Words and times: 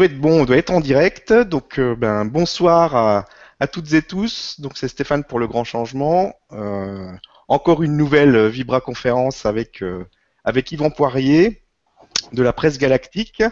doit 0.00 0.06
être 0.06 0.20
bon, 0.20 0.40
on 0.40 0.44
doit 0.46 0.56
être 0.56 0.70
en 0.70 0.80
direct. 0.80 1.32
Donc, 1.32 1.78
euh, 1.78 1.94
ben, 1.94 2.24
bonsoir 2.24 2.96
à, 3.60 3.66
toutes 3.66 3.92
et 3.92 4.00
tous. 4.00 4.58
Donc, 4.58 4.78
c'est 4.78 4.88
Stéphane 4.88 5.24
pour 5.24 5.38
le 5.38 5.46
grand 5.46 5.64
changement. 5.64 6.32
Euh, 6.52 7.12
encore 7.48 7.82
une 7.82 7.98
nouvelle 7.98 8.48
Vibra 8.48 8.80
conférence 8.80 9.44
avec 9.44 9.84
avec 10.44 10.72
Yvan 10.72 10.90
Poirier 10.90 11.64
de 12.32 12.42
la 12.42 12.54
presse 12.54 12.78
galactique. 12.78 13.42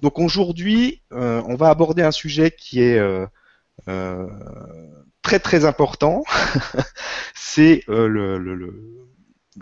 Donc 0.00 0.18
aujourd'hui, 0.18 1.02
on 1.10 1.56
va 1.56 1.68
aborder 1.68 2.02
un 2.02 2.12
sujet 2.12 2.52
qui 2.52 2.80
est 2.80 3.00
très 5.22 5.40
très 5.40 5.64
important. 5.64 6.22
c'est 7.34 7.82
le, 7.88 8.72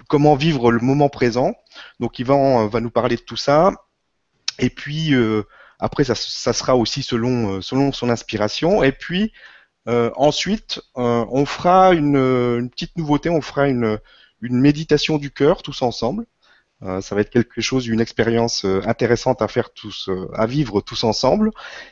comment 0.09 0.37
vivre 0.37 0.71
le 0.71 0.81
moment 0.81 1.09
présent. 1.09 1.55
Donc 1.99 2.19
Yvan 2.19 2.67
va 2.67 2.81
nous 2.81 2.91
parler 2.91 3.17
de 3.17 3.23
tout 3.23 3.39
ça. 3.39 3.73
Et 4.59 4.69
puis 4.69 5.15
après, 5.81 6.05
ça, 6.05 6.15
sera 6.15 6.77
aussi 6.77 7.03
selon, 7.03 7.57
euh, 7.57 7.61
selon 7.63 7.93
son 7.93 8.11
inspiration. 8.11 8.83
Et 8.83 8.93
puis, 8.93 9.33
euh, 9.89 10.11
ensuite, 10.17 10.81
euh, 10.99 11.25
on 11.31 11.47
fera 11.47 11.95
une, 11.95 12.69
petite 12.71 12.97
nouveauté, 12.97 13.31
on 13.31 13.41
fera 13.41 13.69
une, 13.69 13.99
méditation 14.43 15.19
du 15.19 15.31
cœur 15.31 15.63
tous 15.63 15.83
ensemble. 15.83 16.25
ça 16.83 17.15
va 17.15 17.21
être 17.21 17.29
quelque 17.29 17.61
chose, 17.61 17.87
une 17.87 18.01
expérience 18.01 18.65
intéressante 18.65 19.43
à 19.43 19.49
faire 19.49 19.71
tous, 19.71 20.09
à 20.35 20.47
vivre 20.47 20.81
tous 20.81 21.05
ensemble. 21.05 21.51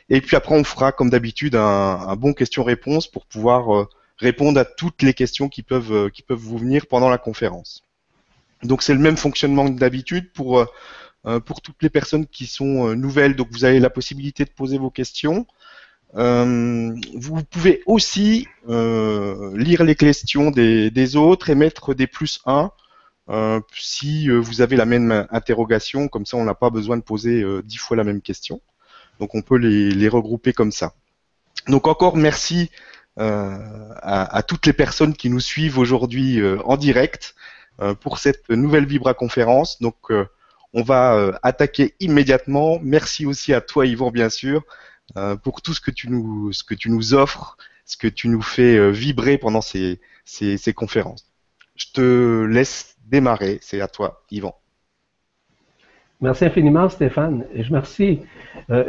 Et 0.09 0.19
puis 0.19 0.35
après, 0.35 0.55
on 0.55 0.63
fera 0.63 0.91
comme 0.91 1.11
d'habitude 1.11 1.55
un, 1.55 2.15
bon 2.15 2.33
question-réponse 2.33 3.05
pour 3.07 3.27
pouvoir 3.27 3.87
répondre 4.17 4.59
à 4.59 4.65
toutes 4.65 5.03
les 5.03 5.13
questions 5.13 5.47
qui 5.47 5.61
peuvent, 5.61 6.09
qui 6.09 6.23
peuvent 6.23 6.39
vous 6.39 6.57
venir 6.57 6.87
pendant 6.87 7.09
la 7.09 7.19
conférence. 7.19 7.83
Donc 8.63 8.81
c'est 8.81 8.95
le 8.95 8.99
même 8.99 9.17
fonctionnement 9.17 9.71
que 9.71 9.79
d'habitude 9.79 10.33
pour 10.33 10.65
pour 11.45 11.61
toutes 11.61 11.81
les 11.83 11.89
personnes 11.89 12.25
qui 12.25 12.47
sont 12.47 12.87
euh, 12.87 12.95
nouvelles, 12.95 13.35
donc 13.35 13.49
vous 13.51 13.65
avez 13.65 13.79
la 13.79 13.89
possibilité 13.89 14.45
de 14.45 14.49
poser 14.49 14.77
vos 14.77 14.89
questions. 14.89 15.45
Euh, 16.15 16.95
vous 17.13 17.43
pouvez 17.43 17.83
aussi 17.85 18.47
lire 18.67 19.83
les 19.83 19.95
questions 19.95 20.49
des, 20.49 21.15
autres 21.15 21.49
et 21.49 21.55
mettre 21.55 21.93
des 21.93 22.07
plus 22.07 22.41
1 22.45 22.71
si 23.73 24.27
vous 24.27 24.61
avez 24.61 24.75
la 24.75 24.85
même 24.85 25.27
interrogation, 25.29 26.07
comme 26.07 26.25
ça 26.25 26.37
on 26.37 26.45
n'a 26.45 26.55
pas 26.55 26.71
besoin 26.71 26.97
de 26.97 27.03
poser 27.03 27.45
dix 27.63 27.77
fois 27.77 27.95
la 27.95 28.03
même 28.03 28.21
question. 28.21 28.59
Donc 29.19 29.35
on 29.35 29.43
peut 29.43 29.57
les, 29.57 30.07
regrouper 30.07 30.51
comme 30.51 30.71
ça. 30.71 30.93
Donc 31.67 31.85
encore 31.87 32.17
merci 32.17 32.71
à, 33.17 34.41
toutes 34.47 34.65
les 34.65 34.73
personnes 34.73 35.13
qui 35.13 35.29
nous 35.29 35.39
suivent 35.39 35.77
aujourd'hui 35.77 36.41
en 36.65 36.75
direct 36.75 37.35
pour 37.99 38.17
cette 38.17 38.49
nouvelle 38.49 38.87
Vibra 38.87 39.13
conférence. 39.13 39.79
Donc 39.79 40.11
on 40.73 40.83
va 40.83 41.15
euh, 41.15 41.31
attaquer 41.43 41.95
immédiatement. 41.99 42.79
Merci 42.81 43.25
aussi 43.25 43.53
à 43.53 43.61
toi, 43.61 43.85
Yvan, 43.85 44.11
bien 44.11 44.29
sûr, 44.29 44.63
euh, 45.17 45.35
pour 45.35 45.61
tout 45.61 45.73
ce 45.73 45.81
que 45.81 45.91
tu 45.91 46.09
nous, 46.09 46.51
ce 46.53 46.63
que 46.63 46.75
tu 46.75 46.89
nous 46.89 47.13
offres, 47.13 47.57
ce 47.85 47.97
que 47.97 48.07
tu 48.07 48.27
nous 48.27 48.41
fais 48.41 48.77
euh, 48.77 48.89
vibrer 48.89 49.37
pendant 49.37 49.61
ces, 49.61 49.99
ces, 50.25 50.73
conférences. 50.73 51.31
Je 51.75 51.85
te 51.93 52.45
laisse 52.45 52.97
démarrer. 53.05 53.59
C'est 53.61 53.81
à 53.81 53.87
toi, 53.87 54.23
Yvan. 54.31 54.55
Merci 56.21 56.45
infiniment, 56.45 56.89
Stéphane. 56.89 57.45
Et 57.53 57.63
je 57.63 57.69
remercie 57.69 58.19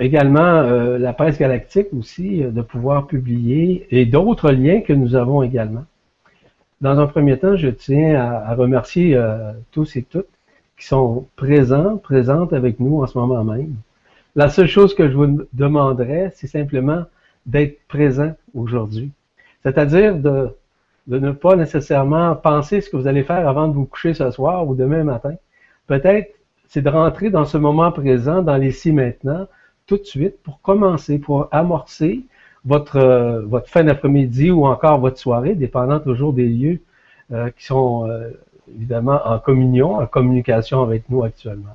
également 0.01 0.63
la 0.63 1.13
presse 1.13 1.39
galactique 1.39 1.87
aussi 1.93 2.41
de 2.41 2.61
pouvoir 2.61 3.07
publier 3.07 3.87
et 3.93 4.05
d'autres 4.05 4.51
liens 4.51 4.81
que 4.81 4.93
nous 4.93 5.15
avons 5.15 5.45
également. 5.45 5.85
Dans 6.81 6.99
un 6.99 7.07
premier 7.07 7.39
temps, 7.39 7.55
je 7.55 7.69
tiens 7.69 8.17
à, 8.21 8.53
remercier 8.57 9.17
tous 9.71 9.95
et 9.95 10.03
toutes 10.03 10.27
qui 10.81 10.87
sont 10.87 11.27
présents, 11.37 11.99
présentes 11.99 12.55
avec 12.55 12.81
nous 12.81 13.03
en 13.03 13.07
ce 13.07 13.17
moment 13.19 13.45
même. 13.45 13.75
La 14.35 14.49
seule 14.49 14.67
chose 14.67 14.95
que 14.95 15.11
je 15.11 15.15
vous 15.15 15.43
demanderais, 15.53 16.33
c'est 16.35 16.47
simplement 16.47 17.05
d'être 17.45 17.79
présent 17.87 18.35
aujourd'hui. 18.55 19.11
C'est-à-dire 19.63 20.17
de, 20.17 20.49
ne 21.07 21.33
pas 21.33 21.55
nécessairement 21.55 22.35
penser 22.35 22.81
ce 22.81 22.89
que 22.89 22.97
vous 22.97 23.07
allez 23.07 23.25
faire 23.25 23.47
avant 23.47 23.69
de 23.69 23.75
vous 23.75 23.85
coucher 23.85 24.15
ce 24.15 24.31
soir 24.31 24.67
ou 24.67 24.75
demain 24.75 25.05
matin. 25.05 25.35
Peut-être 25.87 26.33
c'est 26.67 26.83
de 26.83 26.89
rentrer 26.89 27.29
dans 27.29 27.45
ce 27.45 27.59
moment 27.59 27.93
présent, 27.93 28.41
dans 28.41 28.57
les 28.57 28.73
maintenant, 28.91 29.49
tout 29.87 29.99
de 29.99 30.05
suite, 30.05 30.41
pour 30.43 30.63
commencer, 30.63 31.19
pour 31.19 31.49
amorcer 31.51 32.25
votre, 32.65 33.43
votre 33.47 33.69
fin 33.69 33.85
d'après-midi 33.85 34.51
ou 34.51 34.65
encore 34.65 34.99
votre 34.99 35.19
soirée, 35.19 35.55
dépendant 35.57 36.01
toujours 36.01 36.33
des 36.33 36.49
lieux 36.49 36.81
euh, 37.33 37.51
qui 37.51 37.67
sont 37.67 38.09
euh, 38.09 38.31
évidemment 38.77 39.21
en 39.25 39.39
communion, 39.39 39.97
en 39.97 40.07
communication 40.07 40.83
avec 40.83 41.09
nous 41.09 41.23
actuellement. 41.23 41.75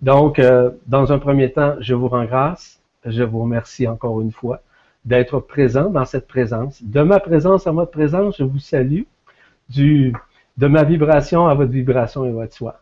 Donc, 0.00 0.38
euh, 0.38 0.70
dans 0.86 1.12
un 1.12 1.18
premier 1.18 1.52
temps, 1.52 1.74
je 1.80 1.94
vous 1.94 2.08
rends 2.08 2.24
grâce, 2.24 2.80
je 3.04 3.22
vous 3.22 3.42
remercie 3.42 3.86
encore 3.88 4.20
une 4.20 4.32
fois 4.32 4.60
d'être 5.04 5.40
présent 5.40 5.90
dans 5.90 6.04
cette 6.04 6.28
présence. 6.28 6.82
De 6.82 7.02
ma 7.02 7.20
présence 7.20 7.66
à 7.66 7.72
votre 7.72 7.90
présence, 7.90 8.36
je 8.38 8.44
vous 8.44 8.58
salue. 8.58 9.02
Du, 9.68 10.14
de 10.56 10.66
ma 10.66 10.82
vibration 10.82 11.46
à 11.46 11.54
votre 11.54 11.72
vibration 11.72 12.24
et 12.24 12.30
votre 12.30 12.54
soi. 12.54 12.80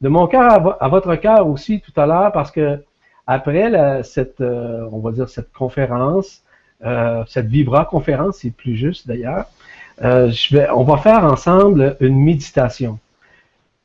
De 0.00 0.08
mon 0.08 0.26
cœur 0.26 0.76
à, 0.80 0.88
votre 0.88 1.14
cœur 1.16 1.46
aussi 1.48 1.80
tout 1.80 1.98
à 2.00 2.06
l'heure, 2.06 2.32
parce 2.32 2.50
que 2.50 2.82
après 3.26 4.02
cette, 4.04 4.40
euh, 4.40 4.88
on 4.92 5.00
va 5.00 5.12
dire 5.12 5.28
cette 5.28 5.52
conférence, 5.52 6.42
euh, 6.84 7.24
cette 7.26 7.46
vibra 7.46 7.84
conférence, 7.84 8.38
c'est 8.38 8.50
plus 8.50 8.76
juste 8.76 9.06
d'ailleurs, 9.06 9.46
euh, 10.02 10.30
on 10.74 10.84
va 10.84 10.96
faire 10.98 11.24
ensemble 11.24 11.96
une 12.00 12.22
méditation. 12.22 12.98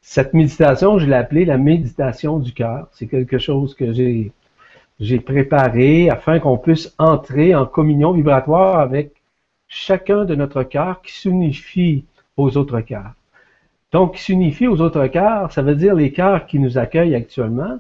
Cette 0.02 0.34
méditation, 0.34 1.00
je 1.00 1.06
l'ai 1.06 1.16
appelée 1.16 1.46
la 1.46 1.58
méditation 1.58 2.40
du 2.40 2.54
cœur. 2.54 2.88
C'est 2.92 3.08
quelque 3.08 3.40
chose 3.40 3.74
que 3.74 3.94
j'ai, 3.94 5.20
préparé 5.20 6.10
afin 6.10 6.40
qu'on 6.40 6.58
puisse 6.58 6.94
entrer 6.98 7.56
en 7.56 7.66
communion 7.66 8.12
vibratoire 8.12 8.80
avec 8.80 9.14
chacun 9.68 10.26
de 10.26 10.36
notre 10.36 10.64
cœur 10.64 11.02
qui 11.02 11.14
s'unifie 11.14 12.06
aux 12.38 12.58
autres 12.58 12.82
cœurs. 12.82 13.14
Donc, 13.92 14.18
s'unifie 14.18 14.68
aux 14.68 14.82
autres 14.82 15.08
cœurs, 15.08 15.52
ça 15.52 15.62
veut 15.62 15.76
dire 15.76 15.96
les 15.96 16.12
cœurs 16.12 16.46
qui 16.48 16.60
nous 16.60 16.78
accueillent 16.78 17.16
actuellement, 17.16 17.80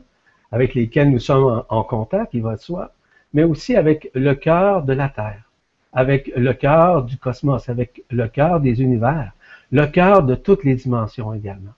avec 0.52 0.76
lesquels 0.76 1.12
nous 1.12 1.20
sommes 1.20 1.66
en, 1.70 1.78
en 1.78 1.84
contact, 1.84 2.34
il 2.34 2.44
va 2.44 2.56
de 2.56 2.62
soi, 2.62 2.92
mais 3.34 3.44
aussi 3.44 3.76
avec 3.76 4.10
le 4.14 4.34
cœur 4.36 4.84
de 4.84 4.94
la 4.94 5.10
Terre 5.10 5.44
avec 5.94 6.32
le 6.36 6.54
cœur 6.54 7.04
du 7.04 7.18
cosmos, 7.18 7.70
avec 7.70 8.04
le 8.10 8.28
cœur 8.28 8.60
des 8.60 8.82
univers, 8.82 9.32
le 9.72 9.86
cœur 9.86 10.24
de 10.24 10.36
toutes 10.36 10.64
les 10.64 10.76
dimensions 10.76 11.34
également. 11.34 11.74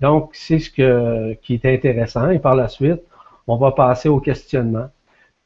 Donc, 0.00 0.30
c'est 0.34 0.58
ce 0.58 0.70
qui 1.34 1.54
est 1.54 1.64
intéressant. 1.66 2.30
Et 2.30 2.38
par 2.38 2.54
la 2.54 2.68
suite, 2.68 3.02
on 3.46 3.56
va 3.56 3.72
passer 3.72 4.08
au 4.08 4.20
questionnement. 4.20 4.88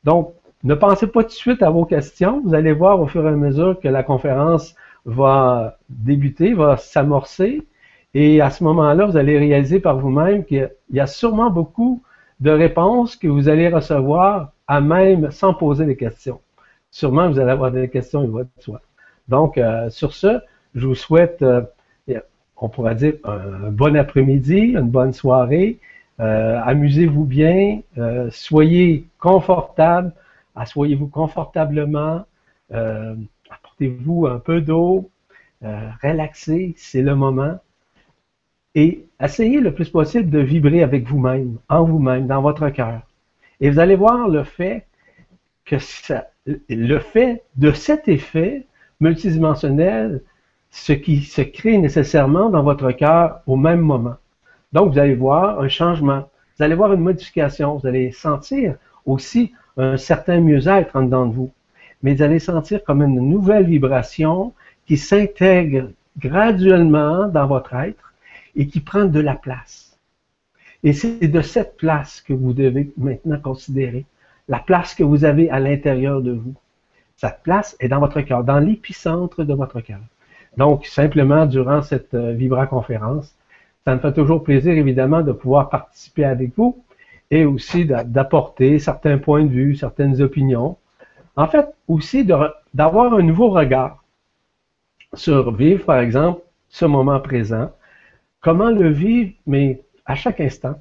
Donc, 0.05 0.33
ne 0.65 0.75
pensez 0.75 1.07
pas 1.07 1.23
tout 1.23 1.29
de 1.29 1.33
suite 1.33 1.63
à 1.63 1.71
vos 1.71 1.85
questions. 1.85 2.41
Vous 2.45 2.55
allez 2.55 2.73
voir 2.73 3.01
au 3.01 3.07
fur 3.07 3.25
et 3.25 3.29
à 3.29 3.33
mesure 3.33 3.79
que 3.79 3.89
la 3.89 4.03
conférence 4.03 4.75
va 5.05 5.79
débuter, 5.89 6.55
va 6.55 6.77
s'amorcer. 6.77 7.63
Et 8.15 8.41
à 8.41 8.51
ce 8.51 8.65
moment-là, 8.65 9.07
vous 9.07 9.17
allez 9.17 9.39
réaliser 9.39 9.79
par 9.79 9.99
vous-même 9.99 10.45
qu'il 10.45 10.71
y 10.91 11.01
a 11.01 11.07
sûrement 11.07 11.51
beaucoup 11.51 12.03
de 12.41 12.51
réponses 12.51 13.15
que 13.17 13.29
vous 13.29 13.49
allez 13.49 13.69
recevoir 13.69 14.53
à 14.67 14.81
même 14.81 15.31
sans 15.31 15.55
poser 15.55 15.85
des 15.87 15.97
questions 15.97 16.41
sûrement 16.99 17.31
vous 17.31 17.39
allez 17.39 17.53
avoir 17.53 17.71
des 17.71 17.89
questions, 17.89 18.27
va 18.27 18.43
de 18.43 18.49
soi. 18.59 18.81
Donc, 19.29 19.57
euh, 19.57 19.89
sur 19.89 20.13
ce, 20.13 20.41
je 20.75 20.85
vous 20.85 20.97
souhaite, 20.97 21.43
euh, 21.43 21.63
on 22.57 22.69
pourrait 22.69 22.97
dire, 22.97 23.15
un, 23.23 23.71
bon 23.71 23.97
après-midi, 23.97 24.75
une 24.75 24.91
bonne 24.91 25.13
soirée. 25.13 25.79
Euh, 26.19 26.61
amusez-vous 26.65 27.25
bien, 27.25 27.83
soyez 28.31 29.07
confortable, 29.21 30.13
assoyez-vous 30.57 31.07
confortablement, 31.07 32.27
apportez-vous 32.73 34.27
un 34.27 34.41
peu 34.41 34.61
d'eau, 34.61 35.09
relaxez, 36.03 36.75
c'est 36.77 37.03
le 37.03 37.15
moment. 37.15 37.61
Et 38.75 39.07
essayez 39.23 39.61
le 39.61 39.73
plus 39.73 39.89
possible 39.89 40.31
de 40.31 40.41
vibrer 40.41 40.83
avec 40.83 41.07
vous-même, 41.07 41.59
en 41.69 41.85
vous-même, 41.85 42.27
dans 42.27 42.43
votre 42.43 42.69
cœur. 42.71 43.03
Et 43.61 43.71
vous 43.71 43.79
allez 43.79 43.95
voir 43.95 44.27
le 44.29 44.43
fait 44.43 44.88
que 45.69 45.77
le 46.69 46.99
fait 46.99 47.43
de 47.57 47.73
cet 47.73 48.09
effet 48.09 48.67
multidimensionnel, 49.01 50.23
ce 50.71 50.93
qui 50.93 51.23
se 51.23 51.43
crée 51.43 51.79
nécessairement 51.79 52.51
dans 52.51 52.63
votre 52.63 52.91
cœur 52.93 53.41
au 53.47 53.57
même 53.57 53.81
moment. 53.81 54.17
Donc, 54.73 54.93
vous 54.93 54.99
allez 54.99 55.15
voir 55.15 55.61
un 55.61 55.69
changement, 55.69 56.29
vous 56.57 56.65
allez 56.65 56.75
voir 56.75 56.93
une 56.93 57.01
modification, 57.01 57.77
vous 57.77 57.87
allez 57.87 58.13
sentir 58.13 58.75
aussi 59.07 59.53
un 59.77 59.97
certain 59.97 60.41
mieux-être 60.41 60.97
en 60.97 61.03
dedans 61.03 61.27
de 61.27 61.35
vous. 61.35 61.51
Mais 62.03 62.15
vous 62.15 62.23
allez 62.23 62.39
sentir 62.39 62.83
comme 62.85 63.03
une 63.03 63.21
nouvelle 63.21 63.67
vibration 63.67 64.53
qui 64.87 64.97
s'intègre 64.97 65.91
graduellement 66.19 67.29
dans 67.29 67.47
votre 67.47 67.75
être 67.75 68.13
et 68.57 68.67
qui 68.67 68.81
prend 68.81 69.05
de 69.05 69.21
la 69.21 69.35
place. 69.35 69.99
Et 70.83 70.93
c'est 70.93 71.29
de 71.29 71.41
cette 71.41 71.77
place 71.77 72.21
que 72.21 72.33
vous 72.33 72.53
devez 72.53 72.93
maintenant 72.97 73.41
considérer 73.41 74.05
la 74.49 74.59
place 74.59 74.95
que 74.95 75.05
vous 75.05 75.25
avez 75.25 75.51
à 75.51 75.61
l'intérieur 75.61 76.23
de 76.23 76.33
vous. 76.33 76.55
Cette 77.17 77.43
place 77.43 77.77
est 77.81 77.89
dans 77.89 78.01
votre 78.01 78.21
cœur, 78.23 78.45
dans 78.45 78.59
l'épicentre 78.59 79.45
de 79.45 79.55
votre 79.55 79.81
cœur. 79.81 80.01
Donc, 80.57 80.87
simplement, 80.87 81.47
durant 81.47 81.83
cette 81.83 82.15
euh, 82.15 82.33
Vibra 82.33 82.67
conférence, 82.67 83.35
ça 83.85 83.95
me 83.95 84.01
fait 84.01 84.13
toujours 84.13 84.43
plaisir, 84.43 84.73
évidemment, 84.73 85.23
de 85.23 85.33
pouvoir 85.33 85.69
participer 85.69 86.25
avec 86.25 86.57
vous 86.57 86.83
et 87.31 87.45
aussi 87.45 87.85
d'apporter 87.85 88.79
certains 88.79 89.19
points 89.19 89.45
de 89.45 89.51
vue, 89.51 89.77
certaines 89.77 90.21
opinions. 90.23 90.77
En 91.37 91.47
fait, 91.47 91.67
aussi 91.87 92.25
d'avoir 92.25 93.15
un 93.15 93.23
nouveau 93.23 93.51
regard 93.51 94.03
sur 95.15 95.55
vivre, 95.55 95.85
par 95.85 95.99
exemple, 95.99 96.43
ce 96.69 96.85
moment 96.85 97.21
présent. 97.21 97.71
Comment 98.41 98.71
le 98.71 98.91
vivre, 98.91 99.33
mais 99.47 99.83
à 100.07 100.15
chaque 100.15 100.41
instant? 100.41 100.81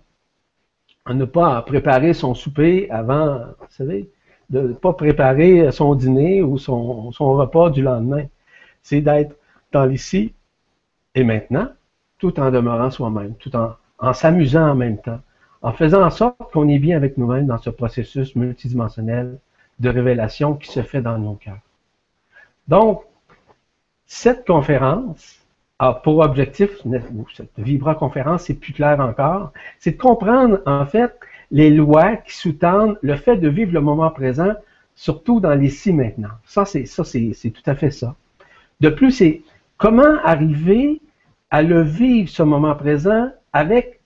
Ne 1.10 1.26
pas 1.26 1.62
préparer 1.62 2.14
son 2.14 2.34
souper 2.34 2.90
avant, 2.92 3.38
vous 3.60 3.66
savez, 3.70 4.10
de 4.50 4.62
ne 4.62 4.74
pas 4.74 4.94
préparer 4.94 5.72
son 5.72 5.96
dîner 5.96 6.42
ou 6.42 6.58
son, 6.58 7.12
son 7.12 7.34
repas 7.34 7.70
du 7.70 7.82
lendemain. 7.82 8.26
C'est 8.82 9.02
d'être 9.02 9.36
dans 9.72 9.86
l'ici 9.86 10.34
et 11.16 11.24
maintenant, 11.24 11.70
tout 12.18 12.40
en 12.40 12.52
demeurant 12.52 12.92
soi-même, 12.92 13.36
tout 13.36 13.56
en, 13.56 13.76
en 14.00 14.14
s'amusant 14.14 14.70
en 14.70 14.76
même 14.76 14.98
temps, 14.98 15.20
en 15.62 15.72
faisant 15.72 16.04
en 16.04 16.10
sorte 16.10 16.52
qu'on 16.52 16.68
est 16.68 16.80
bien 16.80 16.96
avec 16.98 17.18
nous-mêmes 17.18 17.48
dans 17.48 17.58
ce 17.58 17.70
processus 17.70 18.36
multidimensionnel 18.36 19.40
de 19.80 19.90
révélation 19.90 20.56
qui 20.56 20.72
se 20.72 20.82
fait 20.82 21.02
dans 21.02 21.18
nos 21.18 21.34
cœurs. 21.34 21.60
Donc, 22.68 23.04
cette 24.06 24.46
conférence 24.46 25.40
pour 26.04 26.20
objectif, 26.20 26.72
cette 27.36 27.52
Vibra 27.58 27.96
conférence, 27.96 28.44
c'est 28.44 28.56
plus 28.56 28.74
clair 28.74 29.00
encore, 29.00 29.52
c'est 29.80 29.92
de 29.92 29.98
comprendre 29.98 30.60
en 30.66 30.86
fait 30.86 31.14
les 31.52 31.70
lois 31.70 32.16
qui 32.18 32.36
sous-tendent 32.36 32.98
le 33.02 33.16
fait 33.16 33.38
de 33.38 33.48
vivre 33.48 33.74
le 33.74 33.82
moment 33.82 34.10
présent, 34.10 34.54
surtout 34.96 35.40
dans 35.40 35.54
l'ici 35.54 35.94
maintenant. 35.94 36.32
Ça, 36.46 36.66
c'est 36.66 36.86
ça, 36.86 37.04
c'est 37.04 37.52
tout 37.52 37.70
à 37.70 37.76
fait 37.76 37.92
ça. 37.92 38.16
De 38.80 38.90
plus, 38.90 39.12
c'est 39.12 39.42
comment 39.78 40.18
arriver 40.24 41.00
à 41.52 41.62
le 41.62 41.82
vivre 41.82 42.30
ce 42.30 42.44
moment 42.44 42.76
présent 42.76 43.30
avec 43.54 44.00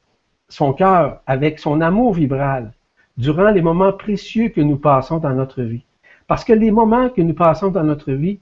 son 0.49 0.73
cœur, 0.73 1.21
avec 1.25 1.59
son 1.59 1.79
amour 1.81 2.13
vibral, 2.13 2.73
durant 3.17 3.49
les 3.49 3.61
moments 3.61 3.93
précieux 3.93 4.49
que 4.49 4.61
nous 4.61 4.77
passons 4.77 5.17
dans 5.17 5.33
notre 5.33 5.63
vie. 5.63 5.83
Parce 6.27 6.43
que 6.43 6.53
les 6.53 6.71
moments 6.71 7.09
que 7.09 7.21
nous 7.21 7.33
passons 7.33 7.69
dans 7.71 7.83
notre 7.83 8.11
vie 8.11 8.39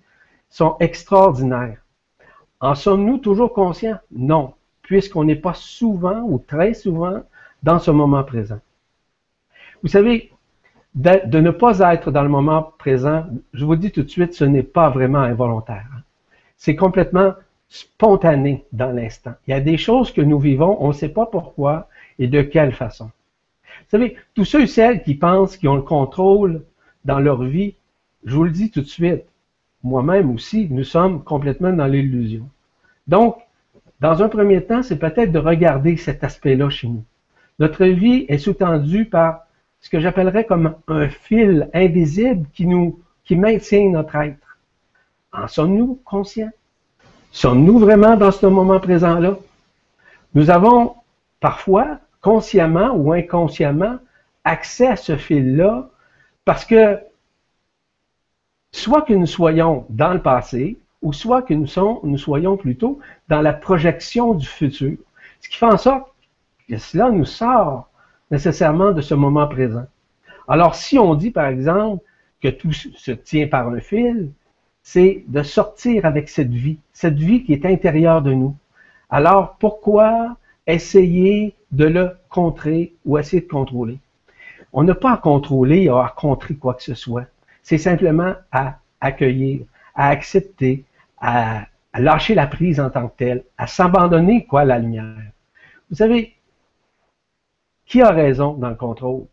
sont 0.50 0.76
extraordinaires. 0.80 1.78
En 2.60 2.76
sommes-nous 2.76 3.20
toujours 3.20 3.54
conscients? 3.54 4.00
Non, 4.12 4.54
puisqu'on 4.82 5.24
n'est 5.24 5.36
pas 5.36 5.54
souvent 5.54 6.22
ou 6.22 6.40
très 6.40 6.74
souvent 6.74 7.24
dans 7.64 7.80
ce 7.80 7.92
moment 7.92 8.24
présent. 8.24 8.60
Vous 9.82 9.88
savez, 9.88 10.32
de, 10.96 11.40
ne 11.40 11.52
pas 11.52 11.80
être 11.94 12.12
dans 12.12 12.24
le 12.24 12.30
moment 12.30 12.74
présent, 12.78 13.26
je 13.54 13.64
vous 13.64 13.76
dis 13.76 13.92
tout 13.92 14.04
de 14.04 14.10
suite, 14.10 14.34
ce 14.34 14.44
n'est 14.44 14.64
pas 14.64 14.90
vraiment 14.90 15.20
involontaire. 15.20 15.86
Hein. 15.96 16.02
C'est 16.58 16.76
complètement 16.76 17.34
spontané 17.70 18.66
dans 18.74 18.92
l'instant. 18.92 19.34
Il 19.48 19.52
y 19.52 19.54
a 19.54 19.62
des 19.62 19.78
choses 19.78 20.12
que 20.12 20.22
nous 20.22 20.40
vivons, 20.40 20.78
on 20.82 20.90
ne 20.90 20.94
sait 20.94 21.10
pas 21.10 21.28
pourquoi 21.28 21.88
et 22.18 22.28
de 22.28 22.42
quelle 22.42 22.74
façon. 22.74 23.06
Vous 23.06 23.92
savez, 23.92 24.18
tous 24.34 24.46
ceux 24.46 24.64
et 24.64 24.68
celles 24.68 25.04
qui 25.04 25.16
pensent 25.16 25.56
qu'ils 25.56 25.70
ont 25.70 25.76
le 25.76 25.82
contrôle 25.82 26.64
dans 27.06 27.20
leur 27.20 27.44
vie, 27.44 27.76
je 28.26 28.36
vous 28.36 28.44
le 28.44 28.52
dis 28.52 28.72
tout 28.72 28.82
de 28.82 28.88
suite, 28.88 29.24
moi-même 29.84 30.32
aussi, 30.34 30.68
nous 30.70 30.84
sommes 30.84 31.24
complètement 31.24 31.72
dans 31.72 31.86
l'illusion. 31.86 32.50
Donc, 33.08 33.38
dans 34.00 34.24
un 34.24 34.30
premier 34.30 34.64
temps, 34.64 34.84
c'est 34.84 35.00
peut-être 35.00 35.32
de 35.32 35.40
regarder 35.40 35.98
cet 35.98 36.24
aspect-là 36.24 36.70
chez 36.70 36.88
nous. 36.88 37.04
Notre 37.60 37.86
vie 37.86 38.26
est 38.30 38.38
sous-tendue 38.38 39.06
par 39.06 39.46
ce 39.82 39.90
que 39.90 40.00
j'appellerais 40.00 40.46
comme 40.46 40.76
un 40.88 41.10
fil 41.10 41.70
invisible 41.74 42.48
qui 42.54 42.66
nous, 42.66 43.00
maintient 43.32 43.90
notre 43.90 44.16
être. 44.16 44.58
En 45.32 45.48
sommes-nous 45.48 46.00
conscients? 46.04 46.52
Sommes-nous 47.32 47.78
vraiment 47.78 48.16
dans 48.16 48.32
ce 48.32 48.48
moment 48.48 48.80
présent-là? 48.80 49.38
Nous 50.34 50.50
avons 50.50 50.96
parfois, 51.40 52.00
consciemment 52.22 52.92
ou 52.96 53.14
inconsciemment, 53.14 54.00
accès 54.44 54.88
à 54.88 54.96
ce 54.96 55.16
fil-là 55.16 55.90
parce 56.44 56.66
que 56.66 56.98
soit 58.72 59.02
que 59.02 59.14
nous 59.14 59.28
soyons 59.28 59.86
dans 59.90 60.14
le 60.14 60.22
passé, 60.22 60.78
ou 61.02 61.14
soit 61.14 61.42
que 61.42 61.54
nous, 61.54 62.18
soyons 62.18 62.58
plutôt 62.58 63.00
dans 63.30 63.42
la 63.42 63.54
projection 63.54 64.34
du 64.34 64.46
futur. 64.46 64.98
Ce 65.42 65.50
qui 65.50 65.58
fait 65.58 65.66
en 65.66 65.78
sorte 65.78 66.12
que 66.68 66.78
cela 66.78 67.10
nous 67.10 67.26
sort 67.26 67.90
nécessairement 68.32 68.92
de 68.92 69.02
ce 69.02 69.14
moment 69.14 69.48
présent. 69.48 69.86
Alors, 70.48 70.76
si 70.76 71.00
on 71.00 71.16
dit, 71.16 71.32
par 71.32 71.48
exemple, 71.48 72.04
que 72.42 72.50
tout 72.50 72.74
se 72.74 73.12
tient 73.12 73.48
par 73.48 73.70
un 73.70 73.80
fil, 73.80 74.32
c'est 74.84 75.24
de 75.28 75.44
sortir 75.44 76.06
avec 76.06 76.30
cette 76.30 76.52
vie, 76.52 76.80
cette 76.94 77.18
vie 77.18 77.44
qui 77.44 77.54
est 77.54 77.66
intérieure 77.66 78.22
de 78.22 78.34
nous. 78.34 78.56
Alors, 79.10 79.56
pourquoi 79.60 80.38
essayer 80.68 81.56
de 81.72 81.86
le 81.86 82.12
contrer 82.30 82.94
ou 83.06 83.18
essayer 83.18 83.42
de 83.42 83.48
contrôler? 83.48 84.00
On 84.74 84.84
n'a 84.84 84.96
pas 84.96 85.14
à 85.14 85.18
contrôler 85.18 85.90
ou 85.90 85.96
à 85.96 86.10
contrer 86.10 86.56
quoi 86.56 86.74
que 86.76 86.84
ce 86.84 86.94
soit. 86.94 87.26
C'est 87.64 87.78
simplement 87.78 88.34
à 88.52 88.80
accueillir, 89.02 89.62
à 89.96 90.10
accepter, 90.10 90.86
à, 91.20 91.66
lâcher 91.98 92.36
la 92.36 92.48
prise 92.48 92.80
en 92.80 92.90
tant 92.90 93.08
que 93.08 93.18
telle, 93.18 93.44
à 93.58 93.68
s'abandonner 93.68 94.46
quoi 94.46 94.62
à 94.62 94.66
la 94.66 94.80
lumière. 94.80 95.32
Vous 95.90 95.96
savez, 95.96 96.36
qui 97.86 98.02
a 98.02 98.12
raison 98.12 98.54
dans 98.54 98.70
le 98.70 98.76
contrôle? 98.76 99.26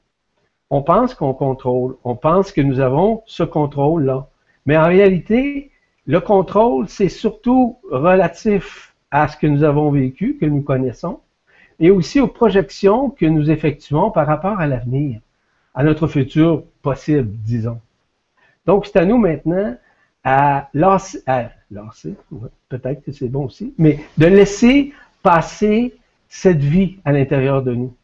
On 0.70 0.82
pense 0.82 1.14
qu'on 1.14 1.34
contrôle, 1.34 1.96
on 2.02 2.16
pense 2.16 2.50
que 2.50 2.60
nous 2.60 2.80
avons 2.80 3.22
ce 3.26 3.42
contrôle-là. 3.42 4.26
Mais 4.64 4.76
en 4.76 4.86
réalité, 4.86 5.70
le 6.06 6.20
contrôle, 6.20 6.88
c'est 6.88 7.08
surtout 7.08 7.78
relatif 7.90 8.94
à 9.10 9.28
ce 9.28 9.36
que 9.36 9.46
nous 9.46 9.62
avons 9.62 9.90
vécu, 9.90 10.36
que 10.40 10.46
nous 10.46 10.62
connaissons, 10.62 11.20
et 11.78 11.90
aussi 11.90 12.20
aux 12.20 12.28
projections 12.28 13.10
que 13.10 13.26
nous 13.26 13.50
effectuons 13.50 14.10
par 14.10 14.26
rapport 14.26 14.58
à 14.58 14.66
l'avenir, 14.66 15.20
à 15.74 15.84
notre 15.84 16.06
futur 16.06 16.64
possible, 16.82 17.30
disons. 17.44 17.80
Donc, 18.66 18.86
c'est 18.86 18.98
à 18.98 19.04
nous 19.04 19.18
maintenant 19.18 19.76
à 20.24 20.68
lancer, 20.74 21.22
peut-être 22.68 23.04
que 23.04 23.12
c'est 23.12 23.28
bon 23.28 23.44
aussi, 23.44 23.72
mais 23.78 24.00
de 24.18 24.26
laisser 24.26 24.92
passer 25.22 25.94
cette 26.28 26.58
vie 26.58 26.96
à 27.04 27.12
l'intérieur 27.12 27.62
de 27.62 27.72
nous. 27.74 27.94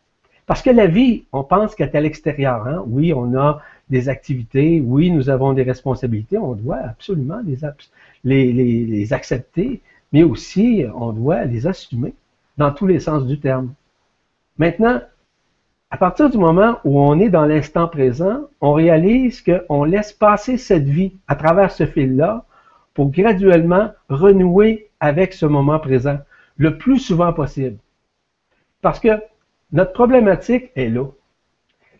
Parce 0.47 0.63
que 0.63 0.71
la 0.71 0.87
vie, 0.87 1.25
on 1.33 1.43
pense 1.43 1.75
qu'elle 1.75 1.89
est 1.89 1.97
à 1.97 2.01
l'extérieur. 2.01 2.67
Hein? 2.67 2.85
Oui, 2.87 3.13
on 3.13 3.37
a 3.37 3.61
des 3.91 4.09
activités, 4.09 4.81
oui, 4.81 5.11
nous 5.11 5.31
avons 5.31 5.53
des 5.53 5.65
responsabilités, 5.65 6.39
on 6.39 6.53
doit 6.53 6.77
absolument 6.77 7.41
les, 7.45 8.53
les, 8.53 8.85
les 8.85 9.13
accepter, 9.13 9.81
mais 10.13 10.23
aussi 10.23 10.85
on 10.95 11.13
doit 11.13 11.45
les 11.45 11.67
assumer 11.67 12.15
dans 12.57 12.71
tous 12.71 12.87
les 12.87 13.01
sens 13.01 13.27
du 13.27 13.41
terme. 13.41 13.75
Maintenant, 14.59 15.01
à 15.93 15.99
partir 15.99 16.31
du 16.31 16.39
moment 16.39 16.79
où 16.85 16.99
on 16.99 17.21
est 17.21 17.29
dans 17.29 17.45
l'instant 17.45 17.87
présent, 17.87 18.49
on 18.63 18.73
réalise 18.73 19.43
qu'on 19.43 19.85
laisse 19.85 20.11
passer 20.11 20.57
cette 20.57 20.87
vie 20.87 21.13
à 21.29 21.37
travers 21.37 21.71
ce 21.71 21.85
fil-là 21.85 22.47
pour 22.95 23.11
graduellement 23.11 23.91
renouer 24.09 24.89
avec 25.01 25.35
ce 25.35 25.45
moment 25.45 25.79
présent 25.79 26.19
le 26.57 26.79
plus 26.79 26.99
souvent 26.99 27.35
possible. 27.35 27.77
Parce 28.81 29.01
que 29.01 29.21
notre 29.71 29.93
problématique 29.93 30.71
est 30.77 30.89
là. 30.89 31.05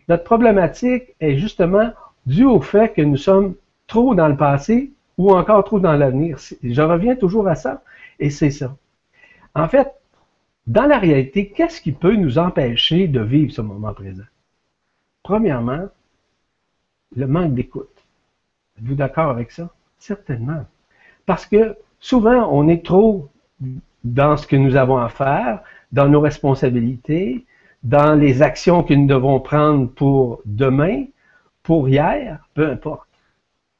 Notre 0.09 0.23
problématique 0.23 1.13
est 1.19 1.37
justement 1.37 1.91
due 2.25 2.45
au 2.45 2.61
fait 2.61 2.93
que 2.93 3.01
nous 3.03 3.17
sommes 3.17 3.53
trop 3.85 4.15
dans 4.15 4.27
le 4.27 4.37
passé 4.37 4.91
ou 5.19 5.35
encore 5.35 5.63
trop 5.65 5.79
dans 5.79 5.93
l'avenir. 5.93 6.39
Je 6.63 6.81
reviens 6.81 7.15
toujours 7.15 7.47
à 7.47 7.53
ça, 7.53 7.83
et 8.19 8.31
c'est 8.31 8.49
ça. 8.49 8.75
En 9.53 9.67
fait, 9.67 9.87
dans 10.67 10.85
la 10.85 10.97
réalité, 10.97 11.49
qu'est-ce 11.49 11.81
qui 11.81 11.91
peut 11.91 12.15
nous 12.15 12.37
empêcher 12.37 13.07
de 13.07 13.21
vivre 13.21 13.51
ce 13.51 13.61
moment 13.61 13.93
présent? 13.93 14.23
Premièrement, 15.21 15.89
le 17.15 17.27
manque 17.27 17.53
d'écoute. 17.53 17.89
Êtes-vous 18.77 18.95
d'accord 18.95 19.29
avec 19.29 19.51
ça? 19.51 19.69
Certainement. 19.99 20.65
Parce 21.25 21.45
que 21.45 21.75
souvent, 21.99 22.49
on 22.51 22.67
est 22.67 22.85
trop 22.85 23.29
dans 24.03 24.37
ce 24.37 24.47
que 24.47 24.55
nous 24.55 24.75
avons 24.75 24.97
à 24.97 25.09
faire, 25.09 25.61
dans 25.91 26.09
nos 26.09 26.19
responsabilités, 26.19 27.45
dans 27.83 28.15
les 28.15 28.41
actions 28.41 28.83
que 28.83 28.93
nous 28.93 29.07
devons 29.07 29.39
prendre 29.39 29.89
pour 29.89 30.41
demain, 30.45 31.05
pour 31.61 31.87
hier, 31.87 32.47
peu 32.53 32.69
importe. 32.69 33.07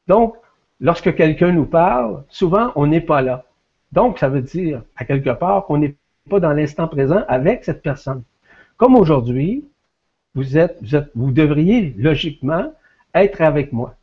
Donc, 0.07 0.35
lorsque 0.79 1.15
quelqu'un 1.15 1.51
nous 1.51 1.65
parle, 1.65 2.23
souvent, 2.29 2.71
on 2.75 2.87
n'est 2.87 3.01
pas 3.01 3.21
là. 3.21 3.45
Donc, 3.91 4.19
ça 4.19 4.29
veut 4.29 4.41
dire, 4.41 4.83
à 4.95 5.05
quelque 5.05 5.29
part, 5.29 5.65
qu'on 5.65 5.77
n'est 5.77 5.95
pas 6.29 6.39
dans 6.39 6.53
l'instant 6.53 6.87
présent 6.87 7.23
avec 7.27 7.63
cette 7.63 7.81
personne. 7.81 8.23
Comme 8.77 8.95
aujourd'hui, 8.95 9.65
vous 10.35 10.57
êtes, 10.57 10.79
vous 11.15 11.31
devriez 11.31 11.93
logiquement 11.97 12.73
être 13.13 13.41
avec 13.41 13.71
moi, 13.71 13.95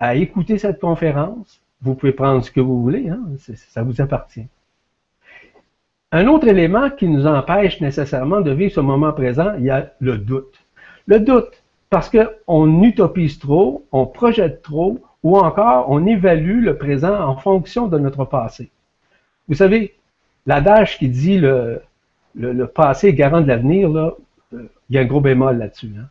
à 0.00 0.14
écouter 0.14 0.58
cette 0.58 0.80
conférence. 0.80 1.60
Vous 1.82 1.94
pouvez 1.94 2.12
prendre 2.12 2.42
ce 2.42 2.50
que 2.50 2.60
vous 2.60 2.82
voulez, 2.82 3.08
hein, 3.10 3.20
ça 3.38 3.82
vous 3.82 4.00
appartient. 4.00 4.46
Un 6.12 6.28
autre 6.28 6.48
élément 6.48 6.90
qui 6.90 7.08
nous 7.08 7.26
empêche 7.26 7.80
nécessairement 7.80 8.40
de 8.40 8.52
vivre 8.52 8.72
ce 8.72 8.80
moment 8.80 9.12
présent, 9.12 9.54
il 9.58 9.64
y 9.64 9.70
a 9.70 9.92
le 10.00 10.16
doute. 10.16 10.64
Le 11.06 11.20
doute, 11.20 11.62
parce 11.90 12.10
qu'on 12.10 12.82
utopise 12.82 13.38
trop, 13.38 13.84
on 13.92 14.06
projette 14.06 14.62
trop, 14.62 15.02
ou 15.22 15.36
encore 15.36 15.90
on 15.90 16.06
évalue 16.06 16.62
le 16.62 16.78
présent 16.78 17.20
en 17.20 17.36
fonction 17.36 17.88
de 17.88 17.98
notre 17.98 18.24
passé. 18.24 18.70
Vous 19.48 19.54
savez, 19.54 19.94
l'adage 20.46 20.98
qui 20.98 21.08
dit 21.08 21.38
le, 21.38 21.82
passé 22.66 23.08
est 23.08 23.14
garant 23.14 23.40
de 23.40 23.46
l'avenir, 23.46 23.88
là, 23.88 24.14
il 24.52 24.96
y 24.96 24.98
a 24.98 25.00
un 25.00 25.06
gros 25.06 25.20
bémol 25.20 25.58
là-dessus. 25.58 25.92
Hein. 25.98 26.08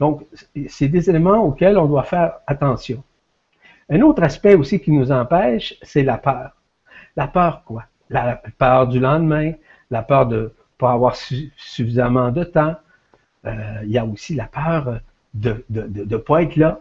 Donc, 0.00 0.24
c'est 0.68 0.88
des 0.88 1.08
éléments 1.08 1.44
auxquels 1.44 1.78
on 1.78 1.86
doit 1.86 2.02
faire 2.02 2.34
attention. 2.46 3.02
Un 3.88 4.00
autre 4.00 4.22
aspect 4.22 4.54
aussi 4.54 4.80
qui 4.80 4.92
nous 4.92 5.12
empêche, 5.12 5.76
c'est 5.82 6.02
la 6.02 6.18
peur. 6.18 6.52
La 7.16 7.28
peur 7.28 7.62
quoi? 7.64 7.84
La 8.10 8.40
peur 8.58 8.88
du 8.88 8.98
lendemain, 8.98 9.52
la 9.90 10.02
peur 10.02 10.26
de 10.26 10.36
ne 10.36 10.48
pas 10.78 10.92
avoir 10.92 11.16
suffisamment 11.16 12.30
de 12.30 12.44
temps. 12.44 12.76
Euh, 13.46 13.80
il 13.84 13.90
y 13.90 13.98
a 13.98 14.04
aussi 14.04 14.34
la 14.34 14.46
peur 14.46 15.00
de 15.34 15.64
ne 15.70 16.16
pas 16.16 16.42
être 16.42 16.56
là, 16.56 16.80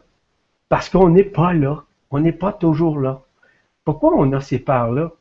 parce 0.69 0.89
qu'on 0.89 1.09
n'est 1.09 1.23
pas 1.23 1.53
là. 1.53 1.83
On 2.11 2.19
n'est 2.19 2.31
pas 2.31 2.53
toujours 2.53 2.99
là. 2.99 3.21
Pourquoi 3.85 4.13
on 4.15 4.31
a 4.33 4.39
ces 4.39 4.59
peurs-là? 4.59 5.11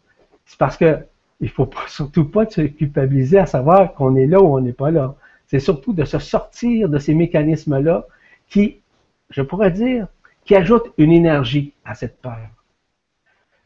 C'est 0.44 0.58
parce 0.58 0.76
que 0.76 1.04
il 1.42 1.50
faut 1.50 1.68
surtout 1.88 2.24
pas 2.24 2.48
se 2.48 2.62
culpabiliser 2.62 3.38
à 3.38 3.46
savoir 3.46 3.94
qu'on 3.94 4.14
est 4.14 4.26
là 4.26 4.40
ou 4.40 4.56
on 4.56 4.60
n'est 4.60 4.72
pas 4.72 4.92
là. 4.92 5.16
C'est 5.48 5.58
surtout 5.58 5.92
de 5.92 6.04
se 6.04 6.20
sortir 6.20 6.88
de 6.88 6.98
ces 6.98 7.14
mécanismes-là 7.14 8.06
qui, 8.48 8.78
je 9.28 9.42
pourrais 9.42 9.72
dire, 9.72 10.06
qui 10.44 10.54
ajoutent 10.54 10.92
une 10.98 11.10
énergie 11.10 11.74
à 11.84 11.94
cette 11.94 12.22
peur. 12.22 12.48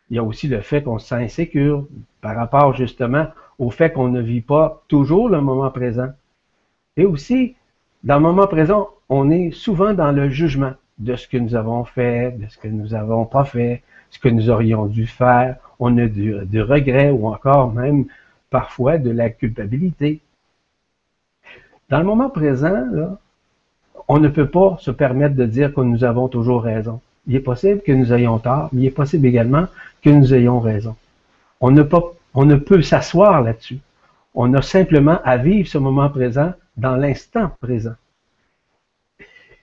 Il 0.08 0.16
y 0.16 0.18
a 0.18 0.24
aussi 0.24 0.48
le 0.48 0.62
fait 0.62 0.82
qu'on 0.82 0.98
se 0.98 1.08
sent 1.08 1.16
insécure 1.16 1.86
par 2.22 2.34
rapport 2.34 2.74
justement 2.74 3.26
au 3.58 3.70
fait 3.70 3.92
qu'on 3.92 4.08
ne 4.08 4.22
vit 4.22 4.40
pas 4.40 4.82
toujours 4.88 5.28
le 5.28 5.42
moment 5.42 5.70
présent. 5.70 6.08
Et 6.96 7.04
aussi, 7.04 7.56
dans 8.04 8.16
le 8.16 8.22
moment 8.22 8.46
présent, 8.46 8.88
on 9.10 9.30
est 9.30 9.50
souvent 9.50 9.92
dans 9.92 10.12
le 10.12 10.30
jugement 10.30 10.72
de 10.98 11.14
ce 11.14 11.28
que 11.28 11.36
nous 11.36 11.54
avons 11.54 11.84
fait, 11.84 12.38
de 12.38 12.46
ce 12.48 12.56
que 12.56 12.68
nous 12.68 12.88
n'avons 12.88 13.26
pas 13.26 13.44
fait, 13.44 13.82
ce 14.10 14.18
que 14.18 14.28
nous 14.28 14.50
aurions 14.50 14.86
dû 14.86 15.06
faire. 15.06 15.56
On 15.78 15.96
a 15.98 16.06
du, 16.06 16.62
regret 16.62 17.10
ou 17.10 17.28
encore 17.28 17.72
même 17.72 18.06
parfois 18.50 18.98
de 18.98 19.10
la 19.10 19.30
culpabilité. 19.30 20.20
Dans 21.88 21.98
le 21.98 22.04
moment 22.04 22.30
présent, 22.30 22.86
on 24.08 24.18
ne 24.18 24.28
peut 24.28 24.48
pas 24.48 24.76
se 24.80 24.90
permettre 24.90 25.34
de 25.34 25.44
dire 25.44 25.74
que 25.74 25.80
nous 25.80 26.04
avons 26.04 26.28
toujours 26.28 26.62
raison. 26.62 27.00
Il 27.26 27.34
est 27.34 27.40
possible 27.40 27.82
que 27.82 27.92
nous 27.92 28.12
ayons 28.12 28.38
tort, 28.38 28.68
mais 28.72 28.82
il 28.82 28.86
est 28.86 28.90
possible 28.90 29.26
également 29.26 29.66
que 30.02 30.10
nous 30.10 30.32
ayons 30.32 30.60
raison. 30.60 30.96
On 31.60 31.70
ne 31.70 32.54
peut 32.54 32.82
s'asseoir 32.82 33.42
là-dessus. 33.42 33.78
On 34.34 34.52
a 34.54 34.62
simplement 34.62 35.18
à 35.24 35.36
vivre 35.36 35.68
ce 35.68 35.78
moment 35.78 36.08
présent 36.08 36.52
dans 36.76 36.96
l'instant 36.96 37.50
présent. 37.60 37.94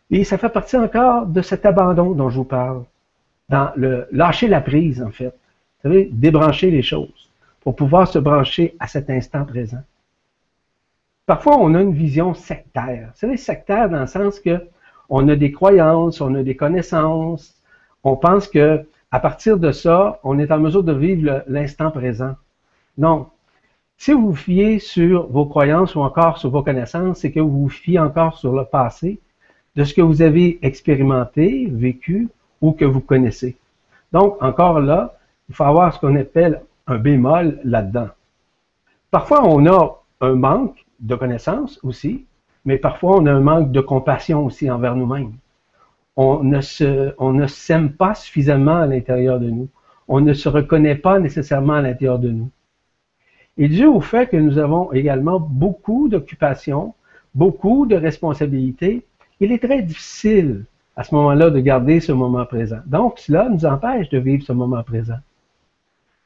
Et 0.10 0.24
ça 0.24 0.38
fait 0.38 0.50
partie 0.50 0.78
encore 0.78 1.26
de 1.26 1.42
cet 1.42 1.66
abandon 1.66 2.12
dont 2.12 2.30
je 2.30 2.38
vous 2.38 2.44
parle, 2.44 2.84
dans 3.50 3.72
le 3.76 4.08
lâcher 4.12 4.48
la 4.48 4.62
prise, 4.62 5.02
en 5.02 5.12
fait. 5.12 5.34
Vous 5.84 5.90
savez, 5.90 6.10
débrancher 6.12 6.72
les 6.72 6.82
choses 6.82 7.30
pour 7.62 7.76
pouvoir 7.76 8.08
se 8.08 8.20
brancher 8.20 8.76
à 8.80 8.88
cet 8.88 9.10
instant 9.10 9.46
présent. 9.46 9.84
Parfois, 11.26 11.58
on 11.58 11.74
a 11.76 11.82
une 11.82 11.94
vision 11.94 12.34
sectaire. 12.34 13.12
Vous 13.14 13.20
savez, 13.20 13.38
sectaire 13.38 13.90
dans 13.90 14.02
le 14.02 14.08
sens 14.08 14.40
que 14.40 14.62
on 15.10 15.28
a 15.30 15.36
des 15.36 15.52
croyances, 15.52 16.22
on 16.22 16.34
a 16.36 16.44
des 16.44 16.56
connaissances, 16.56 17.56
on 18.04 18.16
pense 18.16 18.48
que 18.48 18.86
à 19.12 19.20
partir 19.20 19.58
de 19.58 19.72
ça, 19.72 20.20
on 20.24 20.40
est 20.40 20.52
en 20.52 20.60
mesure 20.60 20.84
de 20.84 20.94
vivre 20.94 21.44
l'instant 21.48 21.92
présent. 21.92 22.36
Non. 22.98 23.28
Si 23.96 24.12
vous 24.12 24.32
vous 24.32 24.36
fiez 24.36 24.80
sur 24.80 25.28
vos 25.28 25.46
croyances 25.46 25.96
ou 25.96 26.02
encore 26.02 26.40
sur 26.40 26.50
vos 26.50 26.64
connaissances, 26.64 27.20
c'est 27.20 27.32
que 27.32 27.40
vous 27.40 27.64
vous 27.64 27.70
fiez 27.70 28.00
encore 28.00 28.38
sur 28.38 28.54
le 28.54 28.66
passé 28.66 29.20
de 29.76 29.84
ce 29.84 29.94
que 29.94 30.02
vous 30.02 30.22
avez 30.22 30.60
expérimenté, 30.66 31.68
vécu 31.72 32.28
ou 32.64 32.72
que 32.72 32.86
vous 32.86 33.02
connaissez. 33.02 33.58
Donc, 34.14 34.42
encore 34.42 34.80
là, 34.80 35.18
il 35.50 35.56
faut 35.56 35.66
avoir 35.66 35.94
ce 35.94 36.00
qu'on 36.00 36.16
appelle 36.16 36.62
un 36.88 36.98
bémol 36.98 37.60
là-dedans. 37.66 38.08
Parfois, 39.12 39.46
on 39.46 39.66
a 39.68 40.02
un 40.22 40.36
manque 40.36 40.86
de 41.02 41.16
connaissances 41.16 41.78
aussi, 41.84 42.26
mais 42.64 42.78
parfois 42.78 43.18
on 43.18 43.26
a 43.26 43.34
un 43.34 43.42
manque 43.42 43.72
de 43.74 43.82
compassion 43.82 44.46
aussi 44.46 44.72
envers 44.72 44.96
nous-mêmes. 44.96 45.34
On 46.16 46.44
ne 46.44 46.60
on 47.18 47.34
ne 47.34 47.48
s'aime 47.48 47.92
pas 47.92 48.16
suffisamment 48.16 48.78
à 48.78 48.88
l'intérieur 48.88 49.40
de 49.42 49.50
nous. 49.50 49.68
On 50.08 50.22
ne 50.22 50.34
se 50.34 50.48
reconnaît 50.48 50.96
pas 50.96 51.20
nécessairement 51.20 51.74
à 51.74 51.82
l'intérieur 51.82 52.20
de 52.20 52.30
nous. 52.30 52.50
Et 53.58 53.68
dû 53.68 53.86
au 53.86 54.00
fait 54.00 54.28
que 54.28 54.38
nous 54.38 54.58
avons 54.58 54.94
également 54.94 55.40
beaucoup 55.40 56.08
d'occupations, 56.08 56.94
beaucoup 57.36 57.86
de 57.86 57.96
responsabilités, 57.96 59.06
il 59.42 59.52
est 59.52 59.62
très 59.62 59.82
difficile 59.82 60.64
à 60.96 61.04
ce 61.04 61.14
moment-là 61.16 61.50
de 61.50 61.60
garder 61.60 62.00
ce 62.00 62.12
moment 62.12 62.46
présent. 62.46 62.80
Donc, 62.86 63.20
cela 63.20 63.50
nous 63.50 63.66
empêche 63.66 64.10
de 64.10 64.20
vivre 64.20 64.44
ce 64.44 64.54
moment 64.54 64.84
présent. 64.84 65.20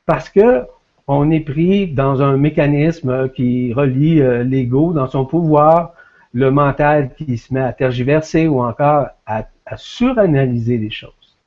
Parce 0.05 0.29
que 0.29 0.65
on 1.07 1.31
est 1.31 1.39
pris 1.39 1.87
dans 1.87 2.21
un 2.21 2.35
mécanisme 2.35 3.29
qui 3.29 3.73
relie 3.73 4.21
euh, 4.21 4.43
l'ego 4.43 4.91
dans 4.91 5.07
son 5.07 5.25
pouvoir, 5.25 5.93
le 6.33 6.51
mental 6.51 7.13
qui 7.15 7.37
se 7.37 7.53
met 7.53 7.61
à 7.61 7.71
tergiverser 7.71 8.47
ou 8.47 8.61
encore 8.61 9.07
à, 9.25 9.45
suranalyser 9.77 10.77
les 10.77 10.89
choses. 10.89 11.37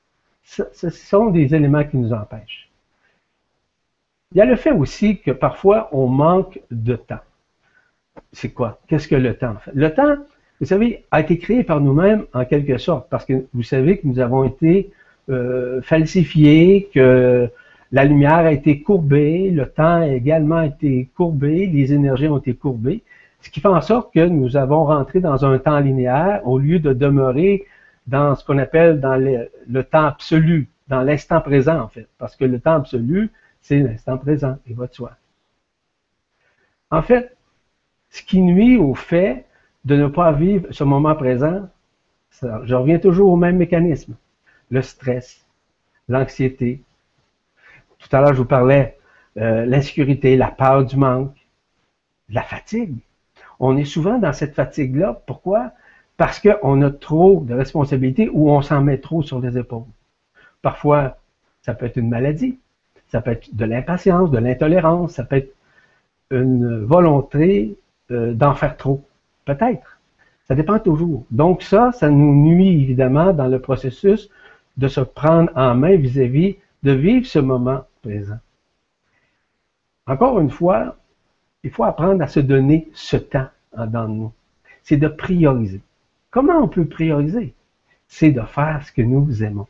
Ce, 0.42 0.62
ce, 0.72 0.90
sont 0.90 1.26
des 1.26 1.54
éléments 1.54 1.84
qui 1.84 1.96
nous 1.96 2.12
empêchent. 2.12 2.70
Il 4.32 4.38
y 4.38 4.40
a 4.40 4.44
le 4.44 4.56
fait 4.56 4.72
aussi 4.72 5.20
que 5.20 5.30
parfois 5.30 5.88
on 5.92 6.06
manque 6.06 6.60
de 6.70 6.96
temps. 6.96 7.20
C'est 8.32 8.50
quoi? 8.50 8.78
Qu'est-ce 8.86 9.08
que 9.08 9.14
le 9.14 9.36
temps 9.36 9.56
fait? 9.56 9.72
Le 9.74 9.92
temps, 9.94 10.16
vous 10.60 10.66
savez, 10.66 11.04
a 11.10 11.20
été 11.20 11.38
créé 11.38 11.64
par 11.64 11.80
nous-mêmes 11.80 12.26
en 12.34 12.44
quelque 12.44 12.76
sorte, 12.76 13.08
parce 13.08 13.24
que 13.24 13.46
vous 13.54 13.62
savez 13.62 13.98
que 13.98 14.06
nous 14.06 14.20
avons 14.20 14.44
été 14.44 14.90
euh, 15.30 15.80
falsifiés, 15.80 16.90
que 16.92 17.48
la 17.92 18.04
lumière 18.04 18.34
a 18.34 18.52
été 18.52 18.82
courbée, 18.82 19.50
le 19.50 19.66
temps 19.66 20.02
a 20.02 20.08
également 20.08 20.60
été 20.60 21.08
courbé, 21.16 21.66
les 21.66 21.92
énergies 21.92 22.28
ont 22.28 22.38
été 22.38 22.54
courbées. 22.54 23.02
Ce 23.40 23.48
qui 23.48 23.60
fait 23.60 23.68
en 23.68 23.80
sorte 23.80 24.12
que 24.12 24.26
nous 24.26 24.56
avons 24.56 24.84
rentré 24.84 25.20
dans 25.20 25.44
un 25.46 25.58
temps 25.58 25.80
linéaire 25.80 26.42
au 26.44 26.58
lieu 26.58 26.78
de 26.78 26.92
demeurer 26.92 27.64
dans 28.06 28.34
ce 28.36 28.44
qu'on 28.44 28.58
appelle 28.58 29.00
dans 29.00 29.16
le, 29.16 29.82
temps 29.82 30.04
absolu, 30.04 30.68
dans 30.88 31.00
l'instant 31.02 31.40
présent 31.40 31.80
en 31.80 31.88
fait, 31.88 32.08
parce 32.18 32.36
que 32.36 32.44
le 32.44 32.60
temps 32.60 32.74
absolu, 32.74 33.30
c'est 33.62 33.78
l'instant 33.78 34.18
présent, 34.18 34.56
et 34.68 34.74
va 34.74 34.88
soi. 34.88 35.12
En 36.90 37.02
fait, 37.02 37.34
ce 38.10 38.22
qui 38.22 38.42
nuit 38.42 38.76
au 38.76 38.94
fait 38.94 39.46
de 39.84 39.96
ne 39.96 40.06
pas 40.06 40.32
vivre 40.32 40.66
ce 40.70 40.84
moment 40.84 41.14
présent, 41.14 41.68
je 42.42 42.74
reviens 42.74 42.98
toujours 42.98 43.32
au 43.32 43.36
même 43.36 43.56
mécanisme, 43.56 44.14
le 44.70 44.82
stress, 44.82 45.44
l'anxiété. 46.08 46.82
Tout 47.98 48.08
à 48.16 48.20
l'heure, 48.20 48.32
je 48.32 48.38
vous 48.38 48.44
parlais 48.44 48.98
euh, 49.36 49.66
l'insécurité, 49.66 50.36
la 50.36 50.50
peur 50.50 50.84
du 50.84 50.96
manque, 50.96 51.36
la 52.28 52.42
fatigue 52.42 52.98
on 53.60 53.76
est 53.76 53.84
souvent 53.84 54.18
dans 54.18 54.32
cette 54.32 54.54
fatigue-là. 54.54 55.22
Pourquoi? 55.26 55.72
Parce 56.16 56.40
qu'on 56.40 56.82
a 56.82 56.90
trop 56.90 57.44
de 57.46 57.54
responsabilités 57.54 58.28
ou 58.30 58.50
on 58.50 58.62
s'en 58.62 58.82
met 58.82 58.98
trop 58.98 59.22
sur 59.22 59.38
les 59.40 59.56
épaules. 59.56 59.84
Parfois, 60.62 61.18
ça 61.62 61.74
peut 61.74 61.86
être 61.86 61.98
une 61.98 62.08
maladie, 62.08 62.58
ça 63.08 63.20
peut 63.20 63.32
être 63.32 63.54
de 63.54 63.64
l'impatience, 63.64 64.30
de 64.30 64.38
l'intolérance, 64.38 65.12
ça 65.12 65.24
peut 65.24 65.36
être 65.36 65.54
une 66.30 66.84
volonté 66.84 67.76
euh, 68.10 68.32
d'en 68.32 68.54
faire 68.54 68.76
trop. 68.76 69.04
Peut-être. 69.44 69.98
Ça 70.44 70.54
dépend 70.54 70.78
toujours. 70.78 71.24
Donc 71.30 71.62
ça, 71.62 71.92
ça 71.92 72.10
nous 72.10 72.34
nuit 72.34 72.82
évidemment 72.82 73.32
dans 73.32 73.46
le 73.46 73.60
processus 73.60 74.30
de 74.76 74.88
se 74.88 75.00
prendre 75.00 75.50
en 75.54 75.74
main 75.74 75.96
vis-à-vis 75.96 76.50
-vis 76.50 76.56
de 76.82 76.92
vivre 76.92 77.26
ce 77.26 77.38
moment 77.38 77.84
présent. 78.02 78.38
Encore 80.06 80.40
une 80.40 80.50
fois, 80.50 80.96
il 81.62 81.70
faut 81.70 81.84
apprendre 81.84 82.22
à 82.22 82.26
se 82.26 82.40
donner 82.40 82.88
ce 82.94 83.16
temps 83.16 83.48
dans 83.76 84.08
nous. 84.08 84.32
C'est 84.82 84.96
de 84.96 85.08
prioriser. 85.08 85.82
Comment 86.30 86.58
on 86.58 86.68
peut 86.68 86.86
prioriser? 86.86 87.54
C'est 88.08 88.32
de 88.32 88.40
faire 88.40 88.82
ce 88.84 88.92
que 88.92 89.02
nous 89.02 89.44
aimons. 89.44 89.66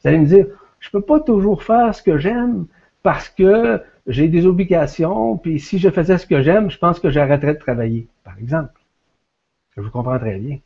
Vous 0.00 0.08
allez 0.08 0.18
me 0.18 0.26
dire, 0.26 0.46
je 0.80 0.90
peux 0.90 1.00
pas 1.00 1.20
toujours 1.20 1.62
faire 1.62 1.94
ce 1.94 2.02
que 2.02 2.18
j'aime 2.18 2.66
parce 3.02 3.28
que 3.28 3.82
j'ai 4.06 4.28
des 4.28 4.46
obligations, 4.46 5.38
puis 5.38 5.58
si 5.58 5.78
je 5.78 5.88
faisais 5.88 6.18
ce 6.18 6.26
que 6.26 6.42
j'aime, 6.42 6.70
je 6.70 6.78
pense 6.78 7.00
que 7.00 7.10
j'arrêterais 7.10 7.54
de 7.54 7.58
travailler, 7.58 8.06
par 8.22 8.38
exemple. 8.38 8.80
Je 9.76 9.82
vous 9.82 9.90
comprends 9.90 10.18
très 10.18 10.38
bien. 10.38 10.58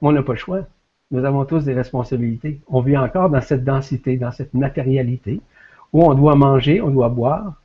On 0.00 0.12
n'a 0.12 0.22
pas 0.22 0.32
le 0.32 0.38
choix. 0.38 0.66
Nous 1.10 1.24
avons 1.24 1.44
tous 1.44 1.64
des 1.64 1.74
responsabilités. 1.74 2.60
On 2.68 2.80
vit 2.80 2.96
encore 2.96 3.30
dans 3.30 3.40
cette 3.40 3.64
densité, 3.64 4.16
dans 4.16 4.32
cette 4.32 4.54
matérialité, 4.54 5.40
où 5.92 6.02
on 6.02 6.14
doit 6.14 6.34
manger, 6.34 6.80
on 6.80 6.90
doit 6.90 7.08
boire, 7.08 7.62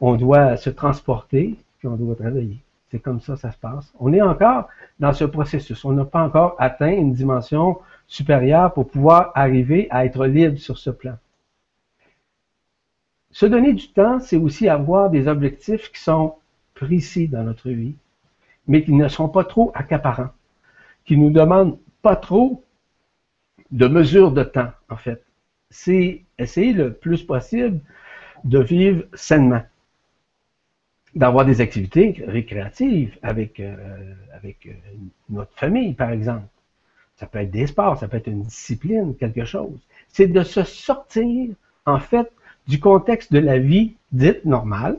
on 0.00 0.16
doit 0.16 0.56
se 0.56 0.70
transporter, 0.70 1.56
on 1.84 1.96
doit 1.96 2.14
travailler. 2.14 2.58
C'est 2.90 3.00
comme 3.00 3.20
ça, 3.20 3.36
ça 3.36 3.50
se 3.50 3.58
passe. 3.58 3.92
On 3.98 4.12
est 4.12 4.22
encore 4.22 4.68
dans 5.00 5.12
ce 5.12 5.24
processus. 5.24 5.84
On 5.84 5.92
n'a 5.92 6.04
pas 6.04 6.22
encore 6.22 6.54
atteint 6.58 6.92
une 6.92 7.12
dimension 7.12 7.78
supérieure 8.06 8.72
pour 8.72 8.88
pouvoir 8.88 9.32
arriver 9.34 9.88
à 9.90 10.06
être 10.06 10.26
libre 10.26 10.58
sur 10.58 10.78
ce 10.78 10.90
plan. 10.90 11.16
Se 13.32 13.44
donner 13.44 13.74
du 13.74 13.88
temps, 13.88 14.20
c'est 14.20 14.36
aussi 14.36 14.68
avoir 14.68 15.10
des 15.10 15.28
objectifs 15.28 15.92
qui 15.92 16.00
sont 16.00 16.36
précis 16.74 17.28
dans 17.28 17.42
notre 17.42 17.68
vie, 17.70 17.94
mais 18.66 18.82
qui 18.82 18.92
ne 18.92 19.08
sont 19.08 19.28
pas 19.28 19.44
trop 19.44 19.70
accaparants, 19.74 20.30
qui 21.04 21.16
nous 21.16 21.30
demandent 21.30 21.78
pas 22.02 22.16
trop 22.16 22.64
de 23.70 23.86
mesures 23.88 24.32
de 24.32 24.44
temps, 24.44 24.70
en 24.88 24.96
fait. 24.96 25.22
C'est 25.70 26.22
essayer 26.38 26.72
le 26.72 26.92
plus 26.92 27.22
possible 27.22 27.80
de 28.44 28.60
vivre 28.60 29.04
sainement 29.14 29.62
d'avoir 31.16 31.46
des 31.46 31.62
activités 31.62 32.22
récréatives 32.28 33.16
avec, 33.22 33.58
euh, 33.58 33.74
euh, 34.44 34.70
notre 35.30 35.52
famille, 35.56 35.94
par 35.94 36.10
exemple. 36.10 36.46
Ça 37.16 37.26
peut 37.26 37.38
être 37.38 37.50
des 37.50 37.66
sports, 37.66 37.98
ça 37.98 38.06
peut 38.06 38.18
être 38.18 38.26
une 38.26 38.42
discipline, 38.42 39.16
quelque 39.16 39.46
chose. 39.46 39.78
C'est 40.08 40.26
de 40.26 40.42
se 40.42 40.62
sortir, 40.62 41.54
en 41.86 41.98
fait, 41.98 42.30
du 42.68 42.78
contexte 42.78 43.32
de 43.32 43.38
la 43.38 43.58
vie 43.58 43.94
dite 44.12 44.44
normale 44.44 44.98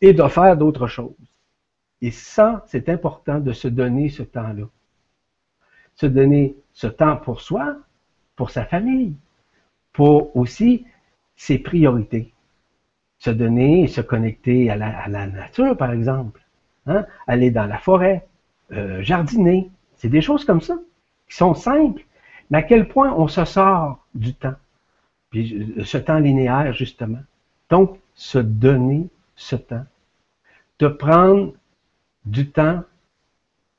et 0.00 0.12
de 0.12 0.26
faire 0.26 0.56
d'autres 0.56 0.88
choses. 0.88 1.14
Et 2.00 2.10
ça, 2.10 2.64
c'est 2.68 2.88
important 2.88 3.40
de 3.40 3.52
se 3.52 3.68
donner 3.68 4.08
ce 4.08 4.22
temps-là. 4.22 4.64
Se 5.96 6.06
donner 6.06 6.56
ce 6.72 6.86
temps 6.86 7.16
pour 7.16 7.40
soi, 7.40 7.76
pour 8.36 8.50
sa 8.50 8.64
famille, 8.64 9.14
pour 9.92 10.36
aussi 10.36 10.86
ses 11.36 11.58
priorités. 11.58 12.32
Se 13.18 13.30
donner, 13.30 13.88
se 13.88 14.00
connecter 14.00 14.70
à 14.70 14.76
la, 14.76 15.26
nature, 15.26 15.76
par 15.76 15.92
exemple. 15.92 16.40
Hein? 16.86 17.04
Aller 17.26 17.50
dans 17.50 17.66
la 17.66 17.78
forêt, 17.78 18.28
euh, 18.70 19.02
jardiner. 19.02 19.70
C'est 19.96 20.08
des 20.08 20.20
choses 20.20 20.44
comme 20.44 20.60
ça, 20.60 20.78
qui 21.28 21.36
sont 21.36 21.54
simples, 21.54 22.04
mais 22.50 22.58
à 22.58 22.62
quel 22.62 22.86
point 22.86 23.12
on 23.12 23.26
se 23.26 23.44
sort 23.44 24.06
du 24.14 24.34
temps. 24.34 24.54
Puis 25.30 25.74
euh, 25.78 25.84
ce 25.84 25.98
temps 25.98 26.20
linéaire, 26.20 26.72
justement. 26.72 27.18
Donc, 27.70 27.98
se 28.14 28.38
donner 28.38 29.08
ce 29.34 29.56
temps. 29.56 29.84
De 30.78 30.86
prendre 30.86 31.54
du 32.28 32.48
temps 32.50 32.82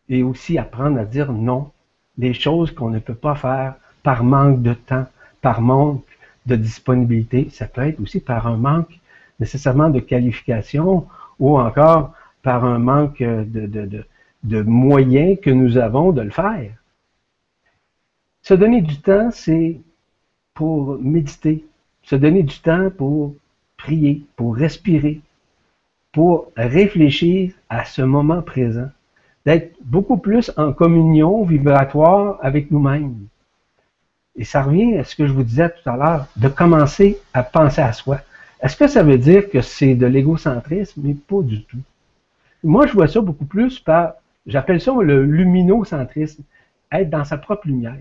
et 0.10 0.24
aussi 0.24 0.58
apprendre 0.58 1.00
à 1.00 1.06
dire 1.06 1.32
non. 1.32 1.72
Des 2.18 2.34
choses 2.34 2.72
qu'on 2.72 2.90
ne 2.90 3.00
peut 3.00 3.16
pas 3.16 3.36
faire 3.36 3.76
par 4.04 4.24
manque 4.24 4.62
de 4.62 4.74
temps, 4.74 5.06
par 5.42 5.62
manque 5.62 6.04
de 6.46 6.56
disponibilité. 6.56 7.50
Ça 7.52 7.68
peut 7.68 7.88
être 7.88 8.00
aussi 8.02 8.20
par 8.20 8.48
un 8.48 8.58
manque 8.58 9.00
nécessairement 9.40 9.90
de 9.90 10.00
qualification 10.00 11.08
ou 11.40 11.58
encore 11.58 12.14
par 12.42 12.66
un 12.66 12.80
manque 12.80 13.20
de, 13.22 13.68
de, 13.68 14.06
de, 14.44 14.62
moyens 14.64 15.40
que 15.42 15.50
nous 15.50 15.78
avons 15.78 16.12
de 16.12 16.22
le 16.22 16.30
faire. 16.32 16.72
Se 18.42 18.54
donner 18.54 18.82
du 18.82 19.00
temps, 19.00 19.30
c'est 19.32 19.80
pour 20.54 20.98
méditer, 21.00 21.66
se 22.04 22.16
donner 22.16 22.44
du 22.44 22.60
temps 22.60 22.90
pour 22.90 23.36
prier, 23.78 24.26
pour 24.36 24.56
respirer, 24.56 25.22
pour 26.12 26.52
réfléchir 26.56 27.54
à 27.70 27.86
ce 27.86 28.02
moment 28.02 28.42
présent, 28.42 28.90
d'être 29.46 29.76
beaucoup 29.82 30.18
plus 30.18 30.52
en 30.58 30.74
communion 30.74 31.44
vibratoire 31.44 32.40
avec 32.42 32.72
nous-mêmes. 32.72 33.28
Et 34.36 34.44
ça 34.44 34.64
revient 34.64 34.98
à 34.98 35.04
ce 35.04 35.16
que 35.16 35.28
je 35.28 35.34
vous 35.34 35.44
disais 35.44 35.70
tout 35.70 35.90
à 35.90 35.98
l'heure, 35.98 36.28
de 36.36 36.48
commencer 36.48 37.20
à 37.34 37.44
penser 37.44 37.82
à 37.82 37.94
soi. 37.94 38.22
Est-ce 38.62 38.76
que 38.76 38.88
ça 38.88 39.04
veut 39.04 39.18
dire 39.18 39.50
que 39.50 39.62
c'est 39.62 39.96
de 39.96 40.06
l'égocentrisme? 40.06 41.02
Mais 41.04 41.14
pas 41.14 41.42
du 41.42 41.64
tout. 41.64 41.80
Moi, 42.64 42.88
je 42.88 42.94
vois 42.94 43.08
ça 43.08 43.22
beaucoup 43.22 43.46
plus 43.46 43.80
par, 43.80 44.16
j'appelle 44.46 44.82
ça 44.82 44.94
le 45.02 45.24
luminocentrisme, 45.24 46.44
être 46.92 47.10
dans 47.10 47.24
sa 47.24 47.38
propre 47.38 47.68
lumière. 47.68 47.96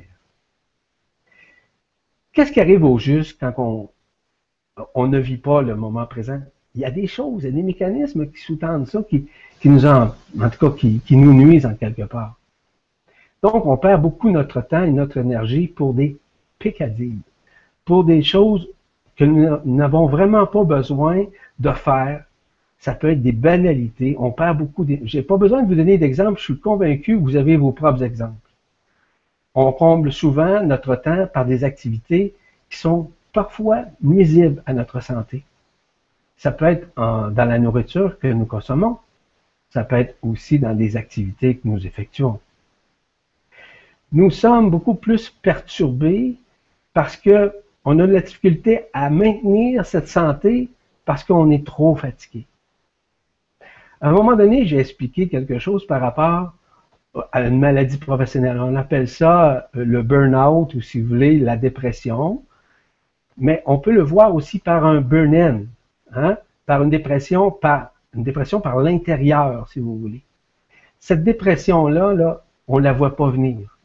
Qu'est-ce 2.32 2.52
qui 2.52 2.60
arrive 2.60 2.84
au 2.84 2.98
juste 2.98 3.38
quand 3.38 3.54
on, 3.58 3.90
on 4.94 5.06
ne 5.06 5.18
vit 5.18 5.36
pas 5.36 5.62
le 5.62 5.76
moment 5.76 6.06
présent? 6.06 6.40
Il 6.74 6.82
y 6.82 6.84
a 6.84 6.90
des 6.90 7.06
choses, 7.06 7.42
il 7.42 7.46
y 7.46 7.48
a 7.48 7.52
des 7.52 7.62
mécanismes 7.62 8.30
qui 8.30 8.40
sous-tendent 8.40 8.86
ça, 8.86 9.02
qui, 9.08 9.28
nous 9.64 9.86
en, 9.86 10.14
en 10.40 10.50
tout 10.50 10.70
cas, 10.70 10.76
qui, 10.76 11.16
nous 11.16 11.32
nuisent 11.32 11.66
en 11.66 11.74
quelque 11.74 12.02
part. 12.02 12.36
Donc, 13.42 13.66
on 13.66 13.76
perd 13.76 14.02
beaucoup 14.02 14.30
notre 14.30 14.60
temps 14.60 14.84
et 14.84 14.90
notre 14.90 15.18
énergie 15.18 15.68
pour 15.68 15.94
des 15.94 16.16
pécadilles, 16.58 17.20
pour 17.84 18.04
des 18.04 18.22
choses 18.22 18.68
que 19.16 19.24
nous 19.24 19.58
n'avons 19.64 20.06
vraiment 20.06 20.46
pas 20.46 20.64
besoin 20.64 21.24
de 21.58 21.72
faire. 21.72 22.24
Ça 22.78 22.94
peut 22.94 23.10
être 23.10 23.22
des 23.22 23.32
banalités. 23.32 24.16
On 24.18 24.30
perd 24.30 24.58
beaucoup. 24.58 24.84
De... 24.84 24.98
J'ai 25.02 25.22
pas 25.22 25.36
besoin 25.36 25.62
de 25.62 25.68
vous 25.68 25.74
donner 25.74 25.98
d'exemples. 25.98 26.38
Je 26.38 26.44
suis 26.44 26.58
convaincu 26.58 27.16
que 27.16 27.22
vous 27.22 27.36
avez 27.36 27.56
vos 27.56 27.72
propres 27.72 28.04
exemples. 28.04 28.34
On 29.54 29.72
comble 29.72 30.12
souvent 30.12 30.62
notre 30.62 30.94
temps 30.94 31.26
par 31.32 31.44
des 31.44 31.64
activités 31.64 32.34
qui 32.70 32.78
sont 32.78 33.10
parfois 33.32 33.84
nuisibles 34.00 34.62
à 34.66 34.72
notre 34.72 35.00
santé. 35.00 35.42
Ça 36.38 36.52
peut 36.52 36.66
être 36.66 36.88
dans 36.96 37.44
la 37.44 37.58
nourriture 37.58 38.18
que 38.18 38.28
nous 38.28 38.46
consommons. 38.46 38.98
Ça 39.70 39.84
peut 39.84 39.96
être 39.96 40.16
aussi 40.22 40.58
dans 40.58 40.74
des 40.74 40.96
activités 40.96 41.56
que 41.56 41.68
nous 41.68 41.86
effectuons. 41.86 42.40
Nous 44.12 44.30
sommes 44.30 44.70
beaucoup 44.70 44.94
plus 44.94 45.28
perturbés 45.28 46.36
parce 46.94 47.16
que 47.16 47.52
on 47.84 47.98
a 47.98 48.06
de 48.06 48.12
la 48.12 48.20
difficulté 48.20 48.84
à 48.92 49.10
maintenir 49.10 49.84
cette 49.84 50.08
santé 50.08 50.68
parce 51.04 51.24
qu'on 51.24 51.50
est 51.50 51.66
trop 51.66 51.94
fatigué. 51.96 52.46
À 54.00 54.10
un 54.10 54.12
moment 54.12 54.36
donné, 54.36 54.66
j'ai 54.66 54.78
expliqué 54.78 55.28
quelque 55.28 55.58
chose 55.58 55.86
par 55.86 56.00
rapport 56.00 56.54
à 57.32 57.42
une 57.42 57.58
maladie 57.58 57.98
professionnelle. 57.98 58.60
On 58.60 58.76
appelle 58.76 59.08
ça 59.08 59.70
euh, 59.74 59.84
le 59.84 60.02
burn-out 60.02 60.74
ou 60.74 60.80
si 60.80 61.00
vous 61.00 61.08
voulez 61.08 61.38
la 61.38 61.56
dépression. 61.56 62.42
Mais 63.36 63.62
on 63.66 63.78
peut 63.78 63.92
le 63.92 64.02
voir 64.02 64.34
aussi 64.34 64.58
par 64.58 64.84
un 64.86 65.00
burn-in. 65.00 65.62
Hein, 66.14 66.38
par 66.66 66.82
une 66.82 66.90
dépression 66.90 67.50
par 67.50 67.92
une 68.14 68.22
dépression 68.22 68.60
par 68.60 68.78
l'intérieur, 68.78 69.68
si 69.68 69.80
vous 69.80 69.98
voulez. 69.98 70.22
Cette 70.98 71.22
dépression-là, 71.22 72.14
là, 72.14 72.44
on 72.66 72.78
ne 72.78 72.84
la 72.84 72.92
voit 72.92 73.16
pas 73.16 73.28
venir. 73.28 73.78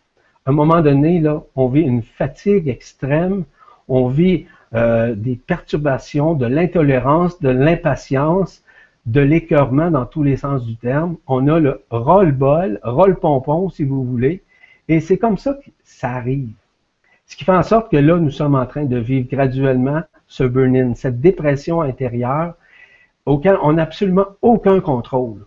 À 0.46 0.50
un 0.52 0.54
moment 0.54 0.82
donné, 0.82 1.24
on 1.56 1.68
vit 1.68 1.82
une 1.82 2.02
fatigue 2.02 2.68
extrême, 2.68 3.44
on 3.88 4.08
vit 4.08 4.46
euh, 4.74 5.14
des 5.16 5.36
perturbations, 5.36 6.34
de 6.34 6.46
l'intolérance, 6.46 7.40
de 7.42 7.50
l'impatience, 7.50 8.64
de 9.06 9.22
l'écœurement 9.22 9.92
dans 9.92 10.06
tous 10.06 10.24
les 10.24 10.38
sens 10.38 10.66
du 10.66 10.78
terme. 10.78 11.18
On 11.28 11.48
a 11.48 11.60
le 11.60 11.84
roll-ball, 11.92 12.80
roll-pompon, 12.84 13.70
si 13.70 13.84
vous 13.84 14.04
voulez. 14.04 14.42
Et 14.88 15.00
c'est 15.00 15.18
comme 15.18 15.38
ça 15.38 15.54
que 15.54 15.70
ça 15.84 16.12
arrive. 16.12 16.54
Ce 17.26 17.36
qui 17.36 17.44
fait 17.44 17.52
en 17.52 17.64
sorte 17.64 17.92
que 17.92 17.98
là, 17.98 18.18
nous 18.18 18.32
sommes 18.32 18.56
en 18.56 18.66
train 18.66 18.86
de 18.86 18.98
vivre 18.98 19.28
graduellement 19.30 20.02
ce 20.34 20.44
burn-in, 20.44 20.96
cette 20.96 21.22
dépression 21.22 21.82
intérieure 21.82 22.56
auquel 23.28 23.56
on 23.62 23.74
n'a 23.74 23.84
absolument 23.84 24.26
aucun 24.42 24.80
contrôle. 24.80 25.46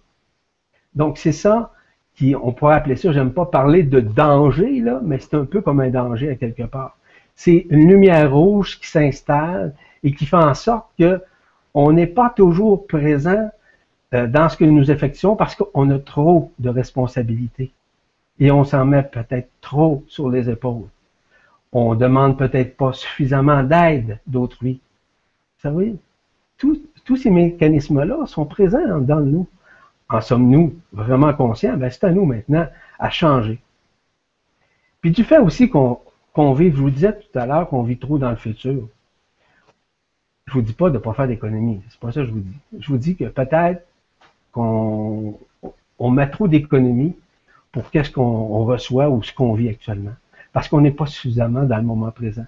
Donc 0.94 1.18
c'est 1.18 1.32
ça 1.32 1.72
qui, 2.14 2.36
on 2.36 2.52
pourrait 2.52 2.76
appeler 2.76 2.94
ça, 2.94 3.10
j'aime 3.10 3.32
pas 3.32 3.46
parler 3.46 3.82
de 3.82 3.98
danger, 3.98 4.84
mais 5.02 5.18
c'est 5.18 5.34
un 5.34 5.44
peu 5.44 5.60
comme 5.60 5.80
un 5.80 5.90
danger 5.90 6.30
à 6.30 6.36
quelque 6.36 6.62
part. 6.62 6.96
C'est 7.34 7.66
une 7.68 7.88
lumière 7.88 8.32
rouge 8.32 8.78
qui 8.78 8.86
s'installe 8.86 9.74
et 10.04 10.12
qui 10.12 10.24
fait 10.24 10.36
en 10.36 10.54
sorte 10.54 10.86
que 10.96 11.20
on 11.74 11.90
n'est 11.90 12.06
pas 12.06 12.30
toujours 12.30 12.86
présent 12.86 13.50
euh, 14.14 14.28
dans 14.28 14.48
ce 14.48 14.56
que 14.56 14.64
nous 14.64 14.92
effectuons 14.92 15.34
parce 15.34 15.56
qu'on 15.56 15.90
a 15.90 15.98
trop 15.98 16.52
de 16.60 16.68
responsabilités 16.68 17.72
et 18.38 18.52
on 18.52 18.62
s'en 18.62 18.84
met 18.84 19.02
peut-être 19.02 19.50
trop 19.60 20.04
sur 20.06 20.30
les 20.30 20.48
épaules 20.48 20.88
on 21.72 21.94
demande 21.94 22.38
peut-être 22.38 22.76
pas 22.76 22.92
suffisamment 22.92 23.62
d'aide 23.62 24.20
d'autrui. 24.26 24.80
Vous 25.56 25.70
savez, 25.70 25.94
tous 26.56 27.16
ces 27.16 27.30
mécanismes-là 27.30 28.26
sont 28.26 28.46
présents 28.46 28.98
dans 29.00 29.20
nous. 29.20 29.46
En 30.08 30.20
sommes-nous 30.20 30.74
vraiment 30.92 31.34
conscients? 31.34 31.76
Ben, 31.76 31.90
c'est 31.90 32.04
à 32.04 32.10
nous 32.12 32.24
maintenant 32.24 32.66
à 32.98 33.10
changer. 33.10 33.60
Puis 35.00 35.10
du 35.10 35.24
fait 35.24 35.38
aussi 35.38 35.68
qu'on 35.68 36.52
vit, 36.54 36.70
je 36.70 36.76
vous 36.76 36.90
disais 36.90 37.12
tout 37.12 37.38
à 37.38 37.46
l'heure 37.46 37.68
qu'on 37.68 37.82
vit 37.82 37.98
trop 37.98 38.18
dans 38.18 38.30
le 38.30 38.36
futur. 38.36 38.88
Je 40.46 40.52
vous 40.52 40.62
dis 40.62 40.72
pas 40.72 40.90
de 40.90 40.94
ne 40.94 40.98
pas 40.98 41.12
faire 41.12 41.26
d'économie. 41.26 41.82
C'est 41.90 41.98
pas 41.98 42.12
ça 42.12 42.20
que 42.20 42.26
je 42.26 42.32
vous 42.32 42.40
dis. 42.40 42.56
Je 42.78 42.88
vous 42.88 42.98
dis 42.98 43.16
que 43.16 43.24
peut-être 43.24 43.84
qu'on 44.52 45.38
on 45.98 46.10
met 46.10 46.30
trop 46.30 46.46
d'économie 46.46 47.16
pour 47.72 47.90
qu'est-ce 47.90 48.10
qu'on 48.10 48.64
reçoit 48.64 49.10
ou 49.10 49.22
ce 49.22 49.32
qu'on 49.32 49.54
vit 49.54 49.68
actuellement 49.68 50.14
parce 50.56 50.68
qu'on 50.68 50.80
n'est 50.80 50.90
pas 50.90 51.04
suffisamment 51.04 51.64
dans 51.64 51.76
le 51.76 51.82
moment 51.82 52.10
présent. 52.10 52.46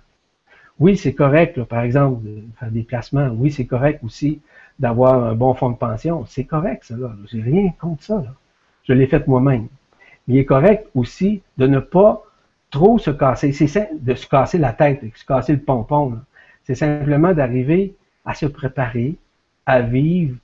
Oui, 0.81 0.97
c'est 0.97 1.13
correct, 1.13 1.63
par 1.65 1.83
exemple, 1.83 2.25
de 2.25 2.43
faire 2.59 2.71
des 2.71 2.83
placements. 2.83 3.29
Oui, 3.37 3.53
c'est 3.53 3.67
correct 3.67 4.01
aussi 4.03 4.41
d'avoir 4.79 5.23
un 5.25 5.35
bon 5.35 5.53
fonds 5.53 5.69
de 5.69 5.77
pension. 5.77 6.25
C'est 6.25 6.45
correct, 6.45 6.85
ça, 6.85 6.97
là. 6.97 7.13
J'ai 7.31 7.43
rien 7.43 7.71
contre 7.79 8.03
ça. 8.03 8.25
Je 8.85 8.95
l'ai 8.95 9.07
fait 9.09 9.29
moi-même. 9.29 9.67
Mais 10.27 10.37
il 10.37 10.39
est 10.39 10.47
correct 10.47 10.89
aussi 10.95 11.43
de 11.59 11.67
ne 11.67 11.81
pas 11.81 12.23
trop 12.71 12.99
se 12.99 13.11
casser. 13.11 13.53
C'est 13.53 13.91
de 14.01 14.15
se 14.15 14.27
casser 14.27 14.57
la 14.57 14.73
tête, 14.73 15.05
de 15.05 15.11
se 15.15 15.27
casser 15.27 15.53
le 15.53 15.61
pompon. 15.61 16.19
C'est 16.65 16.77
simplement 16.77 17.35
d'arriver 17.35 17.95
à 18.25 18.33
se 18.33 18.47
préparer, 18.47 19.17
à 19.67 19.83
vivre 19.83 20.35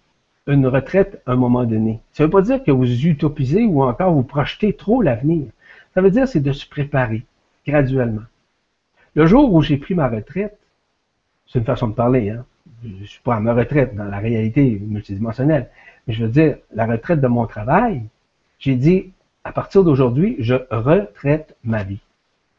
une 0.46 0.66
retraite 0.66 1.22
à 1.24 1.33
un 1.33 1.37
moment 1.37 1.64
donné. 1.64 2.03
Ça 2.12 2.24
ne 2.24 2.27
veut 2.27 2.31
pas 2.31 2.42
dire 2.42 2.62
que 2.62 2.72
vous 2.72 3.07
utopisez 3.07 3.64
ou 3.64 3.83
encore 3.83 4.12
vous 4.12 4.22
projetez 4.22 4.74
trop 4.74 5.00
l'avenir. 5.00 5.46
Ça 5.94 6.03
veut 6.03 6.11
dire 6.11 6.29
c'est 6.29 6.40
de 6.40 6.53
se 6.53 6.68
préparer 6.68 7.24
graduellement. 7.66 8.22
Le 9.14 9.27
jour 9.27 9.53
où 9.53 9.62
j'ai 9.62 9.77
pris 9.77 9.94
ma 9.94 10.09
retraite, 10.09 10.59
c'est 11.46 11.59
une 11.59 11.64
façon 11.64 11.88
de 11.88 11.94
parler, 11.94 12.31
hein? 12.31 12.44
je 12.83 12.88
ne 12.88 13.05
suis 13.05 13.20
pas 13.22 13.37
à 13.37 13.40
ma 13.40 13.55
retraite 13.55 13.94
dans 13.94 14.05
la 14.05 14.18
réalité 14.18 14.79
multidimensionnelle, 14.81 15.70
mais 16.07 16.14
je 16.14 16.24
veux 16.24 16.31
dire, 16.31 16.57
la 16.72 16.87
retraite 16.87 17.20
de 17.20 17.27
mon 17.27 17.46
travail, 17.46 18.03
j'ai 18.59 18.77
dit, 18.77 19.12
à 19.44 19.53
partir 19.53 19.85
d'aujourd'hui, 19.85 20.37
je 20.38 20.55
retraite 20.70 21.57
ma 21.64 21.83
vie. 21.83 22.00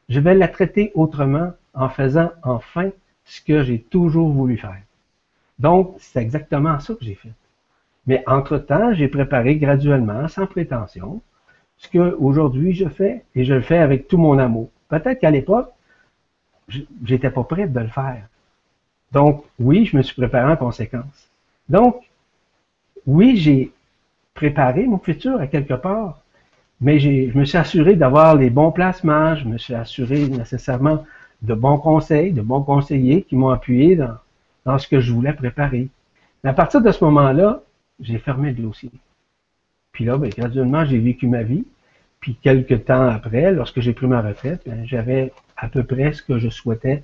Je 0.10 0.20
vais 0.20 0.36
la 0.36 0.48
traiter 0.48 0.92
autrement 0.94 1.54
en 1.74 1.90
faisant 1.90 2.32
enfin 2.44 2.92
ce 3.26 3.42
que 3.42 3.64
j'ai 3.64 3.80
toujours 3.80 4.30
voulu 4.30 4.58
faire. 4.58 4.82
Donc, 5.58 5.96
c'est 5.98 6.22
exactement 6.22 6.80
ça 6.80 6.94
que 6.94 7.04
j'ai 7.04 7.16
fait. 7.16 7.32
Mais 8.08 8.24
entre-temps, 8.28 8.94
j'ai 8.94 9.08
préparé 9.08 9.58
graduellement, 9.58 10.28
sans 10.28 10.46
prétention, 10.46 11.22
ce 11.78 11.90
que 11.90 12.16
aujourd'hui 12.20 12.74
je 12.74 12.88
fais, 12.88 13.24
et 13.34 13.44
je 13.44 13.54
le 13.56 13.62
fais 13.62 13.80
avec 13.80 14.08
tout 14.08 14.18
mon 14.18 14.38
amour. 14.38 14.70
Peut-être 14.90 15.20
qu'à 15.20 15.32
l'époque, 15.32 15.72
j'étais 17.04 17.30
pas 17.30 17.44
prêt 17.44 17.68
de 17.68 17.80
le 17.80 17.88
faire. 17.88 18.28
Donc, 19.12 19.44
oui, 19.60 19.86
je 19.86 19.98
me 19.98 20.02
suis 20.02 20.16
préparé 20.16 20.52
en 20.52 20.58
conséquence. 20.58 21.30
Donc, 21.70 22.04
oui, 23.06 23.38
j'ai 23.38 23.72
préparé 24.34 24.86
mon 24.86 24.98
futur 24.98 25.40
à 25.40 25.48
quelque 25.48 25.74
part, 25.74 26.22
mais 26.82 27.00
je 27.00 27.38
me 27.38 27.46
suis 27.46 27.58
assuré 27.58 27.96
d'avoir 27.96 28.36
les 28.36 28.50
bons 28.50 28.72
placements, 28.72 29.36
je 29.36 29.46
me 29.46 29.58
suis 29.58 29.74
assuré 29.74 30.28
nécessairement 30.28 31.06
de 31.42 31.54
bons 31.54 31.78
conseils, 31.78 32.32
de 32.32 32.42
bons 32.42 32.62
conseillers 32.62 33.24
qui 33.24 33.36
m'ont 33.36 33.50
appuyé 33.50 33.96
dans, 33.96 34.78
ce 34.78 34.88
que 34.88 35.00
je 35.00 35.12
voulais 35.14 35.34
préparer. 35.34 35.88
Mais 36.44 36.50
à 36.50 36.54
partir 36.54 36.82
de 36.82 36.92
ce 36.92 37.04
moment-là, 37.06 37.62
j'ai 38.00 38.18
fermé 38.18 38.52
le 38.52 38.64
dossier. 38.64 38.92
Puis 39.92 40.06
là, 40.06 40.18
ben, 40.18 40.30
graduellement, 40.30 40.84
j'ai 40.84 41.00
vécu 41.00 41.28
ma 41.28 41.44
vie. 41.44 41.66
Puis 42.26 42.40
quelques 42.42 42.86
temps 42.86 43.08
après, 43.08 43.52
lorsque 43.52 43.82
j'ai 43.82 43.94
pris 43.94 44.08
ma 44.08 44.20
retraite, 44.20 44.64
ben, 44.66 44.84
j'avais 44.84 45.32
à 45.58 45.70
peu 45.70 45.84
près 45.84 46.12
ce 46.12 46.24
que 46.24 46.40
je 46.40 46.50
souhaitais 46.50 47.04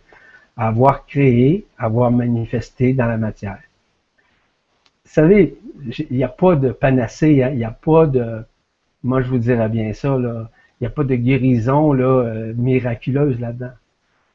avoir 0.58 1.06
créé, 1.06 1.64
avoir 1.78 2.10
manifesté 2.10 2.94
dans 2.94 3.06
la 3.06 3.20
matière. 3.20 3.60
Vous 5.06 5.12
savez, 5.12 5.60
il 6.10 6.18
n'y 6.18 6.24
a 6.24 6.28
pas 6.28 6.56
de 6.56 6.72
panacée, 6.72 7.44
hein. 7.44 7.50
il 7.52 7.58
n'y 7.58 7.64
a 7.64 7.70
pas 7.70 8.08
de, 8.08 8.42
moi 9.04 9.22
je 9.22 9.28
vous 9.28 9.38
dirais 9.38 9.70
bien 9.70 9.94
ça, 9.94 10.18
il 10.18 10.48
n'y 10.82 10.88
a 10.88 10.90
pas 10.90 11.04
de 11.04 11.14
guérison 11.14 11.94
là, 11.94 12.24
euh, 12.24 12.54
miraculeuse 12.58 13.40
là-dedans. 13.40 13.76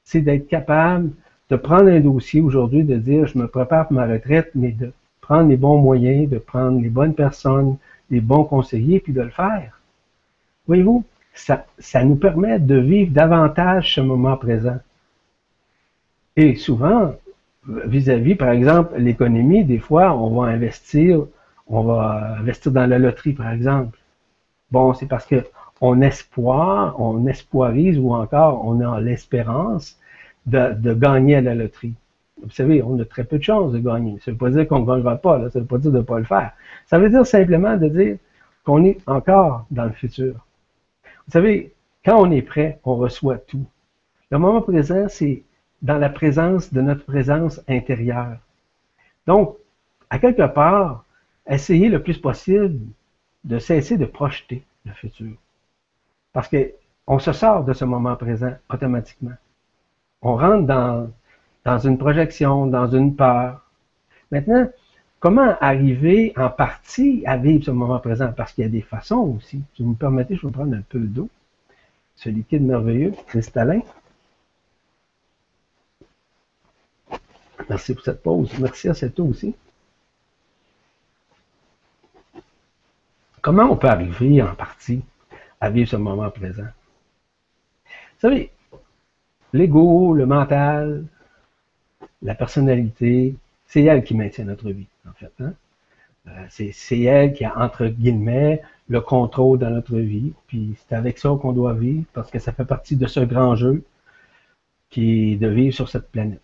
C'est 0.05 0.21
d'être 0.21 0.47
capable 0.47 1.11
de 1.51 1.57
prendre 1.57 1.89
un 1.89 1.99
dossier 1.99 2.41
aujourd'hui, 2.41 2.85
de 2.85 2.95
dire 2.95 3.27
je 3.27 3.37
me 3.37 3.49
prépare 3.49 3.89
pour 3.89 3.97
ma 3.97 4.07
retraite, 4.07 4.53
mais 4.55 4.71
de 4.71 4.93
prendre 5.21 5.49
les 5.49 5.57
bons 5.57 5.79
moyens, 5.79 6.31
de 6.31 6.39
prendre 6.39 6.81
les 6.81 6.91
bonnes 6.91 7.15
personnes, 7.17 7.77
les 8.09 8.21
bons 8.21 8.45
conseillers, 8.45 9.01
puis 9.01 9.13
de 9.13 9.23
le 9.23 9.31
faire. 9.31 9.76
Voyez-vous, 10.67 11.05
ça, 11.35 11.67
ça 11.79 12.03
nous 12.05 12.17
permet 12.17 12.59
de 12.59 12.77
vivre 12.77 13.13
davantage 13.13 13.95
ce 13.95 14.01
moment 14.01 14.37
présent. 14.37 14.79
Et 16.37 16.57
souvent, 16.57 17.15
vis-à-vis, 17.67 18.35
par 18.35 18.51
exemple, 18.51 18.99
l'économie, 18.99 19.65
des 19.65 19.79
fois, 19.79 20.15
on 20.15 20.41
va 20.41 20.49
investir, 20.49 21.27
on 21.69 21.83
va 21.83 22.37
investir 22.39 22.73
dans 22.73 22.87
la 22.87 22.99
loterie, 22.99 23.33
par 23.33 23.51
exemple. 23.51 23.99
Bon, 24.71 24.95
c'est 24.95 25.07
parce 25.07 25.27
que 25.27 25.45
on 25.81 26.01
espoir, 26.01 26.99
on 26.99 27.27
espoirise 27.27 27.99
ou 27.99 28.15
encore 28.15 28.65
on 28.65 28.81
a 28.81 29.01
l'espérance 29.01 29.99
de, 30.47 30.73
de, 30.73 30.95
gagner 30.95 31.37
à 31.37 31.41
la 31.41 31.55
loterie. 31.55 31.95
Vous 32.43 32.51
savez, 32.51 32.83
on 32.83 32.99
a 32.99 33.05
très 33.05 33.25
peu 33.25 33.39
de 33.39 33.43
chances 33.43 33.73
de 33.73 33.79
gagner. 33.79 34.19
Ça 34.21 34.31
ne 34.31 34.37
veut 34.37 34.39
pas 34.39 34.51
dire 34.51 34.69
qu'on 34.69 34.81
ne 34.81 34.87
gagnera 34.87 35.17
pas, 35.17 35.39
là. 35.39 35.51
ça 35.51 35.59
ne 35.59 35.65
veut 35.65 35.69
pas 35.69 35.79
dire 35.79 35.93
de 35.93 35.99
ne 35.99 36.03
pas 36.03 36.19
le 36.19 36.25
faire. 36.25 36.53
Ça 36.87 36.99
veut 36.99 37.11
dire 37.11 37.27
simplement 37.27 37.77
de 37.77 37.89
dire 37.89 38.17
qu'on 38.65 38.85
est 38.85 38.99
encore 39.07 39.67
dans 39.71 39.85
le 39.85 39.93
futur. 39.93 40.46
Vous 41.27 41.33
savez, 41.33 41.75
quand 42.05 42.21
on 42.21 42.31
est 42.31 42.43
prêt, 42.43 42.81
on 42.85 42.97
reçoit 42.97 43.39
tout. 43.39 43.67
Le 44.31 44.39
moment 44.39 44.63
présent, 44.63 45.07
c'est 45.09 45.43
dans 45.83 45.99
la 45.99 46.09
présence 46.09 46.73
de 46.73 46.81
notre 46.81 47.05
présence 47.05 47.61
intérieure. 47.69 48.39
Donc, 49.27 49.57
à 50.11 50.19
quelque 50.19 50.47
part, 50.47 51.05
essayez 51.47 51.89
le 51.89 52.03
plus 52.03 52.19
possible 52.19 52.81
de 53.45 53.59
cesser 53.59 53.97
de 53.97 54.07
projeter 54.07 54.65
le 54.85 54.93
futur. 54.93 55.35
Parce 56.33 56.49
qu'on 56.49 57.19
se 57.19 57.33
sort 57.33 57.65
de 57.65 57.73
ce 57.73 57.85
moment 57.85 58.17
présent 58.17 58.55
automatiquement. 58.69 59.37
On 60.23 60.37
rentre 60.37 60.67
dans 60.67 61.11
dans 61.67 61.79
une 61.81 61.99
projection, 61.99 62.69
dans 62.69 62.87
une 62.87 63.17
peur. 63.17 63.61
Maintenant, 64.31 64.69
comment 65.27 65.57
arriver 65.61 66.33
en 66.37 66.49
partie 66.49 67.25
à 67.27 67.37
vivre 67.37 67.65
ce 67.65 67.73
moment 67.73 67.99
présent? 67.99 68.33
Parce 68.33 68.53
qu'il 68.53 68.63
y 68.63 68.67
a 68.69 68.71
des 68.71 68.81
façons 68.81 69.37
aussi. 69.37 69.61
Si 69.75 69.83
vous 69.83 69.89
me 69.89 69.97
permettez, 69.97 70.37
je 70.37 70.47
vais 70.47 70.53
prendre 70.53 70.77
un 70.77 70.83
peu 70.83 71.01
d'eau. 71.01 71.29
Ce 72.15 72.29
liquide 72.29 72.63
merveilleux, 72.63 73.13
cristallin. 73.27 73.81
Merci 77.69 77.95
pour 77.95 78.05
cette 78.05 78.23
pause. 78.23 78.57
Merci 78.61 78.89
à 78.89 78.95
cette 78.95 79.19
eau 79.19 79.25
aussi. 79.25 79.57
Comment 83.43 83.65
on 83.65 83.77
peut 83.77 83.89
arriver 83.89 84.41
en 84.43 84.55
partie 84.55 85.03
à 85.61 85.71
vivre 85.71 85.89
ce 85.89 85.97
moment 85.97 86.31
présent? 86.31 86.69
Vous 87.85 88.21
savez, 88.21 88.53
l'ego, 89.53 90.15
le 90.15 90.25
mental, 90.25 91.05
la 92.23 92.37
personnalité, 92.37 93.35
c'est 93.67 93.83
elle 93.83 94.05
qui 94.05 94.15
maintient 94.15 94.45
notre 94.45 94.71
vie, 94.71 94.87
en 95.09 95.13
fait. 95.15 95.33
Hein? 95.41 95.55
Euh, 96.29 96.47
c'est 96.51 97.01
elle 97.01 97.33
qui 97.33 97.45
a, 97.45 97.57
entre 97.59 97.87
guillemets, 97.87 98.63
le 98.89 99.01
contrôle 99.01 99.59
dans 99.59 99.71
notre 99.71 99.97
vie. 99.97 100.33
Puis 100.47 100.77
c'est 100.77 100.95
avec 100.95 101.19
ça 101.19 101.31
qu'on 101.41 101.53
doit 101.53 101.75
vivre, 101.75 102.05
parce 102.13 102.31
que 102.31 102.39
ça 102.39 102.53
fait 102.53 102.65
partie 102.65 102.97
de 102.97 103.07
ce 103.07 103.21
grand 103.21 103.55
jeu 103.55 103.85
qui 104.91 105.33
est 105.33 105.37
de 105.37 105.49
vivre 105.49 105.75
sur 105.75 105.89
cette 105.89 106.11
planète. 106.11 106.41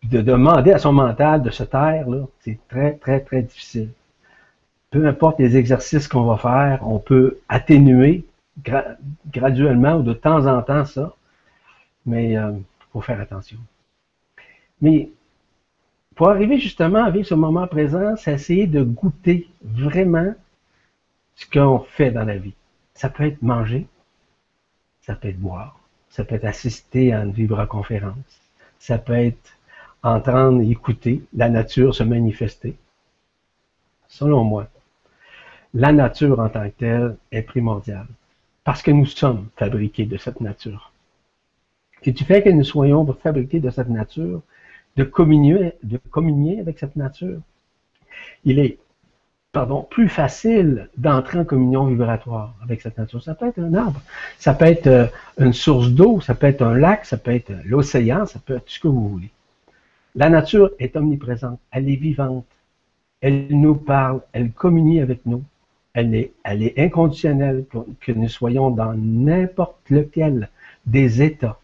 Puis 0.00 0.08
de 0.08 0.20
demander 0.22 0.72
à 0.72 0.78
son 0.78 0.92
mental 0.92 1.42
de 1.42 1.50
se 1.50 1.64
taire, 1.64 2.06
c'est 2.40 2.58
très, 2.68 2.94
très, 2.94 3.20
très 3.20 3.42
difficile. 3.42 3.90
Peu 4.90 5.06
importe 5.06 5.38
les 5.38 5.56
exercices 5.56 6.08
qu'on 6.08 6.24
va 6.24 6.38
faire, 6.38 6.86
on 6.86 6.98
peut 6.98 7.38
atténuer 7.48 8.24
graduellement 9.30 9.96
ou 9.96 10.02
de 10.02 10.12
temps 10.12 10.46
en 10.46 10.62
temps 10.62 10.84
ça, 10.84 11.14
mais 12.06 12.30
il 12.30 12.36
euh, 12.36 12.52
faut 12.92 13.00
faire 13.00 13.20
attention. 13.20 13.58
Mais 14.80 15.10
pour 16.18 16.30
arriver 16.30 16.58
justement 16.58 17.04
à 17.04 17.10
vivre 17.10 17.28
ce 17.28 17.36
moment 17.36 17.68
présent, 17.68 18.16
c'est 18.16 18.32
essayer 18.32 18.66
de 18.66 18.82
goûter 18.82 19.48
vraiment 19.62 20.34
ce 21.36 21.46
qu'on 21.48 21.78
fait 21.78 22.10
dans 22.10 22.24
la 22.24 22.36
vie. 22.36 22.54
Ça 22.92 23.08
peut 23.08 23.24
être 23.24 23.40
manger, 23.40 23.86
ça 25.00 25.14
peut 25.14 25.28
être 25.28 25.38
boire, 25.38 25.78
ça 26.10 26.24
peut 26.24 26.34
être 26.34 26.44
assister 26.44 27.12
à 27.12 27.22
une 27.22 27.30
vibra-conférence, 27.30 28.40
ça 28.80 28.98
peut 28.98 29.12
être 29.12 29.52
entendre, 30.02 30.60
écouter 30.68 31.22
la 31.34 31.48
nature 31.48 31.94
se 31.94 32.02
manifester. 32.02 32.76
Selon 34.08 34.42
moi, 34.42 34.66
la 35.72 35.92
nature 35.92 36.40
en 36.40 36.48
tant 36.48 36.68
que 36.68 36.74
telle 36.78 37.16
est 37.30 37.42
primordiale 37.42 38.08
parce 38.64 38.82
que 38.82 38.90
nous 38.90 39.06
sommes 39.06 39.46
fabriqués 39.56 40.06
de 40.06 40.16
cette 40.16 40.40
nature. 40.40 40.90
Et 42.02 42.12
tu 42.12 42.24
fais 42.24 42.42
que 42.42 42.50
nous 42.50 42.64
soyons 42.64 43.06
fabriqués 43.22 43.60
de 43.60 43.70
cette 43.70 43.88
nature, 43.88 44.42
de 44.96 45.04
communier, 45.04 46.60
avec 46.60 46.78
cette 46.78 46.96
nature. 46.96 47.40
Il 48.44 48.58
est 48.58 48.78
pardon, 49.52 49.82
plus 49.82 50.08
facile 50.08 50.88
d'entrer 50.96 51.38
en 51.38 51.44
communion 51.44 51.86
vibratoire 51.86 52.54
avec 52.62 52.80
cette 52.80 52.98
nature. 52.98 53.22
Ça 53.22 53.34
peut 53.34 53.46
être 53.46 53.58
un 53.58 53.74
arbre, 53.74 54.00
ça 54.38 54.54
peut 54.54 54.66
être 54.66 54.86
euh, 54.86 55.06
une 55.38 55.52
source 55.52 55.90
d'eau, 55.90 56.20
ça 56.20 56.34
peut 56.34 56.46
être 56.46 56.62
un 56.62 56.76
lac, 56.76 57.04
ça 57.06 57.16
peut 57.16 57.32
être 57.32 57.52
l'océan, 57.64 58.26
ça 58.26 58.38
peut 58.38 58.56
être 58.56 58.68
ce 58.68 58.78
que 58.78 58.88
vous 58.88 59.08
voulez. 59.08 59.30
La 60.14 60.28
nature 60.28 60.70
est 60.78 60.96
omniprésente, 60.96 61.60
elle 61.70 61.88
est 61.88 61.96
vivante, 61.96 62.46
elle 63.20 63.48
nous 63.50 63.74
parle, 63.74 64.20
elle 64.32 64.52
communie 64.52 65.00
avec 65.00 65.24
nous, 65.26 65.42
elle 65.92 66.14
est, 66.14 66.32
elle 66.44 66.62
est 66.62 66.78
inconditionnelle 66.78 67.64
que 68.00 68.12
nous 68.12 68.28
soyons 68.28 68.70
dans 68.70 68.94
n'importe 68.94 69.90
lequel 69.90 70.50
des 70.86 71.22
états, 71.22 71.58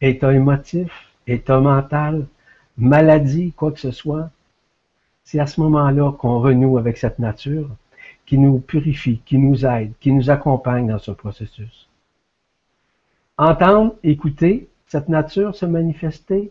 état 0.00 0.32
émotif, 0.32 1.09
état 1.26 1.60
mental, 1.60 2.26
maladie, 2.76 3.52
quoi 3.52 3.72
que 3.72 3.80
ce 3.80 3.90
soit, 3.90 4.30
c'est 5.24 5.38
à 5.38 5.46
ce 5.46 5.60
moment-là 5.60 6.12
qu'on 6.12 6.40
renoue 6.40 6.78
avec 6.78 6.96
cette 6.96 7.18
nature 7.18 7.68
qui 8.26 8.38
nous 8.38 8.58
purifie, 8.58 9.20
qui 9.24 9.38
nous 9.38 9.66
aide, 9.66 9.92
qui 10.00 10.12
nous 10.12 10.30
accompagne 10.30 10.88
dans 10.88 10.98
ce 10.98 11.10
processus. 11.10 11.88
Entendre, 13.38 13.94
écouter 14.02 14.68
cette 14.86 15.08
nature 15.08 15.54
se 15.54 15.66
manifester 15.66 16.50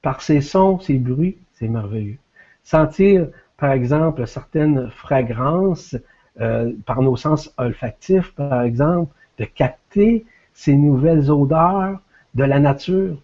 par 0.00 0.22
ses 0.22 0.40
sons, 0.40 0.78
ses 0.78 0.98
bruits, 0.98 1.38
c'est 1.54 1.68
merveilleux. 1.68 2.18
Sentir, 2.62 3.28
par 3.56 3.72
exemple, 3.72 4.26
certaines 4.26 4.90
fragrances 4.90 5.96
euh, 6.40 6.72
par 6.86 7.02
nos 7.02 7.16
sens 7.16 7.52
olfactifs, 7.58 8.32
par 8.34 8.62
exemple, 8.62 9.12
de 9.38 9.44
capter 9.44 10.24
ces 10.52 10.76
nouvelles 10.76 11.30
odeurs 11.30 11.98
de 12.34 12.44
la 12.44 12.60
nature, 12.60 13.16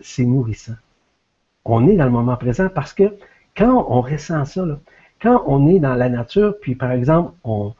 c'est 0.00 0.24
nourrissant 0.24 0.74
on 1.68 1.86
est 1.86 1.96
dans 1.96 2.06
le 2.06 2.10
moment 2.10 2.36
présent 2.36 2.68
parce 2.74 2.92
que 2.92 3.14
quand 3.56 3.86
on 3.88 4.00
ressent 4.00 4.44
ça, 4.44 4.64
quand 5.20 5.44
on 5.46 5.68
est 5.68 5.78
dans 5.78 5.94
la 5.94 6.08
nature, 6.08 6.54
puis 6.60 6.74
par 6.74 6.92
exemple, 6.92 7.34
on, 7.44 7.74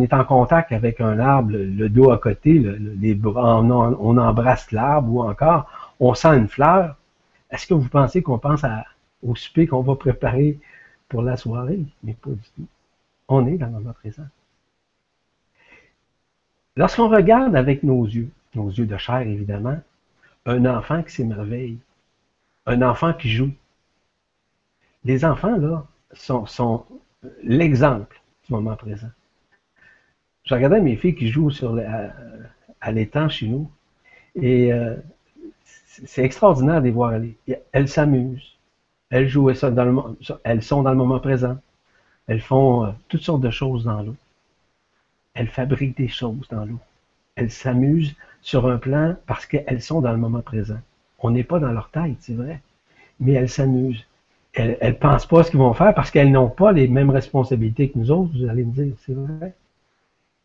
est 0.00 0.12
en 0.12 0.24
contact 0.24 0.72
avec 0.72 1.00
un 1.00 1.18
arbre, 1.18 1.52
le, 1.52 1.88
dos 1.88 2.10
à 2.10 2.18
côté, 2.18 2.58
les 2.58 3.18
on, 3.24 3.70
on, 3.70 4.18
embrasse 4.18 4.70
l'arbre 4.70 5.12
ou 5.12 5.22
encore 5.22 5.94
on 5.98 6.14
sent 6.14 6.36
une 6.36 6.48
fleur, 6.48 6.96
est-ce 7.50 7.66
que 7.66 7.74
vous 7.74 7.88
pensez 7.88 8.22
qu'on 8.22 8.38
pense 8.38 8.64
au 9.22 9.34
souper 9.34 9.66
qu'on 9.66 9.82
va 9.82 9.96
préparer 9.96 10.58
pour 11.08 11.22
la 11.22 11.36
soirée? 11.36 11.80
Mais 12.02 12.14
pas 12.14 12.30
du 12.30 12.48
tout. 12.56 12.66
On 13.28 13.46
est 13.46 13.56
dans 13.56 13.66
le 13.66 13.72
moment 13.72 13.92
présent. 13.92 14.26
Lorsqu'on 16.76 17.08
regarde 17.08 17.54
avec 17.54 17.82
nos 17.82 18.04
yeux, 18.04 18.30
nos 18.54 18.70
yeux 18.70 18.86
de 18.86 18.96
chair 18.96 19.20
évidemment, 19.20 19.78
un 20.46 20.64
enfant 20.66 21.02
qui 21.02 21.12
s'émerveille, 21.12 21.78
un 22.66 22.82
enfant 22.82 23.12
qui 23.12 23.30
joue. 23.30 23.52
Les 25.04 25.24
enfants, 25.24 25.56
là, 25.56 25.86
sont, 26.12 26.46
sont 26.46 26.84
l'exemple 27.42 28.20
du 28.46 28.52
moment 28.52 28.76
présent. 28.76 29.10
Je 30.44 30.54
regardais 30.54 30.80
mes 30.80 30.96
filles 30.96 31.14
qui 31.14 31.28
jouent 31.28 31.50
sur 31.50 31.78
à, 32.80 32.92
l'étang 32.92 33.28
chez 33.28 33.46
nous, 33.46 33.70
et 34.34 34.72
euh, 34.72 34.96
c'est 35.64 36.24
extraordinaire 36.24 36.80
de 36.80 36.86
les 36.86 36.90
voir 36.90 37.10
aller. 37.10 37.36
Elles 37.72 37.88
s'amusent. 37.88 38.56
Elles 39.10 39.28
jouent 39.28 39.52
ça 39.54 39.70
dans 39.70 39.84
le, 39.84 40.38
elles 40.42 40.62
sont 40.62 40.82
dans 40.82 40.90
le 40.90 40.96
moment 40.96 41.20
présent. 41.20 41.58
Elles 42.26 42.40
font 42.40 42.86
euh, 42.86 42.90
toutes 43.08 43.22
sortes 43.22 43.42
de 43.42 43.50
choses 43.50 43.84
dans 43.84 44.02
l'eau. 44.02 44.16
Elles 45.34 45.48
fabriquent 45.48 45.96
des 45.96 46.08
choses 46.08 46.48
dans 46.50 46.64
l'eau. 46.64 46.80
Elles 47.36 47.50
s'amusent 47.50 48.14
sur 48.42 48.66
un 48.66 48.76
plan 48.76 49.16
parce 49.26 49.46
qu'elles 49.46 49.80
sont 49.80 50.00
dans 50.00 50.12
le 50.12 50.18
moment 50.18 50.42
présent. 50.42 50.78
On 51.20 51.30
n'est 51.30 51.44
pas 51.44 51.60
dans 51.60 51.72
leur 51.72 51.90
tête, 51.90 52.16
c'est 52.18 52.34
vrai. 52.34 52.60
Mais 53.20 53.32
elles 53.32 53.48
s'amusent. 53.48 54.04
Elles 54.52 54.76
ne 54.82 54.90
pensent 54.92 55.26
pas 55.26 55.44
ce 55.44 55.50
qu'ils 55.50 55.60
vont 55.60 55.72
faire 55.72 55.94
parce 55.94 56.10
qu'elles 56.10 56.30
n'ont 56.30 56.50
pas 56.50 56.72
les 56.72 56.88
mêmes 56.88 57.10
responsabilités 57.10 57.88
que 57.88 57.98
nous 57.98 58.10
autres, 58.10 58.32
vous 58.36 58.48
allez 58.48 58.64
me 58.64 58.72
dire, 58.72 58.94
c'est 59.06 59.14
vrai. 59.14 59.54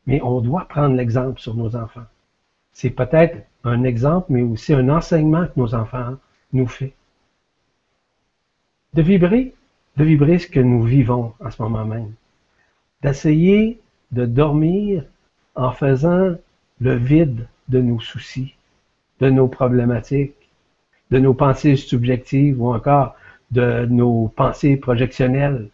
Mais 0.05 0.21
on 0.21 0.39
doit 0.39 0.65
prendre 0.69 0.95
l'exemple 0.95 1.39
sur 1.41 1.55
nos 1.55 1.75
enfants. 1.75 2.05
C'est 2.71 2.91
peut-être 2.91 3.38
un 3.63 3.83
exemple, 3.83 4.27
mais 4.29 4.43
aussi 4.43 4.73
un 4.73 4.88
enseignement 4.88 5.45
que 5.47 5.60
nos 5.60 5.75
enfants 5.75 6.15
nous 6.53 6.67
font. 6.67 6.91
De 8.93 9.01
vibrer, 9.01 9.53
de 9.97 10.03
vibrer 10.03 10.39
ce 10.39 10.47
que 10.47 10.60
nous 10.60 10.83
vivons 10.83 11.33
en 11.43 11.51
ce 11.51 11.62
moment 11.62 11.83
même. 11.83 12.13
D'essayer 13.01 13.81
de 14.12 14.25
dormir 14.25 15.03
en 15.55 15.71
faisant 15.71 16.36
le 16.79 16.95
vide 16.95 17.47
de 17.69 17.80
nos 17.82 17.99
soucis, 17.99 18.56
de 19.19 19.30
nos 19.30 19.47
problématiques, 19.47 20.36
de 21.12 21.19
nos 21.19 21.34
pensées 21.34 21.75
subjectives 21.75 22.62
ou 22.62 22.73
encore 22.73 23.15
de 23.51 23.86
nos 23.86 24.27
pensées 24.30 24.77
projectionnelles. 24.77 25.69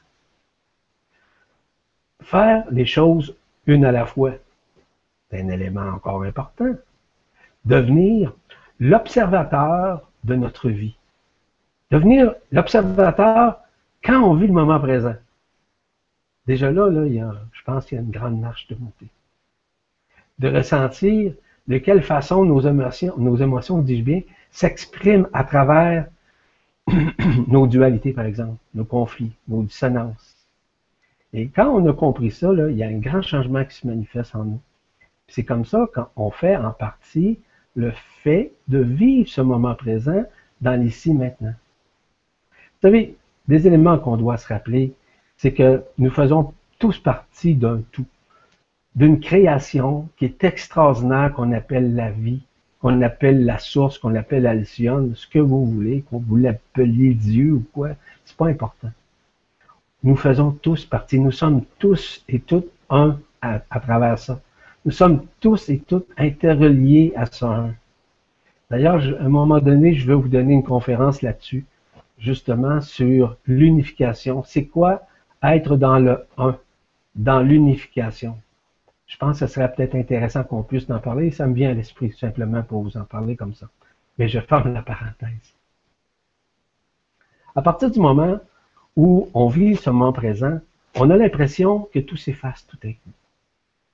Faire 2.21 2.65
les 2.71 2.85
choses 2.85 3.35
une 3.65 3.85
à 3.85 3.91
la 3.91 4.05
fois, 4.05 4.33
c'est 5.29 5.41
un 5.41 5.49
élément 5.49 5.87
encore 5.87 6.23
important. 6.23 6.75
Devenir 7.65 8.33
l'observateur 8.79 10.09
de 10.23 10.35
notre 10.35 10.69
vie. 10.69 10.95
Devenir 11.91 12.35
l'observateur 12.51 13.59
quand 14.03 14.21
on 14.21 14.35
vit 14.35 14.47
le 14.47 14.53
moment 14.53 14.79
présent. 14.79 15.15
Déjà 16.45 16.71
là, 16.71 16.89
je 16.91 17.63
pense 17.63 17.85
qu'il 17.85 17.97
y 17.97 17.99
a 17.99 18.03
une 18.03 18.11
grande 18.11 18.39
marche 18.39 18.67
de 18.67 18.75
montée. 18.75 19.07
De 20.39 20.49
ressentir 20.49 21.33
de 21.67 21.77
quelle 21.77 22.03
façon 22.03 22.45
nos 22.45 22.61
émotions, 22.61 23.77
dis-je 23.79 24.03
bien, 24.03 24.21
s'expriment 24.51 25.27
à 25.33 25.43
travers 25.43 26.07
nos 27.47 27.67
dualités, 27.67 28.11
par 28.11 28.25
exemple, 28.25 28.57
nos 28.73 28.85
conflits, 28.85 29.31
nos 29.47 29.63
dissonances. 29.63 30.35
Et 31.33 31.47
quand 31.47 31.69
on 31.69 31.87
a 31.89 31.93
compris 31.93 32.31
ça, 32.31 32.49
il 32.69 32.75
y 32.75 32.83
a 32.83 32.87
un 32.87 32.99
grand 32.99 33.21
changement 33.21 33.63
qui 33.65 33.75
se 33.75 33.87
manifeste 33.87 34.35
en 34.35 34.43
nous. 34.43 34.59
C'est 35.27 35.43
comme 35.43 35.65
ça 35.65 35.87
qu'on 35.93 36.29
fait 36.29 36.55
en 36.55 36.71
partie 36.71 37.39
le 37.75 37.91
fait 38.21 38.51
de 38.67 38.79
vivre 38.79 39.27
ce 39.27 39.41
moment 39.41 39.73
présent 39.73 40.23
dans 40.61 40.79
l'ici 40.79 41.13
maintenant. 41.13 41.53
Vous 42.51 42.89
savez, 42.89 43.15
des 43.47 43.65
éléments 43.65 43.97
qu'on 43.97 44.17
doit 44.17 44.37
se 44.37 44.47
rappeler, 44.47 44.93
c'est 45.37 45.53
que 45.53 45.81
nous 45.97 46.11
faisons 46.11 46.53
tous 46.77 46.99
partie 46.99 47.55
d'un 47.55 47.81
tout, 47.91 48.05
d'une 48.95 49.19
création 49.19 50.07
qui 50.17 50.25
est 50.25 50.43
extraordinaire 50.43 51.33
qu'on 51.33 51.51
appelle 51.51 51.95
la 51.95 52.11
vie, 52.11 52.41
qu'on 52.79 53.01
appelle 53.01 53.45
la 53.45 53.57
source, 53.59 53.97
qu'on 53.97 54.15
appelle 54.15 54.45
Alcyone, 54.45 55.15
ce 55.15 55.25
que 55.27 55.39
vous 55.39 55.65
voulez, 55.65 56.03
qu'on 56.09 56.19
vous 56.19 56.35
l'appeliez 56.35 57.13
Dieu 57.13 57.53
ou 57.53 57.65
quoi, 57.73 57.89
c'est 58.25 58.37
pas 58.37 58.47
important. 58.47 58.91
Nous 60.03 60.15
faisons 60.15 60.51
tous 60.51 60.85
partie, 60.85 61.19
nous 61.19 61.31
sommes 61.31 61.63
tous 61.79 62.23
et 62.27 62.39
toutes 62.39 62.69
un 62.89 63.19
à, 63.41 63.59
travers 63.79 64.19
ça. 64.19 64.41
Nous 64.85 64.91
sommes 64.91 65.25
tous 65.39 65.69
et 65.69 65.79
toutes 65.79 66.09
interreliés 66.17 67.13
à 67.15 67.25
ça 67.25 67.47
un. 67.47 67.75
D'ailleurs, 68.69 69.01
à 69.19 69.23
un 69.23 69.29
moment 69.29 69.59
donné, 69.59 69.93
je 69.93 70.05
vais 70.05 70.13
vous 70.13 70.27
donner 70.27 70.53
une 70.53 70.63
conférence 70.63 71.21
là-dessus, 71.21 71.65
justement 72.17 72.81
sur 72.81 73.37
l'unification. 73.45 74.43
C'est 74.43 74.65
quoi 74.65 75.03
être 75.41 75.77
dans 75.77 75.99
le 75.99 76.25
un, 76.37 76.57
dans 77.15 77.41
l'unification? 77.41 78.37
Je 79.07 79.17
pense 79.17 79.39
que 79.39 79.47
ce 79.47 79.53
serait 79.53 79.71
peut-être 79.73 79.95
intéressant 79.95 80.43
qu'on 80.43 80.63
puisse 80.63 80.89
en 80.89 80.99
parler. 80.99 81.31
Ça 81.31 81.47
me 81.47 81.53
vient 81.53 81.69
à 81.69 81.73
l'esprit 81.73 82.09
tout 82.09 82.17
simplement 82.17 82.63
pour 82.63 82.83
vous 82.83 82.97
en 82.97 83.03
parler 83.03 83.35
comme 83.35 83.53
ça. 83.53 83.67
Mais 84.17 84.27
je 84.27 84.39
ferme 84.39 84.73
la 84.73 84.81
parenthèse. 84.81 85.53
À 87.55 87.61
partir 87.61 87.91
du 87.91 87.99
moment 87.99 88.39
où 88.95 89.29
on 89.33 89.47
vit 89.47 89.75
ce 89.75 89.89
moment 89.89 90.13
présent, 90.13 90.59
on 90.95 91.09
a 91.09 91.17
l'impression 91.17 91.89
que 91.93 91.99
tout 91.99 92.17
s'efface 92.17 92.65
tout 92.67 92.77
à 92.83 92.87
coup. 92.87 93.11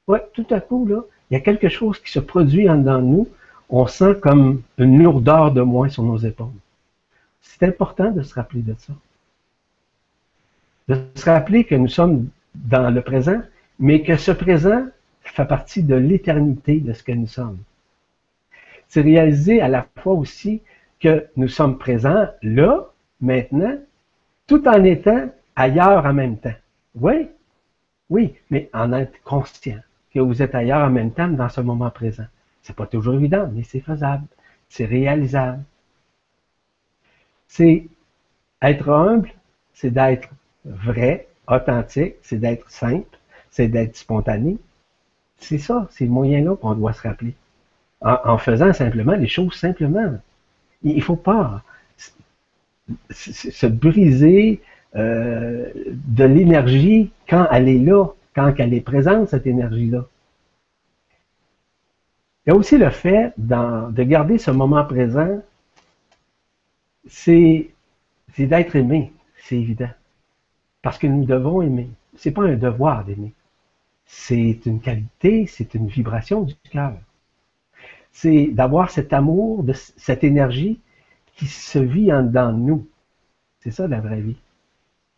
Ouais, 0.08 0.26
tout 0.34 0.48
à 0.50 0.60
coup, 0.60 0.86
là, 0.88 1.02
il 1.30 1.36
y 1.36 1.38
a 1.38 1.42
quelque 1.42 1.70
chose 1.70 2.00
qui 2.00 2.12
se 2.12 2.20
produit 2.20 2.70
en 2.70 2.78
dedans 2.78 3.00
de 3.00 3.06
nous. 3.06 3.28
On 3.70 3.86
sent 3.86 4.16
comme 4.22 4.64
une 4.78 5.02
lourdeur 5.02 5.52
de 5.52 5.62
moins 5.62 5.90
sur 5.90 6.04
nos 6.04 6.18
épaules. 6.18 6.48
C'est 7.42 7.64
important 7.64 8.12
de 8.12 8.22
se 8.22 8.34
rappeler 8.34 8.62
de 8.62 8.76
ça. 8.78 8.94
De 10.88 10.98
se 11.16 11.26
rappeler 11.30 11.66
que 11.66 11.76
nous 11.76 11.88
sommes 11.88 12.30
dans 12.56 12.90
le 12.90 13.02
présent, 13.02 13.42
mais 13.78 14.02
que 14.02 14.18
ce 14.18 14.32
présent 14.32 14.88
partie 15.46 15.84
de 15.84 15.96
l'éternité 15.96 16.80
de 16.80 16.94
ce 16.94 17.04
que 17.04 17.12
nous 17.12 17.28
sommes. 17.28 17.60
C'est 18.88 19.02
réaliser 19.02 19.62
à 19.62 19.68
la 19.68 19.88
fois 19.98 20.14
aussi 20.14 20.62
que 21.00 21.28
nous 21.36 21.48
sommes 21.48 21.78
présents 21.78 22.28
là, 22.42 22.86
maintenant, 23.22 23.78
tout 24.48 24.68
en 24.68 24.84
étant 24.84 25.30
ailleurs 25.56 26.06
en 26.06 26.14
même 26.14 26.38
temps. 26.38 26.56
Oui, 26.96 27.30
oui, 28.10 28.36
mais 28.50 28.70
en 28.74 28.92
être 28.94 29.22
conscient 29.24 29.80
que 30.14 30.20
vous 30.20 30.42
êtes 30.42 30.56
ailleurs 30.56 30.88
en 30.88 30.90
même 30.90 31.12
temps 31.12 31.28
dans 31.28 31.50
ce 31.50 31.62
moment 31.62 31.92
présent. 31.92 32.26
C'est 32.64 32.76
pas 32.76 32.88
toujours 32.88 33.14
évident, 33.16 33.50
mais 33.54 33.64
c'est 33.64 33.80
faisable, 33.80 34.26
c'est 34.68 34.86
réalisable. 34.86 35.64
C'est 37.48 37.88
être 38.62 38.90
humble, 38.90 39.32
c'est 39.74 39.92
d'être 39.92 40.30
vrai, 40.66 41.28
authentique, 41.48 42.16
c'est 42.22 42.38
d'être 42.38 42.70
simple, 42.70 43.18
c'est 43.50 43.68
d'être 43.68 43.96
spontané. 43.96 44.58
C'est 45.40 45.58
ça, 45.58 45.88
c'est 45.92 46.06
le 46.06 46.12
moyen-là 46.12 46.56
qu'on 46.56 46.74
doit 46.76 46.94
se 46.94 47.02
rappeler. 47.02 47.34
En, 48.02 48.38
faisant 48.38 48.72
simplement 48.72 49.14
les 49.14 49.28
choses 49.28 49.56
simplement. 49.56 50.18
Il 50.84 50.96
ne 50.96 51.02
faut 51.02 51.18
pas 51.18 51.64
se 53.12 53.68
briser 53.68 54.62
euh, 54.96 55.70
de 55.76 56.24
l'énergie 56.24 57.12
quand 57.28 57.48
elle 57.52 57.68
est 57.68 57.80
là, 57.80 58.08
quand 58.34 58.54
elle 58.58 58.74
est 58.74 58.82
présente, 58.82 59.30
cette 59.30 59.46
énergie-là. 59.46 60.06
Il 62.46 62.50
y 62.50 62.54
a 62.54 62.56
aussi 62.56 62.78
le 62.78 62.90
fait 62.90 63.34
de 63.38 64.04
garder 64.04 64.38
ce 64.38 64.50
moment 64.50 64.84
présent, 64.86 65.42
c'est 67.08 67.70
d'être 68.38 68.76
aimé, 68.76 69.12
c'est 69.44 69.58
évident. 69.58 69.90
Parce 70.82 70.98
que 70.98 71.08
nous 71.08 71.26
devons 71.26 71.62
aimer. 71.62 71.90
Ce 72.16 72.30
n'est 72.30 72.34
pas 72.34 72.44
un 72.44 72.56
devoir 72.56 73.04
d'aimer. 73.04 73.34
C'est 74.12 74.66
une 74.66 74.82
qualité, 74.82 75.46
c'est 75.46 75.76
une 75.76 75.86
vibration 75.86 76.42
du 76.42 76.56
cœur. 76.72 76.98
C'est 78.12 78.48
d'avoir 78.48 78.90
cet 78.90 79.14
amour, 79.14 79.64
cette 79.98 80.24
énergie 80.24 80.80
qui 81.36 81.46
se 81.46 81.78
vit 81.78 82.12
en 82.12 82.24
nous. 82.54 82.88
C'est 83.60 83.70
ça 83.70 83.88
la 83.88 84.02
vraie 84.02 84.22
vie. 84.22 84.36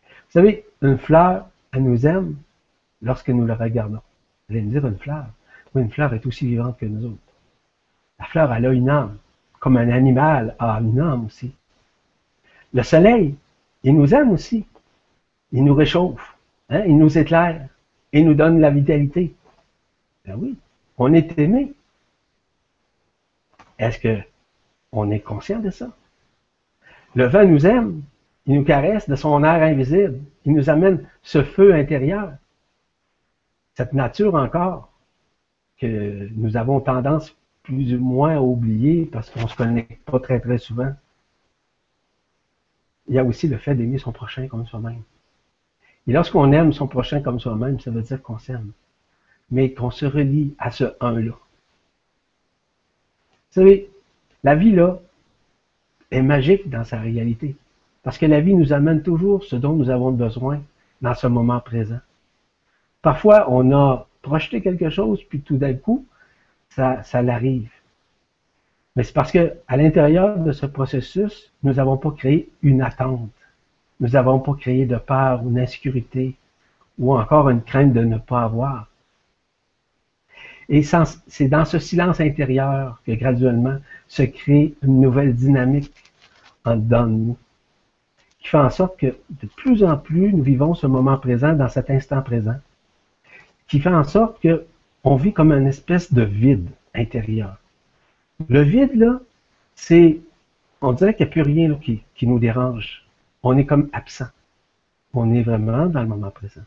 Vous 0.08 0.32
savez, 0.32 0.66
une 0.82 0.98
fleur, 0.98 1.48
elle 1.72 1.84
nous 1.84 2.06
aime 2.06 2.36
lorsque 3.00 3.30
nous 3.30 3.46
la 3.46 3.54
regardons. 3.54 4.02
Vous 4.48 4.54
allez 4.54 4.60
me 4.60 4.70
dire 4.70 4.86
une 4.86 4.98
fleur? 4.98 5.24
Oui, 5.74 5.82
une 5.82 5.90
fleur 5.90 6.12
est 6.12 6.26
aussi 6.26 6.46
vivante 6.46 6.76
que 6.78 6.84
nous 6.84 7.06
autres. 7.06 7.32
La 8.18 8.26
fleur, 8.26 8.52
elle 8.52 8.66
a 8.66 8.72
une 8.72 8.90
âme, 8.90 9.16
comme 9.58 9.78
un 9.78 9.88
animal 9.88 10.54
a 10.58 10.78
une 10.80 11.00
âme 11.00 11.24
aussi. 11.24 11.50
Le 12.74 12.82
soleil, 12.82 13.36
il 13.84 13.96
nous 13.96 14.14
aime 14.14 14.32
aussi. 14.32 14.66
Il 15.50 15.64
nous 15.64 15.74
réchauffe, 15.74 16.36
hein? 16.68 16.84
il 16.86 16.98
nous 16.98 17.16
éclaire, 17.16 17.68
il 18.12 18.26
nous 18.26 18.34
donne 18.34 18.60
la 18.60 18.70
vitalité. 18.70 19.34
Ben 20.24 20.36
oui, 20.38 20.56
on 20.98 21.12
est 21.12 21.38
aimé. 21.38 21.72
Est-ce 23.78 23.98
que 23.98 24.18
on 24.92 25.10
est 25.10 25.20
conscient 25.20 25.58
de 25.58 25.70
ça? 25.70 25.90
Le 27.14 27.26
vent 27.26 27.44
nous 27.46 27.66
aime, 27.66 28.02
il 28.46 28.54
nous 28.54 28.64
caresse 28.64 29.08
de 29.08 29.16
son 29.16 29.42
air 29.44 29.62
invisible, 29.62 30.20
il 30.44 30.52
nous 30.54 30.70
amène 30.70 31.06
ce 31.22 31.42
feu 31.42 31.74
intérieur, 31.74 32.32
cette 33.74 33.92
nature 33.92 34.34
encore 34.34 34.90
que 35.78 36.28
nous 36.32 36.56
avons 36.56 36.80
tendance 36.80 37.36
plus 37.62 37.94
ou 37.94 37.98
moins 37.98 38.36
à 38.36 38.40
oublier 38.40 39.06
parce 39.06 39.30
qu'on 39.30 39.42
ne 39.42 39.48
se 39.48 39.56
connaît 39.56 39.88
pas 40.04 40.20
très 40.20 40.40
très 40.40 40.58
souvent. 40.58 40.92
Il 43.08 43.14
y 43.14 43.18
a 43.18 43.24
aussi 43.24 43.48
le 43.48 43.58
fait 43.58 43.74
d'aimer 43.74 43.98
son 43.98 44.12
prochain 44.12 44.46
comme 44.48 44.66
soi-même. 44.66 45.02
Et 46.06 46.12
lorsqu'on 46.12 46.52
aime 46.52 46.72
son 46.72 46.86
prochain 46.86 47.20
comme 47.20 47.38
soi-même, 47.38 47.78
ça 47.80 47.90
veut 47.90 48.02
dire 48.02 48.22
qu'on 48.22 48.38
s'aime, 48.38 48.72
mais 49.50 49.72
qu'on 49.72 49.90
se 49.90 50.06
relie 50.06 50.54
à 50.58 50.70
ce 50.70 50.84
un-là. 51.00 51.32
Vous 53.50 53.60
savez, 53.60 53.90
la 54.42 54.54
vie 54.54 54.72
là 54.72 54.98
est 56.10 56.22
magique 56.22 56.68
dans 56.68 56.84
sa 56.84 57.00
réalité, 57.00 57.56
parce 58.02 58.18
que 58.18 58.26
la 58.26 58.40
vie 58.40 58.54
nous 58.54 58.72
amène 58.72 59.02
toujours 59.02 59.44
ce 59.44 59.56
dont 59.56 59.74
nous 59.74 59.90
avons 59.90 60.10
besoin 60.10 60.60
dans 61.00 61.14
ce 61.14 61.26
moment 61.26 61.60
présent. 61.60 62.00
Parfois, 63.02 63.46
on 63.50 63.72
a 63.72 64.06
projeté 64.22 64.62
quelque 64.62 64.90
chose, 64.90 65.22
puis 65.28 65.40
tout 65.40 65.56
d'un 65.56 65.74
coup, 65.74 66.06
ça, 66.70 67.22
l'arrive. 67.22 67.70
Mais 68.96 69.02
c'est 69.02 69.12
parce 69.12 69.32
que 69.32 69.54
à 69.68 69.76
l'intérieur 69.76 70.38
de 70.38 70.52
ce 70.52 70.66
processus, 70.66 71.52
nous 71.62 71.74
n'avons 71.74 71.96
pas 71.96 72.10
créé 72.12 72.50
une 72.62 72.82
attente. 72.82 73.30
Nous 74.02 74.08
n'avons 74.08 74.40
pas 74.40 74.54
créé 74.54 74.84
de 74.84 74.96
peur 74.96 75.46
ou 75.46 75.50
d'insécurité 75.50 76.34
ou 76.98 77.16
encore 77.16 77.48
une 77.48 77.62
crainte 77.62 77.92
de 77.92 78.00
ne 78.00 78.18
pas 78.18 78.42
avoir. 78.42 78.88
Et 80.68 80.82
c'est 80.82 81.46
dans 81.46 81.64
ce 81.64 81.78
silence 81.78 82.20
intérieur 82.20 83.00
que 83.06 83.12
graduellement 83.12 83.78
se 84.08 84.24
crée 84.24 84.74
une 84.82 85.00
nouvelle 85.00 85.36
dynamique 85.36 85.94
en 86.64 86.74
dedans 86.74 87.06
de 87.06 87.12
nous, 87.12 87.36
qui 88.40 88.48
fait 88.48 88.58
en 88.58 88.70
sorte 88.70 88.98
que 88.98 89.06
de 89.06 89.46
plus 89.56 89.84
en 89.84 89.96
plus 89.96 90.32
nous 90.32 90.42
vivons 90.42 90.74
ce 90.74 90.88
moment 90.88 91.16
présent 91.16 91.52
dans 91.52 91.68
cet 91.68 91.88
instant 91.88 92.22
présent, 92.22 92.58
qui 93.68 93.78
fait 93.78 93.94
en 93.94 94.02
sorte 94.02 94.42
que 94.42 94.66
on 95.04 95.14
vit 95.14 95.32
comme 95.32 95.52
une 95.52 95.68
espèce 95.68 96.12
de 96.12 96.22
vide 96.22 96.68
intérieur. 96.92 97.56
Le 98.48 98.62
vide, 98.62 98.96
là, 98.96 99.20
c'est, 99.76 100.18
on 100.80 100.92
dirait 100.92 101.14
qu'il 101.14 101.26
n'y 101.26 101.30
a 101.30 101.32
plus 101.32 101.42
rien 101.42 101.78
qui 102.16 102.26
nous 102.26 102.40
dérange. 102.40 103.01
On 103.42 103.56
est 103.56 103.66
comme 103.66 103.88
absent. 103.92 104.28
On 105.14 105.32
est 105.34 105.42
vraiment 105.42 105.86
dans 105.86 106.02
le 106.02 106.08
moment 106.08 106.30
présent. 106.30 106.62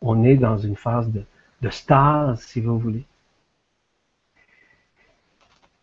On 0.00 0.24
est 0.24 0.36
dans 0.36 0.56
une 0.56 0.76
phase 0.76 1.10
de, 1.10 1.70
stase, 1.70 2.40
si 2.40 2.60
vous 2.60 2.78
voulez. 2.78 3.04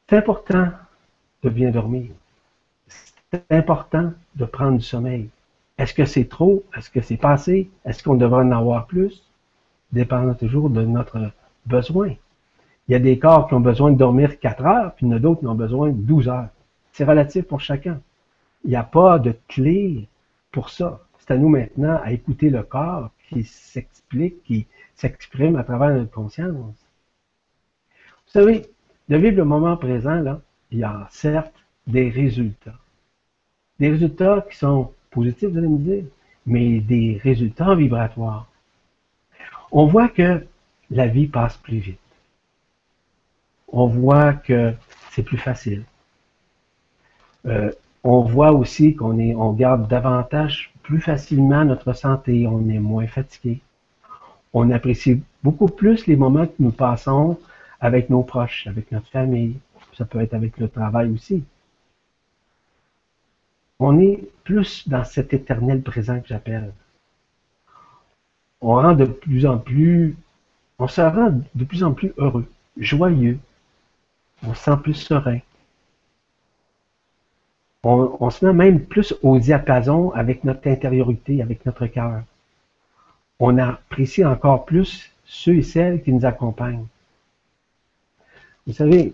C'est 0.09 0.17
important 0.17 0.71
de 1.43 1.49
bien 1.49 1.69
dormir. 1.69 2.11
C'est 3.31 3.51
important 3.51 4.13
de 4.35 4.45
prendre 4.45 4.77
du 4.77 4.83
sommeil. 4.83 5.29
Est-ce 5.77 5.93
que 5.93 6.05
c'est 6.05 6.27
trop? 6.27 6.63
Est-ce 6.75 6.89
que 6.89 7.01
c'est 7.01 7.17
pas 7.17 7.31
assez? 7.31 7.69
Est-ce 7.85 8.01
qu'on 8.01 8.15
devrait 8.15 8.43
en 8.43 8.51
avoir 8.51 8.87
plus? 8.87 9.23
Dépendant 9.91 10.33
toujours 10.33 10.69
de 10.69 10.83
notre 10.83 11.31
besoin. 11.65 12.15
Il 12.87 12.93
y 12.93 12.95
a 12.95 12.99
des 12.99 13.19
corps 13.19 13.47
qui 13.47 13.53
ont 13.53 13.59
besoin 13.59 13.91
de 13.91 13.97
dormir 13.97 14.39
4 14.39 14.65
heures, 14.65 14.95
puis 14.95 15.05
il 15.05 15.09
y 15.09 15.13
en 15.13 15.17
a 15.17 15.19
d'autres 15.19 15.41
qui 15.41 15.47
ont 15.47 15.55
besoin 15.55 15.89
de 15.89 16.01
12 16.01 16.29
heures. 16.29 16.49
C'est 16.93 17.03
relatif 17.03 17.45
pour 17.45 17.59
chacun. 17.59 18.01
Il 18.63 18.69
n'y 18.71 18.75
a 18.75 18.83
pas 18.83 19.19
de 19.19 19.35
clé 19.47 20.07
pour 20.51 20.69
ça. 20.69 21.01
C'est 21.19 21.31
à 21.31 21.37
nous 21.37 21.49
maintenant 21.49 21.99
à 22.03 22.11
écouter 22.11 22.49
le 22.49 22.63
corps 22.63 23.11
qui 23.29 23.43
s'explique, 23.43 24.43
qui 24.43 24.67
s'exprime 24.95 25.55
à 25.55 25.63
travers 25.63 25.89
notre 25.89 26.11
conscience. 26.11 26.53
Vous 26.55 28.31
savez, 28.31 28.65
de 29.09 29.17
vivre 29.17 29.37
le 29.37 29.45
moment 29.45 29.77
présent, 29.77 30.21
là, 30.21 30.41
il 30.71 30.79
y 30.79 30.83
a 30.83 31.07
certes 31.11 31.53
des 31.85 32.09
résultats. 32.09 32.79
Des 33.79 33.89
résultats 33.89 34.45
qui 34.49 34.57
sont 34.57 34.91
positifs, 35.11 35.49
vous 35.49 35.57
allez 35.57 35.67
me 35.67 35.77
dire, 35.77 36.03
mais 36.45 36.79
des 36.79 37.19
résultats 37.23 37.75
vibratoires. 37.75 38.47
On 39.71 39.85
voit 39.85 40.09
que 40.09 40.45
la 40.89 41.07
vie 41.07 41.27
passe 41.27 41.57
plus 41.57 41.77
vite 41.77 41.99
on 43.67 43.87
voit 43.87 44.33
que 44.33 44.73
c'est 45.11 45.23
plus 45.23 45.37
facile. 45.37 45.83
Euh, 47.45 47.71
on 48.09 48.21
voit 48.21 48.53
aussi 48.53 48.95
qu'on 48.95 49.19
est, 49.19 49.35
on 49.35 49.51
garde 49.51 49.89
davantage, 49.89 50.71
plus 50.81 51.01
facilement 51.01 51.65
notre 51.65 51.91
santé, 51.91 52.47
on 52.47 52.69
est 52.69 52.79
moins 52.79 53.05
fatigué. 53.05 53.59
On 54.53 54.71
apprécie 54.71 55.21
beaucoup 55.43 55.67
plus 55.67 56.07
les 56.07 56.15
moments 56.15 56.47
que 56.47 56.53
nous 56.59 56.71
passons 56.71 57.37
avec 57.81 58.09
nos 58.09 58.23
proches, 58.23 58.65
avec 58.67 58.93
notre 58.93 59.07
famille. 59.07 59.57
Ça 59.97 60.05
peut 60.05 60.21
être 60.21 60.33
avec 60.33 60.57
le 60.57 60.69
travail 60.69 61.11
aussi. 61.11 61.43
On 63.77 63.99
est 63.99 64.23
plus 64.45 64.87
dans 64.87 65.03
cet 65.03 65.33
éternel 65.33 65.81
présent 65.81 66.21
que 66.21 66.29
j'appelle. 66.29 66.71
On 68.61 68.75
rend 68.75 68.93
de 68.93 69.03
plus 69.03 69.45
en 69.45 69.57
plus, 69.57 70.15
on 70.79 70.87
se 70.87 71.01
rend 71.01 71.41
de 71.53 71.65
plus 71.65 71.83
en 71.83 71.91
plus 71.91 72.13
heureux, 72.17 72.49
joyeux, 72.77 73.37
on 74.43 74.53
se 74.53 74.63
sent 74.63 74.77
plus 74.81 74.93
serein. 74.93 75.39
On, 77.83 78.29
se 78.29 78.45
met 78.45 78.53
même 78.53 78.85
plus 78.85 79.13
au 79.21 79.39
diapason 79.39 80.11
avec 80.11 80.43
notre 80.43 80.67
intériorité, 80.67 81.41
avec 81.41 81.65
notre 81.65 81.87
cœur. 81.87 82.23
On 83.39 83.57
apprécie 83.57 84.25
encore 84.25 84.65
plus 84.65 85.11
ceux 85.25 85.57
et 85.57 85.63
celles 85.63 86.01
qui 86.01 86.11
nous 86.11 86.25
accompagnent. 86.25 86.87
Vous 88.65 88.73
savez, 88.73 89.13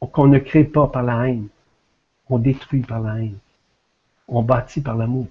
qu'on 0.00 0.26
ne 0.26 0.38
crée 0.38 0.64
pas 0.64 0.88
par 0.88 1.02
la 1.02 1.28
haine, 1.28 1.48
on 2.28 2.38
détruit 2.38 2.82
par 2.82 3.00
la 3.00 3.20
haine. 3.20 3.38
On 4.28 4.42
bâtit 4.42 4.80
par 4.80 4.96
l'amour. 4.96 5.28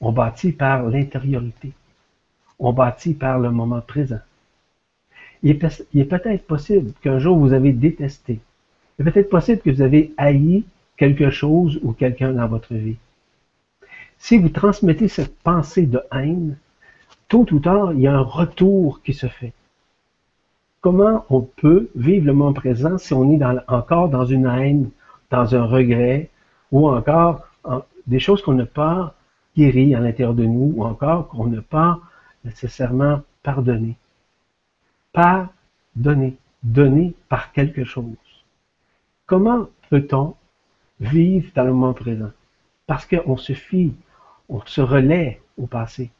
On 0.00 0.12
bâtit 0.12 0.52
par 0.52 0.84
l'intériorité. 0.84 1.72
On 2.58 2.72
bâtit 2.72 3.14
par 3.14 3.38
le 3.38 3.50
moment 3.50 3.80
présent 3.80 4.20
il 5.42 5.50
est, 5.50 6.04
peut-être 6.04 6.46
possible 6.46 6.92
qu'un 7.02 7.18
jour 7.18 7.38
vous 7.38 7.52
avez 7.52 7.72
détesté. 7.72 8.40
Il 8.98 9.06
est 9.06 9.10
peut-être 9.10 9.30
possible 9.30 9.60
que 9.60 9.70
vous 9.70 9.82
avez 9.82 10.12
haï 10.16 10.64
quelque 10.98 11.30
chose 11.30 11.80
ou 11.82 11.92
quelqu'un 11.92 12.32
dans 12.32 12.48
votre 12.48 12.74
vie. 12.74 12.96
Si 14.18 14.36
vous 14.36 14.48
transmettez 14.48 15.08
cette 15.08 15.38
pensée 15.38 15.86
de 15.86 16.02
haine, 16.12 16.58
tôt 17.28 17.46
ou 17.52 17.60
tard, 17.60 17.92
il 17.92 18.00
y 18.00 18.08
a 18.08 18.14
un 18.14 18.20
retour 18.20 19.00
qui 19.02 19.14
se 19.14 19.28
fait. 19.28 19.52
Comment 20.80 21.24
on 21.30 21.40
peut 21.40 21.88
vivre 21.94 22.26
le 22.26 22.32
moment 22.32 22.52
présent 22.52 22.98
si 22.98 23.14
on 23.14 23.30
est 23.32 23.44
encore 23.68 24.08
dans 24.08 24.26
une 24.26 24.46
haine, 24.46 24.90
dans 25.30 25.54
un 25.54 25.64
regret, 25.64 26.30
ou 26.72 26.88
encore 26.88 27.46
des 28.06 28.18
choses 28.18 28.42
qu'on 28.42 28.54
n'a 28.54 28.66
pas 28.66 29.14
guéries 29.56 29.94
à 29.94 30.00
l'intérieur 30.00 30.34
de 30.34 30.44
nous, 30.44 30.74
ou 30.76 30.84
encore 30.84 31.28
qu'on 31.28 31.46
n'a 31.46 31.62
pas 31.62 32.00
nécessairement 32.44 33.22
pardonnées? 33.42 33.96
Par 35.12 35.48
donner, 35.94 36.36
donner 36.62 37.14
par 37.28 37.52
quelque 37.52 37.84
chose. 37.84 38.04
Comment 39.26 39.68
peut-on 39.90 40.34
vivre 41.00 41.50
dans 41.54 41.64
le 41.64 41.72
moment 41.72 41.94
présent? 41.94 42.30
Parce 42.86 43.06
qu'on 43.06 43.36
se 43.36 43.52
fie, 43.52 43.92
on 44.48 44.60
se 44.64 44.80
relaie 44.80 45.40
au 45.56 45.66
passé. 45.66 46.10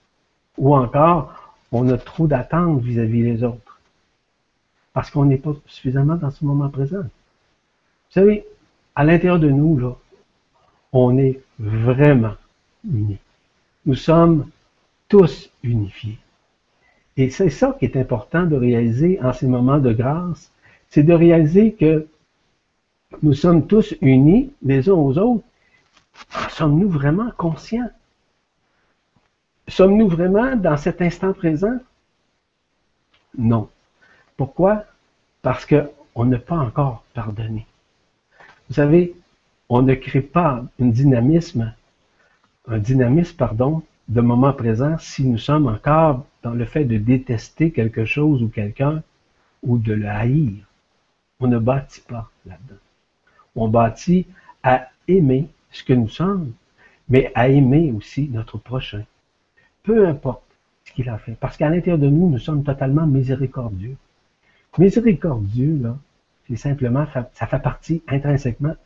Ou 0.57 0.75
encore, 0.75 1.55
on 1.73 1.89
a 1.89 1.97
trop 1.99 2.27
d'attentes 2.27 2.83
vis-à-vis 2.83 3.23
des 3.23 3.45
autres. 3.45 3.81
Parce 4.93 5.11
qu'on 5.11 5.25
n'est 5.25 5.39
pas 5.39 5.55
suffisamment 5.67 6.17
dans 6.17 6.31
ce 6.31 6.45
moment 6.45 6.69
présent. 6.69 7.03
Vous 7.03 8.13
savez, 8.15 8.45
à 8.95 9.05
l'intérieur 9.05 9.39
de 9.39 9.51
nous, 9.51 9.79
là, 9.79 9.93
on 10.93 11.19
est 11.19 11.41
vraiment 11.59 12.35
unis. 12.85 13.19
Nous 13.87 13.95
sommes 13.95 14.49
tous 15.09 15.51
unifiés. 15.63 16.19
Et 17.17 17.31
c'est 17.31 17.51
ça 17.51 17.77
qui 17.79 17.85
est 17.85 17.97
important 17.97 18.45
de 18.45 18.57
réaliser 18.57 19.19
en 19.23 19.33
ces 19.33 19.47
moments 19.47 19.79
de 19.79 19.93
grâce, 19.93 20.53
c'est 20.89 21.03
de 21.03 21.13
réaliser 21.13 21.73
que 21.73 22.07
nous 23.23 23.35
sommes 23.35 23.67
tous 23.67 23.95
unis 24.01 24.53
les 24.63 24.89
uns 24.89 24.95
aux 24.95 25.17
autres. 25.19 25.45
Sommes-nous 26.51 26.89
vraiment 26.89 27.31
conscients? 27.37 27.91
Sommes-nous 29.67 30.09
vraiment 30.09 30.57
dans 30.57 30.77
cet 30.77 31.03
instant 31.03 31.33
présent? 31.33 31.79
Non. 33.37 33.69
Pourquoi? 34.37 34.85
Parce 35.43 35.67
qu'on 35.67 36.25
n'a 36.25 36.39
pas 36.39 36.57
encore 36.57 37.05
pardonné. 37.15 37.67
Vous 38.69 38.75
savez, 38.75 39.15
on 39.69 39.83
ne 39.83 39.95
crée 39.95 40.21
pas 40.21 40.65
un 40.81 40.87
dynamisme, 40.87 41.75
un 42.67 42.79
dynamisme, 42.79 43.37
pardon, 43.37 43.83
de 44.09 44.21
moment 44.21 44.53
présent 44.53 44.97
si 44.99 45.25
nous 45.25 45.39
sommes 45.39 45.67
encore 45.67 46.25
dans 46.43 46.55
le 46.55 46.65
fait 46.65 46.85
de 46.85 46.97
détester 46.97 47.71
quelque 47.71 48.05
chose 48.05 48.43
ou 48.43 48.49
quelqu'un 48.49 49.03
ou 49.63 49.79
de 49.79 49.93
le 49.93 50.09
haïr. 50.09 50.65
On 51.41 51.47
ne 51.47 51.59
bâtit 51.59 52.01
pas 52.01 52.31
là-dedans. 52.47 52.81
On 53.61 53.69
bâtit 53.69 54.27
à 54.63 54.89
aimer 55.09 55.49
ce 55.73 55.83
que 55.83 55.93
nous 55.93 56.09
sommes, 56.09 56.53
mais 57.09 57.33
à 57.35 57.49
aimer 57.49 57.91
aussi 57.91 58.29
notre 58.33 58.57
prochain. 58.57 59.03
Peu 59.83 60.07
importe 60.07 60.45
ce 60.85 60.93
qu'il 60.93 61.09
a 61.09 61.19
fait. 61.19 61.37
Parce 61.41 61.57
qu'à 61.57 61.69
l'intérieur 61.69 61.99
de 61.99 62.09
nous, 62.09 62.31
nous 62.31 62.39
sommes 62.39 62.63
totalement 62.63 63.07
miséricordieux. 63.07 63.97
Miséricordieux, 64.79 65.77
là, 65.83 65.97
c'est 66.47 66.57
simplement, 66.57 67.05
ça 67.33 67.47
fait 67.49 67.59
partie 67.59 68.01
intrinsèquement 68.07 68.77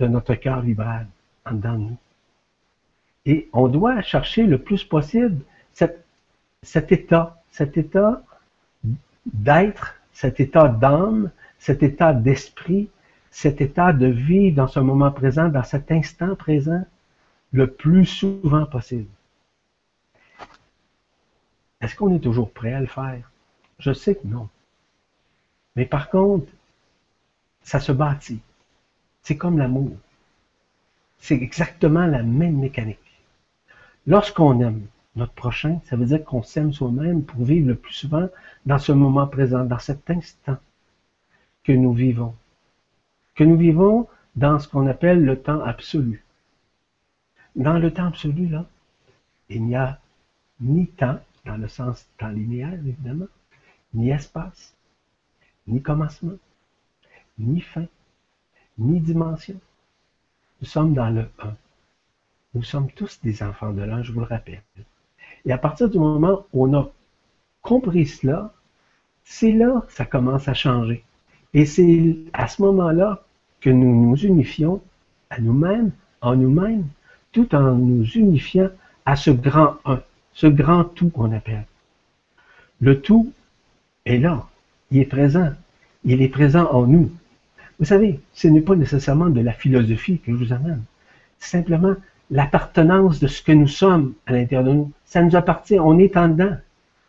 de 0.00 0.06
notre 0.08 0.34
cœur 0.34 0.60
vibral 0.60 1.06
en 1.44 1.52
dedans 1.52 1.74
de 1.74 1.78
nous. 1.78 1.96
Et 3.26 3.48
on 3.52 3.68
doit 3.68 4.02
chercher 4.02 4.42
le 4.42 4.58
plus 4.58 4.82
possible 4.82 5.40
cet 6.62 6.90
état, 6.90 7.40
cet 7.52 7.76
état 7.76 8.24
d'être, 9.24 9.94
cet 10.12 10.40
état 10.40 10.68
d'âme, 10.68 11.30
cet 11.60 11.84
état 11.84 12.12
d'esprit, 12.12 12.88
cet 13.30 13.60
état 13.60 13.92
de 13.92 14.06
vivre 14.06 14.56
dans 14.56 14.68
ce 14.68 14.80
moment 14.80 15.10
présent, 15.10 15.48
dans 15.48 15.64
cet 15.64 15.90
instant 15.92 16.34
présent, 16.34 16.84
le 17.52 17.70
plus 17.70 18.06
souvent 18.06 18.66
possible. 18.66 19.08
Est-ce 21.80 21.94
qu'on 21.94 22.14
est 22.14 22.20
toujours 22.20 22.50
prêt 22.50 22.72
à 22.72 22.80
le 22.80 22.86
faire? 22.86 23.30
Je 23.78 23.92
sais 23.92 24.14
que 24.14 24.26
non. 24.26 24.48
Mais 25.76 25.84
par 25.84 26.08
contre, 26.08 26.50
ça 27.62 27.80
se 27.80 27.92
bâtit. 27.92 28.40
C'est 29.22 29.36
comme 29.36 29.58
l'amour. 29.58 29.96
C'est 31.18 31.34
exactement 31.34 32.06
la 32.06 32.22
même 32.22 32.58
mécanique. 32.58 32.98
Lorsqu'on 34.06 34.60
aime, 34.60 34.86
notre 35.16 35.32
prochain, 35.32 35.80
ça 35.84 35.96
veut 35.96 36.06
dire 36.06 36.24
qu'on 36.24 36.42
s'aime 36.42 36.72
soi-même 36.72 37.24
pour 37.24 37.44
vivre 37.44 37.68
le 37.68 37.74
plus 37.74 37.92
souvent 37.92 38.28
dans 38.66 38.78
ce 38.78 38.92
moment 38.92 39.26
présent, 39.26 39.64
dans 39.64 39.78
cet 39.78 40.08
instant 40.10 40.58
que 41.64 41.72
nous 41.72 41.92
vivons. 41.92 42.34
Que 43.36 43.44
nous 43.44 43.56
vivons 43.56 44.08
dans 44.34 44.58
ce 44.58 44.66
qu'on 44.66 44.86
appelle 44.86 45.24
le 45.24 45.40
temps 45.40 45.60
absolu. 45.60 46.24
Dans 47.54 47.78
le 47.78 47.92
temps 47.92 48.06
absolu, 48.06 48.50
il 49.48 49.64
n'y 49.64 49.76
a 49.76 50.00
ni 50.60 50.86
temps, 50.86 51.20
dans 51.44 51.56
le 51.56 51.68
sens 51.68 52.08
temps 52.18 52.28
linéaire, 52.28 52.72
évidemment, 52.72 53.28
ni 53.94 54.10
espace, 54.10 54.74
ni 55.66 55.82
commencement, 55.82 56.38
ni 57.38 57.60
fin, 57.60 57.86
ni 58.78 59.00
dimension. 59.00 59.60
Nous 60.60 60.66
sommes 60.66 60.94
dans 60.94 61.10
le 61.10 61.28
1. 61.38 61.54
Nous 62.54 62.62
sommes 62.62 62.90
tous 62.90 63.20
des 63.22 63.42
enfants 63.42 63.72
de 63.72 63.82
l'un, 63.82 64.02
je 64.02 64.12
vous 64.12 64.20
le 64.20 64.26
rappelle. 64.26 64.62
Et 65.44 65.52
à 65.52 65.58
partir 65.58 65.90
du 65.90 65.98
moment 65.98 66.46
où 66.52 66.66
on 66.66 66.78
a 66.78 66.90
compris 67.60 68.06
cela, 68.06 68.54
c'est 69.24 69.52
là 69.52 69.84
que 69.86 69.92
ça 69.92 70.06
commence 70.06 70.48
à 70.48 70.54
changer. 70.54 71.04
Et 71.52 71.66
c'est 71.66 72.16
à 72.32 72.48
ce 72.48 72.62
moment-là 72.62 73.25
que 73.66 73.70
nous 73.70 74.10
nous 74.10 74.16
unifions 74.16 74.80
à 75.28 75.40
nous-mêmes, 75.40 75.90
en 76.20 76.36
nous-mêmes, 76.36 76.84
tout 77.32 77.52
en 77.52 77.74
nous 77.74 78.04
unifiant 78.04 78.68
à 79.04 79.16
ce 79.16 79.32
grand 79.32 79.74
un, 79.84 80.00
ce 80.34 80.46
grand 80.46 80.84
tout 80.84 81.08
qu'on 81.08 81.32
appelle. 81.32 81.64
Le 82.80 83.00
tout 83.00 83.32
est 84.04 84.18
là, 84.18 84.46
il 84.92 85.00
est 85.00 85.04
présent, 85.04 85.50
il 86.04 86.22
est 86.22 86.28
présent 86.28 86.70
en 86.70 86.86
nous. 86.86 87.10
Vous 87.80 87.86
savez, 87.86 88.20
ce 88.34 88.46
n'est 88.46 88.60
pas 88.60 88.76
nécessairement 88.76 89.30
de 89.30 89.40
la 89.40 89.52
philosophie 89.52 90.20
que 90.20 90.30
je 90.30 90.36
vous 90.36 90.52
amène, 90.52 90.84
simplement 91.40 91.96
l'appartenance 92.30 93.18
de 93.18 93.26
ce 93.26 93.42
que 93.42 93.50
nous 93.50 93.66
sommes 93.66 94.14
à 94.26 94.32
l'intérieur 94.32 94.62
de 94.62 94.74
nous. 94.74 94.92
Ça 95.06 95.22
nous 95.22 95.34
appartient, 95.34 95.80
on 95.80 95.98
est 95.98 96.16
en 96.16 96.28
dedans. 96.28 96.56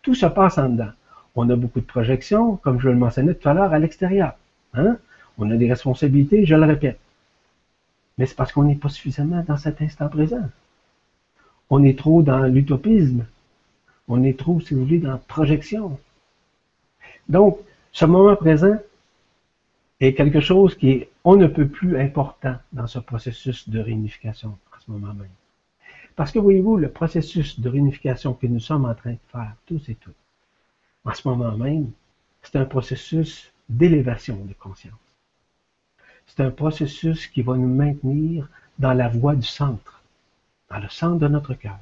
Tout 0.01 0.15
se 0.15 0.25
passe 0.25 0.57
en 0.57 0.69
dedans. 0.69 0.93
On 1.35 1.47
a 1.51 1.55
beaucoup 1.55 1.81
de 1.81 1.85
projections, 1.85 2.55
comme 2.55 2.79
je 2.79 2.89
le 2.89 2.95
mentionnais 2.95 3.35
tout 3.35 3.47
à 3.47 3.53
l'heure, 3.53 3.73
à 3.73 3.77
l'extérieur. 3.77 4.33
Hein? 4.73 4.97
On 5.37 5.49
a 5.51 5.55
des 5.55 5.69
responsabilités, 5.69 6.45
je 6.45 6.55
le 6.55 6.65
répète. 6.65 6.99
Mais 8.17 8.25
c'est 8.25 8.35
parce 8.35 8.51
qu'on 8.51 8.63
n'est 8.63 8.75
pas 8.75 8.89
suffisamment 8.89 9.43
dans 9.47 9.57
cet 9.57 9.81
instant 9.81 10.09
présent. 10.09 10.49
On 11.69 11.83
est 11.83 11.97
trop 11.97 12.23
dans 12.23 12.43
l'utopisme. 12.43 13.25
On 14.07 14.23
est 14.23 14.39
trop, 14.39 14.59
si 14.61 14.73
vous 14.73 14.85
voulez, 14.85 14.99
dans 14.99 15.11
la 15.11 15.17
projection. 15.17 15.99
Donc, 17.29 17.59
ce 17.91 18.05
moment 18.05 18.35
présent 18.35 18.77
est 19.99 20.13
quelque 20.13 20.39
chose 20.39 20.75
qui 20.75 20.91
est 20.91 21.09
on 21.23 21.35
ne 21.35 21.47
peut 21.47 21.67
plus 21.67 21.99
important 21.99 22.55
dans 22.71 22.87
ce 22.87 22.99
processus 22.99 23.67
de 23.67 23.79
réunification 23.81 24.57
à 24.71 24.79
ce 24.79 24.89
moment 24.89 25.13
même. 25.13 25.27
Parce 26.15 26.31
que 26.31 26.39
voyez-vous, 26.39 26.77
le 26.77 26.89
processus 26.89 27.59
de 27.59 27.67
réunification 27.67 28.33
que 28.33 28.47
nous 28.47 28.61
sommes 28.61 28.85
en 28.85 28.95
train 28.95 29.11
de 29.11 29.17
faire, 29.29 29.53
tous 29.65 29.89
et 29.89 29.95
toutes, 29.95 30.15
en 31.03 31.13
ce 31.13 31.27
moment 31.27 31.51
même, 31.57 31.91
c'est 32.43 32.55
un 32.55 32.63
processus 32.63 33.51
d'élévation 33.67 34.37
de 34.45 34.53
conscience. 34.53 35.06
C'est 36.27 36.43
un 36.43 36.51
processus 36.51 37.27
qui 37.27 37.41
va 37.41 37.55
nous 37.55 37.73
maintenir 37.73 38.47
dans 38.77 38.93
la 38.93 39.09
voie 39.09 39.35
du 39.35 39.47
centre, 39.47 40.01
dans 40.69 40.79
le 40.79 40.89
centre 40.89 41.17
de 41.17 41.27
notre 41.27 41.53
cœur. 41.53 41.79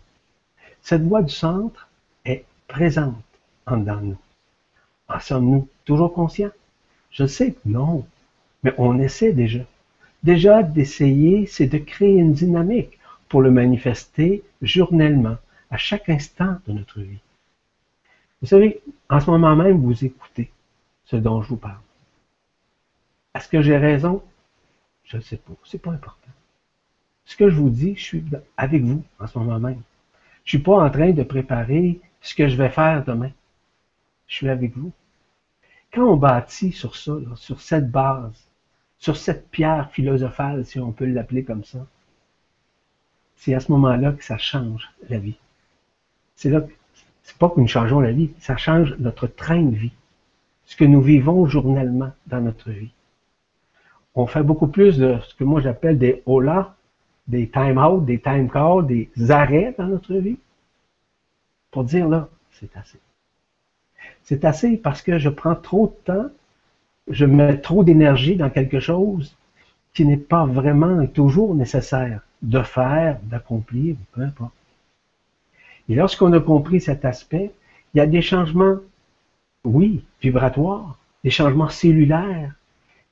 Cette 0.82 1.04
voie 1.04 1.24
du 1.24 1.34
centre 1.34 1.90
est 2.24 2.46
présente 2.68 3.16
en 3.66 3.78
nous. 3.78 4.18
En 5.10 5.20
sommes-nous 5.20 5.68
toujours 5.84 6.14
conscients? 6.14 6.52
Je 7.12 7.26
sais 7.26 7.54
que 7.54 7.60
non, 7.66 8.06
mais 8.64 8.74
on 8.78 9.00
essaie 9.00 9.34
déjà. 9.34 9.62
Déjà 10.24 10.64
d'essayer, 10.64 11.46
c'est 11.46 11.68
de 11.68 11.78
créer 11.78 12.16
une 12.16 12.34
dynamique 12.34 12.98
pour 13.30 13.42
le 13.42 13.52
manifester 13.52 14.44
journellement, 14.62 15.38
à 15.72 15.78
chaque 15.78 16.10
instant 16.10 16.58
de 16.68 16.74
notre 16.74 17.00
vie. 17.00 17.20
Vous 18.42 18.48
savez, 18.48 18.82
en 19.10 19.20
ce 19.20 19.30
moment 19.30 19.56
même, 19.56 19.82
vous 19.82 20.06
écoutez 20.06 20.52
ce 21.06 21.16
dont 21.16 21.42
je 21.42 21.50
vous 21.50 21.58
parle. 21.58 21.80
Est-ce 23.34 23.50
que 23.50 23.62
j'ai 23.62 23.78
raison? 23.78 24.24
Je 25.06 25.18
ne 25.18 25.22
sais 25.22 25.38
pas. 25.38 25.54
C'est 25.66 25.82
pas 25.82 25.92
important. 25.92 26.32
Ce 27.26 27.36
que 27.36 27.50
je 27.50 27.56
vous 27.56 27.70
dis, 27.70 27.96
je 27.96 28.04
suis 28.04 28.24
avec 28.58 28.84
vous 28.84 29.04
en 29.20 29.28
ce 29.28 29.38
moment 29.38 29.60
même. 29.60 29.82
Je 30.44 30.58
ne 30.58 30.60
suis 30.60 30.60
pas 30.60 30.84
en 30.84 30.90
train 30.90 31.12
de 31.12 31.24
préparer 31.24 32.00
ce 32.22 32.36
que 32.36 32.48
je 32.48 32.56
vais 32.56 32.70
faire 32.70 33.04
demain. 33.04 33.32
Je 34.28 34.36
suis 34.36 34.50
avec 34.50 34.76
vous. 34.78 34.92
Quand 35.92 36.06
on 36.06 36.18
bâtit 36.18 36.72
sur 36.72 36.96
ça, 36.96 37.14
sur 37.36 37.62
cette 37.62 37.90
base, 37.90 38.48
sur 39.00 39.18
cette 39.18 39.50
pierre 39.50 39.90
philosophale, 39.92 40.66
si 40.66 40.80
on 40.80 40.92
peut 40.92 41.06
l'appeler 41.06 41.44
comme 41.44 41.64
ça, 41.64 41.86
c'est 43.36 43.54
à 43.54 43.60
ce 43.60 43.72
moment-là 43.72 44.12
que 44.12 44.24
ça 44.24 44.38
change 44.38 44.90
la 45.10 45.20
vie. 45.20 45.38
C'est 46.36 46.50
là, 46.50 46.66
c'est 47.24 47.38
pas 47.38 47.50
que 47.50 47.60
nous 47.60 47.68
changeons 47.68 48.00
la 48.00 48.12
vie, 48.12 48.32
ça 48.40 48.58
change 48.58 48.96
notre 49.00 49.28
train 49.28 49.62
de 49.62 49.76
vie, 49.76 49.94
ce 50.66 50.76
que 50.76 50.86
nous 50.86 51.02
vivons 51.02 51.46
journellement 51.46 52.12
dans 52.28 52.42
notre 52.42 52.72
vie 52.72 52.95
on 54.16 54.28
fait 54.28 54.44
beaucoup 54.44 54.68
plus 54.68 54.98
de 54.98 55.18
ce 55.28 55.36
que 55.36 55.44
moi 55.44 55.62
j'appelle 55.62 55.98
des 55.98 56.24
hola, 56.26 56.76
des 57.28 57.50
time 57.50 57.78
out, 57.78 58.06
des 58.06 58.20
time 58.20 58.50
calls, 58.50 58.86
des 58.88 59.10
arrêts 59.30 59.76
dans 59.78 59.88
notre 59.88 60.14
vie, 60.16 60.38
pour 61.72 61.84
dire 61.84 62.08
là, 62.08 62.30
c'est 62.52 62.76
assez. 62.78 63.00
C'est 64.24 64.46
assez 64.46 64.78
parce 64.78 65.02
que 65.02 65.18
je 65.18 65.30
prends 65.30 65.56
trop 65.56 65.88
de 65.88 66.14
temps, 66.14 66.30
je 67.10 67.26
mets 67.26 67.60
trop 67.60 67.84
d'énergie 67.84 68.36
dans 68.36 68.50
quelque 68.50 68.80
chose 68.80 69.36
qui 69.94 70.06
n'est 70.06 70.18
pas 70.18 70.46
vraiment 70.46 71.06
toujours 71.08 71.56
nécessaire 71.56 72.22
de 72.42 72.62
faire, 72.62 73.20
d'accomplir, 73.24 73.96
peu 74.14 74.22
importe. 74.22 74.54
Et 75.90 75.96
lorsqu'on 75.96 76.34
a 76.34 76.40
compris 76.40 76.82
cet 76.82 77.06
aspect, 77.06 77.52
il 77.94 77.98
y 77.98 78.02
a 78.02 78.08
des 78.08 78.22
changements, 78.22 78.78
oui, 79.64 80.04
vibratoires, 80.22 80.98
des 81.24 81.30
changements 81.30 81.70
cellulaires, 81.70 82.54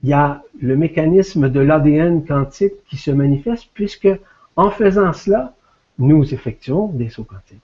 il 0.03 0.09
y 0.09 0.13
a 0.13 0.43
le 0.61 0.75
mécanisme 0.75 1.49
de 1.49 1.61
l'ADN 1.61 2.25
quantique 2.25 2.83
qui 2.89 2.97
se 2.97 3.09
manifeste, 3.09 3.69
puisque 3.73 4.09
en 4.57 4.69
faisant 4.69 5.13
cela, 5.13 5.55
nous 5.97 6.33
effectuons 6.33 6.87
des 6.87 7.09
sauts 7.09 7.23
quantiques. 7.23 7.61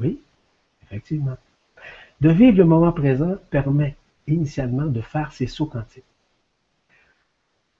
Oui, 0.00 0.20
effectivement. 0.82 1.36
De 2.20 2.30
vivre 2.30 2.58
le 2.58 2.64
moment 2.64 2.92
présent 2.92 3.36
permet 3.50 3.94
initialement 4.26 4.86
de 4.86 5.00
faire 5.00 5.32
ces 5.32 5.46
sauts 5.46 5.66
quantiques. 5.66 6.02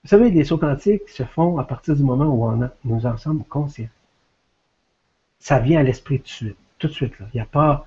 Vous 0.03 0.09
savez, 0.09 0.31
les 0.31 0.45
sauts 0.45 0.57
quantiques 0.57 1.09
se 1.09 1.23
font 1.23 1.57
à 1.57 1.65
partir 1.65 1.95
du 1.95 2.03
moment 2.03 2.27
où 2.27 2.69
nous 2.85 3.05
en 3.05 3.17
sommes 3.17 3.43
conscients. 3.43 3.89
Ça 5.39 5.59
vient 5.59 5.81
à 5.81 5.83
l'esprit 5.83 6.19
tout 6.19 6.23
de 6.23 6.29
suite. 6.29 6.57
Tout 6.77 6.87
de 6.87 6.93
suite. 6.93 7.13
Il 7.33 7.37
n'y 7.37 7.41
a 7.41 7.45
pas, 7.45 7.85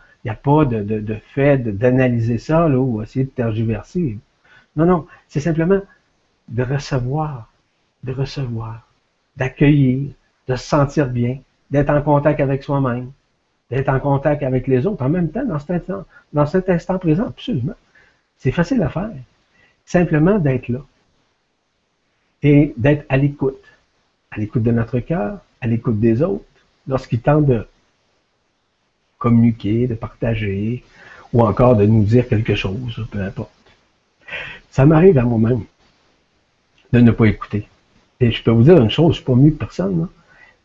de 0.67 1.15
fait 1.35 1.57
d'analyser 1.57 2.37
ça 2.37 2.69
là, 2.69 2.79
ou 2.79 3.01
essayer 3.03 3.25
de 3.25 3.31
tergiverser. 3.31 4.19
Non, 4.77 4.85
non. 4.85 5.07
C'est 5.29 5.41
simplement 5.41 5.81
de 6.53 6.63
recevoir, 6.63 7.51
de 8.05 8.13
recevoir, 8.13 8.87
d'accueillir, 9.37 10.11
de 10.47 10.55
se 10.57 10.65
sentir 10.65 11.09
bien, 11.09 11.39
d'être 11.71 11.91
en 11.91 12.03
contact 12.03 12.41
avec 12.41 12.63
soi-même, 12.63 13.11
d'être 13.71 13.89
en 13.89 13.99
contact 13.99 14.43
avec 14.43 14.67
les 14.67 14.87
autres 14.87 15.03
en 15.03 15.09
même 15.09 15.31
temps 15.31 15.47
dans 15.47 16.47
cet 16.47 16.69
instant, 16.69 16.99
présent, 16.99 17.27
absolument. 17.27 17.75
C'est 18.37 18.53
facile 18.53 18.83
à 18.83 18.91
faire. 18.91 19.11
Simplement 19.87 20.39
d'être 20.39 20.69
là. 20.69 20.81
Et 22.43 22.75
d'être 22.77 23.07
à 23.09 23.17
l'écoute. 23.17 23.65
À 24.31 24.39
l'écoute 24.39 24.63
de 24.63 24.73
notre 24.73 24.99
cœur, 24.99 25.39
à 25.61 25.67
l'écoute 25.67 26.01
des 26.01 26.23
autres, 26.23 26.45
lorsqu'ils 26.87 27.21
tentent 27.21 27.47
de 27.47 27.67
communiquer, 29.19 29.87
de 29.87 29.95
partager, 29.95 30.85
ou 31.33 31.43
encore 31.43 31.77
de 31.77 31.87
nous 31.87 32.05
dire 32.05 32.29
quelque 32.29 32.55
chose, 32.55 33.07
peu 33.11 33.23
importe. 33.23 33.51
Ça 34.71 34.85
m'arrive 34.85 35.17
à 35.19 35.23
moi-même 35.23 35.65
de 36.93 37.01
ne 37.01 37.11
pas 37.11 37.27
écouter. 37.27 37.69
Et 38.21 38.31
je 38.31 38.43
peux 38.43 38.51
vous 38.51 38.63
dire 38.63 38.81
une 38.81 38.91
chose, 38.91 39.07
je 39.07 39.09
ne 39.11 39.15
suis 39.15 39.25
pas 39.25 39.35
mieux 39.35 39.51
que 39.51 39.59
personne, 39.59 40.09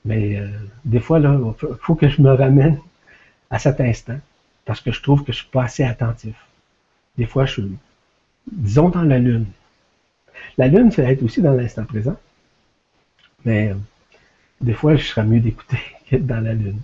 mais 0.06 0.38
euh, 0.38 0.48
des 0.86 1.00
fois, 1.00 1.20
il 1.20 1.54
faut 1.82 1.96
que 1.96 2.08
je 2.08 2.22
me 2.22 2.32
ramène 2.32 2.80
à 3.50 3.60
cet 3.60 3.82
instant, 3.82 4.20
parce 4.66 4.82
que 4.82 4.92
je 4.92 5.02
trouve 5.02 5.24
que 5.24 5.32
je 5.32 5.40
ne 5.40 5.44
suis 5.44 5.52
pas 5.52 5.64
assez 5.64 5.84
attentif. 5.84 6.36
Des 7.18 7.26
fois, 7.26 7.46
je 7.46 7.54
suis, 7.54 7.72
disons, 8.52 8.90
dans 8.90 9.04
la 9.04 9.20
lune. 9.20 9.46
La 10.58 10.68
lune, 10.68 10.92
ça 10.92 11.02
va 11.02 11.12
être 11.12 11.24
aussi 11.24 11.42
dans 11.42 11.54
l'instant 11.54 11.86
présent, 11.86 12.18
mais 13.46 13.70
euh, 13.70 13.76
des 14.62 14.74
fois, 14.74 14.96
je 14.96 15.04
serais 15.04 15.24
mieux 15.24 15.40
d'écouter 15.40 15.80
qu'être 16.06 16.28
dans 16.28 16.42
la 16.42 16.54
lune. 16.54 16.80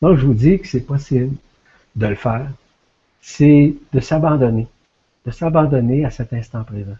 Donc, 0.00 0.16
je 0.16 0.26
vous 0.26 0.34
dis 0.34 0.60
que 0.60 0.66
c'est 0.68 0.86
possible 0.86 1.34
de 1.96 2.06
le 2.06 2.14
faire. 2.14 2.48
C'est 3.20 3.74
de 3.92 4.00
s'abandonner, 4.00 4.68
de 5.26 5.30
s'abandonner 5.32 6.04
à 6.04 6.10
cet 6.10 6.32
instant 6.32 6.62
présent. 6.62 6.96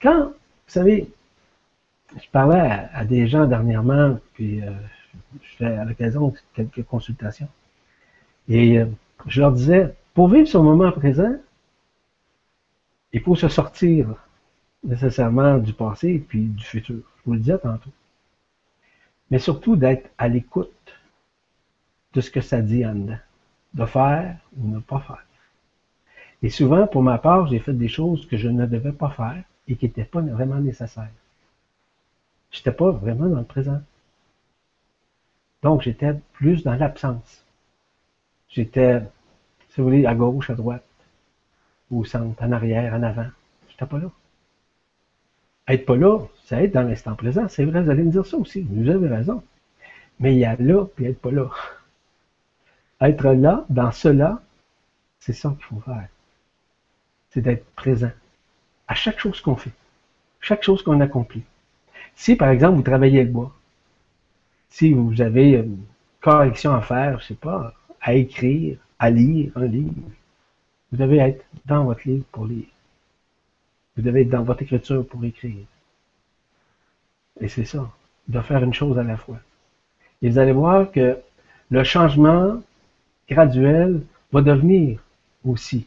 Quand 0.00 0.30
vous 0.66 0.72
savez, 0.72 1.08
je 2.16 2.28
parlais 2.32 2.88
à, 2.92 3.04
des 3.04 3.28
gens 3.28 3.46
dernièrement, 3.46 4.18
puis 4.34 4.62
euh, 4.62 4.70
je 5.42 5.56
fais 5.56 5.76
à 5.76 5.84
l'occasion 5.84 6.34
quelques 6.54 6.84
consultations. 6.84 7.48
Et 8.48 8.78
euh, 8.78 8.86
je 9.26 9.40
leur 9.40 9.52
disais, 9.52 9.94
pour 10.12 10.28
vivre 10.28 10.48
ce 10.48 10.58
moment 10.58 10.90
présent, 10.90 11.36
il 13.12 13.20
faut 13.20 13.36
se 13.36 13.48
sortir 13.48 14.08
nécessairement 14.82 15.58
du 15.58 15.72
passé 15.72 16.08
et 16.10 16.18
puis 16.18 16.42
du 16.42 16.64
futur. 16.64 16.96
Je 16.96 17.22
vous 17.26 17.34
le 17.34 17.40
disais 17.40 17.58
tantôt. 17.58 17.90
Mais 19.30 19.38
surtout 19.38 19.76
d'être 19.76 20.10
à 20.18 20.28
l'écoute 20.28 20.70
de 22.12 22.20
ce 22.20 22.30
que 22.30 22.40
ça 22.40 22.60
dit 22.60 22.84
en 22.84 22.94
dedans, 22.94 23.18
de 23.74 23.84
faire 23.86 24.36
ou 24.56 24.68
ne 24.68 24.80
pas 24.80 25.00
faire. 25.00 25.24
Et 26.42 26.50
souvent, 26.50 26.86
pour 26.86 27.02
ma 27.02 27.18
part, 27.18 27.46
j'ai 27.46 27.58
fait 27.58 27.72
des 27.72 27.88
choses 27.88 28.26
que 28.26 28.36
je 28.36 28.48
ne 28.48 28.66
devais 28.66 28.92
pas 28.92 29.10
faire 29.10 29.42
et 29.68 29.76
qui 29.76 29.86
n'étaient 29.86 30.04
pas 30.04 30.20
vraiment 30.20 30.56
nécessaires. 30.56 31.10
Je 32.50 32.58
n'étais 32.58 32.72
pas 32.72 32.90
vraiment 32.90 33.26
dans 33.26 33.38
le 33.38 33.44
présent. 33.44 33.80
Donc, 35.62 35.82
j'étais 35.82 36.14
plus 36.32 36.62
dans 36.62 36.74
l'absence. 36.74 37.44
J'étais, 38.48 39.00
si 39.70 39.80
vous 39.80 39.84
voulez, 39.84 40.06
à 40.06 40.14
gauche, 40.14 40.50
à 40.50 40.54
droite, 40.54 40.84
au 41.90 42.04
centre, 42.04 42.42
en 42.42 42.52
arrière, 42.52 42.94
en 42.94 43.02
avant. 43.02 43.26
J'étais 43.68 43.86
pas 43.86 43.98
là. 43.98 44.10
Être 45.68 45.84
pas 45.84 45.96
là, 45.96 46.20
c'est 46.44 46.64
être 46.64 46.72
dans 46.72 46.82
l'instant 46.82 47.16
présent. 47.16 47.48
C'est 47.48 47.64
vrai, 47.64 47.82
vous 47.82 47.90
allez 47.90 48.04
me 48.04 48.12
dire 48.12 48.24
ça 48.24 48.36
aussi. 48.36 48.62
Vous 48.62 48.88
avez 48.88 49.08
raison. 49.08 49.42
Mais 50.20 50.34
il 50.34 50.38
y 50.38 50.44
a 50.44 50.54
là, 50.56 50.86
puis 50.94 51.06
être 51.06 51.20
pas 51.20 51.32
là. 51.32 51.50
Être 53.02 53.32
là, 53.32 53.66
dans 53.68 53.92
cela, 53.92 54.40
c'est 55.18 55.34
ça 55.34 55.50
qu'il 55.50 55.64
faut 55.64 55.80
faire. 55.80 56.08
C'est 57.28 57.42
d'être 57.42 57.66
présent 57.74 58.10
à 58.88 58.94
chaque 58.94 59.18
chose 59.18 59.40
qu'on 59.40 59.56
fait, 59.56 59.72
chaque 60.40 60.62
chose 60.62 60.82
qu'on 60.82 61.00
accomplit. 61.00 61.42
Si, 62.14 62.36
par 62.36 62.50
exemple, 62.50 62.76
vous 62.76 62.82
travaillez 62.82 63.24
le 63.24 63.30
bois, 63.30 63.54
si 64.70 64.92
vous 64.92 65.20
avez 65.20 65.52
une 65.52 65.84
correction 66.20 66.74
à 66.74 66.80
faire, 66.80 67.20
je 67.20 67.26
sais 67.26 67.34
pas, 67.34 67.74
à 68.00 68.14
écrire, 68.14 68.78
à 68.98 69.10
lire 69.10 69.52
un 69.56 69.66
livre, 69.66 69.92
vous 70.90 70.98
devez 70.98 71.18
être 71.18 71.44
dans 71.66 71.84
votre 71.84 72.06
livre 72.06 72.24
pour 72.32 72.46
lire. 72.46 72.66
Vous 73.96 74.02
devez 74.02 74.22
être 74.22 74.30
dans 74.30 74.42
votre 74.42 74.62
écriture 74.62 75.06
pour 75.06 75.24
écrire. 75.24 75.64
Et 77.40 77.48
c'est 77.48 77.64
ça, 77.64 77.90
de 78.28 78.40
faire 78.40 78.62
une 78.62 78.74
chose 78.74 78.98
à 78.98 79.02
la 79.02 79.16
fois. 79.16 79.38
Et 80.22 80.30
vous 80.30 80.38
allez 80.38 80.52
voir 80.52 80.90
que 80.90 81.18
le 81.70 81.84
changement 81.84 82.62
graduel 83.28 84.02
va 84.32 84.42
devenir 84.42 85.00
aussi 85.44 85.86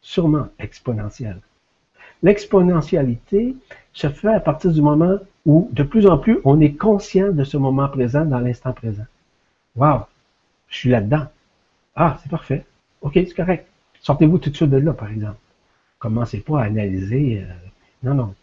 sûrement 0.00 0.48
exponentiel. 0.58 1.40
L'exponentialité 2.22 3.56
se 3.92 4.08
fait 4.08 4.32
à 4.34 4.40
partir 4.40 4.72
du 4.72 4.82
moment 4.82 5.18
où, 5.46 5.68
de 5.72 5.82
plus 5.82 6.06
en 6.06 6.18
plus, 6.18 6.38
on 6.44 6.60
est 6.60 6.72
conscient 6.72 7.32
de 7.32 7.44
ce 7.44 7.56
moment 7.56 7.88
présent 7.88 8.24
dans 8.24 8.40
l'instant 8.40 8.72
présent. 8.72 9.06
Wow, 9.76 10.00
je 10.68 10.76
suis 10.76 10.90
là-dedans. 10.90 11.26
Ah, 11.96 12.18
c'est 12.22 12.30
parfait. 12.30 12.64
OK, 13.00 13.14
c'est 13.14 13.34
correct. 13.34 13.66
Sortez-vous 14.00 14.38
tout 14.38 14.50
de 14.50 14.56
suite 14.56 14.70
de 14.70 14.76
là, 14.76 14.92
par 14.92 15.10
exemple. 15.10 15.38
Commencez 15.98 16.40
pas 16.40 16.60
à 16.60 16.64
analyser. 16.64 17.42
Euh, 17.42 17.52
non, 18.02 18.14
non. 18.14 18.34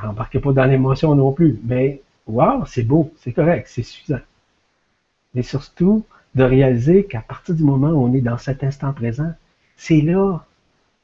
Embarquez 0.00 0.40
pas 0.40 0.52
dans 0.52 0.64
l'émotion 0.64 1.14
non 1.14 1.32
plus. 1.32 1.60
Mais, 1.64 2.00
wow, 2.26 2.64
c'est 2.66 2.82
beau, 2.82 3.12
c'est 3.18 3.32
correct, 3.32 3.68
c'est 3.68 3.82
suffisant. 3.82 4.20
Mais 5.34 5.42
surtout, 5.42 6.04
de 6.34 6.44
réaliser 6.44 7.04
qu'à 7.04 7.20
partir 7.20 7.54
du 7.54 7.62
moment 7.62 7.88
où 7.90 8.04
on 8.04 8.14
est 8.14 8.20
dans 8.20 8.38
cet 8.38 8.64
instant 8.64 8.92
présent, 8.92 9.32
c'est 9.76 10.00
là 10.00 10.44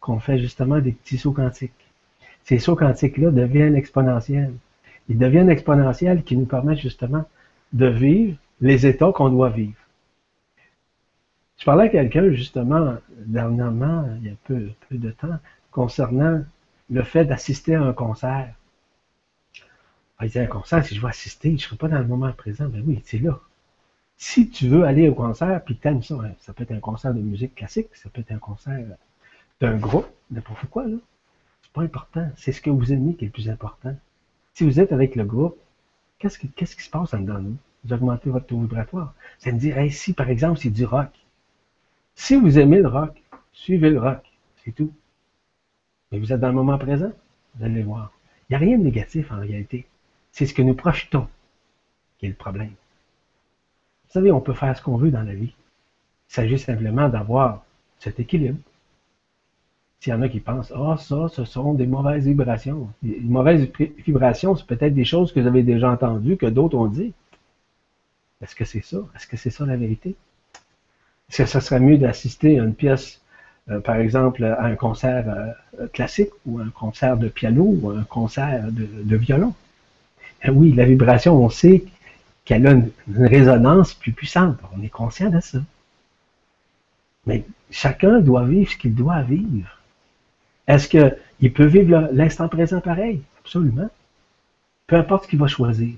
qu'on 0.01 0.21
fait 0.21 0.39
justement 0.39 0.79
des 0.79 0.93
petits 0.93 1.19
sauts 1.19 1.33
quantiques. 1.33 1.73
Ces 2.49 2.59
sauts 2.59 2.77
quantiques-là 2.77 3.31
deviennent 3.31 3.77
exponentiels. 3.77 4.55
Ils 5.11 5.19
deviennent 5.19 5.51
exponentiels 5.51 6.23
qui 6.23 6.35
nous 6.35 6.47
permettent 6.47 6.79
justement 6.79 7.29
de 7.75 7.85
vivre 7.85 8.39
les 8.63 8.87
états 8.87 9.13
qu'on 9.13 9.29
doit 9.29 9.51
vivre. 9.51 9.77
Je 11.59 11.67
parlais 11.67 11.85
à 11.85 11.89
quelqu'un 11.91 12.31
justement 12.31 12.97
dernièrement, 13.19 14.09
il 14.23 14.29
y 14.29 14.31
a 14.31 14.35
peu, 14.45 14.71
peu 14.89 14.97
de 14.97 15.11
temps, 15.11 15.37
concernant 15.73 16.43
le 16.89 17.03
fait 17.03 17.27
d'assister 17.27 17.75
à 17.75 17.83
un 17.83 17.93
concert. 17.93 18.55
Ah, 20.19 20.25
il 20.25 20.29
disait 20.29 20.45
un 20.45 20.47
concert, 20.47 20.83
si 20.87 20.95
je 20.95 21.03
veux 21.03 21.09
assister, 21.09 21.51
je 21.51 21.55
ne 21.55 21.59
serai 21.59 21.77
pas 21.77 21.89
dans 21.89 21.99
le 21.99 22.07
moment 22.07 22.33
présent. 22.33 22.65
Ben 22.71 22.83
oui, 22.87 23.03
c'est 23.05 23.19
là. 23.19 23.39
Si 24.17 24.49
tu 24.49 24.69
veux 24.69 24.85
aller 24.85 25.11
au 25.11 25.15
concert, 25.15 25.63
puis 25.67 25.77
tu 25.77 25.87
aimes 25.87 26.03
ça, 26.03 26.15
hein, 26.15 26.33
ça 26.41 26.55
peut 26.55 26.63
être 26.63 26.73
un 26.73 26.81
concert 26.81 27.13
de 27.13 27.21
musique 27.21 27.57
classique, 27.57 27.89
ça 27.93 28.09
peut 28.09 28.23
être 28.23 28.33
un 28.33 28.39
concert 28.39 28.87
d'un 29.61 29.77
groupe, 29.77 30.09
n'importe 30.31 30.65
quoi, 30.71 30.87
là. 30.87 30.97
C'est 31.69 31.75
pas 31.75 31.83
important. 31.83 32.31
C'est 32.37 32.53
ce 32.53 32.63
que 32.63 32.71
vous 32.71 32.93
aimez 32.93 33.15
qui 33.15 33.25
est 33.25 33.29
le 33.29 33.33
plus 33.33 33.51
important. 33.51 33.95
Si 34.55 34.65
vous 34.65 34.81
êtes 34.81 34.93
avec 34.93 35.17
le 35.17 35.25
groupe, 35.25 35.57
qu'est-ce 36.19 36.39
qui, 36.39 36.67
se 36.67 36.91
passe 36.91 37.13
en 37.13 37.21
dedans 37.21 37.39
de 37.39 37.49
vous? 37.49 37.57
Vous 37.85 37.93
augmentez 37.93 38.31
votre 38.31 38.47
taux 38.47 38.61
vibratoire. 38.61 39.15
Ça 39.39 39.53
me 39.53 39.59
dit, 39.59 39.71
hey, 39.71 39.91
si 39.91 40.15
par 40.15 40.31
exemple 40.31 40.59
c'est 40.59 40.71
du 40.71 40.85
rock, 40.85 41.11
si 42.15 42.37
vous 42.37 42.59
aimez 42.59 42.81
le 42.81 42.89
rock, 42.89 43.23
suivez 43.53 43.91
le 43.91 44.01
rock. 44.01 44.25
C'est 44.65 44.73
tout. 44.73 44.93
Mais 46.11 46.19
vous 46.19 46.33
êtes 46.33 46.41
dans 46.41 46.49
le 46.49 46.55
moment 46.55 46.79
présent, 46.79 47.13
vous 47.55 47.65
allez 47.65 47.83
voir. 47.83 48.11
Il 48.49 48.53
n'y 48.53 48.57
a 48.57 48.59
rien 48.59 48.79
de 48.79 48.85
négatif 48.85 49.31
en 49.31 49.39
réalité. 49.39 49.87
C'est 50.33 50.47
ce 50.47 50.55
que 50.55 50.63
nous 50.63 50.75
projetons 50.75 51.29
qui 52.19 52.27
est 52.27 52.31
le 52.31 52.35
problème. 52.35 52.73
Vous 54.07 54.13
savez, 54.13 54.33
on 54.33 54.41
peut 54.41 54.55
faire 54.55 54.77
ce 54.77 54.83
qu'on 54.83 54.97
veut 54.97 55.11
dans 55.11 55.23
la 55.23 55.35
vie. 55.35 55.55
Il 56.31 56.33
s'agit 56.33 56.59
simplement 56.59 57.09
d'avoir 57.09 57.63
cet 57.99 58.19
équilibre. 58.19 58.59
S'il 60.01 60.13
y 60.13 60.17
en 60.17 60.23
a 60.23 60.29
qui 60.29 60.41
pensent, 60.41 60.73
ah, 60.77 60.97
ça, 60.97 61.29
ce 61.29 61.45
sont 61.45 61.75
des 61.75 61.87
mauvaises 61.87 62.25
vibrations. 62.25 62.89
Les 63.03 63.21
mauvaises 63.21 63.69
vibrations, 64.07 64.55
c'est 64.55 64.67
peut-être 64.67 64.95
des 64.95 65.05
choses 65.05 65.33
que 65.33 65.41
vous 65.41 65.47
avez 65.47 65.65
déjà 65.65 65.91
entendues, 65.91 66.37
que 66.37 66.47
d'autres 66.47 66.79
ont 66.79 66.87
dit. 66.87 67.13
Est-ce 68.41 68.55
que 68.55 68.65
c'est 68.65 68.85
ça? 68.85 68.99
Est-ce 69.17 69.27
que 69.27 69.37
c'est 69.37 69.51
ça 69.51 69.67
la 69.67 69.77
vérité? 69.77 70.15
Est-ce 71.29 71.43
que 71.43 71.49
ça 71.49 71.61
serait 71.61 71.81
mieux 71.81 71.99
d'assister 71.99 72.61
à 72.61 72.63
une 72.63 72.75
pièce, 72.75 73.21
euh, 73.71 73.81
par 73.81 73.97
exemple, 73.97 74.45
à 74.45 74.63
un 74.63 74.77
concert 74.77 75.55
euh, 75.81 75.89
classique 75.89 76.31
ou 76.47 76.61
un 76.61 76.71
concert 76.71 77.17
de 77.17 77.29
piano 77.29 77.65
ou 77.65 77.91
un 77.91 78.05
concert 78.05 78.71
de, 78.71 79.17
violon? 79.17 79.53
Eh 80.45 80.51
oui, 80.51 80.73
la 80.73 80.85
vibration, 80.85 81.35
on 81.35 81.51
sait 81.51 81.85
qu'elle 82.45 82.67
a 82.69 82.73
une, 82.73 82.91
résonance 83.09 83.95
plus 83.95 84.13
puissante. 84.13 84.59
On 84.77 84.83
est 84.83 84.89
conscient 84.89 85.31
de 85.31 85.41
ça. 85.41 85.59
Mais 87.27 87.45
chacun 87.73 88.21
doit 88.21 88.47
vivre 88.47 88.71
ce 88.71 88.77
qu'il 88.77 88.95
doit 88.95 89.23
vivre. 89.23 89.78
Est-ce 90.69 90.87
qu'il 90.87 91.53
peut 91.55 91.65
vivre 91.65 92.11
l'instant 92.13 92.49
présent 92.49 92.81
pareil? 92.83 93.23
Absolument. 93.41 93.89
Peu 94.87 94.97
importe 94.97 95.25
ce 95.25 95.31
qu'il 95.31 95.39
va 95.39 95.47
choisir. 95.47 95.95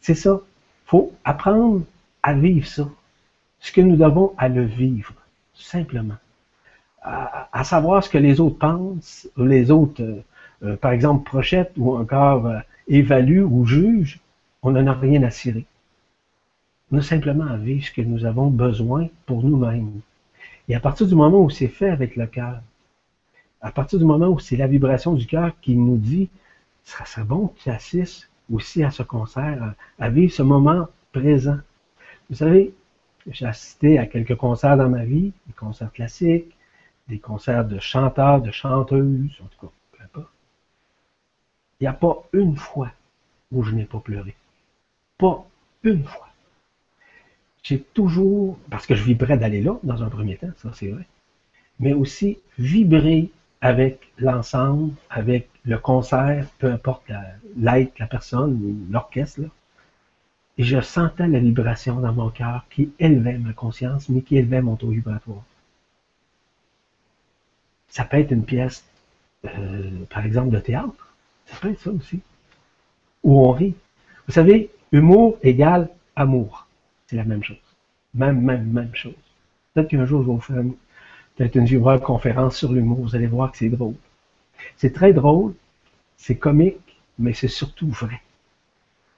C'est 0.00 0.14
ça. 0.14 0.40
Il 0.40 0.88
faut 0.88 1.12
apprendre 1.24 1.82
à 2.22 2.34
vivre 2.34 2.66
ça. 2.66 2.88
Ce 3.58 3.72
que 3.72 3.80
nous 3.80 3.96
devons 3.96 4.32
à 4.38 4.48
le 4.48 4.64
vivre, 4.64 5.14
simplement. 5.54 6.16
À, 7.02 7.64
savoir 7.64 8.04
ce 8.04 8.08
que 8.08 8.18
les 8.18 8.38
autres 8.38 8.58
pensent, 8.58 9.28
ou 9.36 9.44
les 9.44 9.72
autres, 9.72 10.02
euh, 10.02 10.22
euh, 10.62 10.76
par 10.76 10.92
exemple, 10.92 11.24
prochettent 11.24 11.72
ou 11.76 11.96
encore 11.96 12.46
euh, 12.46 12.60
évaluent 12.86 13.42
ou 13.42 13.66
jugent, 13.66 14.20
on 14.62 14.70
n'en 14.70 14.86
a 14.86 14.92
rien 14.92 15.20
à 15.24 15.30
cirer. 15.30 15.66
On 16.92 16.98
a 16.98 17.02
simplement 17.02 17.46
à 17.46 17.56
vivre 17.56 17.84
ce 17.84 17.90
que 17.90 18.02
nous 18.02 18.24
avons 18.24 18.50
besoin 18.50 19.08
pour 19.26 19.42
nous-mêmes. 19.42 20.00
Et 20.68 20.76
à 20.76 20.80
partir 20.80 21.08
du 21.08 21.16
moment 21.16 21.40
où 21.40 21.50
c'est 21.50 21.66
fait 21.66 21.90
avec 21.90 22.14
le 22.14 22.26
cœur, 22.26 22.60
à 23.62 23.70
partir 23.70 23.98
du 23.98 24.04
moment 24.04 24.26
où 24.26 24.40
c'est 24.40 24.56
la 24.56 24.66
vibration 24.66 25.14
du 25.14 25.26
cœur 25.26 25.52
qui 25.60 25.76
nous 25.76 25.96
dit, 25.96 26.28
ça 26.82 27.04
serait 27.04 27.24
bon 27.24 27.48
que 27.48 27.60
tu 27.60 27.70
assistes 27.70 28.28
aussi 28.52 28.82
à 28.82 28.90
ce 28.90 29.04
concert, 29.04 29.74
à, 29.98 30.10
vivre 30.10 30.32
ce 30.32 30.42
moment 30.42 30.88
présent. 31.12 31.58
Vous 32.28 32.36
savez, 32.36 32.74
j'ai 33.28 33.46
assisté 33.46 33.98
à 33.98 34.06
quelques 34.06 34.34
concerts 34.34 34.76
dans 34.76 34.88
ma 34.88 35.04
vie, 35.04 35.32
des 35.46 35.52
concerts 35.52 35.92
classiques, 35.92 36.56
des 37.08 37.20
concerts 37.20 37.64
de 37.64 37.78
chanteurs, 37.78 38.42
de 38.42 38.50
chanteuses, 38.50 39.40
en 39.42 39.46
tout 39.46 39.66
cas, 39.66 39.72
peu 39.92 40.02
importe. 40.02 40.32
Il 41.78 41.84
n'y 41.84 41.88
a 41.88 41.92
pas 41.92 42.24
une 42.32 42.56
fois 42.56 42.90
où 43.52 43.62
je 43.62 43.74
n'ai 43.74 43.84
pas 43.84 44.00
pleuré. 44.00 44.34
Pas 45.18 45.46
une 45.84 46.04
fois. 46.04 46.28
J'ai 47.62 47.80
toujours, 47.80 48.58
parce 48.70 48.86
que 48.86 48.96
je 48.96 49.04
vibrais 49.04 49.38
d'aller 49.38 49.62
là, 49.62 49.78
dans 49.84 50.02
un 50.02 50.08
premier 50.08 50.36
temps, 50.36 50.50
ça 50.56 50.72
c'est 50.74 50.88
vrai, 50.88 51.06
mais 51.78 51.92
aussi 51.92 52.38
vibrer 52.58 53.30
avec 53.62 54.10
l'ensemble, 54.18 54.92
avec 55.08 55.48
le 55.64 55.78
concert, 55.78 56.46
peu 56.58 56.70
importe 56.70 57.04
l'être, 57.56 57.98
la, 57.98 58.06
personne 58.08 58.60
ou 58.62 58.92
l'orchestre. 58.92 59.40
Et 60.58 60.64
je 60.64 60.80
sentais 60.80 61.28
la 61.28 61.38
vibration 61.38 62.00
dans 62.00 62.12
mon 62.12 62.28
cœur 62.28 62.66
qui 62.70 62.92
élevait 62.98 63.38
ma 63.38 63.52
conscience, 63.52 64.08
mais 64.08 64.20
qui 64.20 64.36
élevait 64.36 64.60
mon 64.60 64.74
taux 64.76 64.88
vibratoire. 64.88 65.44
Ça 67.88 68.04
peut 68.04 68.18
être 68.18 68.32
une 68.32 68.44
pièce, 68.44 68.84
euh, 69.44 70.04
par 70.10 70.26
exemple, 70.26 70.50
de 70.50 70.58
théâtre. 70.58 71.14
Ça 71.46 71.56
peut 71.60 71.70
être 71.70 71.80
ça 71.80 71.90
aussi. 71.90 72.20
Où 73.22 73.46
on 73.46 73.52
rit. 73.52 73.76
Vous 74.26 74.32
savez, 74.32 74.70
humour 74.90 75.38
égale 75.42 75.88
amour. 76.16 76.66
C'est 77.06 77.16
la 77.16 77.24
même 77.24 77.44
chose. 77.44 77.56
Même, 78.14 78.40
même, 78.40 78.66
même 78.66 78.94
chose. 78.94 79.14
Peut-être 79.72 79.88
qu'un 79.88 80.04
jour, 80.04 80.22
je 80.22 80.26
vais 80.26 80.32
vous 80.34 80.40
faire 80.40 80.64
peut-être 81.36 81.56
une 81.56 82.00
conférence 82.00 82.56
sur 82.56 82.72
l'humour, 82.72 83.00
vous 83.00 83.16
allez 83.16 83.26
voir 83.26 83.52
que 83.52 83.58
c'est 83.58 83.68
drôle. 83.68 83.94
C'est 84.76 84.92
très 84.92 85.12
drôle, 85.12 85.54
c'est 86.16 86.36
comique, 86.36 87.00
mais 87.18 87.32
c'est 87.32 87.48
surtout 87.48 87.88
vrai. 87.88 88.20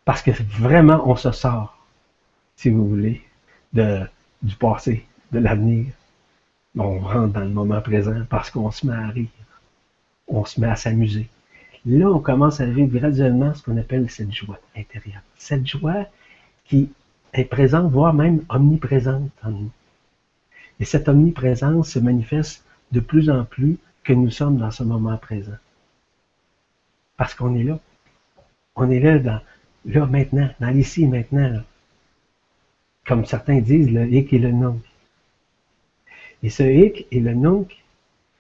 Parce 0.04 0.22
que 0.22 0.30
vraiment, 0.58 1.08
on 1.08 1.16
se 1.16 1.32
sort, 1.32 1.78
si 2.56 2.70
vous 2.70 2.88
voulez, 2.88 3.22
du 3.72 4.56
passé, 4.58 5.04
de 5.32 5.38
l'avenir. 5.38 5.86
On 6.76 6.98
rentre 6.98 7.32
dans 7.32 7.40
le 7.40 7.48
moment 7.48 7.80
présent 7.80 8.24
parce 8.28 8.50
qu'on 8.50 8.70
se 8.70 8.86
met 8.86 8.94
à 8.94 9.08
rire. 9.08 9.28
On 10.28 10.44
se 10.44 10.60
met 10.60 10.68
à 10.68 10.76
s'amuser. 10.76 11.28
Là, 11.86 12.08
on 12.10 12.18
commence 12.18 12.60
à 12.60 12.66
vivre 12.66 12.98
graduellement 12.98 13.54
ce 13.54 13.62
qu'on 13.62 13.76
appelle 13.76 14.08
cette 14.10 14.32
joie 14.32 14.58
intérieure. 14.76 15.22
Cette 15.36 15.66
joie 15.66 16.06
qui 16.64 16.90
est 17.32 17.44
présente, 17.44 17.92
voire 17.92 18.14
même 18.14 18.42
omniprésente 18.48 19.30
en 19.42 19.50
nous. 19.50 19.70
Et 20.80 20.84
cette 20.84 21.08
omniprésence 21.08 21.90
se 21.90 21.98
manifeste 21.98 22.64
de 22.92 23.00
plus 23.00 23.30
en 23.30 23.44
plus 23.44 23.78
que 24.02 24.12
nous 24.12 24.30
sommes 24.30 24.58
dans 24.58 24.70
ce 24.70 24.82
moment 24.82 25.16
présent. 25.16 25.56
Parce 27.16 27.34
qu'on 27.34 27.54
est 27.54 27.62
là. 27.62 27.78
On 28.76 28.90
est 28.90 29.00
là, 29.00 29.18
dans, 29.18 29.40
là 29.86 30.06
maintenant, 30.06 30.50
dans 30.60 30.70
l'ici 30.70 31.06
maintenant. 31.06 31.62
Comme 33.06 33.24
certains 33.24 33.60
disent, 33.60 33.90
le 33.90 34.06
hic 34.06 34.32
et 34.32 34.38
le 34.38 34.50
nunc. 34.50 34.80
Et 36.42 36.50
ce 36.50 36.62
hic 36.62 37.06
et 37.10 37.20
le 37.20 37.34
nunc 37.34 37.68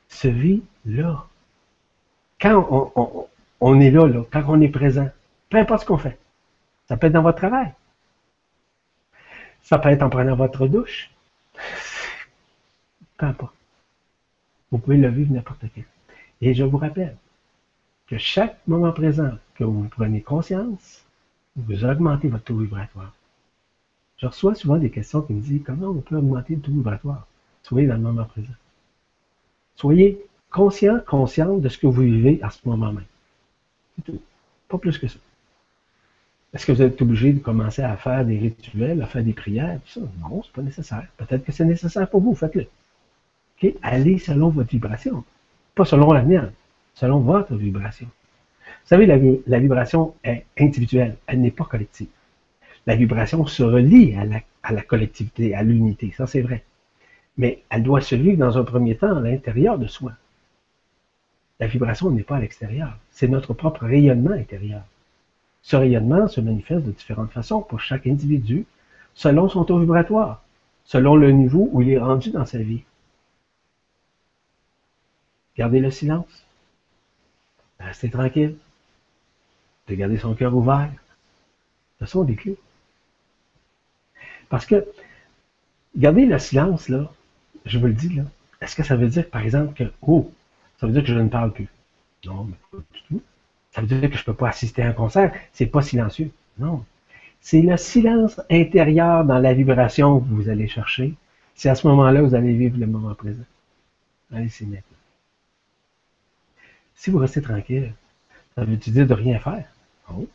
se 0.08 0.28
vit 0.28 0.62
là. 0.86 1.26
Quand 2.40 3.28
on, 3.60 3.80
est 3.80 3.90
là, 3.90 4.06
là, 4.06 4.24
quand 4.30 4.44
on 4.48 4.60
est 4.60 4.68
présent, 4.68 5.08
peu 5.48 5.58
importe 5.58 5.82
ce 5.82 5.86
qu'on 5.86 5.98
fait. 5.98 6.18
Ça 6.88 6.96
peut 6.96 7.06
être 7.06 7.12
dans 7.12 7.22
votre 7.22 7.38
travail. 7.38 7.72
Ça 9.62 9.78
peut 9.78 9.88
être 9.88 10.02
en 10.02 10.10
prenant 10.10 10.36
votre 10.36 10.66
douche. 10.66 11.10
Peu 13.24 13.30
importe. 13.30 13.54
Vous 14.70 14.78
pouvez 14.78 14.98
le 14.98 15.08
vivre 15.08 15.32
n'importe 15.32 15.64
quand. 15.74 15.82
Et 16.42 16.52
je 16.52 16.62
vous 16.62 16.76
rappelle 16.76 17.16
que 18.06 18.18
chaque 18.18 18.58
moment 18.66 18.92
présent 18.92 19.32
que 19.54 19.64
vous 19.64 19.88
prenez 19.88 20.20
conscience, 20.20 21.02
vous 21.56 21.86
augmentez 21.86 22.28
votre 22.28 22.44
taux 22.44 22.58
vibratoire. 22.58 23.14
Je 24.18 24.26
reçois 24.26 24.54
souvent 24.54 24.76
des 24.76 24.90
questions 24.90 25.22
qui 25.22 25.32
me 25.32 25.40
disent 25.40 25.62
comment 25.64 25.88
on 25.88 26.02
peut 26.02 26.16
augmenter 26.16 26.56
le 26.56 26.60
taux 26.60 26.72
vibratoire? 26.72 27.26
Soyez 27.62 27.86
dans 27.86 27.94
le 27.94 28.00
moment 28.00 28.26
présent. 28.26 28.52
Soyez 29.76 30.20
conscient, 30.50 31.00
consciente 31.06 31.62
de 31.62 31.68
ce 31.70 31.78
que 31.78 31.86
vous 31.86 32.02
vivez 32.02 32.40
à 32.42 32.50
ce 32.50 32.58
moment 32.68 32.92
même. 32.92 33.06
C'est 33.96 34.04
tout. 34.04 34.20
Pas 34.68 34.76
plus 34.76 34.98
que 34.98 35.08
ça. 35.08 35.18
Est-ce 36.52 36.66
que 36.66 36.72
vous 36.72 36.82
êtes 36.82 37.00
obligé 37.00 37.32
de 37.32 37.38
commencer 37.38 37.80
à 37.80 37.96
faire 37.96 38.26
des 38.26 38.38
rituels, 38.38 39.00
à 39.00 39.06
faire 39.06 39.24
des 39.24 39.32
prières, 39.32 39.80
tout 39.80 40.00
ça? 40.00 40.06
Non, 40.20 40.42
c'est 40.42 40.52
pas 40.52 40.62
nécessaire. 40.62 41.06
Peut-être 41.16 41.42
que 41.42 41.52
c'est 41.52 41.64
nécessaire 41.64 42.08
pour 42.10 42.20
vous, 42.20 42.34
faites-le. 42.34 42.66
Allez 43.82 44.18
selon 44.18 44.48
votre 44.50 44.70
vibration. 44.70 45.24
Pas 45.74 45.84
selon 45.84 46.12
la 46.12 46.22
mienne, 46.22 46.52
selon 46.94 47.20
votre 47.20 47.54
vibration. 47.54 48.06
Vous 48.66 48.88
savez, 48.88 49.06
la, 49.06 49.58
vibration 49.58 50.14
est 50.22 50.44
individuelle, 50.58 51.16
elle 51.26 51.40
n'est 51.40 51.50
pas 51.50 51.64
collective. 51.64 52.08
La 52.86 52.96
vibration 52.96 53.46
se 53.46 53.62
relie 53.62 54.14
à 54.62 54.72
la 54.72 54.82
collectivité, 54.82 55.54
à 55.54 55.62
l'unité, 55.62 56.12
ça 56.16 56.26
c'est 56.26 56.42
vrai. 56.42 56.64
Mais 57.38 57.62
elle 57.70 57.82
doit 57.82 58.02
se 58.02 58.14
vivre 58.14 58.38
dans 58.38 58.58
un 58.58 58.64
premier 58.64 58.96
temps 58.96 59.16
à 59.16 59.20
l'intérieur 59.20 59.78
de 59.78 59.86
soi. 59.86 60.12
La 61.60 61.66
vibration 61.66 62.10
n'est 62.10 62.22
pas 62.22 62.36
à 62.36 62.40
l'extérieur, 62.40 62.98
c'est 63.10 63.28
notre 63.28 63.54
propre 63.54 63.86
rayonnement 63.86 64.32
intérieur. 64.32 64.82
Ce 65.62 65.76
rayonnement 65.76 66.28
se 66.28 66.40
manifeste 66.40 66.84
de 66.84 66.90
différentes 66.90 67.32
façons 67.32 67.62
pour 67.62 67.80
chaque 67.80 68.06
individu, 68.06 68.66
selon 69.14 69.48
son 69.48 69.64
taux 69.64 69.78
vibratoire, 69.78 70.42
selon 70.84 71.16
le 71.16 71.30
niveau 71.30 71.70
où 71.72 71.80
il 71.80 71.90
est 71.90 71.98
rendu 71.98 72.30
dans 72.30 72.44
sa 72.44 72.58
vie. 72.58 72.82
Gardez 75.56 75.80
le 75.80 75.90
silence. 75.90 76.44
Restez 77.78 78.10
tranquille. 78.10 78.56
De 79.88 79.94
garder 79.94 80.18
son 80.18 80.34
cœur 80.34 80.54
ouvert. 80.54 80.90
Ce 82.00 82.06
sont 82.06 82.24
des 82.24 82.34
clés. 82.34 82.58
Parce 84.48 84.66
que, 84.66 84.86
garder 85.96 86.26
le 86.26 86.38
silence, 86.38 86.88
là, 86.88 87.10
je 87.64 87.78
vous 87.78 87.86
le 87.86 87.92
dis, 87.92 88.08
là, 88.14 88.24
est-ce 88.60 88.76
que 88.76 88.82
ça 88.82 88.96
veut 88.96 89.08
dire, 89.08 89.28
par 89.28 89.42
exemple, 89.42 89.74
que, 89.74 89.92
oh, 90.02 90.32
ça 90.78 90.86
veut 90.86 90.92
dire 90.92 91.02
que 91.02 91.08
je 91.08 91.18
ne 91.18 91.28
parle 91.28 91.52
plus? 91.52 91.68
Non, 92.24 92.44
mais 92.44 92.56
pas 92.70 92.78
du 92.92 93.02
tout. 93.08 93.22
Ça 93.72 93.80
veut 93.80 93.86
dire 93.86 94.08
que 94.08 94.16
je 94.16 94.22
ne 94.22 94.24
peux 94.24 94.34
pas 94.34 94.48
assister 94.48 94.82
à 94.82 94.88
un 94.88 94.92
concert. 94.92 95.32
C'est 95.52 95.66
pas 95.66 95.82
silencieux. 95.82 96.30
Non. 96.58 96.84
C'est 97.40 97.60
le 97.60 97.76
silence 97.76 98.40
intérieur 98.50 99.24
dans 99.24 99.38
la 99.38 99.52
vibration 99.52 100.20
que 100.20 100.28
vous 100.28 100.48
allez 100.48 100.68
chercher. 100.68 101.14
C'est 101.54 101.68
à 101.68 101.74
ce 101.74 101.86
moment-là 101.88 102.20
que 102.20 102.26
vous 102.26 102.34
allez 102.34 102.54
vivre 102.54 102.78
le 102.78 102.86
moment 102.86 103.14
présent. 103.14 103.44
Allez, 104.32 104.48
c'est 104.48 104.64
maintenant. 104.64 104.96
Si 106.94 107.10
vous 107.10 107.18
restez 107.18 107.42
tranquille, 107.42 107.92
ça 108.54 108.64
veut 108.64 108.76
dire 108.76 109.06
de 109.06 109.14
rien 109.14 109.38
faire? 109.38 109.66
Oh. 110.10 110.28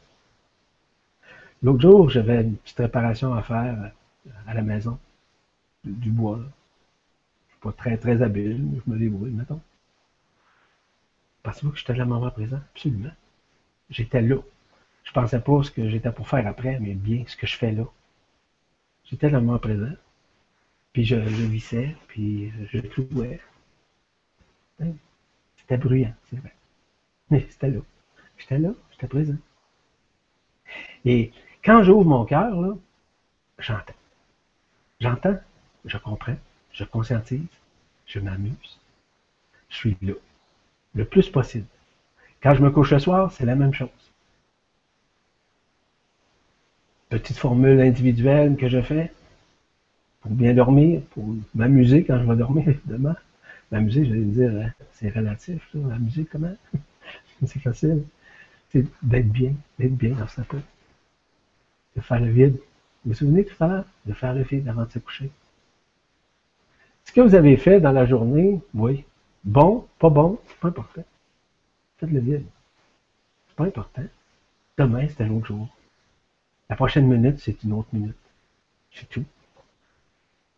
L'autre 1.63 1.81
jour, 1.81 2.09
j'avais 2.09 2.41
une 2.41 2.55
petite 2.57 2.77
réparation 2.77 3.33
à 3.33 3.41
faire 3.41 3.91
à 4.47 4.53
la 4.53 4.61
maison. 4.61 4.99
Du 5.83 6.11
bois. 6.11 6.37
Je 6.37 6.43
ne 6.43 6.49
suis 7.49 7.59
pas 7.61 7.71
très, 7.71 7.97
très 7.97 8.21
habile, 8.21 8.61
mais 8.63 8.79
je 8.85 8.91
me 8.91 8.97
débrouille, 8.97 9.31
mettons. 9.31 9.61
Pensez-vous 11.43 11.71
que 11.71 11.77
j'étais 11.77 11.93
là 11.93 12.03
le 12.03 12.09
moment 12.09 12.31
présent? 12.31 12.59
Absolument. 12.75 13.11
J'étais 13.89 14.21
là. 14.21 14.37
Je 15.03 15.11
pensais 15.11 15.39
pas 15.39 15.63
ce 15.63 15.71
que 15.71 15.89
j'étais 15.89 16.11
pour 16.11 16.27
faire 16.27 16.45
après, 16.45 16.79
mais 16.79 16.93
bien 16.93 17.23
ce 17.27 17.35
que 17.35 17.47
je 17.47 17.57
fais 17.57 17.71
là. 17.71 17.85
J'étais 19.05 19.29
dans 19.29 19.39
le 19.39 19.45
moment 19.45 19.59
présent. 19.59 19.93
Puis 20.93 21.05
je, 21.05 21.15
je 21.15 21.43
vissais, 21.45 21.95
puis 22.07 22.51
je 22.71 22.79
clouais. 22.79 23.39
C'était 25.69 25.81
bruyant, 25.81 26.13
c'est 26.27 26.37
vrai. 26.37 26.51
Mais 27.29 27.45
c'était 27.47 27.69
là. 27.69 27.79
J'étais 28.39 28.57
là, 28.57 28.71
j'étais 28.91 29.05
présent. 29.05 29.35
Et 31.05 31.31
quand 31.63 31.83
j'ouvre 31.83 32.05
mon 32.05 32.25
cœur, 32.25 32.59
là, 32.59 32.75
j'entends. 33.59 33.93
J'entends, 34.99 35.37
je 35.85 35.97
comprends, 35.97 36.37
je 36.71 36.83
conscientise, 36.85 37.45
je 38.07 38.17
m'amuse. 38.17 38.79
Je 39.69 39.75
suis 39.75 39.97
là 40.01 40.13
le 40.95 41.05
plus 41.05 41.29
possible. 41.29 41.67
Quand 42.41 42.55
je 42.55 42.63
me 42.63 42.71
couche 42.71 42.91
le 42.91 42.97
soir, 42.97 43.31
c'est 43.31 43.45
la 43.45 43.53
même 43.53 43.73
chose. 43.73 43.89
Petite 47.09 47.37
formule 47.37 47.79
individuelle 47.79 48.57
que 48.57 48.69
je 48.69 48.81
fais 48.81 49.11
pour 50.21 50.31
bien 50.31 50.55
dormir, 50.55 51.01
pour 51.11 51.25
m'amuser 51.53 52.03
quand 52.03 52.19
je 52.19 52.25
vais 52.27 52.35
dormir, 52.35 52.67
évidemment. 52.69 53.15
M'amuser, 53.71 54.05
je 54.05 54.13
vais 54.13 54.19
dire, 54.21 54.51
hein, 54.51 54.71
c'est 54.93 55.09
relatif, 55.09 55.67
ça. 55.71 55.77
M'amuser 55.77 56.25
comment? 56.25 56.55
c'est 57.45 57.59
facile. 57.59 58.03
C'est 58.71 58.85
d'être 59.01 59.29
bien, 59.29 59.53
d'être 59.77 59.95
bien 59.95 60.15
dans 60.15 60.27
sa 60.27 60.43
peau. 60.43 60.57
De 61.95 62.01
faire 62.01 62.19
le 62.19 62.31
vide. 62.31 62.55
Vous 63.05 63.11
vous 63.11 63.13
souvenez 63.13 63.45
tout 63.45 63.63
à? 63.63 63.85
De 64.05 64.13
faire 64.13 64.33
le 64.33 64.43
vide 64.43 64.67
avant 64.67 64.85
de 64.85 64.91
se 64.91 64.99
coucher. 64.99 65.31
Ce 67.05 67.11
que 67.11 67.21
vous 67.21 67.33
avez 67.33 67.57
fait 67.57 67.79
dans 67.79 67.91
la 67.91 68.05
journée, 68.05 68.59
oui, 68.73 69.03
Bon, 69.43 69.87
pas 69.99 70.09
bon, 70.09 70.39
c'est 70.47 70.57
pas 70.57 70.67
important. 70.67 71.03
Faites 71.97 72.11
le 72.11 72.19
vide. 72.19 72.45
C'est 73.47 73.55
pas 73.55 73.65
important. 73.65 74.03
Demain, 74.77 75.07
c'est 75.07 75.23
un 75.23 75.31
autre 75.31 75.47
jour. 75.47 75.67
La 76.69 76.75
prochaine 76.75 77.07
minute, 77.07 77.39
c'est 77.39 77.63
une 77.63 77.73
autre 77.73 77.89
minute. 77.93 78.17
C'est 78.91 79.07
tout. 79.09 79.23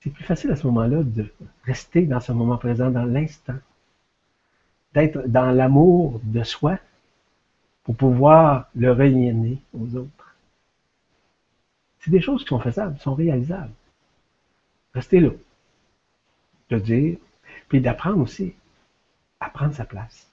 C'est 0.02 0.10
plus 0.10 0.24
facile 0.24 0.52
à 0.52 0.56
ce 0.56 0.66
moment-là 0.68 1.04
de 1.04 1.32
rester 1.64 2.06
dans 2.06 2.20
ce 2.20 2.32
moment 2.32 2.58
présent, 2.58 2.90
dans 2.90 3.06
l'instant. 3.06 3.58
D'être 4.94 5.28
dans 5.28 5.52
l'amour 5.52 6.20
de 6.24 6.44
soi 6.44 6.80
pour 7.84 7.96
pouvoir 7.96 8.70
le 8.76 8.92
rayonner 8.92 9.62
aux 9.74 9.96
autres. 9.96 10.36
C'est 12.00 12.12
des 12.12 12.20
choses 12.20 12.42
qui 12.42 12.50
sont 12.50 12.60
faisables, 12.60 12.98
sont 13.00 13.14
réalisables. 13.14 13.72
Restez 14.94 15.20
là. 15.20 15.30
De 16.70 16.80
dire, 16.80 17.18
puis 17.70 17.80
d'apprendre 17.80 18.20
aussi 18.20 18.56
à 19.40 19.50
prendre 19.50 19.74
sa 19.74 19.86
place. 19.86 20.28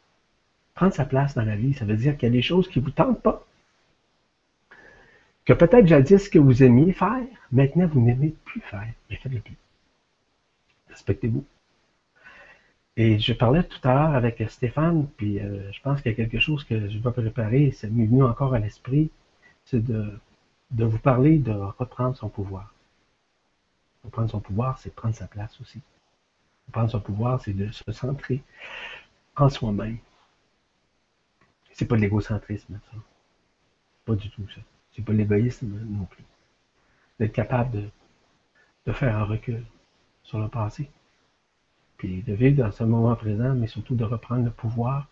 Prendre 0.75 0.95
sa 0.95 1.05
place 1.05 1.35
dans 1.35 1.45
la 1.45 1.57
vie, 1.57 1.75
ça 1.75 1.85
veut 1.85 1.97
dire 1.97 2.17
qu'il 2.17 2.29
y 2.29 2.33
a 2.33 2.35
des 2.35 2.43
choses 2.43 2.69
qui 2.69 2.79
ne 2.79 2.85
vous 2.85 2.91
tentent 2.91 3.21
pas. 3.23 3.45
Que 5.49 5.55
peut-être 5.55 5.87
jadis 5.87 6.29
que 6.29 6.39
vous 6.39 6.63
aimiez 6.63 6.93
faire, 6.93 7.25
maintenant 7.53 7.87
vous 7.87 8.03
n'aimez 8.03 8.35
plus 8.45 8.61
faire. 8.61 8.87
Mais 9.09 9.17
faites-le 9.17 9.41
plus. 9.41 9.57
Respectez-vous. 10.91 11.43
Et 12.99 13.19
je 13.19 13.33
parlais 13.33 13.63
tout 13.63 13.81
à 13.89 13.95
l'heure 13.95 14.15
avec 14.15 14.45
Stéphane, 14.51 15.09
puis 15.17 15.41
euh, 15.41 15.73
je 15.73 15.81
pense 15.81 16.03
qu'il 16.03 16.13
y 16.13 16.15
a 16.15 16.17
quelque 16.17 16.39
chose 16.39 16.65
que 16.65 16.91
je 16.91 16.99
vais 16.99 17.13
préparer, 17.13 17.71
c'est 17.71 17.87
venu 17.87 18.23
encore 18.23 18.53
à 18.53 18.59
l'esprit, 18.59 19.11
c'est 19.65 19.83
de, 19.83 20.21
vous 20.71 20.99
parler 20.99 21.39
de 21.39 21.53
reprendre 21.53 22.15
son 22.15 22.29
pouvoir. 22.29 22.75
Reprendre 24.05 24.29
son 24.29 24.41
pouvoir, 24.41 24.77
c'est 24.77 24.95
prendre 24.95 25.15
sa 25.15 25.29
place 25.29 25.59
aussi. 25.63 25.81
Reprendre 26.67 26.91
son 26.91 27.01
pouvoir, 27.01 27.41
c'est 27.41 27.55
de 27.55 27.71
se 27.71 27.91
centrer 27.93 28.43
en 29.35 29.49
soi-même. 29.49 29.97
C'est 31.73 31.87
pas 31.87 31.97
de 31.97 32.03
l'égocentrisme, 32.03 32.79
ça. 32.93 32.99
Pas 34.05 34.15
du 34.15 34.29
tout 34.29 34.47
ça. 34.55 34.61
C'est 34.99 35.05
pas 35.05 35.13
l'égoïsme 35.13 35.69
non 35.91 36.07
plus. 36.07 36.25
D'être 37.21 37.33
capable 37.33 37.71
de, 37.71 37.85
de 38.85 38.93
faire 38.93 39.17
un 39.17 39.23
recul 39.23 39.65
sur 40.25 40.41
le 40.41 40.49
passé. 40.49 40.91
Puis 41.99 42.23
de 42.23 42.33
vivre 42.33 42.65
dans 42.65 42.73
ce 42.73 42.83
moment 42.83 43.15
présent, 43.15 43.55
mais 43.55 43.69
surtout 43.69 43.95
de 43.95 44.03
reprendre 44.03 44.45
le 44.45 44.51
pouvoir 44.51 45.07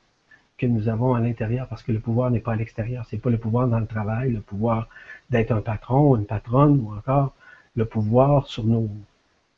que 0.59 0.67
nous 0.67 0.89
avons 0.89 1.15
à 1.15 1.21
l'intérieur, 1.21 1.69
parce 1.69 1.85
que 1.85 1.93
le 1.93 2.01
pouvoir 2.01 2.33
n'est 2.33 2.41
pas 2.41 2.55
à 2.55 2.57
l'extérieur. 2.57 3.07
C'est 3.07 3.19
pas 3.19 3.31
le 3.31 3.39
pouvoir 3.39 3.69
dans 3.69 3.79
le 3.79 3.87
travail, 3.87 4.33
le 4.33 4.41
pouvoir 4.41 4.89
d'être 5.31 5.53
un 5.53 5.61
patron, 5.61 6.11
ou 6.11 6.17
une 6.17 6.27
patronne, 6.27 6.81
ou 6.81 6.93
encore 6.93 7.33
le 7.77 7.85
pouvoir 7.85 8.49
sur 8.49 8.65
nos, 8.65 8.91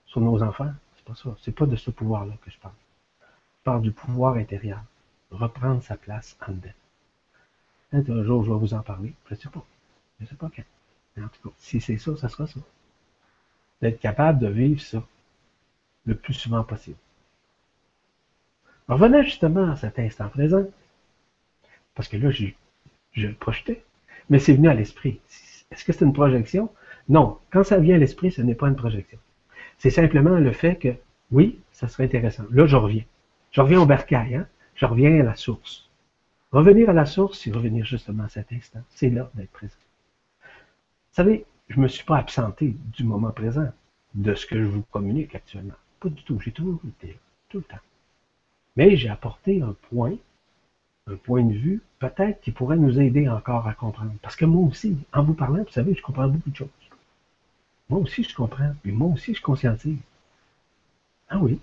sur 0.04 0.20
nos 0.20 0.42
enfants. 0.42 0.72
C'est 0.96 1.06
pas 1.06 1.14
ça. 1.14 1.34
C'est 1.40 1.54
pas 1.54 1.64
de 1.64 1.76
ce 1.76 1.90
pouvoir-là 1.90 2.34
que 2.44 2.50
je 2.50 2.58
parle 3.64 3.80
du 3.80 3.92
pouvoir 3.92 4.34
intérieur. 4.34 4.82
Reprendre 5.30 5.82
sa 5.82 5.96
place 5.96 6.36
en 6.46 6.52
dedans. 6.52 6.68
Un 7.94 8.24
jour, 8.24 8.44
je 8.44 8.52
vais 8.52 8.58
vous 8.58 8.74
en 8.74 8.82
parler. 8.82 9.14
Je 9.30 9.34
sais 9.34 9.48
pas. 9.48 9.64
Je 10.18 10.24
ne 10.24 10.28
sais 10.28 10.36
pas 10.36 10.50
quand. 10.54 10.62
Mais 11.16 11.24
en 11.24 11.28
tout 11.28 11.48
cas, 11.48 11.54
si 11.58 11.80
c'est 11.80 11.98
ça, 11.98 12.16
ça 12.16 12.28
sera 12.28 12.46
ça. 12.46 12.60
d'être 13.80 14.00
capable 14.00 14.40
de 14.40 14.48
vivre 14.48 14.80
ça 14.80 15.02
le 16.04 16.16
plus 16.16 16.34
souvent 16.34 16.64
possible. 16.64 16.96
Revenez 18.88 19.22
justement 19.22 19.70
à 19.70 19.76
cet 19.76 19.98
instant 19.98 20.28
présent, 20.28 20.64
parce 21.94 22.08
que 22.08 22.16
là, 22.16 22.30
je, 22.30 23.28
projetais, 23.32 23.84
mais 24.30 24.38
c'est 24.38 24.54
venu 24.54 24.68
à 24.68 24.74
l'esprit. 24.74 25.20
Est-ce 25.70 25.84
que 25.84 25.92
c'est 25.92 26.04
une 26.04 26.12
projection? 26.12 26.70
Non. 27.08 27.38
Quand 27.50 27.64
ça 27.64 27.78
vient 27.78 27.96
à 27.96 27.98
l'esprit, 27.98 28.32
ce 28.32 28.40
n'est 28.40 28.54
pas 28.54 28.68
une 28.68 28.76
projection. 28.76 29.18
C'est 29.78 29.90
simplement 29.90 30.38
le 30.38 30.52
fait 30.52 30.76
que, 30.76 30.94
oui, 31.30 31.58
ça 31.72 31.88
serait 31.88 32.04
intéressant. 32.04 32.44
Là, 32.50 32.66
je 32.66 32.76
reviens. 32.76 33.04
Je 33.50 33.60
reviens 33.60 33.80
au 33.80 33.86
bercail, 33.86 34.34
hein? 34.34 34.46
je 34.74 34.86
reviens 34.86 35.20
à 35.20 35.22
la 35.22 35.34
source. 35.34 35.88
Revenir 36.50 36.88
à 36.88 36.94
la 36.94 37.04
source, 37.04 37.40
c'est 37.40 37.52
revenir 37.52 37.84
justement 37.84 38.24
à 38.24 38.28
cet 38.28 38.52
instant. 38.52 38.80
C'est 38.88 39.10
là 39.10 39.30
d'être 39.34 39.50
présent. 39.50 39.76
Vous 41.10 41.16
savez, 41.16 41.44
je 41.68 41.76
ne 41.76 41.82
me 41.82 41.88
suis 41.88 42.04
pas 42.04 42.18
absenté 42.18 42.76
du 42.96 43.04
moment 43.04 43.30
présent, 43.30 43.68
de 44.14 44.34
ce 44.34 44.46
que 44.46 44.58
je 44.58 44.68
vous 44.68 44.82
communique 44.90 45.34
actuellement. 45.34 45.74
Pas 46.00 46.08
du 46.08 46.22
tout. 46.22 46.40
J'ai 46.40 46.52
toujours 46.52 46.80
été 46.86 47.08
là, 47.08 47.18
tout 47.48 47.58
le 47.58 47.64
temps. 47.64 47.76
Mais 48.76 48.96
j'ai 48.96 49.08
apporté 49.08 49.62
un 49.62 49.74
point, 49.90 50.14
un 51.08 51.16
point 51.16 51.42
de 51.42 51.54
vue, 51.54 51.82
peut-être 51.98 52.40
qui 52.40 52.52
pourrait 52.52 52.76
nous 52.76 53.00
aider 53.00 53.28
encore 53.28 53.66
à 53.66 53.74
comprendre. 53.74 54.12
Parce 54.22 54.36
que 54.36 54.44
moi 54.44 54.68
aussi, 54.68 54.96
en 55.12 55.22
vous 55.24 55.34
parlant, 55.34 55.62
vous 55.62 55.72
savez, 55.72 55.94
je 55.94 56.02
comprends 56.02 56.28
beaucoup 56.28 56.50
de 56.50 56.56
choses. 56.56 56.68
Moi 57.88 58.00
aussi, 58.00 58.22
je 58.22 58.34
comprends. 58.34 58.72
Puis 58.82 58.92
moi 58.92 59.08
aussi, 59.08 59.34
je 59.34 59.42
conscientise. 59.42 59.98
Ah 61.28 61.38
oui. 61.38 61.58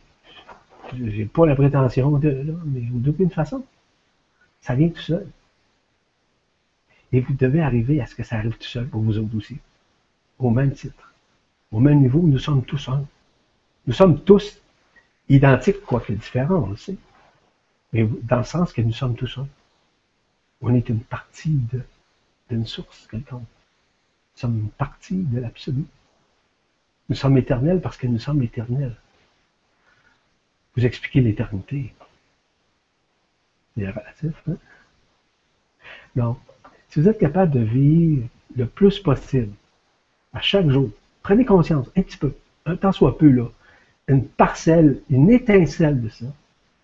J'ai 0.93 1.25
pas 1.25 1.45
la 1.45 1.55
prétention 1.55 2.17
de, 2.17 2.29
là, 2.29 2.53
mais 2.65 2.81
d'aucune 2.81 3.31
façon. 3.31 3.65
Ça 4.61 4.75
vient 4.75 4.89
tout 4.89 5.01
seul. 5.01 5.27
Et 7.15 7.21
vous 7.21 7.33
devez 7.33 7.61
arriver 7.61 8.01
à 8.01 8.07
ce 8.07 8.13
que 8.13 8.23
ça 8.23 8.35
arrive 8.35 8.57
tout 8.57 8.67
seul 8.67 8.89
pour 8.89 9.01
vous 9.01 9.17
autres 9.17 9.37
aussi. 9.37 9.57
Au 10.37 10.49
même 10.49 10.73
titre. 10.73 11.13
Au 11.71 11.79
même 11.79 12.01
niveau, 12.01 12.21
nous 12.21 12.39
sommes 12.39 12.65
tous 12.65 12.89
un. 12.89 13.05
Nous 13.87 13.93
sommes 13.93 14.21
tous 14.21 14.59
identiques, 15.29 15.81
quoique 15.85 16.11
différents, 16.11 16.63
on 16.63 16.71
le 16.71 16.75
sait. 16.75 16.97
Mais 17.93 18.05
dans 18.23 18.39
le 18.39 18.43
sens 18.43 18.73
que 18.73 18.81
nous 18.81 18.91
sommes 18.91 19.15
tous 19.15 19.37
un. 19.37 19.47
On 20.59 20.73
est 20.75 20.89
une 20.89 20.99
partie 20.99 21.57
d'une 22.49 22.65
source 22.65 23.07
quelconque. 23.07 23.43
Nous 23.43 24.39
sommes 24.41 24.59
une 24.59 24.69
partie 24.71 25.23
de 25.23 25.39
l'absolu. 25.39 25.85
Nous 27.07 27.15
sommes 27.15 27.37
éternels 27.37 27.79
parce 27.79 27.95
que 27.95 28.07
nous 28.07 28.19
sommes 28.19 28.43
éternels. 28.43 28.97
Vous 30.75 30.85
expliquez 30.85 31.21
l'éternité. 31.21 31.93
C'est 33.77 33.89
relatif, 33.89 34.33
hein? 34.49 34.57
Non. 36.17 36.37
Si 36.89 37.01
vous 37.01 37.09
êtes 37.09 37.19
capable 37.19 37.51
de 37.51 37.59
vivre 37.59 38.27
le 38.55 38.65
plus 38.65 38.99
possible, 38.99 39.51
à 40.33 40.41
chaque 40.41 40.69
jour, 40.69 40.89
prenez 41.23 41.45
conscience, 41.45 41.89
un 41.95 42.01
petit 42.01 42.17
peu, 42.17 42.33
un 42.65 42.75
temps 42.75 42.91
soit 42.91 43.17
peu 43.17 43.29
là, 43.29 43.45
une 44.07 44.25
parcelle, 44.25 45.01
une 45.09 45.31
étincelle 45.31 46.01
de 46.01 46.09
ça, 46.09 46.25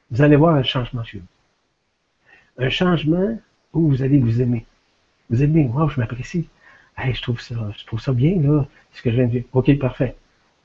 vous 0.10 0.22
allez 0.22 0.36
voir 0.36 0.56
un 0.56 0.64
changement 0.64 1.04
chez 1.04 1.20
vous. 1.20 2.64
Un 2.64 2.70
changement 2.70 3.40
où 3.74 3.88
vous 3.88 4.04
allez 4.04 4.20
vous 4.20 4.42
aimer. 4.42 4.66
Vous 5.30 5.44
aimez, 5.44 5.64
moi, 5.64 5.90
je 5.94 6.00
m'apprécie. 6.00 6.50
Je 6.98 7.22
trouve 7.22 7.42
ça, 7.42 7.56
je 7.78 7.86
trouve 7.86 8.02
ça 8.02 8.12
bien, 8.12 8.40
là, 8.42 8.66
ce 8.94 9.02
que 9.02 9.10
je 9.10 9.16
viens 9.16 9.26
de 9.26 9.32
dire. 9.32 9.44
OK, 9.54 9.78
parfait. 9.80 10.16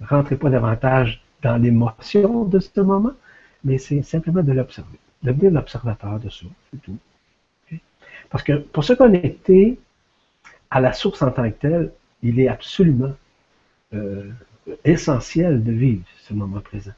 Rentrez 0.01 0.37
pas 0.37 0.51
davantage 0.51 1.23
dans 1.43 1.57
l'émotion 1.57 2.45
de 2.45 2.59
ce 2.59 2.81
moment, 2.81 3.13
mais 3.65 3.79
c'est 3.79 4.03
simplement 4.03 4.43
de 4.43 4.53
l'observer. 4.53 4.99
Devenir 5.23 5.53
l'observateur 5.53 6.21
de 6.21 6.29
ça, 6.29 6.47
c'est 6.71 6.83
tout. 6.83 6.99
Parce 8.31 8.43
que 8.43 8.55
pour 8.55 8.85
se 8.85 8.93
connecter 8.93 9.79
à 10.71 10.81
la 10.81 10.93
source 10.93 11.23
en 11.23 11.31
tant 11.31 11.49
que 11.51 11.57
telle, 11.57 11.93
il 12.23 12.41
est 12.41 12.49
absolument 12.49 13.15
euh, 13.95 14.31
essentiel 14.85 15.63
de 15.63 15.73
vivre 15.73 16.05
ce 16.19 16.35
moment 16.35 16.61
présent. 16.61 16.93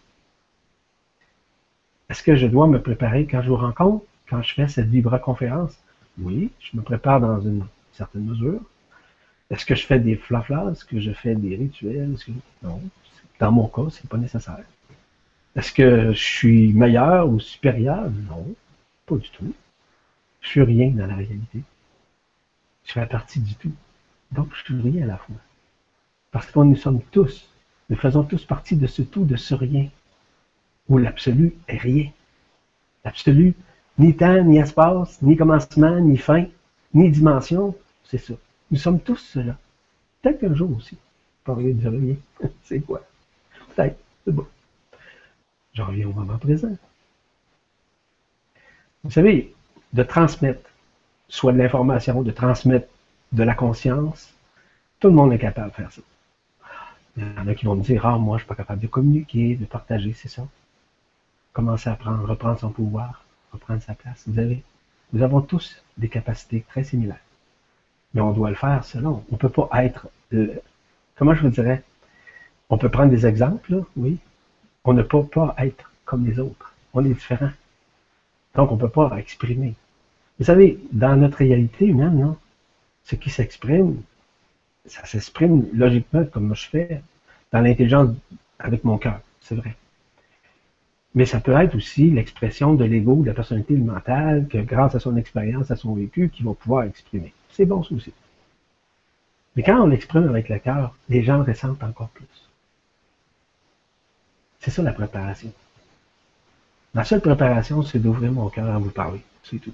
Est-ce 2.08 2.22
que 2.22 2.36
je 2.36 2.46
dois 2.46 2.66
me 2.66 2.80
préparer 2.80 3.26
quand 3.26 3.42
je 3.42 3.48
vous 3.48 3.56
rencontre, 3.56 4.04
quand 4.30 4.40
je 4.42 4.54
fais 4.54 4.68
cette 4.68 4.88
vibra-conférence? 4.88 5.78
Oui, 6.18 6.50
je 6.60 6.76
me 6.76 6.82
prépare 6.82 7.20
dans 7.20 7.40
une 7.40 7.64
certaine 7.92 8.24
mesure. 8.24 8.60
Est-ce 9.50 9.66
que 9.66 9.74
je 9.74 9.84
fais 9.84 9.98
des 9.98 10.16
flaflas? 10.16 10.70
Est-ce 10.72 10.84
que 10.84 11.00
je 11.00 11.12
fais 11.12 11.34
des 11.34 11.56
rituels? 11.56 12.16
Non. 12.62 12.80
Dans 13.38 13.52
mon 13.52 13.68
cas, 13.68 13.90
c'est 13.90 14.08
pas 14.08 14.16
nécessaire. 14.16 14.64
Est-ce 15.54 15.72
que 15.72 16.12
je 16.12 16.18
suis 16.18 16.72
meilleur 16.72 17.28
ou 17.28 17.40
supérieur? 17.40 18.10
Non, 18.28 18.46
pas 19.06 19.16
du 19.16 19.28
tout. 19.30 19.52
Je 20.40 20.48
suis 20.48 20.62
rien 20.62 20.90
dans 20.90 21.06
la 21.06 21.16
réalité. 21.16 21.62
Je 22.84 22.92
fais 22.92 23.06
partie 23.06 23.40
du 23.40 23.54
tout. 23.54 23.72
Donc, 24.32 24.48
je 24.54 24.64
suis 24.64 24.80
rien 24.80 25.04
à 25.04 25.06
la 25.06 25.16
fois. 25.16 25.36
Parce 26.30 26.50
que 26.50 26.58
nous 26.60 26.76
sommes 26.76 27.00
tous, 27.10 27.48
nous 27.88 27.96
faisons 27.96 28.22
tous 28.22 28.44
partie 28.44 28.76
de 28.76 28.86
ce 28.86 29.02
tout, 29.02 29.24
de 29.24 29.36
ce 29.36 29.54
rien, 29.54 29.88
où 30.88 30.98
l'absolu 30.98 31.54
est 31.68 31.78
rien. 31.78 32.10
L'absolu, 33.04 33.54
ni 33.98 34.14
temps, 34.14 34.42
ni 34.44 34.58
espace, 34.58 35.20
ni 35.22 35.36
commencement, 35.36 35.98
ni 36.00 36.16
fin, 36.16 36.46
ni 36.94 37.10
dimension, 37.10 37.74
c'est 38.04 38.18
ça. 38.18 38.34
Nous 38.70 38.78
sommes 38.78 39.00
tous 39.00 39.16
cela. 39.16 39.56
Peut-être 40.20 40.40
qu'un 40.40 40.54
jour 40.54 40.76
aussi, 40.76 40.96
pas 41.44 41.54
rien 41.54 41.74
de 41.74 41.88
rien. 41.88 42.16
c'est 42.64 42.80
quoi? 42.80 43.02
Peut-être, 43.74 43.98
c'est 44.24 44.32
bon. 44.32 44.46
Je 45.72 45.82
reviens 45.82 46.08
au 46.08 46.12
moment 46.12 46.38
présent. 46.38 46.76
Vous 49.04 49.10
savez, 49.10 49.54
de 49.92 50.02
transmettre 50.02 50.68
soit 51.28 51.52
de 51.52 51.58
l'information, 51.58 52.22
de 52.22 52.30
transmettre 52.30 52.88
de 53.32 53.42
la 53.42 53.54
conscience, 53.54 54.34
tout 55.00 55.08
le 55.08 55.14
monde 55.14 55.32
est 55.32 55.38
capable 55.38 55.70
de 55.70 55.74
faire 55.74 55.92
ça. 55.92 56.02
Il 57.16 57.24
y 57.24 57.40
en 57.40 57.48
a 57.48 57.54
qui 57.54 57.66
vont 57.66 57.74
me 57.74 57.82
dire, 57.82 58.06
ah, 58.06 58.16
moi, 58.16 58.38
je 58.38 58.42
ne 58.42 58.46
suis 58.46 58.48
pas 58.48 58.54
capable 58.54 58.80
de 58.80 58.86
communiquer, 58.86 59.56
de 59.56 59.64
partager, 59.64 60.12
c'est 60.12 60.28
ça. 60.28 60.46
Commencer 61.52 61.90
à 61.90 61.94
prendre, 61.94 62.24
reprendre 62.28 62.58
son 62.58 62.70
pouvoir, 62.70 63.24
reprendre 63.52 63.82
sa 63.82 63.94
place. 63.94 64.24
Vous 64.26 64.38
avez, 64.38 64.62
nous 65.12 65.22
avons 65.22 65.40
tous 65.40 65.82
des 65.96 66.08
capacités 66.08 66.64
très 66.68 66.84
similaires. 66.84 67.20
Mais 68.14 68.20
on 68.20 68.32
doit 68.32 68.50
le 68.50 68.56
faire 68.56 68.84
selon. 68.84 69.24
On 69.30 69.34
ne 69.34 69.38
peut 69.38 69.48
pas 69.48 69.68
être, 69.84 70.08
comment 71.16 71.34
je 71.34 71.42
vous 71.42 71.50
dirais, 71.50 71.82
on 72.70 72.78
peut 72.78 72.88
prendre 72.88 73.10
des 73.10 73.26
exemples, 73.26 73.82
oui. 73.96 74.18
On 74.84 74.92
ne 74.92 75.02
peut 75.02 75.24
pas 75.24 75.54
être 75.58 75.90
comme 76.04 76.26
les 76.26 76.38
autres. 76.38 76.74
On 76.94 77.04
est 77.04 77.12
différent. 77.12 77.50
Donc, 78.54 78.72
on 78.72 78.76
ne 78.76 78.80
peut 78.80 78.88
pas 78.88 79.16
exprimer. 79.18 79.74
Vous 80.38 80.44
savez, 80.44 80.78
dans 80.92 81.16
notre 81.16 81.38
réalité 81.38 81.86
humaine, 81.86 82.18
non, 82.18 82.36
ce 83.04 83.16
qui 83.16 83.30
s'exprime, 83.30 84.02
ça 84.86 85.04
s'exprime 85.04 85.66
logiquement 85.72 86.24
comme 86.24 86.54
je 86.54 86.68
fais 86.68 87.02
dans 87.52 87.60
l'intelligence 87.60 88.10
avec 88.58 88.84
mon 88.84 88.98
cœur, 88.98 89.20
c'est 89.40 89.54
vrai. 89.54 89.74
Mais 91.14 91.26
ça 91.26 91.40
peut 91.40 91.52
être 91.52 91.74
aussi 91.74 92.10
l'expression 92.10 92.74
de 92.74 92.84
l'ego, 92.84 93.16
de 93.22 93.26
la 93.26 93.34
personnalité 93.34 93.74
mentale, 93.76 94.46
que 94.48 94.58
grâce 94.58 94.94
à 94.94 95.00
son 95.00 95.16
expérience, 95.16 95.70
à 95.70 95.76
son 95.76 95.94
vécu, 95.94 96.28
qu'il 96.28 96.46
va 96.46 96.54
pouvoir 96.54 96.84
exprimer. 96.84 97.32
C'est 97.50 97.64
bon 97.64 97.82
ça. 97.82 97.94
Mais 99.56 99.62
quand 99.62 99.80
on 99.80 99.86
l'exprime 99.86 100.28
avec 100.28 100.48
le 100.48 100.58
cœur, 100.58 100.94
les 101.08 101.24
gens 101.24 101.42
ressentent 101.42 101.82
encore 101.82 102.10
plus. 102.10 102.26
C'est 104.60 104.70
ça 104.70 104.82
la 104.82 104.92
préparation. 104.92 105.52
Ma 106.98 107.04
seule 107.04 107.20
préparation, 107.20 107.84
c'est 107.84 108.00
d'ouvrir 108.00 108.32
mon 108.32 108.48
cœur 108.48 108.68
à 108.74 108.76
vous 108.76 108.90
parler. 108.90 109.20
C'est 109.44 109.58
tout. 109.58 109.72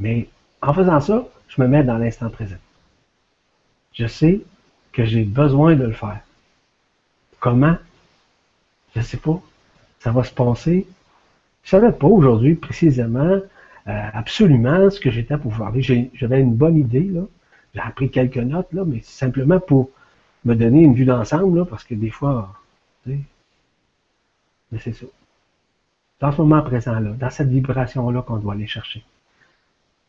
Mais 0.00 0.28
en 0.60 0.74
faisant 0.74 0.98
ça, 0.98 1.28
je 1.46 1.62
me 1.62 1.68
mets 1.68 1.84
dans 1.84 1.98
l'instant 1.98 2.30
présent. 2.30 2.56
Je 3.92 4.08
sais 4.08 4.40
que 4.90 5.04
j'ai 5.04 5.22
besoin 5.22 5.76
de 5.76 5.84
le 5.84 5.92
faire. 5.92 6.18
Comment? 7.38 7.76
Je 8.92 8.98
ne 8.98 9.04
sais 9.04 9.18
pas. 9.18 9.40
Ça 10.00 10.10
va 10.10 10.24
se 10.24 10.34
passer. 10.34 10.84
Je 11.62 11.76
ne 11.76 11.80
savais 11.80 11.92
pas 11.92 12.08
aujourd'hui 12.08 12.56
précisément, 12.56 13.40
euh, 13.86 14.08
absolument 14.12 14.90
ce 14.90 14.98
que 14.98 15.12
j'étais 15.12 15.38
pour 15.38 15.52
voir. 15.52 15.72
J'avais 15.78 16.40
une 16.40 16.56
bonne 16.56 16.76
idée, 16.76 17.04
là. 17.04 17.22
J'ai 17.72 17.82
appris 17.82 18.10
quelques 18.10 18.38
notes, 18.38 18.72
là, 18.72 18.82
mais 18.84 19.00
simplement 19.04 19.60
pour 19.60 19.90
me 20.44 20.56
donner 20.56 20.82
une 20.82 20.94
vue 20.94 21.04
d'ensemble, 21.04 21.66
parce 21.66 21.84
que 21.84 21.94
des 21.94 22.10
fois, 22.10 22.52
tu 23.04 23.12
sais, 23.12 23.18
mais 24.72 24.80
c'est 24.80 24.92
ça. 24.92 25.06
Dans 26.22 26.30
ce 26.30 26.40
moment 26.40 26.62
présent-là, 26.62 27.10
dans 27.18 27.30
cette 27.30 27.48
vibration-là 27.48 28.22
qu'on 28.22 28.36
doit 28.36 28.54
aller 28.54 28.68
chercher. 28.68 29.02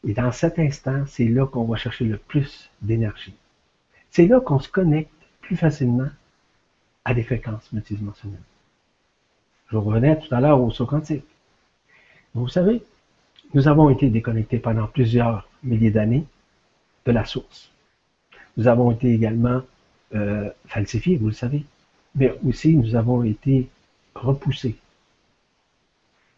Et 0.07 0.14
dans 0.14 0.32
cet 0.32 0.59
instant, 0.59 1.05
c'est 1.07 1.28
là 1.28 1.47
qu'on 1.47 1.64
va 1.64 1.76
chercher 1.76 2.05
le 2.05 2.18
plus 2.18 2.70
d'énergie. 2.84 3.34
C'est 4.11 4.28
là 4.28 4.39
qu'on 4.39 4.59
se 4.59 4.70
connecte 4.70 5.09
plus 5.41 5.55
facilement 5.55 6.09
à 7.03 7.16
des 7.16 7.24
fréquences 7.24 7.74
multidimensionnelles. 7.74 8.38
Je 9.72 9.78
revenais 9.78 10.20
tout 10.20 10.34
à 10.36 10.39
l'heure 10.39 10.61
au 10.61 10.70
saut 10.70 10.86
quantique. 10.86 11.26
Vous 12.36 12.47
savez, 12.47 12.84
nous 13.55 13.68
avons 13.68 13.89
été 13.89 14.11
déconnectés 14.11 14.59
pendant 14.59 14.86
plusieurs 14.86 15.49
milliers 15.64 15.89
d'années 15.89 16.28
de 17.07 17.11
la 17.11 17.26
source. 17.26 17.72
Nous 18.55 18.68
avons 18.68 18.91
été 18.91 19.11
également 19.11 19.64
euh, 20.14 20.51
falsifiés, 20.68 21.18
vous 21.18 21.30
le 21.30 21.34
savez, 21.34 21.66
mais 22.14 22.38
aussi 22.47 22.78
nous 22.78 22.95
avons 22.95 23.24
été 23.24 23.68
repoussés. 24.14 24.78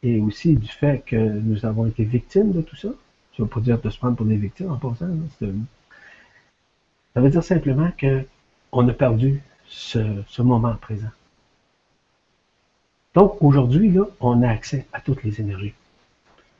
Et 0.05 0.21
aussi 0.21 0.55
du 0.55 0.67
fait 0.67 1.03
que 1.03 1.15
nous 1.15 1.65
avons 1.65 1.87
été 1.87 2.03
victimes 2.03 2.51
de 2.51 2.61
tout 2.61 2.75
ça. 2.75 2.89
Je 3.33 3.41
ne 3.41 3.47
veux 3.47 3.49
pas 3.49 3.59
dire 3.59 3.81
de 3.81 3.89
se 3.89 3.97
prendre 3.97 4.15
pour 4.15 4.27
des 4.27 4.37
victimes 4.37 4.71
en 4.71 4.77
passant. 4.77 5.07
ça 5.39 7.21
veut 7.21 7.29
dire 7.29 7.43
simplement 7.43 7.89
qu'on 7.99 8.87
a 8.87 8.93
perdu 8.93 9.41
ce, 9.67 10.41
moment 10.43 10.75
présent. 10.75 11.09
Donc, 13.15 13.41
aujourd'hui, 13.41 13.97
on 14.19 14.43
a 14.43 14.47
accès 14.47 14.85
à 14.93 15.01
toutes 15.01 15.23
les 15.23 15.41
énergies, 15.41 15.73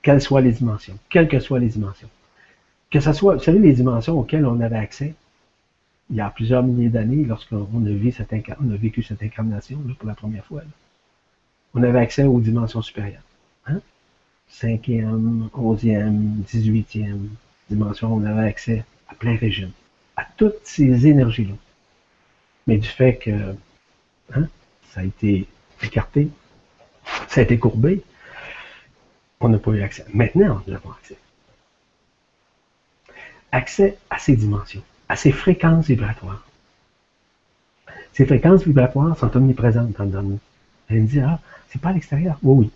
quelles 0.02 0.22
soient 0.22 0.42
les 0.42 0.54
dimensions, 0.54 0.98
quelles 1.10 1.28
que 1.28 1.40
soient 1.40 1.60
les 1.60 1.70
dimensions. 1.70 2.10
Que 2.90 3.00
ce 3.00 3.14
soit, 3.14 3.36
vous 3.36 3.44
savez, 3.44 3.60
les 3.60 3.74
dimensions 3.74 4.18
auxquelles 4.18 4.48
on 4.48 4.60
avait 4.60 4.76
accès 4.78 5.14
il 6.10 6.16
y 6.16 6.22
a 6.22 6.30
plusieurs 6.30 6.64
milliers 6.64 6.90
d'années, 6.90 7.26
lorsqu'on 7.26 7.64
a, 7.64 7.68
on 7.74 7.86
a 7.86 8.76
vécu 8.76 9.04
cette 9.04 9.22
incarnation 9.22 9.80
pour 10.00 10.08
la 10.08 10.16
première 10.16 10.46
fois, 10.46 10.62
on 11.76 11.84
avait 11.84 12.00
accès 12.00 12.24
aux 12.24 12.40
dimensions 12.40 12.82
supérieures. 12.82 13.22
Hein? 13.68 13.82
Cinquième, 14.48 15.50
onzième, 15.54 16.42
dix-huitième 16.52 17.30
dimension, 17.70 18.14
on 18.14 18.24
avait 18.26 18.48
accès 18.48 18.86
à 19.08 19.16
plein 19.16 19.36
régime, 19.36 19.72
à 20.16 20.26
toutes 20.38 20.64
ces 20.64 21.08
énergies-là. 21.08 21.56
Mais 22.68 22.78
du 22.78 22.88
fait 22.88 23.18
que 23.18 23.56
hein, 24.34 24.48
ça 24.92 25.02
a 25.02 25.04
été 25.04 25.48
écarté, 25.84 26.30
ça 27.28 27.42
a 27.42 27.44
été 27.44 27.58
courbé, 27.60 28.04
on 29.40 29.50
n'a 29.50 29.60
pas 29.60 29.72
eu 29.72 29.82
accès. 29.82 30.06
Maintenant, 30.14 30.62
nous 30.66 30.74
avons 30.74 30.92
accès. 30.92 31.18
Accès 33.52 33.98
à 34.10 34.18
ces 34.18 34.36
dimensions, 34.36 34.84
à 35.08 35.16
ces 35.16 35.32
fréquences 35.32 35.88
vibratoires. 35.88 36.46
Ces 38.14 38.26
fréquences 38.26 38.64
vibratoires 38.64 39.18
sont 39.18 39.36
omniprésentes 39.36 39.96
dans 39.98 40.24
nous. 40.24 40.40
Elle 40.90 41.02
me 41.02 41.08
dit, 41.08 41.20
ah, 41.20 41.40
c'est 41.70 41.82
pas 41.82 41.90
à 41.90 41.94
l'extérieur. 41.94 42.38
Oui, 42.44 42.66
oui. 42.66 42.72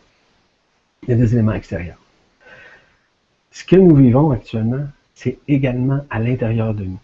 Il 1.04 1.10
y 1.10 1.14
a 1.14 1.16
des 1.16 1.34
éléments 1.34 1.54
extérieurs. 1.54 1.97
Ce 3.52 3.64
que 3.64 3.76
nous 3.76 3.95
vivons 3.95 4.32
actuellement, 4.32 4.88
c'est 5.16 5.39
également 5.47 6.06
à 6.10 6.20
l'intérieur 6.20 6.74
de 6.74 6.86
nous. 6.86 7.00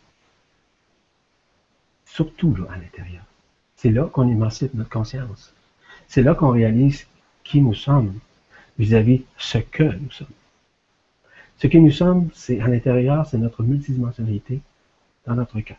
Surtout 2.06 2.56
à 2.70 2.78
l'intérieur. 2.78 3.24
C'est 3.76 3.92
là 3.92 4.06
qu'on 4.06 4.30
émancipe 4.30 4.74
notre 4.74 4.90
conscience. 4.90 5.54
C'est 6.08 6.22
là 6.22 6.34
qu'on 6.34 6.52
réalise 6.52 7.08
qui 7.44 7.62
nous 7.62 7.74
sommes 7.74 8.14
vis-à-vis 8.78 9.18
-vis 9.18 9.24
ce 9.38 9.58
que 9.58 9.84
nous 9.84 10.12
sommes. 10.12 10.38
Ce 11.58 11.68
que 11.68 11.78
nous 11.78 11.92
sommes, 11.92 12.30
c'est 12.34 12.60
à 12.60 12.68
l'intérieur, 12.68 13.26
c'est 13.26 13.38
notre 13.38 13.64
multidimensionnalité 13.64 14.60
dans 15.26 15.36
notre 15.36 15.60
cœur. 15.62 15.78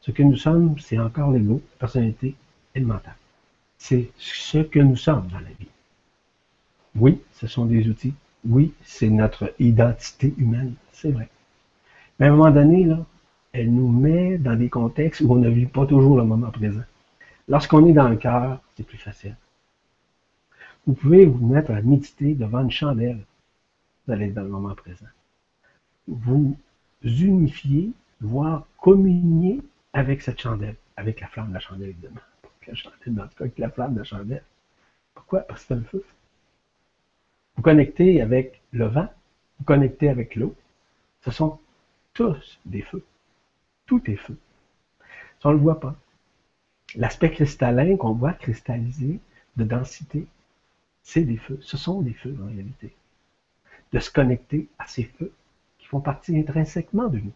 Ce 0.00 0.10
que 0.10 0.22
nous 0.22 0.36
sommes, 0.36 0.78
c'est 0.78 0.98
encore 0.98 1.30
l'ego, 1.32 1.62
la 1.72 1.78
personnalité 1.78 2.34
et 2.74 2.80
le 2.80 2.86
mental. 2.86 3.16
C'est 3.78 4.10
ce 4.18 4.58
que 4.58 4.80
nous 4.80 4.96
sommes 4.96 5.28
dans 5.28 5.40
la 5.40 5.54
vie. 5.60 5.73
Oui, 6.96 7.20
ce 7.32 7.46
sont 7.46 7.66
des 7.66 7.88
outils. 7.88 8.14
Oui, 8.46 8.72
c'est 8.84 9.08
notre 9.08 9.52
identité 9.58 10.34
humaine, 10.38 10.74
c'est 10.92 11.10
vrai. 11.10 11.28
Mais 12.18 12.26
à 12.26 12.28
un 12.32 12.36
moment 12.36 12.50
donné, 12.50 12.88
elle 13.52 13.72
nous 13.72 13.88
met 13.88 14.38
dans 14.38 14.54
des 14.54 14.68
contextes 14.68 15.20
où 15.20 15.32
on 15.32 15.36
ne 15.36 15.48
vit 15.48 15.66
pas 15.66 15.86
toujours 15.86 16.16
le 16.16 16.24
moment 16.24 16.50
présent. 16.50 16.84
Lorsqu'on 17.48 17.86
est 17.86 17.92
dans 17.92 18.08
le 18.08 18.16
cœur, 18.16 18.60
c'est 18.76 18.86
plus 18.86 18.98
facile. 18.98 19.36
Vous 20.86 20.94
pouvez 20.94 21.24
vous 21.24 21.46
mettre 21.46 21.70
à 21.70 21.80
méditer 21.80 22.34
devant 22.34 22.60
une 22.60 22.70
chandelle. 22.70 23.24
Vous 24.06 24.12
allez 24.12 24.26
être 24.26 24.34
dans 24.34 24.42
le 24.42 24.48
moment 24.48 24.74
présent. 24.74 25.06
Vous 26.06 26.56
unifiez, 27.02 27.90
voire 28.20 28.66
communier 28.78 29.60
avec 29.94 30.22
cette 30.22 30.40
chandelle, 30.40 30.76
avec 30.96 31.20
la 31.20 31.28
flamme 31.28 31.48
de 31.48 31.54
la 31.54 31.60
chandelle, 31.60 31.88
évidemment. 31.90 32.20
La 32.66 32.74
chandelle, 32.74 33.20
en 33.20 33.26
tout 33.28 33.36
cas, 33.36 33.44
avec 33.44 33.58
la 33.58 33.70
flamme 33.70 33.94
de 33.94 33.98
la 33.98 34.04
chandelle. 34.04 34.42
Pourquoi? 35.14 35.40
Parce 35.40 35.62
que 35.62 35.68
c'est 35.68 35.74
un 35.74 35.82
feu. 35.82 36.04
Vous 37.56 37.62
connectez 37.62 38.20
avec 38.20 38.60
le 38.72 38.86
vent, 38.86 39.08
vous 39.58 39.64
connectez 39.64 40.08
avec 40.08 40.36
l'eau. 40.36 40.54
Ce 41.24 41.30
sont 41.30 41.58
tous 42.12 42.58
des 42.64 42.82
feux. 42.82 43.04
Tout 43.86 44.02
est 44.10 44.16
feu. 44.16 44.36
Ça, 45.40 45.48
on 45.48 45.52
ne 45.52 45.56
le 45.56 45.62
voit 45.62 45.80
pas. 45.80 45.96
L'aspect 46.94 47.30
cristallin 47.30 47.96
qu'on 47.96 48.12
voit 48.12 48.32
cristallisé 48.32 49.18
de 49.56 49.64
densité, 49.64 50.26
c'est 51.02 51.24
des 51.24 51.36
feux. 51.36 51.58
Ce 51.60 51.76
sont 51.76 52.02
des 52.02 52.14
feux 52.14 52.36
en 52.42 52.46
réalité. 52.46 52.94
De 53.92 53.98
se 53.98 54.10
connecter 54.10 54.68
à 54.78 54.86
ces 54.86 55.04
feux 55.04 55.32
qui 55.78 55.86
font 55.86 56.00
partie 56.00 56.36
intrinsèquement 56.38 57.08
de 57.08 57.18
nous, 57.18 57.32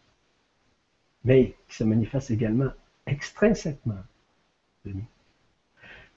mais 1.24 1.54
qui 1.68 1.76
se 1.76 1.84
manifestent 1.84 2.30
également 2.30 2.70
extrinsèquement 3.06 4.02
de 4.84 4.92
nous. 4.92 5.06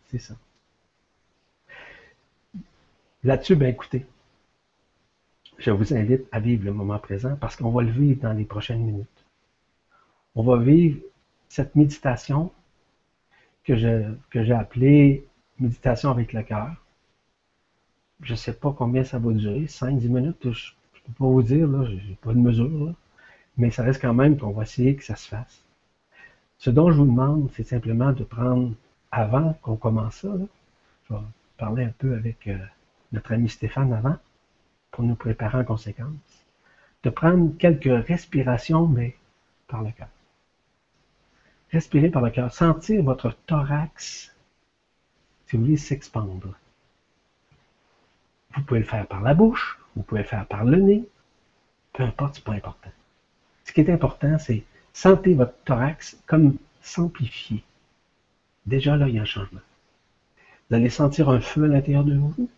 C'est 0.08 0.20
ça. 0.20 0.36
Là-dessus, 3.24 3.56
ben 3.56 3.70
écoutez, 3.70 4.06
je 5.60 5.70
vous 5.70 5.94
invite 5.94 6.24
à 6.32 6.40
vivre 6.40 6.66
le 6.66 6.74
moment 6.74 6.98
présent 6.98 7.36
parce 7.40 7.56
qu'on 7.56 7.70
va 7.70 7.84
le 7.84 7.92
vivre 7.92 8.20
dans 8.20 8.34
les 8.34 8.46
prochaines 8.46 8.84
minutes. 8.84 9.26
On 10.34 10.42
va 10.42 10.58
vivre 10.58 11.00
cette 11.48 11.76
méditation 11.76 12.52
que 13.64 13.76
j'ai 13.76 14.54
appelée 14.54 15.28
méditation 15.60 16.10
avec 16.10 16.34
le 16.34 16.42
cœur. 16.42 16.74
Je 18.22 18.32
ne 18.32 18.38
sais 18.38 18.54
pas 18.54 18.74
combien 18.76 19.04
ça 19.04 19.20
va 19.20 19.32
durer, 19.34 19.66
5-10 19.66 20.08
minutes, 20.08 20.52
je 20.52 20.72
ne 20.72 21.02
peux 21.06 21.14
pas 21.20 21.26
vous 21.26 21.44
dire, 21.44 21.68
je 21.86 21.92
n'ai 21.94 22.18
pas 22.22 22.34
de 22.34 22.40
mesure, 22.40 22.94
mais 23.58 23.70
ça 23.70 23.84
reste 23.84 24.02
quand 24.02 24.16
même 24.16 24.38
qu'on 24.38 24.52
va 24.52 24.64
essayer 24.64 24.96
que 24.96 25.04
ça 25.04 25.16
se 25.16 25.28
fasse. 25.28 25.64
Ce 26.58 26.72
dont 26.72 26.92
je 26.92 26.98
vous 26.98 27.06
demande, 27.06 27.50
c'est 27.54 27.64
simplement 27.64 28.14
de 28.14 28.24
prendre, 28.24 28.74
avant 29.12 29.54
qu'on 29.62 29.76
commence 29.76 30.16
ça, 30.16 30.30
je 31.08 31.14
vais 31.14 31.20
parler 31.58 31.84
un 31.84 31.94
peu 31.98 32.16
avec 32.16 32.48
euh, 32.48 32.58
notre 33.12 33.34
ami 33.34 33.50
Stéphane 33.50 33.94
avant, 33.94 34.18
pour 34.92 35.04
nous 35.04 35.16
préparer 35.16 35.60
en 35.60 35.64
conséquence, 35.64 36.46
de 37.04 37.10
prendre 37.10 37.56
quelques 37.58 38.06
respirations, 38.08 38.88
mais 38.88 39.16
par 39.68 39.82
le 39.82 39.92
cœur. 39.92 40.10
Respirez 41.72 42.10
par 42.10 42.22
le 42.22 42.30
cœur. 42.30 42.54
Sentir 42.54 43.04
votre 43.04 43.32
thorax, 43.48 44.36
si 45.48 45.56
vous 45.56 45.64
voulez, 45.64 45.78
s'expandre. 45.78 46.54
Vous 48.56 48.62
pouvez 48.64 48.82
le 48.82 48.86
faire 48.86 49.08
par 49.08 49.22
la 49.22 49.34
bouche, 49.34 49.80
vous 49.96 50.04
pouvez 50.04 50.22
le 50.22 50.28
faire 50.28 50.46
par 50.46 50.66
le 50.66 50.78
nez. 50.78 51.08
Peu 51.94 52.04
importe, 52.04 52.36
c'est 52.36 52.44
pas 52.44 52.54
important. 52.54 52.92
Ce 53.64 53.72
qui 53.72 53.82
est 53.82 53.90
important, 53.90 54.38
c'est 54.38 54.64
sentir 54.94 55.38
votre 55.38 55.56
thorax 55.64 56.18
comme 56.26 56.58
s'amplifier. 56.82 57.64
Déjà 58.66 58.98
là, 58.98 59.08
il 59.08 59.16
y 59.16 59.20
a 59.20 59.22
un 59.22 59.26
changement. 59.26 59.62
Vous 60.70 60.76
allez 60.76 60.90
sentir 60.90 61.30
un 61.30 61.40
feu 61.40 61.66
à 61.66 61.68
l'intérieur 61.68 62.04
de 62.04 62.18
vous 62.18 62.50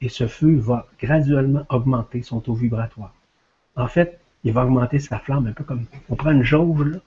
et 0.00 0.08
ce 0.08 0.26
feu 0.26 0.56
va 0.56 0.86
graduellement 1.00 1.64
augmenter 1.68 2.22
son 2.22 2.40
taux 2.40 2.54
vibratoire. 2.54 3.14
En 3.76 3.88
fait, 3.88 4.20
il 4.44 4.52
va 4.52 4.64
augmenter 4.64 4.98
sa 4.98 5.18
flamme 5.18 5.46
un 5.46 5.52
peu 5.52 5.64
comme 5.64 5.86
on 6.08 6.16
prend 6.16 6.30
une 6.30 6.42
jauge 6.42 6.86
là, 6.86 6.98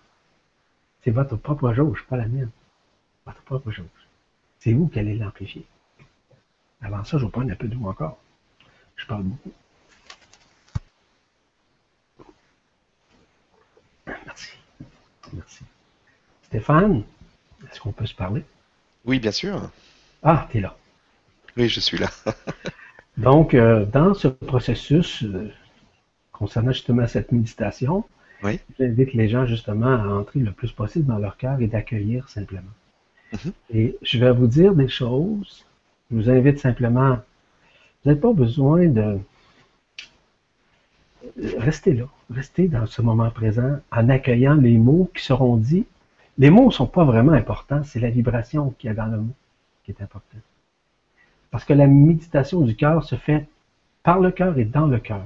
c'est 1.04 1.12
votre 1.12 1.38
propre 1.38 1.74
jauge, 1.74 2.06
pas 2.10 2.18
la 2.18 2.28
mienne. 2.28 2.50
Votre 3.26 3.42
propre 3.44 3.72
jauge. 3.72 3.86
C'est 4.60 4.74
vous 4.74 4.88
qui 4.88 5.00
allez 5.00 5.16
l'amplifier. 5.16 5.66
Avant 6.82 7.04
ça, 7.04 7.18
je 7.18 7.26
vais 7.26 7.32
prendre 7.32 7.52
un 7.52 7.56
peu 7.56 7.68
d'eau 7.68 7.86
encore. 7.88 8.18
Je 8.96 9.06
parle 9.06 9.24
beaucoup. 9.24 9.52
Merci. 14.06 14.58
Merci. 15.34 15.64
Stéphane, 16.44 17.04
est-ce 17.72 17.80
qu'on 17.80 17.92
peut 17.92 18.06
se 18.06 18.16
parler? 18.16 18.44
Oui, 19.06 19.20
bien 19.20 19.32
sûr. 19.32 19.70
Ah, 20.24 20.48
tu 20.52 20.58
es 20.58 20.62
là. 20.62 20.76
Oui, 21.58 21.70
je 21.70 21.80
suis 21.80 21.98
là. 21.98 22.10
Donc, 23.18 23.54
euh, 23.54 23.86
dans 23.86 24.14
ce 24.14 24.28
processus, 24.28 25.24
euh, 25.24 25.52
concernant 26.32 26.72
justement 26.72 27.08
cette 27.08 27.32
méditation, 27.32 28.04
oui. 28.44 28.60
J'invite 28.80 29.14
les 29.14 29.30
gens 29.30 29.46
justement 29.46 29.94
à 29.94 30.08
entrer 30.08 30.40
le 30.40 30.52
plus 30.52 30.72
possible 30.72 31.06
dans 31.06 31.18
leur 31.18 31.38
cœur 31.38 31.60
et 31.60 31.68
d'accueillir 31.68 32.30
simplement. 32.30 32.62
Mhm. 33.34 33.52
Et 33.74 33.98
je 34.02 34.20
vais 34.20 34.32
vous 34.32 34.48
dire 34.48 34.74
des 34.74 34.88
choses. 34.88 35.66
Je 36.12 36.18
vous 36.18 36.30
invite 36.30 36.60
simplement. 36.60 37.16
Vous 38.04 38.10
n'avez 38.10 38.20
pas 38.20 38.34
besoin 38.34 38.86
de. 38.88 39.18
Restez 41.58 41.94
là. 41.94 42.06
Restez 42.34 42.68
dans 42.68 42.86
ce 42.86 43.02
moment 43.02 43.30
présent 43.32 43.80
en 43.92 44.10
accueillant 44.10 44.56
les 44.56 44.78
mots 44.78 45.10
qui 45.16 45.24
seront 45.24 45.58
dits. 45.58 45.86
Les 46.38 46.50
mots 46.50 46.68
ne 46.68 46.72
sont 46.72 46.86
pas 46.86 47.04
vraiment 47.04 47.32
importants, 47.32 47.84
c'est 47.84 48.00
la 48.00 48.12
vibration 48.12 48.70
qu'il 48.78 48.90
y 48.90 48.92
a 48.92 48.94
dans 48.94 49.08
le 49.08 49.18
mot 49.18 49.34
qui 49.84 49.92
est 49.92 50.02
importante. 50.02 50.42
Parce 51.52 51.66
que 51.66 51.74
la 51.74 51.88
méditation 51.88 52.62
du 52.62 52.76
cœur 52.76 53.04
se 53.04 53.16
fait 53.16 53.48
par 54.04 54.20
le 54.20 54.32
cœur 54.32 54.58
et 54.58 54.66
dans 54.66 54.88
le 54.88 55.00
cœur. 55.00 55.26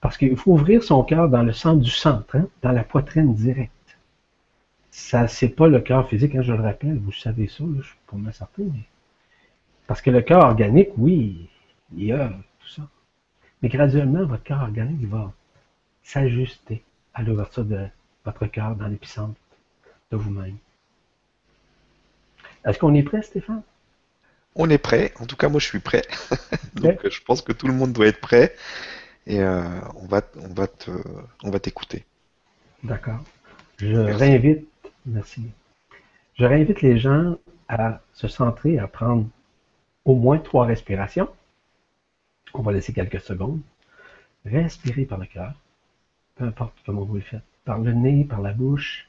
Parce 0.00 0.16
qu'il 0.16 0.36
faut 0.36 0.52
ouvrir 0.52 0.82
son 0.82 1.04
cœur 1.04 1.28
dans 1.28 1.42
le 1.42 1.52
centre 1.52 1.80
du 1.80 1.90
centre, 1.90 2.36
hein, 2.36 2.48
dans 2.60 2.72
la 2.72 2.82
poitrine 2.82 3.34
directe. 3.34 3.72
Ça, 4.90 5.28
c'est 5.28 5.48
pas 5.48 5.68
le 5.68 5.80
cœur 5.80 6.08
physique, 6.08 6.34
hein, 6.34 6.42
je 6.42 6.52
le 6.52 6.60
rappelle, 6.60 6.98
vous 6.98 7.12
savez 7.12 7.46
ça, 7.46 7.64
je 7.78 7.82
suis 7.82 7.96
pas 8.06 8.16
mal 8.16 8.34
certain. 8.34 8.64
Parce 9.86 10.02
que 10.02 10.10
le 10.10 10.22
cœur 10.22 10.44
organique, 10.44 10.90
oui, 10.96 11.48
il 11.94 12.04
y 12.04 12.12
a 12.12 12.28
tout 12.28 12.68
ça. 12.68 12.82
Mais 13.62 13.68
graduellement, 13.68 14.24
votre 14.24 14.42
cœur 14.42 14.62
organique 14.62 15.06
va 15.06 15.32
s'ajuster 16.02 16.82
à 17.14 17.22
l'ouverture 17.22 17.64
de 17.64 17.86
votre 18.24 18.46
cœur 18.46 18.74
dans 18.74 18.88
l'épicentre 18.88 19.38
de 20.10 20.16
vous-même. 20.16 20.56
Est-ce 22.64 22.78
qu'on 22.78 22.94
est 22.94 23.02
prêt, 23.02 23.22
Stéphane? 23.22 23.62
On 24.54 24.68
est 24.70 24.78
prêt. 24.78 25.12
En 25.20 25.26
tout 25.26 25.36
cas, 25.36 25.48
moi, 25.48 25.60
je 25.60 25.66
suis 25.66 25.80
prêt. 25.80 26.02
Donc, 26.74 27.08
je 27.08 27.20
pense 27.22 27.42
que 27.42 27.52
tout 27.52 27.66
le 27.66 27.74
monde 27.74 27.92
doit 27.92 28.06
être 28.06 28.20
prêt 28.20 28.54
et 29.26 29.40
euh, 29.40 29.62
on 29.94 30.06
va 30.06 30.20
on 30.36 30.52
va 30.52 30.66
te 30.66 30.90
on 31.42 31.50
va 31.50 31.60
t'écouter. 31.60 32.04
D'accord. 32.82 33.20
Je 33.78 33.96
réinvite 33.96 34.66
Merci. 35.06 35.50
Je 36.34 36.44
réinvite 36.44 36.80
les 36.80 36.98
gens 36.98 37.36
à 37.68 38.00
se 38.12 38.28
centrer, 38.28 38.78
à 38.78 38.86
prendre 38.86 39.26
au 40.04 40.14
moins 40.14 40.38
trois 40.38 40.66
respirations. 40.66 41.28
On 42.54 42.62
va 42.62 42.72
laisser 42.72 42.92
quelques 42.92 43.20
secondes. 43.20 43.60
Respirez 44.44 45.04
par 45.04 45.18
le 45.18 45.26
cœur, 45.26 45.54
peu 46.36 46.44
importe 46.44 46.76
comment 46.84 47.04
vous 47.04 47.14
le 47.14 47.20
faites. 47.20 47.42
Par 47.64 47.78
le 47.78 47.92
nez, 47.92 48.24
par 48.24 48.40
la 48.40 48.52
bouche, 48.52 49.08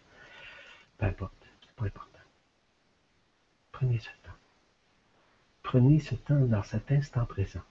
peu 0.97 1.05
importe, 1.05 1.33
c'est 1.61 1.75
pas 1.75 1.85
important. 1.85 2.19
Prenez 3.71 3.97
temps. 3.97 4.22
Prenez 5.63 5.99
ce 5.99 6.15
temps 6.15 6.45
dans 6.45 6.63
cet 6.63 6.91
instant 6.91 7.25
présent. 7.25 7.63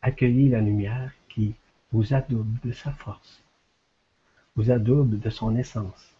Accueillez 0.00 0.48
la 0.48 0.60
lumière 0.60 1.12
qui 1.28 1.54
vous 1.92 2.14
adoube 2.14 2.56
de 2.64 2.72
sa 2.72 2.92
force, 2.92 3.42
vous 4.56 4.70
adoube 4.70 5.18
de 5.18 5.30
son 5.30 5.54
essence, 5.56 6.14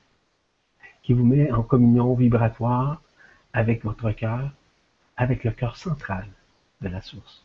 qui 1.02 1.14
vous 1.14 1.24
met 1.24 1.50
en 1.50 1.62
communion 1.62 2.14
vibratoire 2.14 3.00
avec 3.54 3.84
votre 3.84 4.10
cœur, 4.12 4.52
avec 5.16 5.44
le 5.44 5.52
cœur 5.52 5.76
central 5.76 6.28
de 6.82 6.88
la 6.88 7.00
source 7.00 7.44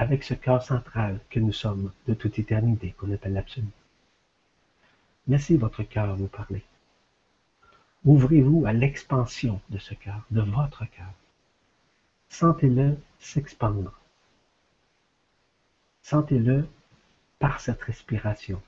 avec 0.00 0.24
ce 0.24 0.32
cœur 0.32 0.62
central 0.62 1.20
que 1.28 1.38
nous 1.38 1.52
sommes 1.52 1.92
de 2.06 2.14
toute 2.14 2.38
éternité, 2.38 2.94
qu'on 2.96 3.12
appelle 3.12 3.34
l'absolu. 3.34 3.66
Laissez 5.28 5.58
votre 5.58 5.82
cœur 5.82 6.16
vous 6.16 6.26
parler. 6.26 6.62
Ouvrez-vous 8.04 8.64
à 8.64 8.72
l'expansion 8.72 9.60
de 9.68 9.78
ce 9.78 9.92
cœur, 9.92 10.22
de 10.30 10.40
votre 10.40 10.86
cœur. 10.86 11.12
Sentez-le 12.30 12.96
s'expandre. 13.18 13.92
Sentez-le 16.02 16.66
par 17.38 17.60
cette 17.60 17.82
respiration. 17.82 18.62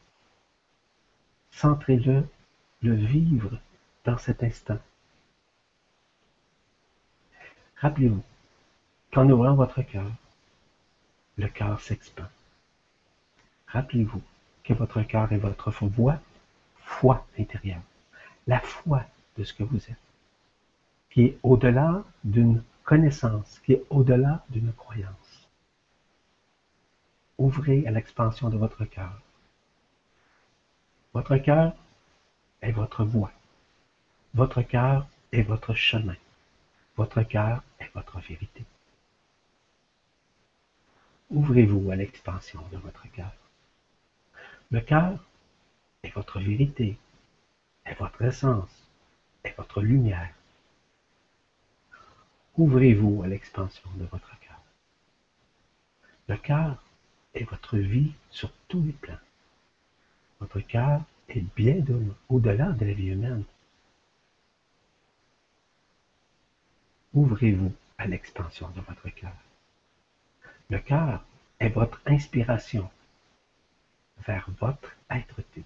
Sentez-le 1.51 2.27
le 2.83 2.95
vivre 2.95 3.59
dans 4.05 4.19
cet 4.19 4.43
instant. 4.43 4.79
Rappelez-vous 7.77 8.23
qu'en 9.13 9.29
ouvrant 9.31 9.55
votre 9.55 9.81
cœur, 9.83 10.11
le 11.37 11.49
cœur 11.49 11.81
s'expand. 11.81 12.29
Rappelez-vous 13.69 14.23
que 14.63 14.75
votre 14.75 15.03
cœur 15.03 15.33
est 15.33 15.39
votre 15.39 15.71
voix, 15.87 16.21
foi 16.77 17.27
intérieure, 17.39 17.83
la 18.47 18.61
foi 18.61 19.05
ce 19.45 19.53
que 19.53 19.63
vous 19.63 19.77
êtes, 19.91 19.97
qui 21.11 21.25
est 21.25 21.39
au-delà 21.43 22.05
d'une 22.25 22.63
connaissance, 22.85 23.61
qui 23.65 23.73
est 23.73 23.85
au-delà 23.91 24.45
d'une 24.51 24.73
croyance. 24.73 25.49
Ouvrez 27.39 27.87
à 27.87 27.91
l'expansion 27.91 28.49
de 28.49 28.57
votre 28.57 28.85
cœur. 28.85 29.19
Votre 31.15 31.37
cœur 31.37 31.75
est 32.61 32.73
votre 32.73 33.05
voix. 33.05 33.33
Votre 34.35 34.63
cœur 34.63 35.07
est 35.33 35.43
votre 35.43 35.75
chemin. 35.75 36.17
Votre 36.97 37.23
cœur 37.23 37.63
est 37.79 37.91
votre 37.95 38.19
vérité. 38.21 38.65
Ouvrez-vous 41.31 41.91
à 41.91 41.97
l'expansion 41.97 42.61
de 42.71 42.77
votre 42.77 43.11
cœur. 43.11 43.33
Le 44.71 44.81
cœur 44.81 45.19
est 46.03 46.11
votre 46.11 46.39
vérité, 46.41 46.97
est 47.87 47.95
votre 47.95 48.23
essence, 48.23 48.82
est 49.45 49.57
votre 49.57 49.83
lumière. 49.83 50.33
Ouvrez-vous 52.57 53.23
à 53.23 53.27
l'expansion 53.27 53.89
de 53.97 54.05
votre 54.05 54.39
cœur. 54.41 54.61
Le 56.29 56.37
cœur 56.37 56.83
est 57.35 57.45
votre 57.45 57.79
vie 57.79 58.13
sur 58.31 58.51
tous 58.69 58.83
les 58.83 58.93
plans. 58.93 59.19
Votre 60.41 60.61
cœur 60.61 61.03
est 61.29 61.45
bien 61.57 61.85
au-delà 62.29 62.73
de 62.73 62.85
la 62.85 62.93
vie 62.93 63.09
humaine. 63.09 63.45
Ouvrez-vous 67.15 67.73
à 67.99 68.07
l'expansion 68.07 68.69
de 68.71 68.81
votre 68.81 69.09
cœur. 69.11 69.37
Le 70.71 70.79
cœur 70.79 71.25
est 71.61 71.69
votre 71.69 72.01
inspiration 72.07 72.91
vers 74.27 74.49
votre 74.61 74.97
être-té. 75.11 75.63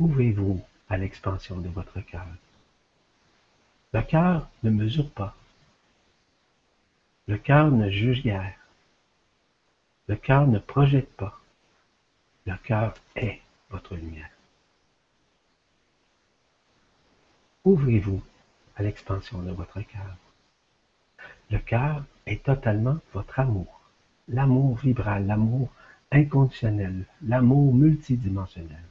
Ouvrez-vous 0.00 0.58
à 0.88 0.96
l'expansion 0.96 1.60
de 1.60 1.68
votre 1.68 2.00
cœur? 2.00 2.26
Le 3.92 4.00
cœur 4.00 4.48
ne 4.62 4.70
mesure 4.70 5.10
pas. 5.10 5.36
Le 7.26 7.36
cœur 7.36 7.70
ne 7.70 7.90
juge 7.90 8.22
guère. 8.22 8.56
Le 10.08 10.16
cœur 10.16 10.46
ne 10.46 10.58
projette 10.58 11.14
pas. 11.16 11.38
Le 12.46 12.56
cœur 12.56 12.94
est 13.14 13.42
votre 13.68 13.94
lumière. 13.94 14.30
Ouvrez-vous 17.66 18.22
à 18.76 18.82
l'expansion 18.82 19.42
de 19.42 19.50
votre 19.50 19.82
cœur? 19.82 20.16
Le 21.50 21.58
cœur 21.58 22.04
est 22.24 22.42
totalement 22.42 22.96
votre 23.12 23.38
amour. 23.38 23.82
L'amour 24.28 24.76
vibral, 24.78 25.26
l'amour 25.26 25.68
inconditionnel, 26.10 27.04
l'amour 27.20 27.74
multidimensionnel. 27.74 28.82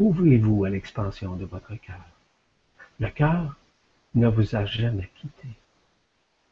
Ouvrez-vous 0.00 0.64
à 0.64 0.70
l'expansion 0.70 1.36
de 1.36 1.44
votre 1.44 1.74
cœur. 1.74 2.06
Le 3.00 3.10
cœur 3.10 3.58
ne 4.14 4.28
vous 4.28 4.56
a 4.56 4.64
jamais 4.64 5.10
quitté. 5.14 5.48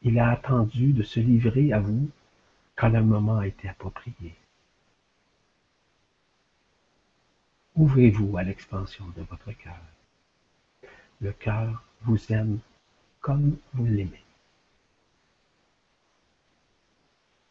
Il 0.03 0.19
a 0.19 0.29
attendu 0.29 0.93
de 0.93 1.01
se 1.01 1.19
livrer 1.19 1.73
à 1.73 1.79
vous 1.79 2.11
quand 2.75 2.89
le 2.89 3.01
moment 3.01 3.39
a 3.39 3.47
été 3.47 3.67
approprié. 3.67 4.35
Ouvrez-vous 7.75 8.37
à 8.37 8.43
l'expansion 8.43 9.05
de 9.17 9.23
votre 9.23 9.51
cœur. 9.53 9.81
Le 11.19 11.31
cœur 11.31 11.83
vous 12.01 12.31
aime 12.31 12.59
comme 13.19 13.57
vous 13.73 13.85
l'aimez. 13.85 14.23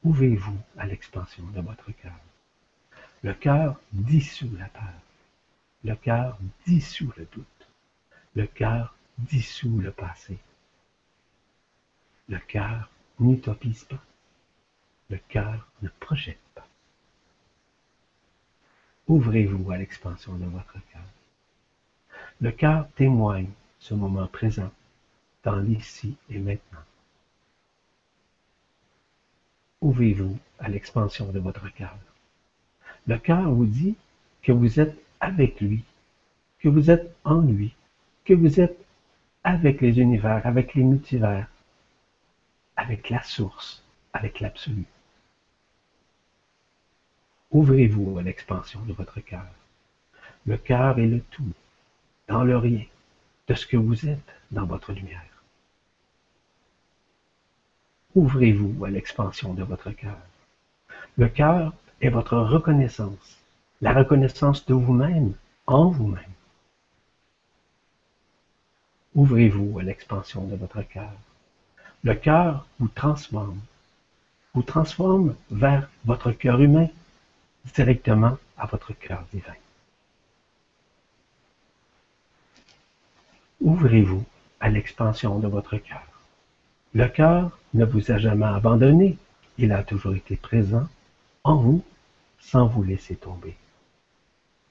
Ouvrez-vous 0.04 0.58
à 0.76 0.86
l'expansion 0.86 1.44
de 1.48 1.60
votre 1.60 1.90
cœur. 1.90 2.20
Le 3.24 3.34
cœur 3.34 3.80
dissout 3.92 4.56
la 4.56 4.68
peur. 4.68 4.94
Le 5.84 5.94
cœur 5.94 6.38
dissout 6.66 7.12
le 7.16 7.26
doute. 7.26 7.68
Le 8.34 8.46
cœur 8.46 8.96
dissout 9.18 9.78
le 9.80 9.92
passé. 9.92 10.38
Le 12.28 12.38
cœur 12.38 12.90
n'utopise 13.20 13.84
pas. 13.84 14.02
Le 15.10 15.18
cœur 15.28 15.68
ne 15.82 15.88
projette 16.00 16.40
pas. 16.54 16.66
Ouvrez-vous 19.06 19.70
à 19.70 19.78
l'expansion 19.78 20.34
de 20.34 20.44
votre 20.44 20.74
cœur. 20.92 21.02
Le 22.40 22.50
cœur 22.50 22.88
témoigne 22.96 23.50
ce 23.78 23.94
moment 23.94 24.26
présent 24.26 24.70
dans 25.44 25.56
l'ici 25.56 26.16
et 26.28 26.38
maintenant. 26.38 26.84
Ouvrez-vous 29.80 30.36
à 30.58 30.68
l'expansion 30.68 31.30
de 31.30 31.38
votre 31.38 31.72
cœur. 31.72 31.96
Le 33.06 33.16
cœur 33.16 33.50
vous 33.50 33.66
dit 33.66 33.96
que 34.42 34.52
vous 34.52 34.80
êtes 34.80 34.96
avec 35.20 35.60
lui, 35.60 35.84
que 36.58 36.68
vous 36.68 36.90
êtes 36.90 37.14
en 37.24 37.40
lui, 37.40 37.74
que 38.24 38.34
vous 38.34 38.60
êtes 38.60 38.78
avec 39.44 39.80
les 39.80 39.98
univers, 40.00 40.46
avec 40.46 40.74
les 40.74 40.82
multivers, 40.82 41.48
avec 42.76 43.10
la 43.10 43.22
source, 43.22 43.82
avec 44.12 44.40
l'absolu. 44.40 44.84
Ouvrez-vous 47.50 48.18
à 48.18 48.22
l'expansion 48.22 48.80
de 48.82 48.92
votre 48.92 49.20
cœur. 49.20 49.46
Le 50.46 50.56
cœur 50.56 50.98
est 50.98 51.06
le 51.06 51.20
tout, 51.20 51.52
dans 52.28 52.44
le 52.44 52.56
rien, 52.56 52.84
de 53.46 53.54
ce 53.54 53.66
que 53.66 53.76
vous 53.76 54.06
êtes 54.06 54.34
dans 54.50 54.66
votre 54.66 54.92
lumière. 54.92 55.22
Ouvrez-vous 58.14 58.84
à 58.84 58.90
l'expansion 58.90 59.54
de 59.54 59.62
votre 59.62 59.90
cœur. 59.92 60.18
Le 61.16 61.28
cœur 61.28 61.72
est 62.00 62.10
votre 62.10 62.36
reconnaissance, 62.36 63.38
la 63.80 63.92
reconnaissance 63.92 64.66
de 64.66 64.74
vous-même 64.74 65.34
en 65.66 65.88
vous-même. 65.88 66.34
Ouvrez-vous 69.14 69.78
à 69.78 69.82
l'expansion 69.82 70.44
de 70.46 70.56
votre 70.56 70.82
cœur. 70.82 71.12
Le 72.02 72.14
cœur 72.14 72.66
vous 72.78 72.88
transforme, 72.88 73.60
vous 74.54 74.62
transforme 74.62 75.34
vers 75.50 75.88
votre 76.04 76.32
cœur 76.32 76.60
humain, 76.60 76.88
directement 77.74 78.36
à 78.56 78.66
votre 78.66 78.92
cœur 78.92 79.24
divin. 79.32 79.54
Ouvrez-vous 83.60 84.24
à 84.60 84.68
l'expansion 84.68 85.38
de 85.38 85.48
votre 85.48 85.76
cœur. 85.76 86.06
Le 86.94 87.06
cœur 87.06 87.58
ne 87.74 87.84
vous 87.84 88.10
a 88.10 88.18
jamais 88.18 88.46
abandonné, 88.46 89.18
il 89.56 89.72
a 89.72 89.82
toujours 89.82 90.14
été 90.14 90.36
présent 90.36 90.86
en 91.44 91.56
vous 91.56 91.82
sans 92.40 92.66
vous 92.66 92.82
laisser 92.82 93.16
tomber. 93.16 93.56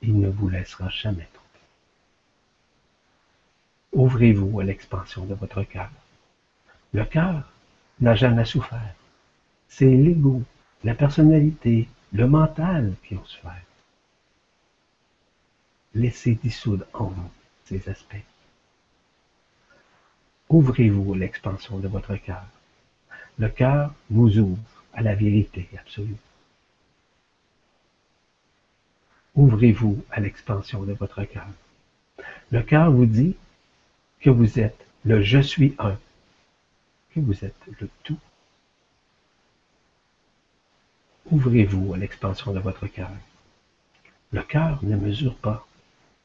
Il 0.02 0.20
ne 0.20 0.30
vous 0.30 0.50
laissera 0.50 0.89
jamais 0.89 1.28
tomber. 1.34 1.48
Ouvrez-vous 3.93 4.60
à 4.60 4.64
l'expansion 4.64 5.26
de 5.26 5.34
votre 5.34 5.64
cœur. 5.64 5.89
Le 6.93 7.04
cœur 7.06 7.52
n'a 8.00 8.16
jamais 8.16 8.45
souffert. 8.45 8.93
C'est 9.68 9.86
l'ego, 9.86 10.43
la 10.84 10.93
personnalité, 10.93 11.88
le 12.14 12.28
mental 12.28 12.93
qui 13.04 13.16
ont 13.16 13.26
souffert. 13.26 13.62
Laissez 15.93 16.36
dissoudre 16.36 16.86
en 16.93 17.06
vous 17.06 17.32
ces 17.66 17.89
aspects. 17.89 18.24
Ouvrez-vous 20.50 21.14
à 21.14 21.18
l'expansion 21.18 21.80
de 21.80 21.88
votre 21.88 22.16
cœur. 22.16 22.45
Le 23.38 23.50
cœur 23.50 23.93
vous 24.10 24.38
ouvre 24.38 24.62
à 24.93 25.02
la 25.02 25.16
vérité 25.16 25.68
absolue. 25.78 26.16
Ouvrez-vous 29.38 30.04
à 30.10 30.20
l'expansion 30.20 30.82
de 30.82 30.94
votre 30.94 31.24
cœur. 31.24 31.46
Le 32.50 32.64
cœur 32.64 32.92
vous 32.92 33.06
dit 33.06 33.36
que 34.20 34.32
vous 34.32 34.58
êtes 34.58 34.88
le 35.06 35.22
je 35.22 35.38
suis 35.38 35.76
un, 35.78 35.96
que 37.14 37.20
vous 37.20 37.46
êtes 37.46 37.62
le 37.80 37.88
tout. 38.04 38.18
Ouvrez-vous 41.30 41.94
à 41.94 41.98
l'expansion 41.98 42.52
de 42.52 42.60
votre 42.60 42.88
cœur. 42.88 43.12
Le 44.32 44.42
cœur 44.42 44.84
ne 44.84 44.96
mesure 44.96 45.36
pas, 45.36 45.68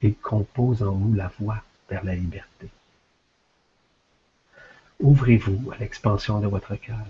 il 0.01 0.15
compose 0.15 0.83
en 0.83 0.93
vous 0.93 1.13
la 1.13 1.31
voie 1.39 1.63
vers 1.91 2.05
la 2.05 2.15
liberté. 2.15 2.71
Ouvrez-vous 5.01 5.71
à 5.71 5.77
l'expansion 5.77 6.41
de 6.41 6.47
votre 6.47 6.77
cœur. 6.77 7.05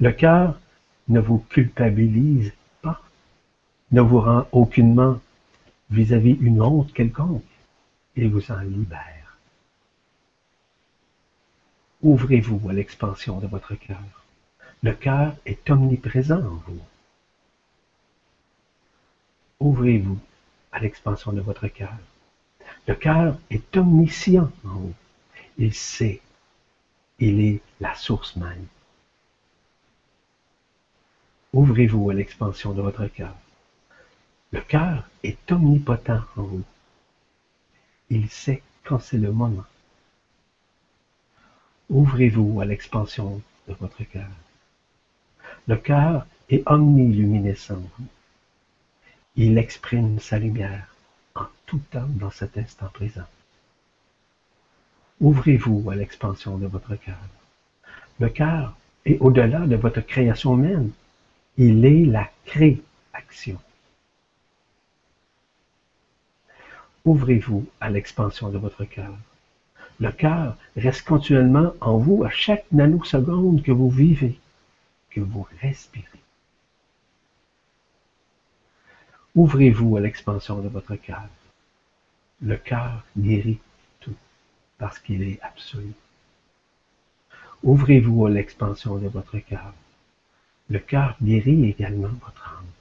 Le 0.00 0.10
cœur 0.10 0.58
ne 1.06 1.20
vous 1.20 1.38
culpabilise 1.38 2.52
ne 3.92 4.00
vous 4.00 4.20
rend 4.20 4.46
aucunement 4.52 5.20
vis-à-vis 5.90 6.36
une 6.40 6.60
honte 6.60 6.92
quelconque, 6.92 7.44
il 8.16 8.28
vous 8.28 8.50
en 8.50 8.60
libère. 8.60 9.38
Ouvrez-vous 12.02 12.68
à 12.68 12.72
l'expansion 12.72 13.38
de 13.38 13.46
votre 13.46 13.74
cœur. 13.74 14.02
Le 14.82 14.92
cœur 14.92 15.34
est 15.46 15.68
omniprésent 15.70 16.38
en 16.38 16.62
vous. 16.66 16.80
Ouvrez-vous 19.60 20.18
à 20.72 20.80
l'expansion 20.80 21.32
de 21.32 21.40
votre 21.40 21.68
cœur. 21.68 21.96
Le 22.86 22.94
cœur 22.94 23.38
est 23.50 23.76
omniscient 23.76 24.50
en 24.64 24.68
vous. 24.68 24.94
Il 25.58 25.74
sait. 25.74 26.20
Il 27.18 27.40
est 27.40 27.60
la 27.80 27.94
source 27.94 28.36
même. 28.36 28.66
Ouvrez-vous 31.52 32.10
à 32.10 32.14
l'expansion 32.14 32.72
de 32.72 32.82
votre 32.82 33.06
cœur. 33.06 33.34
Le 34.56 34.62
cœur 34.62 35.06
est 35.22 35.52
omnipotent 35.52 36.22
en 36.34 36.42
vous. 36.42 36.64
Il 38.08 38.30
sait 38.30 38.62
quand 38.84 38.98
c'est 38.98 39.18
le 39.18 39.30
moment. 39.30 39.66
Ouvrez-vous 41.90 42.62
à 42.62 42.64
l'expansion 42.64 43.42
de 43.68 43.74
votre 43.74 44.02
cœur. 44.04 44.30
Le 45.68 45.76
cœur 45.76 46.26
est 46.48 46.62
omniluminescent 46.64 47.74
en 47.74 47.90
vous. 47.98 48.06
Il 49.36 49.58
exprime 49.58 50.20
sa 50.20 50.38
lumière 50.38 50.88
en 51.34 51.44
tout 51.66 51.82
temps 51.90 52.08
dans 52.08 52.30
cet 52.30 52.56
instant 52.56 52.88
présent. 52.88 53.28
Ouvrez-vous 55.20 55.90
à 55.90 55.96
l'expansion 55.96 56.56
de 56.56 56.66
votre 56.66 56.96
cœur. 56.96 57.20
Le 58.20 58.30
cœur 58.30 58.74
est 59.04 59.18
au-delà 59.18 59.66
de 59.66 59.76
votre 59.76 60.00
création 60.00 60.56
même. 60.56 60.92
Il 61.58 61.84
est 61.84 62.06
la 62.06 62.30
création. 62.46 63.60
Ouvrez-vous 67.06 67.64
à 67.80 67.88
l'expansion 67.88 68.50
de 68.50 68.58
votre 68.58 68.84
cœur. 68.84 69.14
Le 70.00 70.10
cœur 70.10 70.56
reste 70.76 71.06
continuellement 71.06 71.72
en 71.80 71.98
vous 71.98 72.24
à 72.24 72.30
chaque 72.30 72.66
nanoseconde 72.72 73.62
que 73.62 73.70
vous 73.70 73.88
vivez, 73.88 74.36
que 75.10 75.20
vous 75.20 75.46
respirez. 75.62 76.04
Ouvrez-vous 79.36 79.96
à 79.96 80.00
l'expansion 80.00 80.60
de 80.60 80.66
votre 80.66 80.96
cœur. 80.96 81.28
Le 82.42 82.56
cœur 82.56 83.04
guérit 83.16 83.60
tout 84.00 84.16
parce 84.76 84.98
qu'il 84.98 85.22
est 85.22 85.40
absolu. 85.42 85.94
Ouvrez-vous 87.62 88.26
à 88.26 88.30
l'expansion 88.30 88.98
de 88.98 89.06
votre 89.06 89.38
cœur. 89.38 89.72
Le 90.68 90.80
cœur 90.80 91.16
guérit 91.22 91.66
également 91.66 92.08
votre 92.08 92.58
âme. 92.58 92.75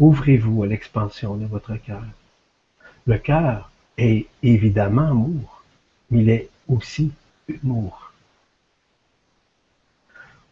Ouvrez-vous 0.00 0.62
à 0.62 0.66
l'expansion 0.66 1.36
de 1.36 1.44
votre 1.44 1.76
cœur. 1.76 2.02
Le 3.06 3.18
cœur 3.18 3.70
est 3.98 4.26
évidemment 4.42 5.10
amour, 5.10 5.62
mais 6.10 6.20
il 6.22 6.30
est 6.30 6.48
aussi 6.68 7.12
humour. 7.48 8.10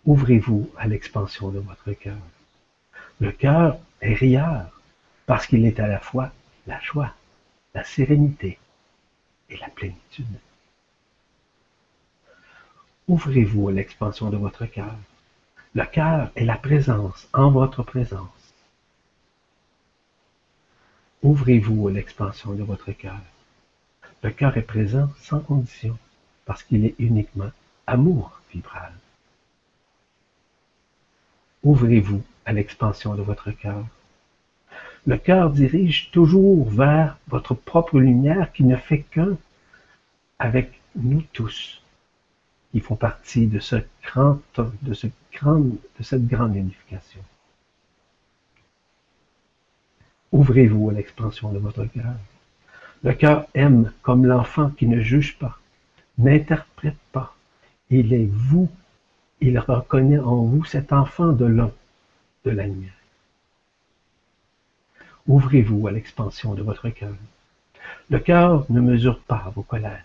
Ouvrez-vous 0.05 0.70
à 0.76 0.86
l'expansion 0.86 1.49
de 1.49 1.61
votre 1.61 1.92
cœur. 1.92 2.18
Le 3.20 3.32
cœur 3.32 3.78
est 4.03 4.12
rieur 4.12 4.66
parce 5.24 5.46
qu'il 5.46 5.64
est 5.64 5.80
à 5.80 5.86
la 5.86 5.99
fois 5.99 6.30
la 6.66 6.78
joie, 6.80 7.14
la 7.74 7.84
sérénité 7.84 8.59
et 9.49 9.57
la 9.57 9.68
plénitude. 9.68 10.26
Ouvrez-vous 13.09 13.70
à 13.70 13.72
l'expansion 13.72 14.28
de 14.28 14.36
votre 14.36 14.66
cœur. 14.66 14.94
Le 15.72 15.86
cœur 15.86 16.30
est 16.36 16.44
la 16.44 16.57
présence 16.57 17.28
en 17.32 17.51
votre 17.51 17.82
présence. 17.82 18.38
Ouvrez-vous 21.23 21.89
à 21.89 21.91
l'expansion 21.91 22.53
de 22.53 22.62
votre 22.62 22.93
cœur. 22.93 23.19
Le 24.23 24.31
cœur 24.31 24.57
est 24.57 24.62
présent 24.62 25.11
sans 25.21 25.41
condition 25.41 25.99
parce 26.45 26.62
qu'il 26.62 26.85
est 26.85 26.95
uniquement 27.01 27.51
amour 27.89 28.41
vibral. 28.53 28.93
Ouvrez-vous 31.64 32.23
à 32.45 32.53
l'expansion 32.53 33.16
de 33.16 33.23
votre 33.23 33.51
cœur. 33.51 33.85
Le 35.07 35.16
cœur 35.16 35.51
dirige 35.51 36.11
toujours 36.12 36.71
vers 36.71 37.19
votre 37.27 37.55
propre 37.55 37.99
lumière 37.99 38.53
qui 38.53 38.62
ne 38.62 38.77
fait 38.77 39.03
qu'un 39.03 39.37
avec 40.39 40.81
nous 40.95 41.23
tous, 41.33 41.83
qui 42.71 42.79
font 42.79 42.95
partie 42.95 43.49
de, 43.49 43.59
ce 43.59 43.77
grand, 44.05 44.41
de, 44.57 44.71
de 44.83 44.95
cette 44.95 46.29
grande 46.29 46.55
unification. 46.55 47.21
Ouvrez-vous 50.33 50.91
à 50.91 50.93
l'expansion 50.93 51.53
de 51.53 51.59
votre 51.59 51.85
cœur. 51.87 52.14
Le 53.03 53.12
cœur 53.12 53.47
aime 53.55 53.93
comme 54.03 54.26
l'enfant 54.26 54.70
qui 54.70 54.87
ne 54.87 55.01
juge 55.01 55.39
pas, 55.39 55.59
n'interprète 56.18 56.99
pas. 57.12 57.35
Il 57.91 58.12
est 58.12 58.29
vous. 58.31 58.68
Il 59.41 59.59
reconnaît 59.59 60.18
en 60.18 60.43
vous 60.43 60.64
cet 60.64 60.93
enfant 60.93 61.33
de 61.33 61.45
l'homme, 61.45 61.72
de 62.44 62.51
la 62.51 62.66
lumière. 62.66 62.93
Ouvrez-vous 65.28 65.86
à 65.86 65.93
l'expansion 65.93 66.55
de 66.55 66.62
votre 66.62 66.89
cœur. 66.89 67.15
Le 68.11 68.19
cœur 68.19 68.66
ne 68.69 68.81
mesure 68.81 69.20
pas 69.20 69.52
vos 69.55 69.62
colères 69.62 70.05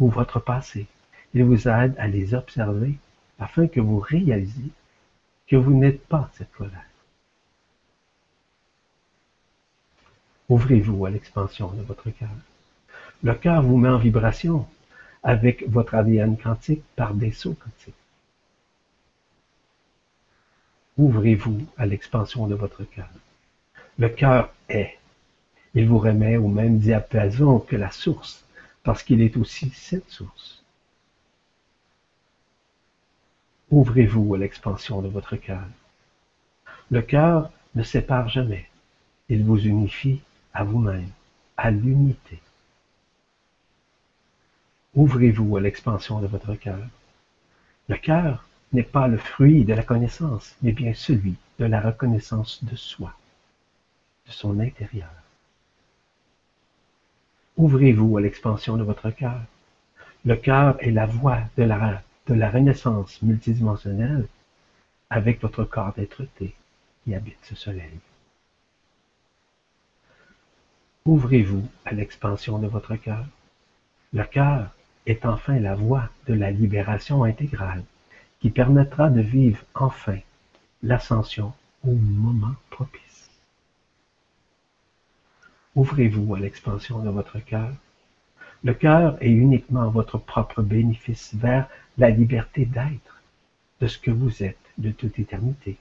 ou 0.00 0.08
votre 0.08 0.40
passé. 0.40 0.86
Il 1.34 1.44
vous 1.44 1.68
aide 1.68 1.94
à 1.98 2.08
les 2.08 2.34
observer 2.34 2.94
afin 3.38 3.66
que 3.68 3.80
vous 3.80 3.98
réalisiez 3.98 4.70
que 5.46 5.56
vous 5.56 5.74
n'êtes 5.74 6.04
pas 6.06 6.30
cette 6.34 6.52
colère. 6.52 6.86
Ouvrez-vous 10.48 11.04
à 11.06 11.10
l'expansion 11.10 11.72
de 11.72 11.82
votre 11.82 12.10
cœur. 12.10 12.28
Le 13.22 13.34
cœur 13.34 13.62
vous 13.62 13.76
met 13.76 13.88
en 13.88 13.98
vibration 13.98 14.66
avec 15.22 15.68
votre 15.68 15.94
ADN 15.94 16.36
quantique 16.36 16.84
par 16.94 17.14
des 17.14 17.32
sauts 17.32 17.54
quantiques. 17.54 17.94
Ouvrez-vous 20.98 21.66
à 21.76 21.84
l'expansion 21.84 22.46
de 22.46 22.54
votre 22.54 22.84
cœur. 22.84 23.08
Le 23.98 24.08
cœur 24.08 24.52
est. 24.68 24.98
Il 25.74 25.88
vous 25.88 25.98
remet 25.98 26.36
au 26.36 26.48
même 26.48 26.78
diapason 26.78 27.58
que 27.58 27.76
la 27.76 27.90
source, 27.90 28.44
parce 28.82 29.02
qu'il 29.02 29.20
est 29.20 29.36
aussi 29.36 29.70
cette 29.70 30.08
source. 30.08 30.62
Ouvrez-vous 33.70 34.34
à 34.34 34.38
l'expansion 34.38 35.02
de 35.02 35.08
votre 35.08 35.36
cœur. 35.36 35.64
Le 36.90 37.02
cœur 37.02 37.50
ne 37.74 37.82
sépare 37.82 38.28
jamais. 38.28 38.68
Il 39.28 39.44
vous 39.44 39.58
unifie 39.58 40.22
à 40.56 40.64
vous-même, 40.64 41.10
à 41.58 41.70
l'unité. 41.70 42.40
Ouvrez-vous 44.94 45.58
à 45.58 45.60
l'expansion 45.60 46.20
de 46.20 46.26
votre 46.26 46.54
cœur. 46.54 46.80
Le 47.88 47.96
cœur 47.96 48.48
n'est 48.72 48.82
pas 48.82 49.06
le 49.06 49.18
fruit 49.18 49.66
de 49.66 49.74
la 49.74 49.82
connaissance, 49.82 50.56
mais 50.62 50.72
bien 50.72 50.94
celui 50.94 51.34
de 51.58 51.66
la 51.66 51.82
reconnaissance 51.82 52.64
de 52.64 52.74
soi 52.74 53.12
de 54.26 54.32
son 54.32 54.58
intérieur. 54.58 55.10
Ouvrez-vous 57.58 58.16
à 58.16 58.22
l'expansion 58.22 58.78
de 58.78 58.82
votre 58.82 59.10
cœur. 59.10 59.42
Le 60.24 60.36
cœur 60.36 60.76
est 60.80 60.90
la 60.90 61.04
voie 61.04 61.40
de 61.58 61.64
la, 61.64 62.02
de 62.28 62.34
la 62.34 62.50
renaissance 62.50 63.20
multidimensionnelle 63.20 64.26
avec 65.10 65.42
votre 65.42 65.64
corps 65.64 65.92
d'être-té 65.92 66.54
qui 67.04 67.14
habite 67.14 67.38
ce 67.42 67.54
soleil. 67.54 68.00
Ouvrez-vous 71.06 71.62
à 71.84 71.92
l'expansion 71.92 72.58
de 72.58 72.66
votre 72.66 72.96
cœur. 72.96 73.24
Le 74.12 74.24
cœur 74.24 74.74
est 75.06 75.24
enfin 75.24 75.60
la 75.60 75.76
voie 75.76 76.08
de 76.26 76.34
la 76.34 76.50
libération 76.50 77.22
intégrale 77.22 77.84
qui 78.40 78.50
permettra 78.50 79.08
de 79.08 79.20
vivre 79.20 79.62
enfin 79.76 80.18
l'ascension 80.82 81.52
au 81.84 81.92
moment 81.92 82.56
propice. 82.70 83.30
Ouvrez-vous 85.76 86.34
à 86.34 86.40
l'expansion 86.40 86.98
de 86.98 87.10
votre 87.10 87.38
cœur. 87.38 87.70
Le 88.64 88.74
cœur 88.74 89.16
est 89.22 89.30
uniquement 89.30 89.88
votre 89.90 90.18
propre 90.18 90.60
bénéfice 90.60 91.34
vers 91.34 91.68
la 91.98 92.10
liberté 92.10 92.64
d'être 92.64 93.22
de 93.80 93.86
ce 93.86 93.98
que 93.98 94.10
vous 94.10 94.42
êtes 94.42 94.58
de 94.76 94.90
toute 94.90 95.20
éternité. 95.20 95.76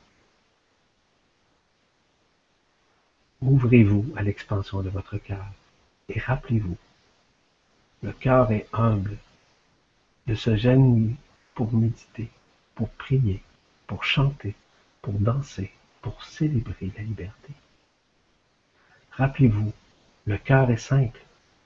Ouvrez-vous 3.41 4.05
à 4.15 4.23
l'expansion 4.23 4.81
de 4.81 4.89
votre 4.89 5.17
cœur 5.17 5.45
et 6.09 6.19
rappelez-vous, 6.19 6.77
le 8.03 8.11
cœur 8.13 8.51
est 8.51 8.67
humble 8.73 9.17
de 10.27 10.35
se 10.35 10.55
gêner 10.55 11.15
pour 11.53 11.73
méditer, 11.73 12.29
pour 12.75 12.89
prier, 12.89 13.41
pour 13.87 14.03
chanter, 14.03 14.55
pour 15.01 15.13
danser, 15.13 15.71
pour 16.01 16.23
célébrer 16.23 16.91
la 16.95 17.03
liberté. 17.03 17.53
Rappelez-vous, 19.11 19.73
le 20.25 20.37
cœur 20.37 20.69
est 20.71 20.77
simple, 20.77 21.21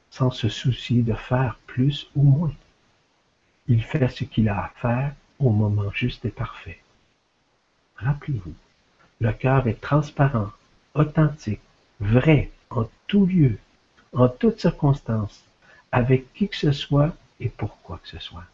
sans 0.09 0.31
se 0.31 0.49
soucier 0.49 1.01
de 1.01 1.13
faire 1.13 1.59
plus 1.67 2.09
ou 2.15 2.23
moins. 2.23 2.53
Il 3.67 3.83
fait 3.83 4.07
ce 4.09 4.23
qu'il 4.23 4.49
a 4.49 4.65
à 4.65 4.69
faire 4.75 5.13
au 5.39 5.51
moment 5.51 5.91
juste 5.91 6.25
et 6.25 6.31
parfait. 6.31 6.79
Rappelez-vous, 7.95 8.55
le 9.19 9.33
cœur 9.33 9.67
est 9.67 9.81
transparent, 9.81 10.51
authentique, 10.93 11.61
vrai, 11.99 12.51
en 12.69 12.89
tout 13.07 13.25
lieu, 13.25 13.57
en 14.13 14.27
toutes 14.27 14.59
circonstances, 14.59 15.43
avec 15.91 16.31
qui 16.33 16.47
que 16.49 16.55
ce 16.55 16.71
soit 16.71 17.15
et 17.39 17.49
pourquoi 17.49 17.99
que 17.99 18.07
ce 18.07 18.19
soit. 18.19 18.45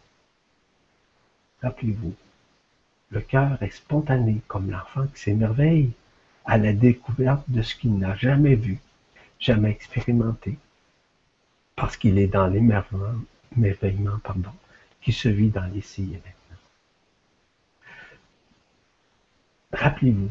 Rappelez-vous, 1.62 2.14
le 3.12 3.22
cœur 3.22 3.62
est 3.62 3.72
spontané 3.72 4.42
comme 4.48 4.72
l'enfant 4.72 5.08
qui 5.08 5.22
s'émerveille 5.22 5.92
à 6.46 6.58
la 6.58 6.74
découverte 6.74 7.44
de 7.48 7.62
ce 7.62 7.76
qu'il 7.76 7.98
n'a 7.98 8.16
jamais 8.16 8.56
vu, 8.56 8.80
jamais 9.40 9.72
expérimenté, 9.72 10.58
parce 11.76 11.98
qu'il 11.98 12.18
est 12.18 12.28
dans 12.28 12.48
l'émerveillement 12.48 14.20
qui 15.02 15.12
se 15.12 15.30
vit 15.30 15.50
dans 15.50 15.66
l'ici 15.66 16.04
et 16.04 16.16
maintenant. 16.16 16.62
Rappelez-vous, 19.74 20.30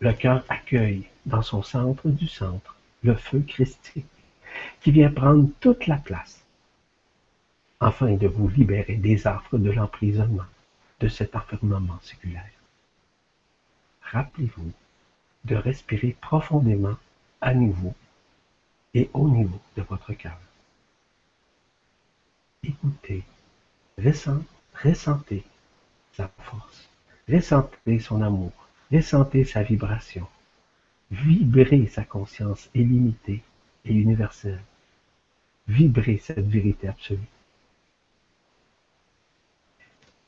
le 0.00 0.12
cœur 0.12 0.44
accueille 0.48 1.08
dans 1.24 1.42
son 1.42 1.62
centre 1.62 2.08
du 2.08 2.28
centre 2.28 2.76
le 3.02 3.14
feu 3.14 3.40
christique 3.40 4.06
qui 4.80 4.90
vient 4.90 5.10
prendre 5.10 5.48
toute 5.60 5.86
la 5.86 5.96
place 5.96 6.44
afin 7.80 8.14
de 8.14 8.26
vous 8.26 8.48
libérer 8.48 8.96
des 8.96 9.26
affres 9.26 9.58
de 9.58 9.70
l'emprisonnement 9.70 10.46
de 11.00 11.08
cet 11.08 11.36
enfermement 11.36 11.98
séculaire. 12.02 12.50
Rappelez-vous 14.02 14.72
de 15.44 15.56
respirer 15.56 16.16
profondément 16.20 16.96
à 17.40 17.54
nouveau 17.54 17.94
et 18.94 19.10
au 19.12 19.28
niveau 19.28 19.60
de 19.76 19.82
votre 19.82 20.12
cœur. 20.14 20.38
Écoutez, 22.62 23.22
ressentez 23.98 25.44
sa 26.14 26.28
force, 26.28 26.88
ressentez 27.28 27.98
son 27.98 28.22
amour, 28.22 28.52
ressentez 28.90 29.44
sa 29.44 29.62
vibration, 29.62 30.26
vibrez 31.10 31.86
sa 31.86 32.04
conscience 32.04 32.68
illimitée 32.74 33.42
et 33.84 33.94
universelle, 33.94 34.62
vibrez 35.68 36.18
cette 36.18 36.46
vérité 36.46 36.88
absolue. 36.88 37.28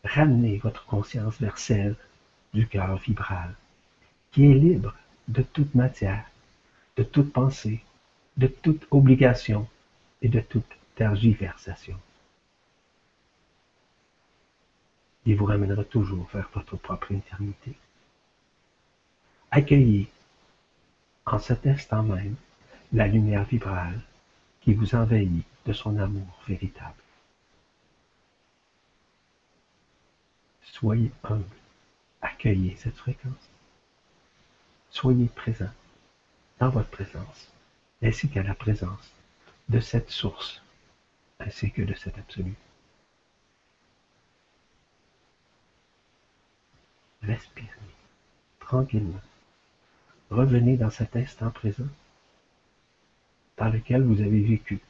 Ramenez 0.04 0.58
votre 0.58 0.86
conscience 0.86 1.40
vers 1.40 1.58
celle 1.58 1.96
du 2.54 2.66
cœur 2.66 2.96
vibral, 2.96 3.54
qui 4.32 4.44
est 4.50 4.54
libre 4.54 4.94
de 5.28 5.42
toute 5.42 5.74
matière, 5.74 6.30
de 6.96 7.02
toute 7.02 7.32
pensée, 7.32 7.82
de 8.36 8.46
toute 8.46 8.86
obligation 8.90 9.68
et 10.22 10.28
de 10.28 10.40
toute 10.40 10.78
tergiversation. 10.94 11.98
Il 15.26 15.36
vous 15.36 15.44
ramènera 15.44 15.84
toujours 15.84 16.28
vers 16.32 16.48
votre 16.54 16.76
propre 16.76 17.12
éternité. 17.12 17.74
Accueillez 19.50 20.10
en 21.24 21.38
cet 21.38 21.66
instant 21.66 22.02
même 22.02 22.36
la 22.92 23.06
lumière 23.06 23.44
vibrale 23.44 24.00
qui 24.60 24.74
vous 24.74 24.94
envahit 24.94 25.46
de 25.64 25.72
son 25.72 25.96
amour 25.98 26.42
véritable. 26.46 27.02
Soyez 30.62 31.10
humble, 31.24 31.44
accueillez 32.20 32.76
cette 32.76 32.96
fréquence. 32.96 33.48
Soyez 34.90 35.28
présent 35.28 35.72
dans 36.58 36.68
votre 36.68 36.90
présence, 36.90 37.50
ainsi 38.02 38.28
qu'à 38.28 38.42
la 38.42 38.54
présence 38.54 39.12
de 39.70 39.80
cette 39.80 40.10
source, 40.10 40.62
ainsi 41.40 41.70
que 41.72 41.82
de 41.82 41.94
cet 41.94 42.18
absolu. 42.18 42.54
Respirez 47.22 47.68
tranquillement. 48.60 49.20
Revenez 50.30 50.76
dans 50.76 50.90
cet 50.90 51.16
instant 51.16 51.50
présent 51.50 51.88
dans 53.56 53.68
lequel 53.70 54.02
vous 54.02 54.20
avez 54.20 54.42
vécu 54.42 54.80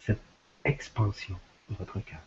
cette 0.00 0.20
expansion 0.64 1.38
de 1.68 1.76
votre 1.76 2.00
cœur. 2.00 2.20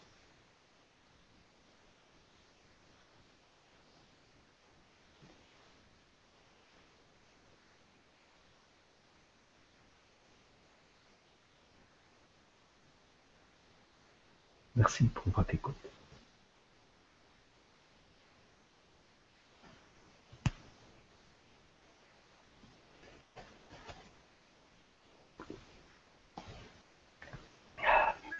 Merci 14.75 15.05
pour 15.05 15.29
votre 15.33 15.53
écoute. 15.53 15.75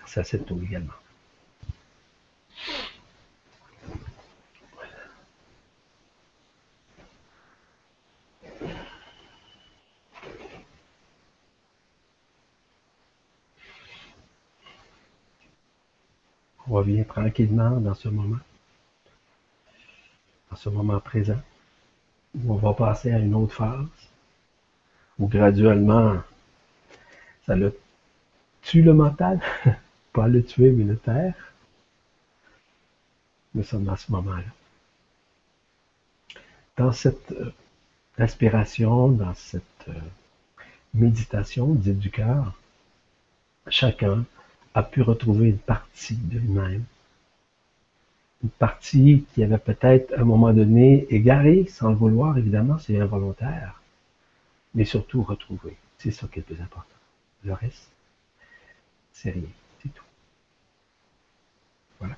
Ça, 0.10 0.23
c'est 0.23 0.44
tout 0.44 0.60
également. 0.64 0.91
On 16.68 16.73
revient 16.73 17.06
tranquillement 17.06 17.80
dans 17.80 17.94
ce 17.94 18.10
moment, 18.10 18.38
dans 20.49 20.57
ce 20.57 20.69
moment 20.69 20.99
présent, 20.99 21.40
où 22.34 22.52
on 22.52 22.57
va 22.57 22.73
passer 22.73 23.11
à 23.11 23.19
une 23.19 23.36
autre 23.36 23.53
phase, 23.53 23.86
où 25.19 25.27
graduellement, 25.27 26.18
ça 27.45 27.56
le 27.56 27.80
tue 28.64 28.81
le 28.81 28.95
mental, 28.95 29.40
le 30.27 30.43
tuer, 30.43 30.71
mais 30.71 30.83
le 30.83 30.97
taire. 30.97 31.53
Nous 33.55 33.63
sommes 33.63 33.85
dans 33.85 33.95
ce 33.95 34.11
moment-là. 34.11 34.43
Dans 36.77 36.91
cette 36.91 37.31
euh, 37.31 37.51
inspiration, 38.17 39.09
dans 39.09 39.33
cette 39.33 39.63
euh, 39.87 39.93
méditation 40.93 41.73
dite 41.73 41.99
du 41.99 42.11
cœur, 42.11 42.53
chacun 43.67 44.25
a 44.73 44.83
pu 44.83 45.01
retrouver 45.01 45.49
une 45.49 45.57
partie 45.57 46.15
de 46.15 46.37
lui-même. 46.37 46.83
Une 48.43 48.49
partie 48.49 49.25
qui 49.33 49.43
avait 49.43 49.57
peut-être 49.57 50.13
à 50.13 50.21
un 50.21 50.25
moment 50.25 50.53
donné 50.53 51.05
égaré, 51.13 51.65
sans 51.67 51.89
le 51.89 51.95
vouloir, 51.95 52.37
évidemment, 52.37 52.77
c'est 52.77 52.99
involontaire, 52.99 53.81
mais 54.75 54.85
surtout 54.85 55.23
retrouver. 55.23 55.75
C'est 55.97 56.11
ça 56.11 56.27
qui 56.27 56.39
est 56.39 56.47
le 56.47 56.55
plus 56.55 56.63
important. 56.63 56.85
Le 57.43 57.53
reste, 57.53 57.89
c'est 59.11 59.31
rien. 59.31 59.43
Voilà. 61.99 62.15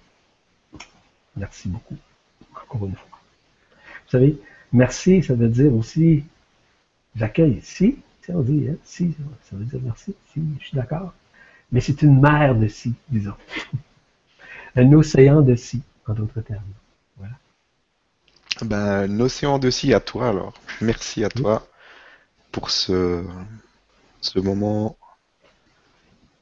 Merci 1.36 1.70
beaucoup, 1.70 1.98
encore 2.56 2.86
une 2.86 2.96
fois. 2.96 3.20
Vous 4.06 4.12
savez, 4.12 4.40
merci, 4.74 5.24
ça 5.24 5.34
veut 5.34 5.48
dire 5.48 5.74
aussi, 5.74 6.24
j'accueille, 7.16 7.60
si, 7.64 7.98
on 8.30 8.42
dit, 8.42 8.68
hein, 8.70 8.76
si, 8.84 9.16
ça 9.50 9.56
veut 9.56 9.66
dire 9.66 9.80
merci, 9.84 10.16
si, 10.32 10.42
je 10.60 10.66
suis 10.66 10.76
d'accord 10.78 11.14
mais 11.72 11.80
c'est 11.80 12.02
une 12.02 12.20
mer 12.20 12.56
de 12.56 12.68
si, 12.68 12.94
disons. 13.10 13.36
Un 14.76 14.92
océan 14.94 15.42
de 15.42 15.56
si, 15.56 15.82
en 16.08 16.14
d'autres 16.14 16.42
termes. 16.42 16.64
Voilà. 17.18 17.34
Ben, 18.62 19.12
un 19.12 19.20
océan 19.20 19.60
de 19.60 19.70
si 19.70 19.94
à 19.94 20.00
toi 20.00 20.30
alors. 20.30 20.54
Merci 20.80 21.26
à 21.26 21.30
toi 21.30 21.68
pour 22.54 22.70
ce 22.70 23.26
moment 24.36 24.98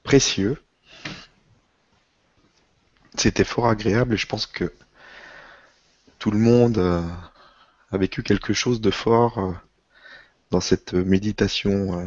précieux. 0.04 0.62
C'était 3.20 3.44
fort 3.44 3.68
agréable 3.68 4.14
et 4.14 4.18
je 4.18 4.28
pense 4.28 4.46
que 4.46 4.72
tout 6.20 6.32
le 6.32 6.40
monde 6.40 6.78
euh, 6.78 7.06
a 7.92 7.98
vécu 7.98 8.24
quelque 8.24 8.54
chose 8.54 8.80
de 8.80 8.92
fort 8.92 9.38
euh, 9.40 9.52
dans 10.52 10.62
cette 10.62 10.94
méditation 10.94 12.00
euh, 12.00 12.06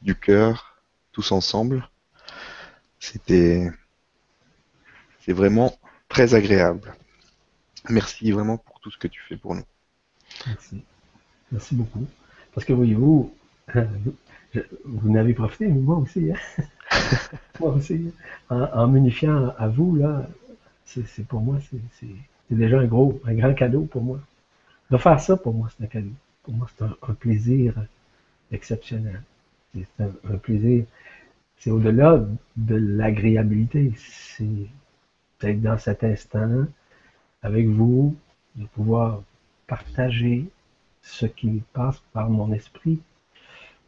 du 0.00 0.14
cœur, 0.14 0.80
tous 1.12 1.30
ensemble. 1.30 1.86
C'était, 2.98 3.70
c'est 5.26 5.34
vraiment 5.34 5.78
très 6.08 6.34
agréable. 6.34 6.94
Merci 7.90 8.32
vraiment 8.32 8.56
pour 8.56 8.80
tout 8.80 8.90
ce 8.90 8.96
que 8.96 9.08
tu 9.08 9.20
fais 9.28 9.36
pour 9.36 9.54
nous. 9.54 9.66
Merci. 10.46 10.82
Merci 11.52 11.74
beaucoup. 11.74 12.06
Parce 12.54 12.64
que 12.64 12.72
voyez-vous, 12.72 13.34
vous 14.86 15.10
n'avez 15.10 15.34
profité, 15.34 15.66
mais 15.66 15.78
moi 15.78 15.96
aussi. 15.96 16.32
Hein. 16.32 16.62
moi 17.60 17.70
aussi. 17.70 18.12
En, 18.50 18.86
m'unifiant 18.88 19.54
à 19.58 19.68
vous, 19.68 19.96
là, 19.96 20.26
c'est 20.84 21.26
pour 21.26 21.40
moi, 21.40 21.58
c'est 22.00 22.08
déjà 22.50 22.80
un 22.80 22.86
gros, 22.86 23.20
un 23.24 23.34
grand 23.34 23.54
cadeau 23.54 23.82
pour 23.82 24.02
moi. 24.02 24.20
De 24.90 24.96
faire 24.96 25.20
ça, 25.20 25.36
pour 25.36 25.54
moi, 25.54 25.68
c'est 25.76 25.84
un 25.84 25.86
cadeau. 25.86 26.12
Pour 26.42 26.54
moi, 26.54 26.66
c'est 26.76 26.84
un, 26.84 27.14
plaisir 27.14 27.74
exceptionnel. 28.50 29.22
C'est 29.74 30.04
un, 30.04 30.36
plaisir. 30.38 30.84
C'est 31.58 31.70
au-delà 31.70 32.24
de 32.56 32.74
l'agréabilité. 32.74 33.92
C'est 33.96 34.46
d'être 35.40 35.60
dans 35.60 35.78
cet 35.78 36.04
instant 36.04 36.64
avec 37.42 37.68
vous, 37.68 38.16
de 38.56 38.66
pouvoir 38.66 39.22
partager 39.66 40.48
ce 41.02 41.26
qui 41.26 41.62
passe 41.72 42.02
par 42.12 42.28
mon 42.28 42.52
esprit, 42.52 43.00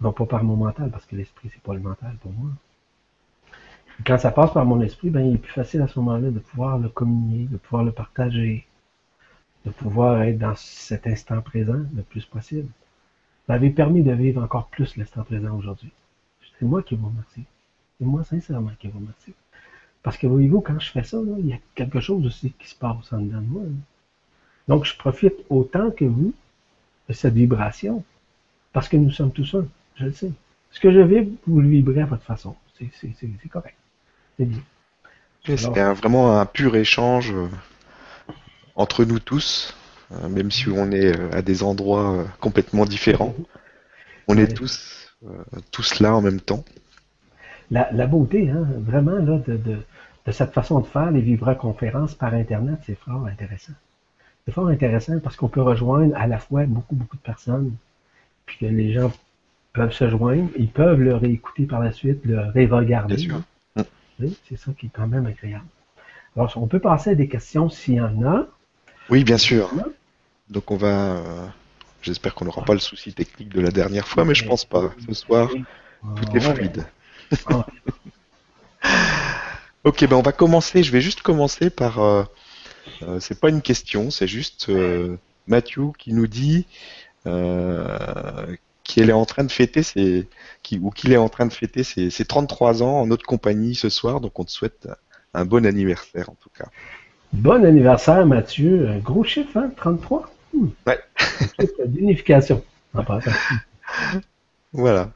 non 0.01 0.13
pas 0.13 0.27
par 0.27 0.45
mon 0.45 0.57
mental, 0.57 0.91
parce 0.91 1.07
que 1.07 1.17
l'esprit, 1.17 1.51
c'est 1.53 1.63
pas 1.63 1.75
le 1.75 1.81
mental 1.81 2.17
pour 2.23 2.33
moi 2.33 2.51
quand 4.05 4.19
ça 4.19 4.31
passe 4.31 4.53
par 4.53 4.65
mon 4.65 4.81
esprit, 4.81 5.11
ben, 5.11 5.21
il 5.21 5.35
est 5.35 5.39
plus 5.39 5.53
facile 5.53 5.83
à 5.83 5.89
ce 5.89 5.99
moment-là 5.99 6.31
de 6.31 6.39
pouvoir 6.39 6.79
le 6.79 6.89
communier, 6.89 7.47
de 7.47 7.57
pouvoir 7.57 7.85
le 7.85 7.93
partager, 7.93 8.67
de 9.65 9.71
pouvoir 9.71 10.23
être 10.23 10.39
dans 10.39 10.55
cet 10.57 11.07
instant 11.07 11.41
présent 11.43 11.81
le 11.95 12.03
plus 12.03 12.25
possible. 12.25 12.69
Ça 13.47 13.55
m'avez 13.55 13.71
permis 13.71 14.03
de 14.03 14.13
vivre 14.13 14.43
encore 14.43 14.69
plus 14.69 14.97
l'instant 14.97 15.25
présent 15.25 15.57
aujourd'hui. 15.57 15.91
C'est 16.59 16.67
moi 16.67 16.83
qui 16.83 16.95
vous 16.95 17.09
remercie. 17.09 17.45
C'est 17.99 18.07
moi 18.07 18.23
sincèrement 18.25 18.71
qui 18.79 18.89
vous 18.89 18.99
remercie. 18.99 19.35
Parce 20.03 20.17
que 20.17 20.27
voyez-vous, 20.27 20.61
quand 20.61 20.79
je 20.79 20.91
fais 20.91 21.05
ça, 21.05 21.19
il 21.39 21.47
y 21.47 21.53
a 21.53 21.59
quelque 21.75 22.01
chose 22.01 22.25
aussi 22.25 22.53
qui 22.53 22.69
se 22.69 22.75
passe 22.75 23.13
en 23.13 23.21
dedans 23.21 23.41
de 23.41 23.47
moi. 23.47 23.63
Donc, 24.69 24.85
je 24.85 24.97
profite 24.97 25.35
autant 25.51 25.91
que 25.91 26.05
vous 26.05 26.33
de 27.09 27.13
cette 27.13 27.35
vibration. 27.35 28.05
Parce 28.73 28.89
que 28.89 28.97
nous 28.97 29.11
sommes 29.11 29.33
tous 29.33 29.55
un, 29.55 29.67
je 29.97 30.05
le 30.05 30.13
sais. 30.13 30.33
Ce 30.71 30.79
que 30.79 30.93
je 30.93 31.01
vibre, 31.01 31.33
vous 31.47 31.61
le 31.61 31.69
vibrez 31.69 32.03
à 32.03 32.07
votre 32.07 32.23
façon. 32.23 32.55
C'est 32.79 33.49
correct. 33.51 33.77
C'est 35.45 35.57
vraiment 35.95 36.39
un 36.39 36.47
pur 36.47 36.77
échange 36.77 37.33
euh, 37.33 37.49
entre 38.77 39.05
nous 39.05 39.19
tous, 39.19 39.77
euh, 40.13 40.29
même 40.29 40.51
si 40.51 40.69
on 40.69 40.91
est 40.91 41.19
euh, 41.19 41.31
à 41.33 41.43
des 41.43 41.63
endroits 41.63 42.27
complètement 42.41 42.85
différents. 42.85 43.35
On 44.29 44.37
est 44.37 44.55
tous, 44.55 45.17
tous 45.73 45.99
là 46.01 46.15
en 46.15 46.21
même 46.21 46.41
temps. 46.41 46.65
La, 47.71 48.07
beauté, 48.07 48.51
hein, 48.51 48.67
vraiment, 48.81 49.17
là, 49.17 49.39
de, 49.47 49.79
cette 50.31 50.53
façon 50.53 50.81
de 50.81 50.87
faire 50.87 51.11
les 51.11 51.21
vibra-conférences 51.21 52.15
par 52.15 52.35
Internet, 52.35 52.79
c'est 52.85 52.99
fort 52.99 53.27
intéressant. 53.27 53.73
C'est 54.45 54.53
fort 54.53 54.69
intéressant 54.69 55.19
parce 55.21 55.37
qu'on 55.37 55.49
peut 55.49 55.63
rejoindre 55.63 56.17
à 56.17 56.27
la 56.27 56.39
fois 56.39 56.65
beaucoup, 56.67 56.95
beaucoup 56.95 57.17
de 57.17 57.23
personnes, 57.23 57.75
puis 58.47 58.59
que 58.59 58.67
les 58.67 58.93
gens 58.93 59.13
peuvent 59.73 59.93
se 59.93 60.09
joindre, 60.09 60.49
ils 60.57 60.71
peuvent 60.71 61.01
le 61.01 61.15
réécouter 61.17 61.67
par 61.67 61.81
la 61.81 61.93
suite, 61.93 62.25
le 62.25 62.41
réregarder. 62.51 63.17
Bien 63.17 63.25
sûr. 63.25 63.43
C'est 64.49 64.57
ça 64.57 64.73
qui 64.79 64.87
est 64.87 64.91
quand 64.93 65.07
même 65.07 65.27
agréable. 65.27 65.67
Alors, 66.37 66.53
on 66.57 66.67
peut 66.67 66.81
passer 66.81 67.11
à 67.11 67.15
des 67.15 67.29
questions 67.29 67.69
s'il 67.69 67.95
y 67.95 68.01
en 68.01 68.23
a. 68.25 68.47
Oui, 69.09 69.25
bien 69.25 69.39
sûr. 69.39 69.71
Donc, 70.49 70.71
on 70.71 70.77
va. 70.77 71.17
Euh, 71.17 71.47
j'espère 72.03 72.35
qu'on 72.35 72.45
n'aura 72.45 72.65
pas 72.65 72.75
le 72.75 72.79
souci 72.81 73.13
technique 73.13 73.49
de 73.49 73.61
la 73.61 73.71
dernière 73.71 74.07
fois, 74.07 74.25
mais 74.25 74.35
je 74.35 74.47
pense 74.47 74.65
pas. 74.65 74.93
Ce 75.07 75.15
soir, 75.15 75.51
tout 75.51 76.37
est 76.37 76.41
fluide. 76.41 76.87
ok, 79.85 80.09
ben 80.09 80.17
on 80.17 80.23
va 80.23 80.33
commencer. 80.33 80.83
Je 80.83 80.93
vais 80.93 81.01
juste 81.01 81.23
commencer 81.23 81.71
par. 81.71 82.01
Euh, 82.01 82.25
euh, 83.03 83.21
c'est 83.21 83.39
pas 83.41 83.49
une 83.49 83.63
question, 83.63 84.11
c'est 84.11 84.27
juste 84.27 84.71
Mathieu 85.47 85.91
qui 85.99 86.13
nous 86.13 86.27
dit 86.27 86.67
qu'il 88.91 89.09
est 89.09 89.13
en 89.13 89.25
train 89.25 89.45
de 89.45 89.53
fêter 89.53 89.85
ses, 89.85 90.27
ou 90.81 90.91
qu'il 90.91 91.13
est 91.13 91.17
en 91.17 91.29
train 91.29 91.47
de 91.47 91.53
fêter 91.53 91.85
ses, 91.85 92.11
33 92.25 92.83
ans 92.83 93.01
en 93.01 93.07
notre 93.07 93.25
compagnie 93.25 93.77
ce 93.77 93.89
soir. 93.89 94.21
Donc 94.21 94.39
on 94.41 94.45
te 94.45 94.51
souhaite 94.51 94.89
un 95.33 95.45
bon 95.45 95.65
anniversaire 95.65 96.29
en 96.29 96.35
tout 96.35 96.51
cas. 96.57 96.67
Bon 97.33 97.65
anniversaire 97.65 98.27
Mathieu, 98.27 98.89
un 98.89 98.99
gros 98.99 99.23
chiffre, 99.23 99.57
hein, 99.57 99.71
33 99.77 100.29
hmm. 100.55 100.67
Ouais. 100.87 100.99
D'unification. 101.87 102.65
voilà. 104.73 105.13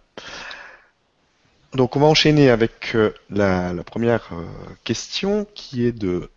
Donc 1.75 1.97
on 1.97 2.01
va 2.01 2.07
enchaîner 2.07 2.51
avec 2.51 2.93
euh, 2.95 3.13
la, 3.31 3.75
première 3.85 4.31
euh, 4.33 4.45
question 4.85 5.49
qui 5.55 5.85
est 5.85 5.93
de 5.93 6.31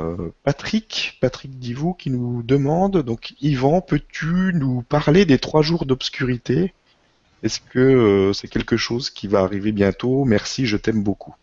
euh, 0.00 0.32
Patrick, 0.42 1.18
Patrick 1.20 1.58
Divou 1.58 1.94
qui 1.94 2.10
nous 2.10 2.42
demande, 2.42 3.02
donc 3.02 3.34
Yvan, 3.40 3.80
peux-tu 3.80 4.52
nous 4.54 4.82
parler 4.82 5.24
des 5.24 5.38
trois 5.38 5.62
jours 5.62 5.86
d'obscurité? 5.86 6.74
Est-ce 7.42 7.60
que 7.60 7.78
euh, 7.78 8.32
c'est 8.32 8.48
quelque 8.48 8.76
chose 8.76 9.10
qui 9.10 9.28
va 9.28 9.40
arriver 9.40 9.70
bientôt? 9.70 10.24
Merci, 10.24 10.66
je 10.66 10.76
t'aime 10.76 11.02
beaucoup. 11.02 11.34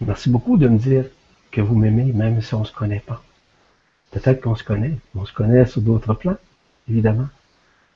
Merci 0.00 0.30
beaucoup 0.30 0.56
de 0.56 0.66
me 0.66 0.78
dire 0.78 1.04
que 1.50 1.60
vous 1.60 1.76
m'aimez, 1.76 2.12
même 2.12 2.40
si 2.42 2.54
on 2.54 2.60
ne 2.60 2.64
se 2.64 2.72
connaît 2.72 3.02
pas. 3.06 3.22
Peut-être 4.10 4.40
qu'on 4.40 4.56
se 4.56 4.64
connaît, 4.64 4.96
on 5.14 5.24
se 5.24 5.32
connaît 5.32 5.66
sur 5.66 5.82
d'autres 5.82 6.14
plans, 6.14 6.38
évidemment. 6.88 7.28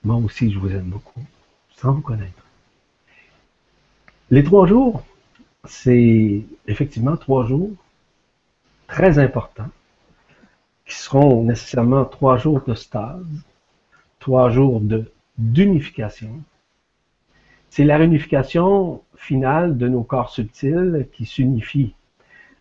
Moi 0.05 0.17
aussi, 0.17 0.53
je 0.53 0.59
vous 0.59 0.71
aime 0.71 0.91
beaucoup, 0.91 1.25
sans 1.77 1.93
vous 1.93 2.03
connaître. 2.03 2.45
Les 4.31 4.45
trois 4.45 4.67
jours, 4.67 5.05
c'est 5.67 6.43
effectivement 6.67 7.17
trois 7.17 7.47
jours 7.47 7.71
très 8.87 9.19
importants, 9.19 9.71
qui 10.87 10.95
seront 10.95 11.43
nécessairement 11.45 12.05
trois 12.05 12.37
jours 12.37 12.61
de 12.67 12.75
stase, 12.75 13.27
trois 14.19 14.51
jours 14.51 14.83
d'unification. 15.39 16.43
C'est 17.71 17.85
la 17.85 17.97
réunification 17.97 19.03
finale 19.17 19.77
de 19.79 19.89
nos 19.89 20.03
corps 20.03 20.31
subtils 20.31 21.09
qui 21.13 21.27
s'unifie 21.27 21.95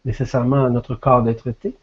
nécessairement 0.05 0.65
à 0.65 0.69
notre 0.69 0.95
corps 0.95 1.23
d'être-té. 1.23 1.75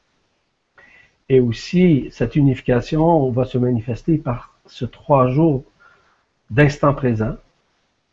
Et 1.28 1.38
aussi, 1.38 2.08
cette 2.10 2.34
unification 2.34 3.30
va 3.30 3.44
se 3.44 3.56
manifester 3.56 4.18
par 4.18 4.58
ce 4.66 4.84
trois 4.84 5.28
jours 5.28 5.64
d'instant 6.50 6.92
présent 6.92 7.36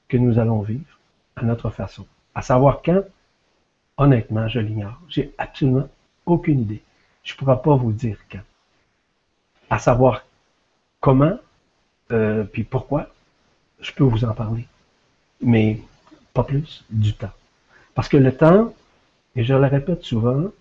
que 0.08 0.18
nous 0.18 0.38
allons 0.38 0.62
vivre 0.62 1.00
à 1.36 1.44
notre 1.44 1.70
façon. 1.70 2.06
À 2.38 2.44
savoir 2.44 2.84
quand, 2.84 3.02
honnêtement, 3.98 4.48
je 4.48 4.60
l'ignore. 4.60 5.02
J'ai 5.10 5.34
absolument 5.40 5.90
aucune 6.28 6.60
idée. 6.62 6.84
Je 7.24 7.34
ne 7.34 7.38
pourrais 7.40 7.60
pas 7.64 7.76
vous 7.76 7.92
dire 7.92 8.20
quand. 8.32 8.46
À 9.72 9.80
savoir 9.80 10.24
comment, 11.00 11.36
euh, 12.12 12.44
puis 12.44 12.64
pourquoi, 12.64 13.10
je 13.80 13.92
peux 13.92 14.04
vous 14.04 14.24
en 14.24 14.36
parler. 14.36 14.68
Mais 15.42 15.82
pas 16.36 16.44
plus 16.44 16.86
du 16.92 17.16
temps. 17.16 17.32
Parce 17.96 18.08
que 18.08 18.18
le 18.18 18.32
temps, 18.32 18.72
et 19.36 19.44
je 19.44 19.56
le 19.56 19.66
répète 19.66 20.04
souvent, 20.04 20.52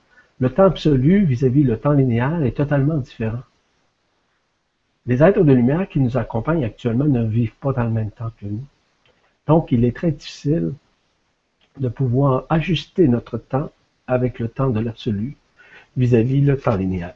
le 0.40 0.48
temps 0.50 0.64
absolu 0.64 1.26
vis-à-vis 1.26 1.62
-vis 1.62 1.66
le 1.66 1.78
temps 1.78 1.92
linéaire 1.92 2.42
est 2.42 2.56
totalement 2.56 2.96
différent. 2.96 3.44
Les 5.04 5.22
êtres 5.22 5.44
de 5.44 5.52
lumière 5.52 5.86
qui 5.90 6.00
nous 6.00 6.16
accompagnent 6.16 6.64
actuellement 6.64 7.04
ne 7.04 7.22
vivent 7.22 7.60
pas 7.60 7.74
dans 7.74 7.84
le 7.84 7.96
même 8.00 8.12
temps 8.12 8.32
que 8.40 8.46
nous. 8.46 8.64
Donc, 9.46 9.72
il 9.72 9.84
est 9.84 9.94
très 9.94 10.12
difficile 10.12 10.72
de 11.78 11.88
pouvoir 11.88 12.44
ajuster 12.48 13.08
notre 13.08 13.38
temps 13.38 13.70
avec 14.06 14.38
le 14.38 14.48
temps 14.48 14.70
de 14.70 14.80
l'absolu 14.80 15.36
vis-à-vis 15.96 16.40
le 16.40 16.58
temps 16.58 16.76
linéaire. 16.76 17.14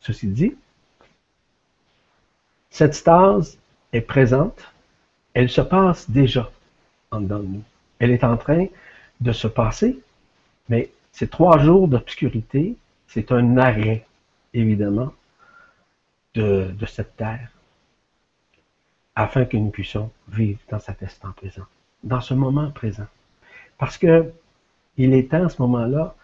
Ceci 0.00 0.28
dit, 0.28 0.54
cette 2.70 2.94
stase 2.94 3.58
est 3.92 4.00
présente, 4.00 4.72
elle 5.32 5.48
se 5.48 5.60
passe 5.60 6.10
déjà 6.10 6.50
en 7.10 7.20
dedans 7.20 7.38
de 7.38 7.46
nous. 7.46 7.62
Elle 7.98 8.10
est 8.10 8.24
en 8.24 8.36
train 8.36 8.66
de 9.20 9.32
se 9.32 9.46
passer, 9.46 9.98
mais 10.68 10.90
ces 11.12 11.28
trois 11.28 11.58
jours 11.58 11.88
d'obscurité, 11.88 12.76
c'est 13.06 13.32
un 13.32 13.56
arrêt, 13.56 14.04
évidemment, 14.52 15.12
de, 16.34 16.70
de 16.72 16.86
cette 16.86 17.16
terre, 17.16 17.50
afin 19.14 19.44
que 19.44 19.56
nous 19.56 19.70
puissions 19.70 20.10
vivre 20.28 20.58
dans 20.68 20.80
cet 20.80 21.02
instant 21.02 21.30
présent, 21.32 21.64
dans 22.02 22.20
ce 22.20 22.34
moment 22.34 22.70
présent. 22.72 23.06
Parce 23.78 23.98
que 23.98 24.32
il 24.96 25.12
est 25.14 25.30
temps 25.30 25.46
à 25.46 25.48
ce 25.48 25.60
moment-là 25.62 26.14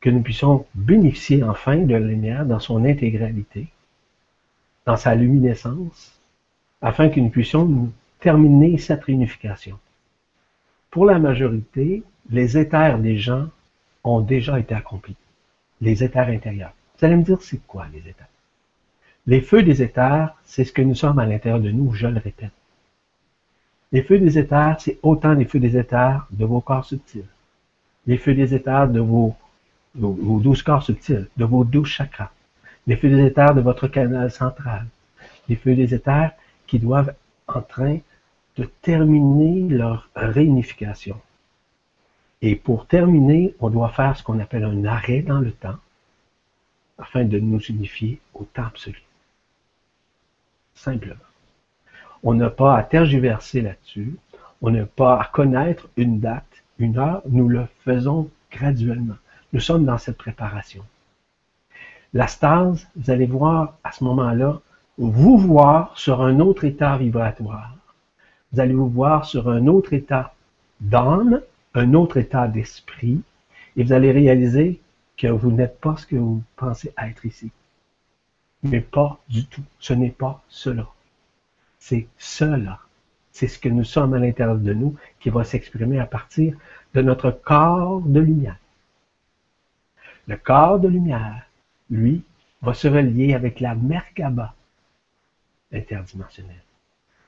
que 0.00 0.10
nous 0.10 0.22
puissions 0.22 0.66
bénéficier 0.74 1.42
enfin 1.42 1.76
de 1.76 1.92
la 1.92 2.00
lumière 2.00 2.46
dans 2.46 2.60
son 2.60 2.84
intégralité, 2.84 3.68
dans 4.86 4.96
sa 4.96 5.14
luminescence, 5.14 6.18
afin 6.80 7.08
que 7.08 7.20
nous 7.20 7.28
puissions 7.28 7.90
terminer 8.20 8.78
cette 8.78 9.04
réunification. 9.04 9.78
Pour 10.90 11.04
la 11.04 11.18
majorité, 11.18 12.02
les 12.30 12.56
éthers 12.56 12.98
des 12.98 13.18
gens 13.18 13.48
ont 14.04 14.20
déjà 14.20 14.58
été 14.58 14.74
accomplis, 14.74 15.16
les 15.80 16.02
éthers 16.04 16.28
intérieurs. 16.28 16.72
Vous 16.98 17.06
allez 17.06 17.16
me 17.16 17.22
dire, 17.22 17.42
c'est 17.42 17.64
quoi 17.66 17.86
les 17.92 17.98
éthers? 17.98 18.26
Les 19.26 19.40
feux 19.40 19.62
des 19.62 19.82
éthers, 19.82 20.34
c'est 20.44 20.64
ce 20.64 20.72
que 20.72 20.82
nous 20.82 20.94
sommes 20.94 21.18
à 21.18 21.26
l'intérieur 21.26 21.60
de 21.60 21.70
nous, 21.70 21.92
je 21.92 22.06
le 22.06 22.18
répète. 22.18 22.50
Les 23.90 24.02
feux 24.02 24.18
des 24.18 24.38
éthers, 24.38 24.76
c'est 24.80 24.98
autant 25.02 25.32
les 25.32 25.46
feux 25.46 25.60
des 25.60 25.76
éthers 25.76 26.26
de 26.30 26.44
vos 26.44 26.60
corps 26.60 26.84
subtils. 26.84 27.28
Les 28.06 28.18
feux 28.18 28.34
des 28.34 28.54
éthers 28.54 28.88
de 28.88 29.00
vos, 29.00 29.34
douze 29.94 30.62
corps 30.62 30.82
subtils, 30.82 31.28
de 31.36 31.44
vos 31.44 31.64
douze 31.64 31.88
chakras. 31.88 32.30
Les 32.86 32.96
feux 32.96 33.08
des 33.08 33.24
éthers 33.24 33.54
de 33.54 33.60
votre 33.60 33.88
canal 33.88 34.30
central. 34.30 34.86
Les 35.48 35.56
feux 35.56 35.74
des 35.74 35.94
éthers 35.94 36.32
qui 36.66 36.78
doivent 36.78 37.14
en 37.46 37.62
train 37.62 37.98
de 38.56 38.64
terminer 38.82 39.68
leur 39.74 40.08
réunification. 40.14 41.18
Et 42.42 42.56
pour 42.56 42.86
terminer, 42.86 43.54
on 43.58 43.70
doit 43.70 43.90
faire 43.90 44.16
ce 44.16 44.22
qu'on 44.22 44.38
appelle 44.38 44.64
un 44.64 44.84
arrêt 44.84 45.22
dans 45.22 45.40
le 45.40 45.52
temps 45.52 45.78
afin 46.98 47.24
de 47.24 47.38
nous 47.38 47.60
unifier 47.60 48.20
au 48.34 48.44
temps 48.44 48.66
absolu. 48.66 49.02
Simplement. 50.74 51.27
On 52.22 52.34
n'a 52.34 52.50
pas 52.50 52.76
à 52.76 52.82
tergiverser 52.82 53.60
là-dessus. 53.60 54.16
On 54.60 54.70
n'a 54.70 54.86
pas 54.86 55.20
à 55.20 55.24
connaître 55.26 55.88
une 55.96 56.20
date, 56.20 56.64
une 56.78 56.98
heure. 56.98 57.22
Nous 57.28 57.48
le 57.48 57.66
faisons 57.84 58.28
graduellement. 58.50 59.16
Nous 59.52 59.60
sommes 59.60 59.84
dans 59.84 59.98
cette 59.98 60.18
préparation. 60.18 60.82
La 62.12 62.26
stase, 62.26 62.88
vous 62.96 63.10
allez 63.10 63.26
voir 63.26 63.74
à 63.84 63.92
ce 63.92 64.02
moment-là, 64.04 64.60
vous 64.96 65.38
voir 65.38 65.96
sur 65.96 66.22
un 66.22 66.40
autre 66.40 66.64
état 66.64 66.96
vibratoire. 66.96 67.74
Vous 68.52 68.60
allez 68.60 68.74
vous 68.74 68.88
voir 68.88 69.26
sur 69.26 69.48
un 69.48 69.66
autre 69.66 69.92
état 69.92 70.34
d'âme, 70.80 71.40
un 71.74 71.94
autre 71.94 72.16
état 72.16 72.48
d'esprit, 72.48 73.20
et 73.76 73.84
vous 73.84 73.92
allez 73.92 74.10
réaliser 74.10 74.80
que 75.16 75.28
vous 75.28 75.52
n'êtes 75.52 75.78
pas 75.80 75.96
ce 75.96 76.06
que 76.06 76.16
vous 76.16 76.42
pensez 76.56 76.92
être 76.98 77.24
ici. 77.26 77.52
Mais 78.62 78.80
pas 78.80 79.18
du 79.28 79.44
tout. 79.46 79.62
Ce 79.78 79.92
n'est 79.92 80.10
pas 80.10 80.42
cela 80.48 80.88
c'est 81.88 82.06
cela. 82.18 82.80
C'est 83.32 83.48
ce 83.48 83.58
que 83.58 83.70
nous 83.70 83.84
sommes 83.84 84.12
à 84.12 84.18
l'intérieur 84.18 84.58
de 84.58 84.74
nous 84.74 84.96
qui 85.20 85.30
va 85.30 85.42
s'exprimer 85.42 85.98
à 85.98 86.04
partir 86.06 86.54
de 86.92 87.00
notre 87.00 87.30
corps 87.30 88.02
de 88.02 88.20
lumière. 88.20 88.58
Le 90.26 90.36
corps 90.36 90.78
de 90.78 90.88
lumière, 90.88 91.46
lui, 91.88 92.22
va 92.60 92.74
se 92.74 92.88
relier 92.88 93.32
avec 93.32 93.60
la 93.60 93.74
Merkaba 93.74 94.54
interdimensionnelle. 95.72 96.62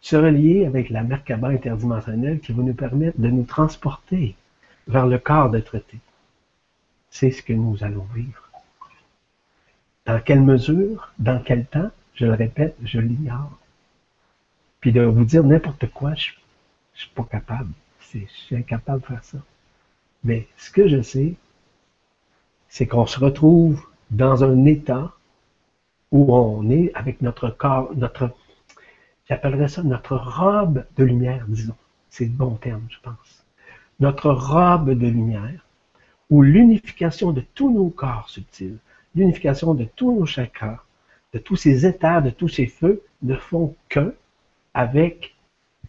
Se 0.02 0.16
relier 0.16 0.66
avec 0.66 0.90
la 0.90 1.04
Merkaba 1.04 1.48
interdimensionnelle 1.48 2.40
qui 2.40 2.52
va 2.52 2.62
nous 2.62 2.74
permettre 2.74 3.18
de 3.18 3.28
nous 3.28 3.44
transporter 3.44 4.34
vers 4.88 5.06
le 5.06 5.18
corps 5.18 5.48
d'être 5.48 5.74
été. 5.74 5.98
C'est 7.08 7.30
ce 7.30 7.42
que 7.42 7.54
nous 7.54 7.82
allons 7.82 8.06
vivre. 8.14 8.50
Dans 10.04 10.20
quelle 10.20 10.42
mesure, 10.42 11.12
dans 11.18 11.40
quel 11.40 11.64
temps, 11.64 11.90
je 12.14 12.26
le 12.26 12.34
répète, 12.34 12.76
je 12.84 13.00
l'ignore. 13.00 13.59
Puis 14.80 14.92
de 14.92 15.02
vous 15.02 15.24
dire 15.24 15.44
n'importe 15.44 15.90
quoi, 15.90 16.14
je, 16.14 16.30
ne 16.30 16.98
suis 16.98 17.10
pas 17.10 17.24
capable. 17.24 17.70
Je 18.00 18.18
suis 18.26 18.56
incapable 18.56 19.02
de 19.02 19.06
faire 19.06 19.24
ça. 19.24 19.38
Mais 20.24 20.48
ce 20.56 20.70
que 20.70 20.88
je 20.88 21.02
sais, 21.02 21.34
c'est 22.68 22.86
qu'on 22.86 23.06
se 23.06 23.18
retrouve 23.18 23.82
dans 24.10 24.44
un 24.44 24.64
état 24.64 25.12
où 26.10 26.34
on 26.34 26.68
est 26.70 26.92
avec 26.94 27.22
notre 27.22 27.50
corps, 27.50 27.94
notre, 27.94 28.34
j'appellerais 29.28 29.68
ça 29.68 29.82
notre 29.82 30.16
robe 30.16 30.84
de 30.96 31.04
lumière, 31.04 31.44
disons. 31.48 31.76
C'est 32.08 32.24
le 32.24 32.32
bon 32.32 32.56
terme, 32.56 32.86
je 32.88 32.98
pense. 33.02 33.44
Notre 34.00 34.30
robe 34.30 34.90
de 34.90 35.06
lumière, 35.06 35.64
où 36.30 36.42
l'unification 36.42 37.32
de 37.32 37.42
tous 37.54 37.70
nos 37.70 37.90
corps 37.90 38.28
subtils, 38.28 38.78
l'unification 39.14 39.74
de 39.74 39.84
tous 39.84 40.18
nos 40.18 40.26
chakras, 40.26 40.82
de 41.32 41.38
tous 41.38 41.56
ces 41.56 41.86
états, 41.86 42.20
de 42.20 42.30
tous 42.30 42.48
ces 42.48 42.66
feux, 42.66 43.02
ne 43.22 43.36
font 43.36 43.76
que 43.88 44.14
avec 44.74 45.34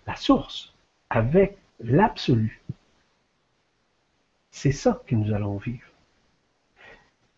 la 0.07 0.15
source, 0.15 0.73
avec 1.09 1.57
l'absolu. 1.79 2.61
C'est 4.51 4.71
ça 4.71 5.01
que 5.07 5.15
nous 5.15 5.33
allons 5.33 5.57
vivre. 5.57 5.87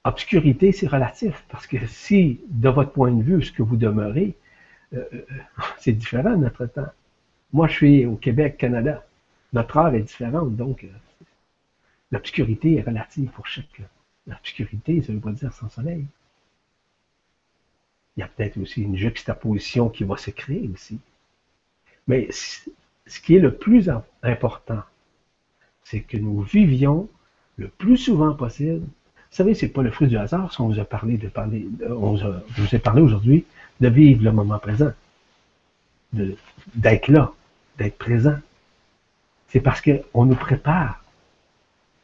Obscurité, 0.06 0.72
c'est 0.72 0.88
relatif, 0.88 1.46
parce 1.50 1.66
que 1.66 1.86
si, 1.88 2.42
de 2.48 2.70
votre 2.70 2.92
point 2.92 3.12
de 3.12 3.24
vue, 3.24 3.42
ce 3.42 3.52
que 3.52 3.64
vous 3.64 3.78
demeurez, 3.78 4.36
euh, 4.94 5.06
euh, 5.14 5.26
c'est 5.80 5.94
différent 5.94 6.36
notre 6.36 6.66
temps. 6.66 6.92
Moi, 7.54 7.68
je 7.68 7.74
suis 7.74 8.06
au 8.06 8.16
Québec, 8.16 8.58
Canada. 8.58 9.06
Notre 9.54 9.78
heure 9.78 9.94
est 9.94 10.02
différente, 10.02 10.56
donc 10.56 10.84
euh, 10.84 10.88
l'obscurité 12.12 12.78
est 12.78 12.82
relative 12.82 13.30
pour 13.30 13.46
chaque. 13.48 13.82
L'obscurité, 14.28 15.02
ça 15.02 15.12
ne 15.12 15.18
veut 15.18 15.24
pas 15.24 15.32
dire 15.32 15.54
sans 15.54 15.70
soleil. 15.70 16.06
Il 18.18 18.22
y 18.22 18.24
a 18.24 18.28
peut-être 18.28 18.58
aussi 18.58 18.82
une 18.82 18.98
juxtaposition 18.98 19.90
qui 19.90 20.04
va 20.04 20.18
se 20.18 20.32
créer 20.32 20.70
aussi. 20.74 21.00
Mais 22.08 22.30
ce 22.32 23.20
qui 23.22 23.36
est 23.36 23.40
le 23.40 23.54
plus 23.54 23.90
important, 24.22 24.82
c'est 25.84 26.02
que 26.02 26.18
nous 26.18 26.42
vivions 26.42 27.10
le 27.58 27.68
plus 27.68 27.98
souvent 27.98 28.34
possible. 28.34 28.82
Vous 28.82 29.38
savez, 29.38 29.54
c'est 29.56 29.70
pas 29.70 29.82
le 29.82 29.92
fruit 29.92 30.08
du 30.08 30.18
hasard 30.18 30.54
si 30.54 30.62
on 30.62 30.68
vous 30.68 30.80
a 30.80 30.86
parlé 30.86 31.18
de 31.18 31.28
parler, 31.28 31.68
on 31.88 32.16
vous, 32.16 32.76
a, 32.76 32.80
parlé 32.80 33.02
aujourd'hui 33.02 33.46
de 33.80 33.88
vivre 33.88 34.24
le 34.24 34.32
moment 34.32 34.60
présent, 34.60 34.92
d'être 36.14 37.08
là, 37.08 37.32
d'être 37.78 37.98
présent. 37.98 38.38
C'est 39.50 39.62
parce 39.62 39.82
qu'on 39.82 40.26
nous 40.26 40.36
prépare. 40.36 41.04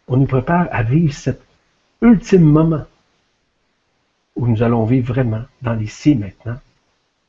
On 0.08 0.18
nous 0.18 0.26
prépare 0.26 0.68
à 0.72 0.84
vivre 0.84 1.14
cet 1.14 1.42
ultime 2.02 2.44
moment 2.44 2.86
où 4.36 4.48
nous 4.48 4.64
allons 4.64 4.86
vivre 4.86 5.14
vraiment 5.14 5.44
dans 5.62 5.74
l'ici 5.74 6.16
maintenant, 6.16 6.58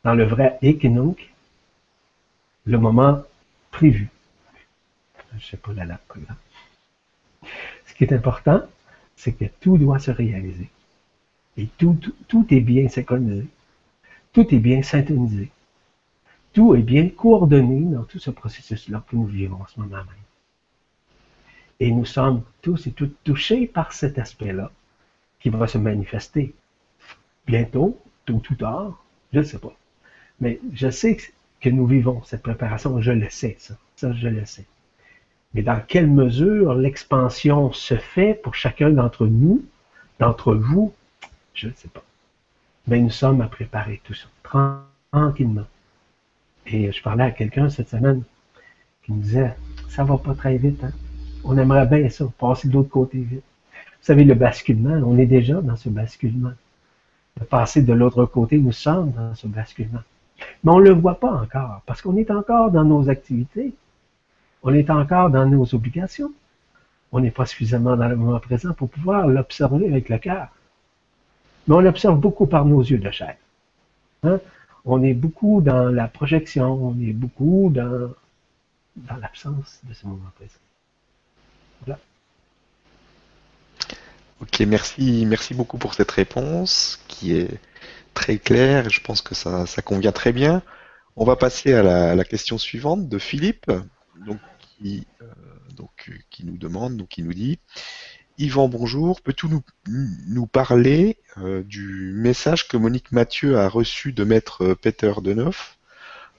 dans 0.05 0.15
le 0.15 0.25
vrai 0.25 0.59
équinoxe, 0.63 1.23
le 2.65 2.78
moment 2.78 3.23
prévu. 3.70 4.09
Je 5.39 5.47
sais 5.47 5.57
pas 5.57 5.73
la 5.73 5.85
lappe, 5.85 6.12
Ce 7.87 7.95
qui 7.95 8.05
est 8.05 8.12
important, 8.12 8.62
c'est 9.16 9.32
que 9.32 9.45
tout 9.61 9.78
doit 9.78 9.99
se 9.99 10.11
réaliser. 10.11 10.69
Et 11.57 11.66
tout, 11.78 11.99
tout, 12.28 12.47
est 12.55 12.61
bien 12.61 12.89
synchronisé. 12.89 13.47
Tout 14.32 14.55
est 14.55 14.59
bien 14.59 14.82
syntonisé. 14.82 15.51
Tout 16.53 16.74
est 16.74 16.82
bien 16.82 17.09
coordonné 17.09 17.81
dans 17.81 18.05
tout 18.05 18.19
ce 18.19 18.31
processus-là 18.31 19.05
que 19.09 19.16
nous 19.16 19.27
vivons 19.27 19.61
en 19.62 19.66
ce 19.66 19.78
moment 19.78 19.97
même. 19.97 20.07
Et 21.78 21.91
nous 21.93 22.05
sommes 22.05 22.43
tous 22.61 22.87
et 22.87 22.93
toutes 22.93 23.23
touchés 23.24 23.66
par 23.66 23.93
cet 23.93 24.19
aspect-là 24.19 24.70
qui 25.39 25.49
va 25.49 25.66
se 25.66 25.78
manifester 25.78 26.55
bientôt, 27.47 27.99
tôt 28.27 28.43
ou 28.51 28.55
tard, 28.55 29.03
je 29.32 29.39
ne 29.39 29.45
sais 29.45 29.59
pas. 29.59 29.74
Mais 30.41 30.61
je 30.73 30.91
sais 30.91 31.16
que 31.16 31.23
que 31.61 31.69
nous 31.69 31.87
vivons 31.87 32.23
cette 32.24 32.43
préparation, 32.43 33.01
je 33.01 33.12
le 33.12 33.28
sais, 33.31 33.57
ça, 33.59 33.74
ça 33.97 34.12
je 34.12 34.28
le 34.28 34.45
sais. 34.47 34.65
Mais 35.55 35.62
dans 35.62 35.81
quelle 35.87 36.09
mesure 36.09 36.74
l'expansion 36.74 37.73
se 37.73 37.97
fait 37.97 38.35
pour 38.35 38.55
chacun 38.55 38.91
d'entre 38.91 39.27
nous, 39.27 39.65
d'entre 40.19 40.55
vous, 40.55 40.93
je 41.55 41.69
ne 41.69 41.73
sais 41.74 41.89
pas. 41.89 42.05
Mais 42.87 43.01
nous 43.01 43.11
sommes 43.11 43.41
à 43.41 43.47
préparer 43.47 44.01
tout 44.05 44.15
ça, 44.15 44.27
tranquillement. 44.43 45.66
Et 46.66 46.93
je 46.93 47.03
parlais 47.03 47.24
à 47.24 47.31
quelqu'un 47.31 47.69
cette 47.69 47.89
semaine 47.89 48.23
qui 49.03 49.12
me 49.12 49.23
disait, 49.23 49.55
ça 49.89 50.05
va 50.05 50.19
pas 50.19 50.35
très 50.35 50.57
vite, 50.57 50.82
hein? 50.85 50.93
On 51.43 51.57
aimerait 51.57 51.87
bien 51.87 52.09
ça, 52.11 52.27
passer 52.39 52.69
de 52.69 52.74
l'autre 52.74 52.91
côté 52.91 53.19
vite. 53.19 53.43
Vous 53.73 54.07
savez, 54.07 54.24
le 54.24 54.35
basculement, 54.35 55.01
on 55.07 55.19
est 55.19 55.27
déjà 55.27 55.61
dans 55.61 55.77
ce 55.77 55.89
basculement. 55.89 56.53
De 57.39 57.45
passer 57.45 57.82
de 57.82 57.93
l'autre 57.93 58.27
côté, 58.27 58.59
nous 58.59 58.73
sommes 58.73 59.12
dans 59.12 59.35
ce 59.35 59.47
basculement. 59.47 60.03
Mais 60.62 60.73
on 60.73 60.78
ne 60.78 60.85
le 60.85 60.93
voit 60.93 61.19
pas 61.19 61.32
encore, 61.32 61.82
parce 61.87 62.03
qu'on 62.03 62.16
est 62.16 62.31
encore 62.31 62.70
dans 62.70 62.85
nos 62.85 63.09
activités, 63.09 63.73
on 64.62 64.74
est 64.74 64.91
encore 64.91 65.31
dans 65.31 65.47
nos 65.47 65.74
obligations. 65.74 66.32
On 67.12 67.20
n'est 67.20 67.31
pas 67.31 67.47
suffisamment 67.47 67.97
dans 67.97 68.09
le 68.09 68.16
moment 68.16 68.39
présent 68.39 68.73
pour 68.73 68.89
pouvoir 68.89 69.27
l'observer 69.27 69.87
avec 69.87 70.09
le 70.09 70.19
cœur. 70.19 70.49
Mais 71.66 71.74
on 71.74 71.81
l'observe 71.81 72.19
beaucoup 72.19 72.47
par 72.47 72.65
nos 72.65 72.82
yeux 72.82 72.99
de 72.99 73.11
chair. 73.11 73.37
Hein? 74.23 74.39
On 74.85 75.03
est 75.03 75.15
beaucoup 75.15 75.61
dans 75.61 75.89
la 75.89 76.09
projection, 76.09 76.73
on 76.73 77.01
est 77.01 77.12
beaucoup 77.12 77.70
dans, 77.74 78.11
dans 78.97 79.16
l'absence 79.16 79.81
de 79.85 79.95
ce 79.95 80.07
moment 80.07 80.31
présent. 80.37 80.53
Voilà. 81.85 81.99
Ok, 84.41 84.61
merci, 84.61 85.27
merci 85.27 85.55
beaucoup 85.55 85.78
pour 85.78 85.95
cette 85.95 86.11
réponse 86.11 87.03
qui 87.09 87.37
est 87.37 87.59
très 88.15 88.39
clair 88.39 88.89
je 88.91 89.01
pense 89.01 89.23
que 89.23 89.35
ça, 89.35 89.66
convient 89.85 90.12
très 90.12 90.32
bien. 90.32 90.62
On 91.16 91.24
va 91.24 91.37
passer 91.37 91.74
à 91.74 91.82
la, 92.15 92.24
question 92.24 92.59
suivante 92.59 93.09
de 93.09 93.19
Philippe, 93.19 93.70
donc, 94.27 94.39
qui, 94.61 95.07
euh, 95.23 95.27
donc, 95.77 96.11
qui 96.31 96.47
nous 96.47 96.57
demande, 96.57 96.97
donc, 96.97 97.09
qui 97.09 97.23
nous 97.23 97.35
dit 97.35 97.59
Yvan, 98.41 98.69
bonjour, 98.69 99.20
peux-tu 99.20 99.49
nous, 99.87 100.47
parler 100.47 101.19
euh, 101.37 101.62
du 101.62 102.15
message 102.16 102.69
que 102.69 102.78
Monique 102.78 103.12
Mathieu 103.12 103.59
a 103.59 103.69
reçu 103.69 104.12
de 104.12 104.24
maître 104.24 104.73
Peter 104.73 105.12
Denoff 105.23 105.77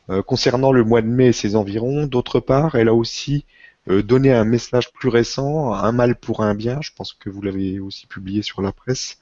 euh, 0.09 0.23
concernant 0.23 0.71
le 0.71 0.83
mois 0.83 1.03
de 1.03 1.07
mai 1.07 1.27
et 1.27 1.31
ses 1.31 1.55
environs? 1.55 2.07
D'autre 2.07 2.39
part, 2.39 2.73
elle 2.73 2.87
a 2.87 2.95
aussi 2.95 3.45
euh, 3.89 4.03
donner 4.03 4.31
un 4.33 4.45
message 4.45 4.91
plus 4.91 5.09
récent, 5.09 5.73
un 5.73 5.91
mal 5.91 6.15
pour 6.15 6.41
un 6.41 6.53
bien, 6.53 6.79
je 6.81 6.91
pense 6.95 7.13
que 7.13 7.29
vous 7.29 7.41
l'avez 7.41 7.79
aussi 7.79 8.07
publié 8.07 8.41
sur 8.41 8.61
la 8.61 8.71
presse, 8.71 9.19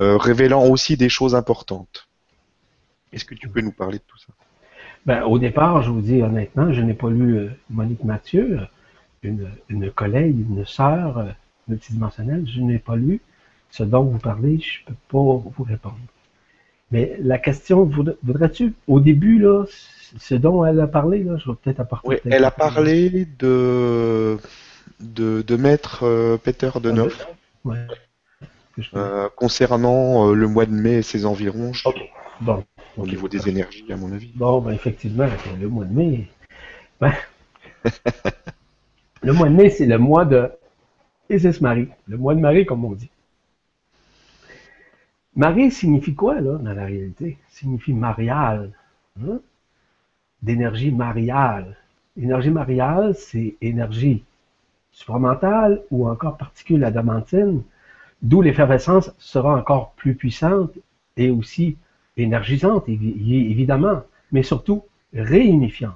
euh, 0.00 0.16
révélant 0.16 0.64
aussi 0.66 0.96
des 0.96 1.08
choses 1.08 1.34
importantes. 1.34 2.08
Est-ce 3.12 3.24
que 3.24 3.34
tu 3.34 3.48
peux 3.48 3.60
nous 3.60 3.72
parler 3.72 3.98
de 3.98 4.04
tout 4.06 4.18
ça? 4.18 4.32
Ben, 5.04 5.22
Au 5.24 5.38
départ, 5.38 5.82
je 5.82 5.90
vous 5.90 6.00
dis 6.00 6.22
honnêtement, 6.22 6.72
je 6.72 6.80
n'ai 6.80 6.94
pas 6.94 7.10
lu 7.10 7.36
euh, 7.36 7.50
Monique 7.68 8.04
Mathieu, 8.04 8.60
une, 9.22 9.50
une 9.68 9.90
collègue, 9.90 10.38
une 10.48 10.64
sœur 10.64 11.34
multidimensionnelle, 11.68 12.46
je 12.46 12.60
n'ai 12.60 12.78
pas 12.78 12.96
lu 12.96 13.20
ce 13.70 13.82
dont 13.82 14.02
vous 14.02 14.18
parlez, 14.18 14.58
je 14.58 14.80
ne 14.82 14.94
peux 14.94 15.00
pas 15.08 15.50
vous 15.56 15.64
répondre. 15.64 15.98
Mais 16.90 17.16
la 17.20 17.38
question, 17.38 17.84
voudrais-tu, 17.84 18.74
au 18.88 19.00
début, 19.00 19.38
là, 19.38 19.64
ce 20.18 20.34
dont 20.34 20.64
elle 20.64 20.80
a 20.80 20.86
parlé, 20.86 21.22
là, 21.22 21.36
je 21.36 21.50
vais 21.50 21.56
peut-être 21.62 21.80
apporter. 21.80 22.08
Oui, 22.08 22.16
elle 22.24 22.44
a 22.44 22.50
parlé 22.50 23.26
de, 23.38 24.38
de, 25.00 25.42
de 25.42 25.56
maître 25.56 26.04
euh, 26.04 26.36
Peter 26.36 26.70
de 26.82 26.90
Neuf. 26.90 27.26
Euh, 28.94 29.28
concernant 29.36 30.28
euh, 30.28 30.34
le 30.34 30.48
mois 30.48 30.64
de 30.64 30.72
mai 30.72 30.94
et 30.94 31.02
ses 31.02 31.26
environs. 31.26 31.72
Bon. 32.40 32.64
Au 32.96 33.06
niveau 33.06 33.28
des 33.28 33.48
énergies, 33.48 33.92
à 33.92 33.96
mon 33.96 34.12
avis. 34.12 34.32
Bon, 34.34 34.60
ben, 34.60 34.72
effectivement, 34.72 35.26
le 35.60 35.68
mois 35.68 35.84
de 35.84 35.92
mai. 35.92 36.28
Ben, 37.00 37.12
le 39.22 39.32
mois 39.32 39.48
de 39.48 39.54
mai, 39.54 39.70
c'est 39.70 39.86
le 39.86 39.98
mois 39.98 40.24
de 40.24 40.50
Isis 41.28 41.60
Marie. 41.60 41.88
Le 42.08 42.16
mois 42.16 42.34
de 42.34 42.40
Marie, 42.40 42.66
comme 42.66 42.84
on 42.84 42.92
dit. 42.92 43.10
Marie 45.36 45.70
signifie 45.70 46.14
quoi, 46.14 46.40
là, 46.40 46.58
dans 46.58 46.72
la 46.72 46.84
réalité? 46.84 47.38
Signifie 47.50 47.92
marial. 47.92 48.72
Hein? 49.22 49.40
D'énergie 50.42 50.90
mariale. 50.90 51.76
Énergie 52.16 52.50
mariale, 52.50 53.14
c'est 53.14 53.56
énergie 53.60 54.24
supramentale 54.90 55.82
ou 55.90 56.08
encore 56.08 56.36
particule 56.36 56.84
adamantine, 56.84 57.62
d'où 58.22 58.42
l'effervescence 58.42 59.12
sera 59.18 59.54
encore 59.54 59.92
plus 59.92 60.14
puissante 60.14 60.72
et 61.16 61.30
aussi 61.30 61.76
énergisante, 62.16 62.88
évidemment, 62.88 64.02
mais 64.32 64.42
surtout 64.42 64.84
réunifiante. 65.14 65.94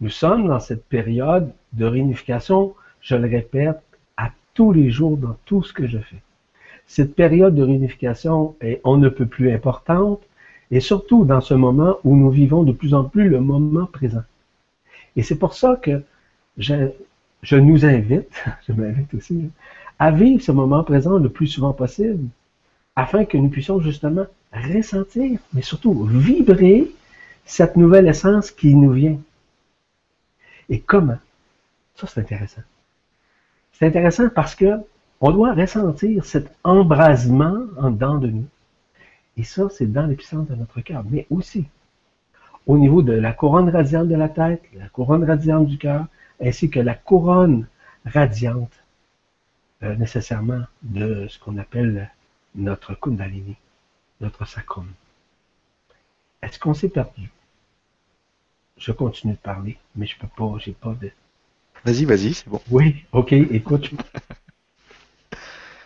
Nous 0.00 0.10
sommes 0.10 0.48
dans 0.48 0.60
cette 0.60 0.84
période 0.86 1.52
de 1.72 1.84
réunification, 1.84 2.74
je 3.00 3.16
le 3.16 3.28
répète, 3.28 3.80
à 4.16 4.30
tous 4.54 4.72
les 4.72 4.90
jours 4.90 5.16
dans 5.16 5.36
tout 5.44 5.62
ce 5.62 5.72
que 5.72 5.86
je 5.86 5.98
fais. 5.98 6.22
Cette 6.86 7.14
période 7.14 7.54
de 7.54 7.62
réunification 7.62 8.56
est 8.60 8.80
on 8.84 8.96
ne 8.96 9.08
peut 9.08 9.26
plus 9.26 9.52
importante, 9.52 10.22
et 10.70 10.80
surtout 10.80 11.24
dans 11.24 11.40
ce 11.40 11.54
moment 11.54 11.98
où 12.04 12.16
nous 12.16 12.30
vivons 12.30 12.62
de 12.62 12.72
plus 12.72 12.94
en 12.94 13.04
plus 13.04 13.28
le 13.28 13.40
moment 13.40 13.86
présent. 13.86 14.22
Et 15.16 15.22
c'est 15.22 15.38
pour 15.38 15.54
ça 15.54 15.76
que 15.76 16.02
je, 16.58 17.56
nous 17.56 17.84
invite, 17.84 18.30
je 18.68 18.72
m'invite 18.72 19.12
aussi, 19.14 19.50
à 19.98 20.10
vivre 20.10 20.42
ce 20.42 20.52
moment 20.52 20.84
présent 20.84 21.18
le 21.18 21.28
plus 21.28 21.46
souvent 21.46 21.72
possible, 21.72 22.28
afin 22.96 23.24
que 23.24 23.36
nous 23.36 23.48
puissions 23.48 23.80
justement 23.80 24.26
ressentir, 24.52 25.38
mais 25.52 25.62
surtout 25.62 26.04
vibrer 26.04 26.90
cette 27.44 27.76
nouvelle 27.76 28.08
essence 28.08 28.50
qui 28.50 28.74
nous 28.74 28.92
vient. 28.92 29.18
Et 30.68 30.80
comment? 30.80 31.18
Ça, 31.94 32.06
c'est 32.06 32.20
intéressant. 32.20 32.62
C'est 33.72 33.86
intéressant 33.86 34.28
parce 34.28 34.54
que 34.54 34.78
on 35.20 35.32
doit 35.32 35.54
ressentir 35.54 36.24
cet 36.24 36.50
embrasement 36.62 37.58
en 37.76 37.90
dedans 37.90 38.18
de 38.18 38.28
nous. 38.28 38.46
Et 39.38 39.44
ça, 39.44 39.68
c'est 39.70 39.90
dans 39.90 40.06
l'épicentre 40.06 40.50
de 40.50 40.56
notre 40.56 40.80
cœur, 40.80 41.04
mais 41.08 41.26
aussi 41.30 41.64
au 42.66 42.76
niveau 42.76 43.02
de 43.02 43.12
la 43.12 43.32
couronne 43.32 43.70
radiante 43.70 44.08
de 44.08 44.14
la 44.14 44.28
tête, 44.28 44.62
la 44.74 44.88
couronne 44.88 45.24
radiante 45.24 45.66
du 45.66 45.78
cœur, 45.78 46.06
ainsi 46.40 46.68
que 46.68 46.80
la 46.80 46.94
couronne 46.94 47.66
radiante 48.04 48.72
euh, 49.82 49.94
nécessairement 49.96 50.62
de 50.82 51.26
ce 51.28 51.38
qu'on 51.38 51.56
appelle 51.56 52.10
notre 52.54 52.94
kundalini, 52.94 53.56
notre 54.20 54.46
sacrum. 54.46 54.88
Est-ce 56.42 56.58
qu'on 56.58 56.74
s'est 56.74 56.88
perdu? 56.88 57.30
Je 58.76 58.92
continue 58.92 59.32
de 59.32 59.38
parler, 59.38 59.78
mais 59.96 60.06
je 60.06 60.18
peux 60.18 60.28
pas, 60.28 60.56
j'ai 60.58 60.72
pas 60.72 60.94
de. 61.00 61.10
Vas-y, 61.84 62.04
vas-y, 62.04 62.34
c'est 62.34 62.48
bon. 62.48 62.60
Oui, 62.70 63.04
ok, 63.12 63.32
écoute, 63.32 63.90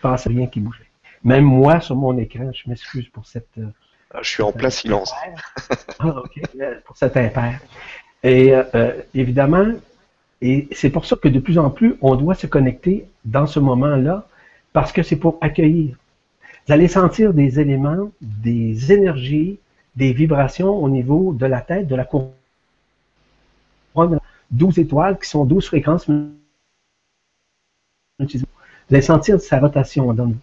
pense 0.00 0.26
rien 0.26 0.46
qui 0.46 0.60
bougeait. 0.60 0.91
Même 1.24 1.44
moi, 1.44 1.80
sur 1.80 1.96
mon 1.96 2.16
écran, 2.18 2.50
je 2.52 2.68
m'excuse 2.68 3.08
pour 3.08 3.26
cette... 3.26 3.48
Euh, 3.58 3.66
ah, 4.12 4.18
je 4.22 4.28
suis 4.28 4.42
en 4.42 4.52
plein 4.52 4.70
silence. 4.70 5.12
ah, 5.98 6.08
OK, 6.18 6.40
euh, 6.60 6.80
pour 6.84 6.96
cet 6.96 7.16
impair. 7.16 7.60
Et 8.22 8.54
euh, 8.54 8.92
évidemment, 9.14 9.72
et 10.40 10.68
c'est 10.72 10.90
pour 10.90 11.06
ça 11.06 11.16
que 11.16 11.28
de 11.28 11.38
plus 11.38 11.58
en 11.58 11.70
plus, 11.70 11.96
on 12.00 12.16
doit 12.16 12.34
se 12.34 12.46
connecter 12.46 13.06
dans 13.24 13.46
ce 13.46 13.60
moment-là, 13.60 14.26
parce 14.72 14.92
que 14.92 15.02
c'est 15.02 15.16
pour 15.16 15.38
accueillir. 15.40 15.96
Vous 16.66 16.72
allez 16.72 16.88
sentir 16.88 17.32
des 17.32 17.60
éléments, 17.60 18.10
des 18.20 18.92
énergies, 18.92 19.58
des 19.96 20.12
vibrations 20.12 20.70
au 20.82 20.88
niveau 20.88 21.32
de 21.32 21.46
la 21.46 21.60
tête, 21.60 21.86
de 21.86 21.94
la 21.94 22.04
couronne. 22.04 22.32
12 24.50 24.78
étoiles 24.78 25.18
qui 25.18 25.28
sont 25.28 25.44
12 25.44 25.66
fréquences 25.66 26.08
vous 26.08 26.34
allez 28.90 29.02
sentir 29.02 29.40
sa 29.40 29.58
rotation 29.58 30.12
dans 30.12 30.26
vous. 30.26 30.36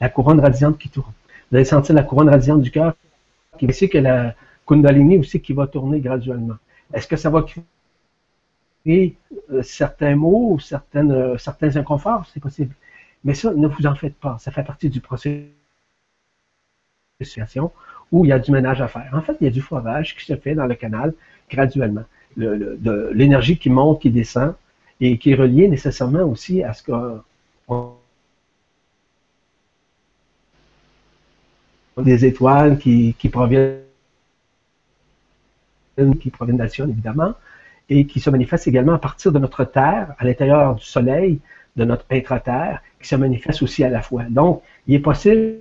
La 0.00 0.08
couronne 0.08 0.40
radiante 0.40 0.78
qui 0.78 0.88
tourne. 0.88 1.12
Vous 1.50 1.56
allez 1.56 1.64
sentir 1.64 1.94
la 1.94 2.02
couronne 2.02 2.28
radiante 2.28 2.62
du 2.62 2.70
cœur 2.70 2.94
ainsi 3.60 3.88
que 3.88 3.98
la 3.98 4.34
Kundalini 4.66 5.18
aussi 5.18 5.40
qui 5.40 5.52
va 5.52 5.66
tourner 5.66 6.00
graduellement. 6.00 6.56
Est-ce 6.92 7.08
que 7.08 7.16
ça 7.16 7.30
va 7.30 7.44
créer 8.86 9.16
euh, 9.50 9.62
certains 9.62 10.14
mots 10.14 10.52
ou 10.52 10.58
euh, 10.96 11.38
certains 11.38 11.76
inconforts? 11.76 12.26
C'est 12.32 12.40
possible. 12.40 12.74
Mais 13.24 13.34
ça, 13.34 13.52
ne 13.52 13.66
vous 13.66 13.86
en 13.86 13.94
faites 13.94 14.14
pas. 14.14 14.36
Ça 14.38 14.50
fait 14.50 14.62
partie 14.62 14.88
du 14.88 15.00
processus 15.00 15.48
où 18.12 18.24
il 18.24 18.28
y 18.28 18.32
a 18.32 18.38
du 18.38 18.52
ménage 18.52 18.80
à 18.80 18.88
faire. 18.88 19.10
En 19.12 19.22
fait, 19.22 19.36
il 19.40 19.44
y 19.44 19.48
a 19.48 19.50
du 19.50 19.60
forage 19.60 20.16
qui 20.16 20.24
se 20.24 20.36
fait 20.36 20.54
dans 20.54 20.66
le 20.66 20.74
canal 20.74 21.12
graduellement. 21.50 22.04
L'énergie 22.36 23.58
qui 23.58 23.70
monte, 23.70 24.00
qui 24.02 24.10
descend, 24.10 24.54
et 25.00 25.18
qui 25.18 25.32
est 25.32 25.34
relié 25.34 25.68
nécessairement 25.68 26.22
aussi 26.22 26.62
à 26.62 26.72
ce 26.72 26.82
qu'on 26.84 27.94
des 32.02 32.24
étoiles 32.24 32.78
qui, 32.78 33.14
proviennent 33.30 33.82
qui 36.20 36.32
évidemment, 36.88 37.34
et 37.88 38.06
qui 38.06 38.20
se 38.20 38.30
manifestent 38.30 38.68
également 38.68 38.94
à 38.94 38.98
partir 38.98 39.32
de 39.32 39.38
notre 39.38 39.64
Terre, 39.64 40.14
à 40.18 40.24
l'intérieur 40.24 40.74
du 40.74 40.84
Soleil, 40.84 41.40
de 41.76 41.84
notre 41.84 42.04
intra-terre, 42.10 42.82
qui 43.00 43.08
se 43.08 43.16
manifestent 43.16 43.62
aussi 43.62 43.84
à 43.84 43.88
la 43.88 44.02
fois. 44.02 44.24
Donc, 44.24 44.62
il 44.86 44.94
est 44.94 45.00
possible, 45.00 45.58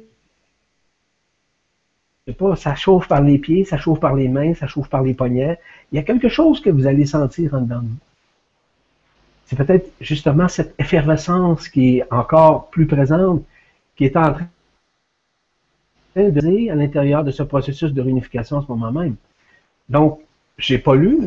je 2.26 2.32
sais 2.32 2.38
pas, 2.38 2.56
ça 2.56 2.76
chauffe 2.76 3.08
par 3.08 3.22
les 3.22 3.38
pieds, 3.38 3.66
ça 3.66 3.78
chauffe 3.78 4.00
par 4.00 4.16
les 4.16 4.28
mains, 4.28 4.54
ça 4.54 4.68
chauffe 4.68 4.90
par 4.90 5.04
les 5.04 5.14
poignets. 5.14 5.60
Il 5.92 5.96
y 5.96 6.00
a 6.00 6.04
quelque 6.04 6.30
chose 6.30 6.60
que 6.62 6.70
vous 6.70 6.88
allez 6.88 7.06
sentir 7.06 7.54
en 7.54 7.62
dedans 7.62 7.82
de 7.82 7.88
vous 7.88 7.98
c'est 9.48 9.56
peut-être 9.56 9.90
justement 10.02 10.48
cette 10.50 10.76
effervescence 10.78 11.70
qui 11.70 11.98
est 11.98 12.14
encore 12.14 12.70
plus 12.70 12.86
présente, 12.86 13.44
qui 13.96 14.04
est 14.04 14.18
en 14.18 14.34
train 14.34 14.48
à 16.18 16.76
l'intérieur 16.76 17.24
de 17.24 17.32
ce 17.32 17.44
processus 17.44 17.94
de 17.94 18.02
réunification 18.02 18.58
en 18.58 18.62
ce 18.62 18.68
moment 18.68 18.92
même. 18.92 19.16
Donc, 19.90 20.20
j'ai 20.58 20.80
pas 20.80 20.96
lu, 20.96 21.20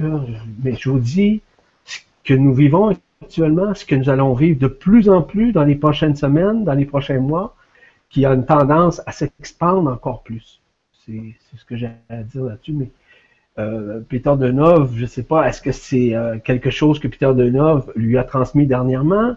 mais 0.62 0.74
je 0.74 0.90
vous 0.90 0.98
dis 0.98 1.40
ce 1.84 2.00
que 2.24 2.34
nous 2.34 2.52
vivons 2.52 2.96
actuellement, 3.22 3.74
ce 3.74 3.84
que 3.84 3.94
nous 3.94 4.10
allons 4.10 4.34
vivre 4.34 4.58
de 4.58 4.66
plus 4.66 5.08
en 5.08 5.22
plus 5.22 5.52
dans 5.52 5.64
les 5.64 5.76
prochaines 5.76 6.16
semaines, 6.16 6.64
dans 6.64 6.74
les 6.74 6.86
prochains 6.86 7.20
mois, 7.20 7.54
qui 8.08 8.24
a 8.26 8.32
une 8.32 8.44
tendance 8.44 9.00
à 9.06 9.12
s'expandre 9.12 9.90
encore 9.90 10.22
plus. 10.22 10.60
C'est 11.06 11.34
ce 11.56 11.64
que 11.64 11.76
j'ai 11.76 11.90
à 12.08 12.22
dire 12.22 12.44
là-dessus, 12.44 12.72
mais 12.72 12.90
euh, 13.58 14.00
Peter 14.08 14.34
Denov, 14.38 14.94
je 14.96 15.02
ne 15.02 15.06
sais 15.06 15.22
pas, 15.22 15.48
est-ce 15.48 15.62
que 15.62 15.72
c'est 15.72 16.14
euh, 16.14 16.38
quelque 16.38 16.70
chose 16.70 16.98
que 16.98 17.08
Peter 17.08 17.32
Denov 17.34 17.92
lui 17.96 18.16
a 18.18 18.24
transmis 18.24 18.66
dernièrement? 18.66 19.36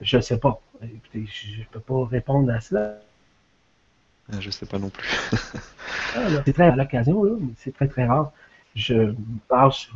Je 0.00 0.16
ne 0.16 0.22
sais 0.22 0.38
pas. 0.38 0.60
Écoutez, 0.82 1.26
je 1.26 1.60
ne 1.60 1.64
peux 1.70 1.80
pas 1.80 2.04
répondre 2.06 2.50
à 2.52 2.60
cela. 2.60 2.98
Ah, 4.30 4.40
je 4.40 4.46
ne 4.46 4.52
sais 4.52 4.66
pas 4.66 4.78
non 4.78 4.90
plus. 4.90 5.08
Ah, 6.14 6.28
c'est 6.44 6.52
très 6.52 6.64
à 6.64 6.76
l'occasion, 6.76 7.40
c'est 7.56 7.74
très 7.74 7.88
très 7.88 8.04
rare. 8.04 8.32
Je 8.74 9.14
passe. 9.48 9.88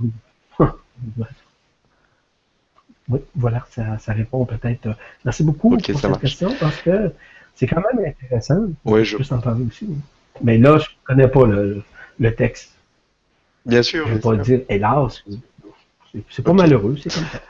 oui, 3.09 3.21
voilà, 3.35 3.67
ça, 3.71 4.13
répond 4.13 4.47
peut-être. 4.47 4.97
Merci 5.27 5.45
beaucoup 5.45 5.77
pour 5.77 6.01
cette 6.01 6.21
question 6.21 6.55
parce 6.59 6.81
que 6.81 7.13
c'est 7.55 7.67
quand 7.67 7.83
même 7.83 8.07
intéressant. 8.07 8.69
Oui, 8.87 9.05
je. 9.05 9.19
peux 9.19 9.35
en 9.35 9.41
parler 9.41 9.67
aussi. 9.67 9.89
Mais 10.43 10.57
là, 10.57 10.79
je 10.79 10.87
ne 10.87 11.05
connais 11.05 11.29
pas 11.29 11.47
le 11.47 12.35
texte. 12.35 12.77
Bien 13.67 13.83
sûr. 13.83 14.07
Je 14.07 14.13
ne 14.13 14.15
vais 14.15 14.21
pas 14.21 14.37
dire 14.37 14.61
hélas. 14.69 15.23
C'est 16.31 16.43
pas 16.43 16.53
malheureux, 16.53 16.97
c'est 17.03 17.13
comme 17.13 17.25
ça. 17.25 17.41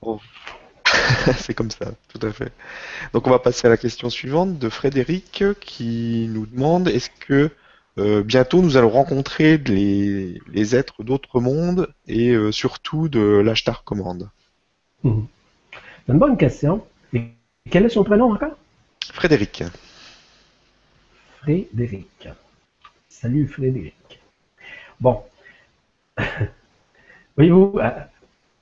Oh. 0.00 0.20
c'est 1.38 1.54
comme 1.54 1.70
ça, 1.70 1.86
tout 2.12 2.26
à 2.26 2.32
fait. 2.32 2.52
Donc 3.12 3.26
on 3.26 3.30
va 3.30 3.38
passer 3.38 3.66
à 3.66 3.70
la 3.70 3.76
question 3.76 4.10
suivante 4.10 4.58
de 4.58 4.68
Frédéric 4.68 5.44
qui 5.60 6.28
nous 6.30 6.46
demande 6.46 6.88
est-ce 6.88 7.10
que 7.20 7.50
euh, 7.98 8.22
bientôt, 8.22 8.62
nous 8.62 8.76
allons 8.76 8.90
rencontrer 8.90 9.58
les, 9.58 10.40
les 10.52 10.76
êtres 10.76 11.02
d'autres 11.02 11.40
mondes 11.40 11.92
et 12.06 12.30
euh, 12.30 12.52
surtout 12.52 13.08
de 13.08 13.20
l'Ashtar 13.20 13.82
Commande. 13.82 14.30
Mhm. 15.02 15.26
C'est 16.06 16.12
une 16.12 16.18
bonne 16.18 16.36
question. 16.36 16.84
Et 17.12 17.24
quel 17.70 17.86
est 17.86 17.88
son 17.88 18.04
prénom 18.04 18.32
encore? 18.32 18.56
Frédéric. 19.12 19.64
Frédéric. 21.40 22.28
Salut 23.08 23.48
Frédéric. 23.48 24.20
Bon. 25.00 25.22
Voyez-vous, 27.36 27.80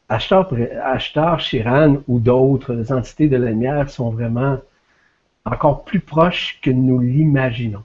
Ashtar, 0.08 0.48
Ashtar, 0.84 1.40
Chiran 1.40 2.02
ou 2.06 2.20
d'autres 2.20 2.92
entités 2.92 3.28
de 3.28 3.36
la 3.36 3.50
lumière 3.50 3.90
sont 3.90 4.10
vraiment 4.10 4.58
encore 5.44 5.84
plus 5.84 6.00
proches 6.00 6.58
que 6.62 6.70
nous 6.70 7.00
l'imaginons. 7.00 7.84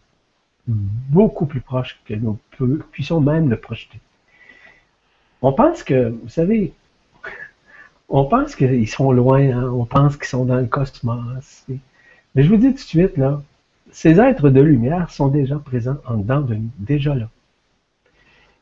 Beaucoup 0.67 1.47
plus 1.47 1.61
proches 1.61 1.99
que 2.05 2.13
nous 2.13 2.39
puissions 2.91 3.21
même 3.21 3.49
le 3.49 3.57
projeter. 3.57 3.99
On 5.41 5.53
pense 5.53 5.83
que, 5.83 6.09
vous 6.09 6.29
savez, 6.29 6.73
on 8.09 8.25
pense 8.25 8.55
qu'ils 8.55 8.87
sont 8.87 9.11
loin, 9.11 9.41
hein, 9.41 9.71
on 9.73 9.85
pense 9.85 10.15
qu'ils 10.17 10.27
sont 10.27 10.45
dans 10.45 10.57
le 10.57 10.67
cosmos. 10.67 11.65
Mais 12.35 12.43
je 12.43 12.49
vous 12.49 12.57
dis 12.57 12.67
tout 12.67 12.73
de 12.73 12.79
suite, 12.79 13.17
là, 13.17 13.41
ces 13.91 14.19
êtres 14.19 14.49
de 14.49 14.61
lumière 14.61 15.09
sont 15.09 15.27
déjà 15.27 15.57
présents 15.57 15.97
en 16.05 16.17
dedans 16.17 16.41
de 16.41 16.55
nous, 16.55 16.69
déjà 16.77 17.15
là. 17.15 17.27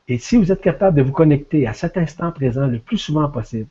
Et 0.10 0.18
si 0.18 0.38
vous 0.38 0.52
êtes 0.52 0.62
capable 0.62 0.98
de 0.98 1.04
vous 1.04 1.12
connecter 1.12 1.68
à 1.68 1.74
cet 1.74 1.96
instant 1.96 2.32
présent 2.32 2.66
le 2.66 2.80
plus 2.80 2.98
souvent 2.98 3.30
possible, 3.30 3.70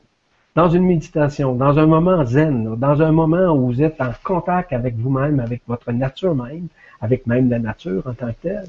dans 0.55 0.69
une 0.69 0.87
méditation, 0.87 1.55
dans 1.55 1.79
un 1.79 1.87
moment 1.87 2.25
zen, 2.25 2.77
dans 2.77 3.03
un 3.03 3.11
moment 3.11 3.53
où 3.53 3.67
vous 3.67 3.83
êtes 3.83 4.01
en 4.01 4.13
contact 4.23 4.73
avec 4.73 4.97
vous-même, 4.97 5.41
avec 5.41 5.63
votre 5.67 5.91
nature 5.91 6.37
même, 6.37 6.69
avec 7.01 7.27
même 7.27 7.51
la 7.51 7.59
nature 7.59 8.07
en 8.07 8.15
tant 8.15 8.29
que 8.29 8.43
telle, 8.43 8.69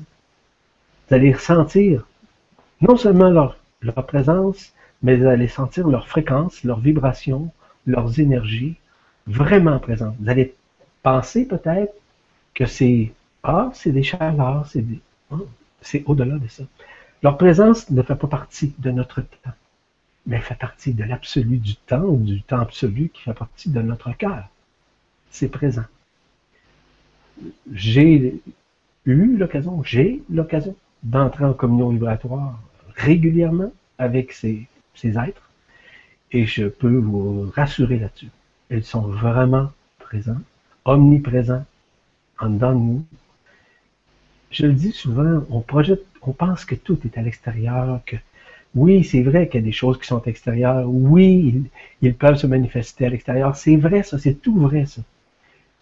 vous 1.08 1.16
allez 1.16 1.32
ressentir 1.32 2.08
non 2.82 2.98
seulement 2.98 3.30
leur, 3.30 3.56
présence, 4.08 4.74
mais 5.04 5.16
vous 5.16 5.28
allez 5.28 5.48
sentir 5.48 5.88
leur 5.88 6.08
fréquence, 6.08 6.64
leur 6.64 6.80
vibration, 6.80 7.52
leurs 7.86 8.20
énergies 8.20 8.76
vraiment 9.28 9.80
présentes. 9.80 10.16
Vous 10.20 10.30
allez 10.30 10.56
penser 11.04 11.46
peut-être 11.46 11.94
que 12.56 12.66
c'est 12.66 13.12
ah, 13.44 13.70
c'est 13.74 13.92
des 13.92 14.04
chaleurs, 14.04 14.66
c'est 14.68 14.82
des, 14.82 15.00
ah, 15.32 15.38
c'est 15.82 16.04
au-delà 16.08 16.38
de 16.38 16.48
ça. 16.48 16.64
Leur 17.22 17.38
présence 17.38 17.90
ne 17.90 18.02
fait 18.02 18.16
pas 18.16 18.28
partie 18.28 18.74
de 18.80 18.92
notre 18.92 19.22
temps, 19.22 19.54
mais 20.26 20.40
fait 20.40 20.56
partie 20.58 20.94
de 20.94 21.04
l'absolu 21.04 21.58
du 21.58 21.76
temps 21.76 22.12
du 22.14 22.42
temps 22.42 22.60
absolu 22.60 23.10
qui 23.14 23.24
fait 23.24 23.34
partie 23.34 23.70
de 23.70 23.82
notre 23.82 24.16
cœur. 24.16 24.48
C'est 25.30 25.50
présent. 25.50 25.84
J'ai 27.74 28.42
eu 29.06 29.38
l'occasion, 29.38 29.84
j'ai 29.84 30.24
l'occasion 30.30 30.76
d'entrer 31.04 31.46
en 31.46 31.54
communion 31.54 31.90
vibratoire 31.90 32.60
régulièrement 32.96 33.72
avec 33.98 34.32
ces, 34.32 34.68
ces 34.96 35.18
êtres 35.18 35.50
et 36.32 36.46
je 36.46 36.66
peux 36.66 36.98
vous 36.98 37.52
rassurer 37.56 38.00
là-dessus. 38.00 38.30
Ils 38.70 38.84
sont 38.84 39.02
vraiment 39.02 39.72
présents, 40.00 40.42
omniprésents 40.86 41.66
en 42.40 42.50
dedans 42.50 42.74
de 42.74 42.80
nous. 42.80 43.06
Je 44.52 44.66
le 44.66 44.74
dis 44.74 44.92
souvent, 44.92 45.44
on 45.50 45.62
projette 45.62 46.06
on 46.30 46.32
pense 46.32 46.64
que 46.64 46.76
tout 46.76 47.00
est 47.06 47.18
à 47.18 47.24
l'extérieur, 47.24 48.02
que 48.06 48.16
oui, 48.76 49.04
c'est 49.04 49.24
vrai 49.24 49.48
qu'il 49.48 49.62
y 49.62 49.64
a 49.64 49.66
des 49.66 49.72
choses 49.72 49.98
qui 50.00 50.06
sont 50.06 50.22
extérieures, 50.24 50.88
oui, 50.88 51.64
ils, 52.04 52.14
peuvent 52.14 52.38
se 52.38 52.46
manifester 52.46 53.08
à 53.08 53.10
l'extérieur, 53.10 53.56
c'est 53.56 53.78
vrai 53.78 54.04
ça, 54.04 54.20
c'est 54.20 54.36
tout 54.36 54.60
vrai 54.60 54.86
ça. 54.86 55.02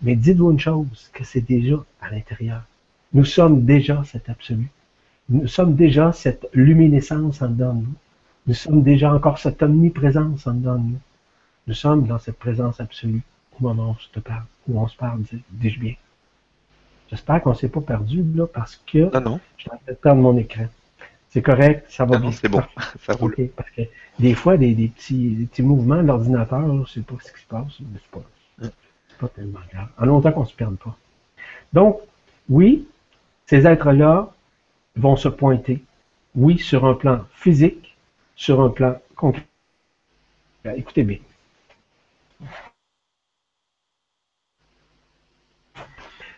Mais 0.02 0.15
dites-vous 0.15 0.52
une 0.52 0.60
chose, 0.60 1.10
que 1.14 1.26
c'est 1.26 1.41
déjà 1.41 1.84
à 2.02 2.10
l'intérieur. 2.11 2.64
Nous 3.14 3.26
sommes 3.26 3.65
déjà 3.65 4.03
cet 4.06 4.30
absolu. 4.30 4.69
Nous 5.28 5.48
sommes 5.48 5.76
déjà 5.76 6.14
cette 6.14 6.48
luminescence 6.53 7.41
en 7.41 7.49
dedans 7.49 7.74
de 7.74 7.82
nous. 7.82 7.95
Nous 8.48 8.53
sommes 8.53 8.84
déjà 8.84 9.14
encore 9.14 9.40
cette 9.40 9.61
omniprésence 9.61 10.48
en 10.48 10.53
dedans 10.53 10.76
de 10.76 10.91
nous. 10.91 11.02
Nous 11.68 11.74
sommes 11.74 12.07
dans 12.07 12.19
cette 12.19 12.40
présence 12.40 12.80
absolue 12.80 13.24
au 13.60 13.64
moment 13.64 13.90
où 13.90 13.95
on 13.95 14.14
se 14.14 14.19
parle, 14.22 14.45
où 14.69 14.80
on 14.80 14.88
se 14.88 14.95
parle, 14.95 15.19
dis-je 15.52 15.80
bien. 15.80 15.95
J'espère 17.09 17.41
qu'on 17.41 17.51
ne 17.51 17.55
s'est 17.55 17.69
pas 17.69 17.81
perdu 17.81 18.23
là 18.35 18.45
parce 18.47 18.75
que 18.85 19.13
non, 19.13 19.31
non. 19.31 19.39
je 19.57 19.63
suis 19.63 19.71
en 19.71 19.77
train 19.77 19.91
de 19.91 19.97
perdre 19.97 20.21
mon 20.21 20.38
écran. 20.38 20.65
C'est 21.29 21.41
correct, 21.41 21.85
ça 21.89 22.05
va 22.05 22.17
bien. 22.17 22.31
C'est 22.31 22.49
bon, 22.49 22.63
ça 23.05 23.13
roule. 23.13 23.35
parce 23.55 23.69
que 23.71 23.81
des 24.19 24.34
fois, 24.34 24.57
des, 24.57 24.73
des, 24.73 24.88
petits, 24.88 25.29
des 25.29 25.45
petits 25.45 25.61
mouvements 25.61 26.01
de 26.01 26.07
l'ordinateur, 26.07 26.61
je 26.67 26.73
ne 26.73 26.85
sais 26.85 27.01
pas 27.01 27.15
ce 27.21 27.31
qui 27.31 27.41
se 27.41 27.47
passe, 27.47 27.79
mais 27.79 27.99
c'est 28.01 28.11
pas, 28.11 28.69
pas 29.19 29.27
tellement 29.29 29.59
grave. 29.71 29.88
En 29.97 30.05
longtemps 30.05 30.31
qu'on 30.31 30.41
ne 30.41 30.47
se 30.47 30.55
perde 30.55 30.77
pas. 30.77 30.95
Donc, 31.73 31.99
oui, 32.49 32.88
ces 33.45 33.67
êtres-là 33.67 34.34
vont 34.95 35.15
se 35.15 35.27
pointer, 35.27 35.84
oui, 36.35 36.57
sur 36.57 36.85
un 36.85 36.93
plan 36.93 37.25
physique, 37.34 37.95
sur 38.35 38.61
un 38.61 38.69
plan 38.69 38.97
concret. 39.15 39.45
Écoutez 40.75 41.03
bien. 41.03 41.17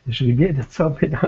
Je 0.09 0.25
vais 0.25 0.31
bien 0.33 0.51
d'être 0.53 0.71
sorti 0.71 1.07
dans 1.07 1.19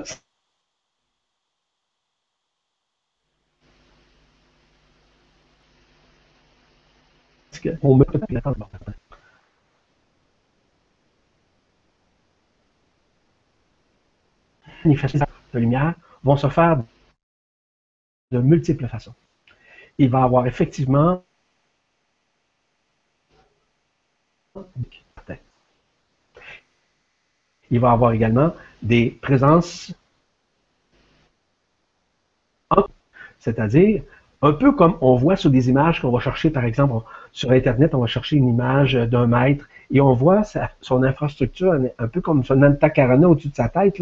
Parce 7.51 7.77
qu'on 7.79 7.95
me 7.95 8.05
la 8.29 8.41
manifestations 14.83 15.25
de 15.53 15.59
lumière 15.59 15.93
vont 16.23 16.37
se 16.37 16.49
faire 16.49 16.83
de 18.31 18.39
multiples 18.39 18.87
façons. 18.87 19.13
Il 19.99 20.09
va 20.09 20.21
y 20.21 20.23
avoir 20.23 20.47
effectivement 20.47 21.23
il 27.69 27.79
va 27.79 27.89
y 27.89 27.91
avoir 27.91 28.11
également 28.11 28.53
des 28.81 29.11
présences 29.21 29.93
c'est-à-dire 33.41 34.03
un 34.41 34.53
peu 34.53 34.71
comme 34.71 34.97
on 35.01 35.15
voit 35.15 35.35
sur 35.35 35.49
des 35.49 35.69
images 35.69 36.01
qu'on 36.01 36.11
va 36.11 36.19
chercher, 36.19 36.49
par 36.49 36.63
exemple, 36.65 37.05
sur 37.31 37.51
Internet, 37.51 37.93
on 37.93 37.99
va 37.99 38.07
chercher 38.07 38.37
une 38.37 38.47
image 38.47 38.93
d'un 38.93 39.27
maître 39.27 39.67
et 39.91 40.01
on 40.01 40.13
voit 40.13 40.43
son 40.81 41.03
infrastructure 41.03 41.73
un 41.99 42.07
peu 42.07 42.21
comme 42.21 42.43
son 42.43 42.61
antacarana 42.63 43.27
au-dessus 43.27 43.49
de 43.49 43.55
sa 43.55 43.69
tête. 43.69 44.01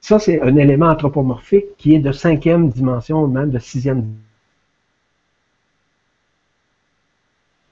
Ça, 0.00 0.18
c'est 0.18 0.40
un 0.42 0.56
élément 0.56 0.88
anthropomorphique 0.88 1.76
qui 1.78 1.94
est 1.94 2.00
de 2.00 2.12
cinquième 2.12 2.68
dimension, 2.70 3.26
même 3.28 3.50
de 3.50 3.58
sixième 3.58 4.04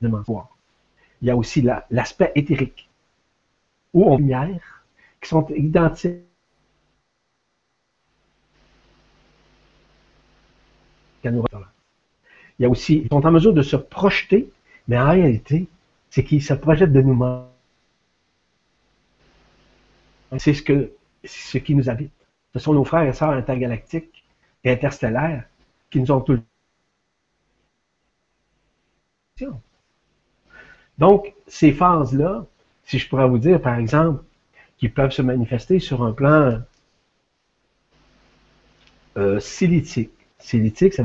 dimension. 0.01 0.43
Il 1.23 1.29
y 1.29 1.31
a 1.31 1.37
aussi 1.37 1.67
l'aspect 1.91 2.33
éthérique, 2.35 2.89
où 3.93 4.05
on 4.05 4.17
lumière 4.17 4.85
qui 5.21 5.29
sont 5.29 5.47
identiques. 5.51 6.30
Il 11.25 11.33
y 12.59 12.65
a 12.65 12.69
aussi, 12.69 13.03
ils 13.05 13.09
sont 13.09 13.27
en 13.27 13.31
mesure 13.31 13.53
de 13.53 13.63
se 13.63 13.77
projeter, 13.77 14.51
mais 14.89 14.99
en 14.99 15.11
réalité, 15.11 15.67
c'est 16.11 16.25
qu'ils 16.25 16.43
se 16.43 16.55
projettent 16.55 16.93
de 16.93 17.01
nous-mêmes. 17.01 17.45
C'est 20.39 20.55
ce, 20.55 20.63
que, 20.63 20.93
ce 21.25 21.59
qui 21.59 21.75
nous 21.75 21.89
habite. 21.91 22.13
Ce 22.55 22.59
sont 22.59 22.73
nos 22.73 22.85
frères 22.85 23.09
et 23.09 23.13
sœurs 23.13 23.31
intergalactiques 23.31 24.25
et 24.65 24.71
interstellaires 24.71 25.45
qui 25.91 26.01
nous 26.01 26.11
ont 26.11 26.21
tout 26.21 26.41
Donc, 30.99 31.33
ces 31.47 31.73
phases-là, 31.73 32.45
si 32.85 32.99
je 32.99 33.09
pourrais 33.09 33.27
vous 33.27 33.39
dire, 33.39 33.61
par 33.61 33.79
exemple, 33.79 34.23
qui 34.77 34.89
peuvent 34.89 35.13
se 35.13 35.23
manifester 35.23 35.79
sur 35.79 36.03
un 36.03 36.13
plan 36.13 36.61
euh, 39.17 39.41
silitique. 40.41 40.95
Silitique, 40.95 40.95
ça 40.95 41.05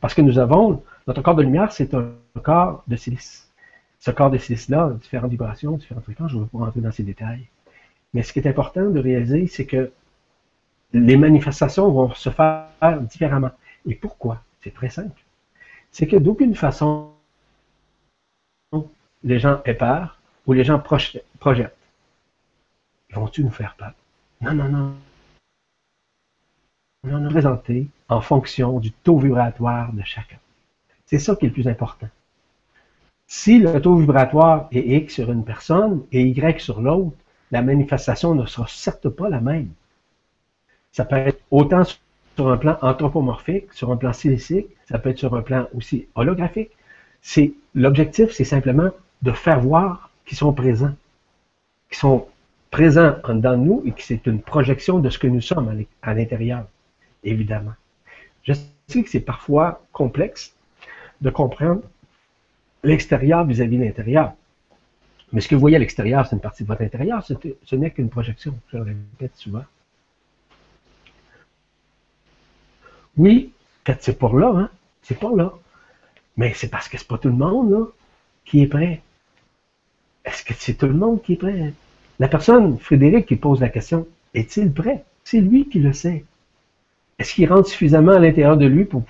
parce 0.00 0.14
que 0.14 0.22
nous 0.22 0.38
avons, 0.38 0.82
notre 1.06 1.22
corps 1.22 1.34
de 1.34 1.42
lumière, 1.42 1.72
c'est 1.72 1.94
un 1.94 2.12
corps 2.42 2.82
de 2.88 2.96
silice. 2.96 3.48
Ce 3.98 4.10
corps 4.10 4.30
de 4.30 4.38
silice-là, 4.38 4.94
différentes 5.00 5.30
vibrations, 5.30 5.72
différentes 5.76 6.04
fréquences, 6.04 6.32
je 6.32 6.38
ne 6.38 6.42
vais 6.44 6.48
pas 6.48 6.58
rentrer 6.58 6.80
dans 6.80 6.92
ces 6.92 7.02
détails. 7.02 7.46
Mais 8.14 8.22
ce 8.22 8.32
qui 8.32 8.38
est 8.38 8.48
important 8.48 8.88
de 8.88 8.98
réaliser, 8.98 9.46
c'est 9.46 9.66
que 9.66 9.92
les 10.92 11.16
manifestations 11.16 11.90
vont 11.90 12.12
se 12.14 12.30
faire 12.30 13.00
différemment. 13.02 13.50
Et 13.86 13.94
pourquoi? 13.94 14.42
C'est 14.62 14.74
très 14.74 14.88
simple. 14.88 15.20
C'est 15.92 16.06
que 16.06 16.16
d'aucune 16.16 16.54
façon, 16.54 17.10
les 19.22 19.38
gens 19.38 19.60
aient 19.64 19.74
peur, 19.74 20.18
où 20.46 20.54
les 20.54 20.64
gens 20.64 20.78
projettent. 20.78 21.76
Vont-tu 23.12 23.44
nous 23.44 23.50
faire 23.50 23.74
peur? 23.76 23.92
Non, 24.40 24.54
non, 24.54 24.68
non. 24.68 24.94
On 27.02 27.26
en 28.10 28.20
fonction 28.20 28.78
du 28.78 28.92
taux 28.92 29.18
vibratoire 29.18 29.90
de 29.94 30.02
chacun. 30.04 30.36
C'est 31.06 31.18
ça 31.18 31.34
qui 31.34 31.46
est 31.46 31.48
le 31.48 31.54
plus 31.54 31.66
important. 31.66 32.08
Si 33.26 33.58
le 33.58 33.80
taux 33.80 33.96
vibratoire 33.96 34.68
est 34.70 34.80
X 34.80 35.14
sur 35.14 35.32
une 35.32 35.44
personne 35.44 36.02
et 36.12 36.22
Y 36.22 36.60
sur 36.60 36.82
l'autre, 36.82 37.16
la 37.52 37.62
manifestation 37.62 38.34
ne 38.34 38.44
sera 38.44 38.66
certes 38.68 39.08
pas 39.08 39.30
la 39.30 39.40
même. 39.40 39.70
Ça 40.92 41.06
peut 41.06 41.16
être 41.16 41.40
autant 41.50 41.84
sur 41.84 42.50
un 42.50 42.58
plan 42.58 42.76
anthropomorphique, 42.82 43.72
sur 43.72 43.90
un 43.90 43.96
plan 43.96 44.12
stylistique, 44.12 44.68
ça 44.86 44.98
peut 44.98 45.08
être 45.08 45.18
sur 45.18 45.34
un 45.34 45.42
plan 45.42 45.68
aussi 45.74 46.06
holographique. 46.14 46.70
C'est 47.22 47.54
l'objectif, 47.74 48.30
c'est 48.32 48.44
simplement 48.44 48.90
de 49.22 49.32
faire 49.32 49.60
voir 49.60 50.10
qu'ils 50.26 50.36
sont 50.36 50.52
présents, 50.52 50.94
qu'ils 51.88 51.98
sont 51.98 52.26
présents 52.70 53.16
en 53.24 53.36
dedans 53.36 53.56
de 53.56 53.64
nous 53.64 53.82
et 53.86 53.92
que 53.92 54.02
c'est 54.02 54.26
une 54.26 54.42
projection 54.42 54.98
de 54.98 55.08
ce 55.08 55.18
que 55.18 55.28
nous 55.28 55.40
sommes 55.40 55.84
à 56.02 56.14
l'intérieur, 56.14 56.66
évidemment. 57.24 57.74
Je 58.44 58.52
sais 58.88 59.02
que 59.02 59.10
c'est 59.10 59.20
parfois 59.20 59.84
complexe 59.92 60.54
de 61.20 61.30
comprendre 61.30 61.82
l'extérieur 62.82 63.44
vis-à-vis 63.44 63.78
de 63.78 63.84
l'intérieur. 63.84 64.32
Mais 65.32 65.40
ce 65.40 65.48
que 65.48 65.54
vous 65.54 65.60
voyez 65.60 65.76
à 65.76 65.78
l'extérieur, 65.78 66.26
c'est 66.26 66.34
une 66.34 66.40
partie 66.40 66.64
de 66.64 66.68
votre 66.68 66.82
intérieur, 66.82 67.24
ce 67.24 67.76
n'est 67.76 67.90
qu'une 67.90 68.08
projection, 68.08 68.58
je 68.72 68.78
le 68.78 68.82
répète 68.82 69.36
souvent. 69.36 69.64
Oui, 73.16 73.52
quand 73.84 73.96
c'est 74.00 74.18
pour 74.18 74.38
là, 74.38 74.52
hein, 74.56 74.70
c'est 75.02 75.18
pour 75.18 75.36
là. 75.36 75.52
Mais 76.36 76.54
c'est 76.54 76.68
parce 76.68 76.88
que 76.88 76.96
c'est 76.96 77.06
pas 77.06 77.18
tout 77.18 77.28
le 77.28 77.34
monde 77.34 77.90
qui 78.44 78.62
est 78.62 78.66
prêt. 78.66 79.02
Est-ce 80.24 80.42
que 80.42 80.54
c'est 80.54 80.74
tout 80.74 80.86
le 80.86 80.94
monde 80.94 81.22
qui 81.22 81.34
est 81.34 81.36
prêt? 81.36 81.74
La 82.18 82.28
personne, 82.28 82.78
Frédéric, 82.78 83.26
qui 83.26 83.36
pose 83.36 83.60
la 83.60 83.68
question, 83.68 84.06
est-il 84.34 84.72
prêt? 84.72 85.04
C'est 85.24 85.40
lui 85.40 85.68
qui 85.68 85.78
le 85.78 85.92
sait. 85.92 86.24
Est-ce 87.20 87.34
qu'il 87.34 87.52
rentre 87.52 87.68
suffisamment 87.68 88.12
à 88.12 88.18
l'intérieur 88.18 88.56
de 88.56 88.64
lui 88.64 88.86
pour 88.86 89.04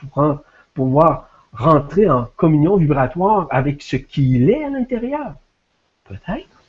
pouvoir, 0.74 1.28
rentrer 1.52 2.10
en 2.10 2.24
communion 2.36 2.76
vibratoire 2.76 3.46
avec 3.50 3.82
ce 3.82 3.94
qu'il 3.94 4.50
est 4.50 4.64
à 4.64 4.68
l'intérieur? 4.68 5.34
Peut-être. 6.04 6.62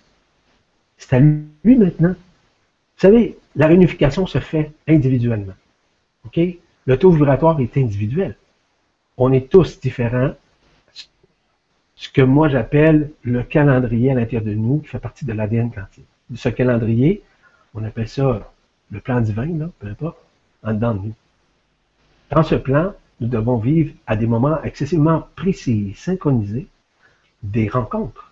C'est 0.97 1.15
à 1.15 1.19
lui 1.19 1.77
maintenant. 1.77 2.09
Vous 2.13 3.01
savez, 3.07 3.39
la 3.55 3.65
réunification 3.65 4.27
se 4.27 4.37
fait 4.37 4.71
individuellement. 4.87 5.53
OK? 6.25 6.39
Le 6.85 6.97
taux 6.97 7.09
vibratoire 7.09 7.59
est 7.59 7.75
individuel. 7.75 8.35
On 9.17 9.33
est 9.33 9.49
tous 9.49 9.79
différents. 9.79 10.35
Ce 11.95 12.09
que 12.09 12.21
moi 12.21 12.49
j'appelle 12.49 13.11
le 13.23 13.41
calendrier 13.41 14.11
à 14.11 14.13
l'intérieur 14.13 14.43
de 14.43 14.53
nous, 14.53 14.77
qui 14.79 14.89
fait 14.89 14.99
partie 14.99 15.25
de 15.25 15.33
l'ADN 15.33 15.71
quantique. 15.71 16.05
Ce 16.35 16.49
calendrier, 16.49 17.23
on 17.73 17.83
appelle 17.83 18.07
ça 18.07 18.51
le 18.91 18.99
plan 18.99 19.21
divin, 19.21 19.57
là, 19.57 19.69
peu 19.79 19.87
importe, 19.87 20.17
en 20.63 20.73
dedans 20.73 20.93
de 20.93 20.99
nous. 20.99 21.13
Dans 22.31 22.43
ce 22.43 22.55
plan, 22.55 22.93
nous 23.19 23.27
devons 23.27 23.57
vivre 23.57 23.93
à 24.07 24.15
des 24.15 24.25
moments 24.25 24.63
excessivement 24.63 25.27
précis, 25.35 25.93
synchronisés, 25.97 26.67
des 27.43 27.67
rencontres, 27.67 28.31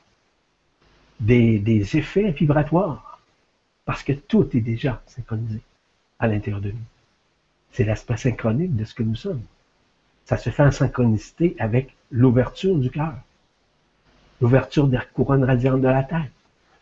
des, 1.20 1.98
effets 1.98 2.32
vibratoires, 2.32 3.20
parce 3.84 4.04
que 4.04 4.14
tout 4.14 4.48
est 4.56 4.62
déjà 4.62 5.02
synchronisé 5.06 5.60
à 6.18 6.28
l'intérieur 6.28 6.62
de 6.62 6.72
nous. 6.72 6.88
C'est 7.74 7.84
l'aspect 7.84 8.16
synchronique 8.16 8.74
de 8.74 8.86
ce 8.86 8.94
que 8.94 9.04
nous 9.04 9.16
sommes. 9.16 9.42
Ça 10.24 10.38
se 10.38 10.50
fait 10.50 10.64
en 10.64 10.72
synchronicité 10.72 11.58
avec 11.60 11.94
l'ouverture 12.10 12.78
du 12.78 12.90
cœur, 12.90 13.16
l'ouverture 14.40 14.88
des 14.88 15.00
couronnes 15.14 15.44
radiantes 15.44 15.82
de 15.82 15.88
la 15.88 16.04
tête, 16.04 16.32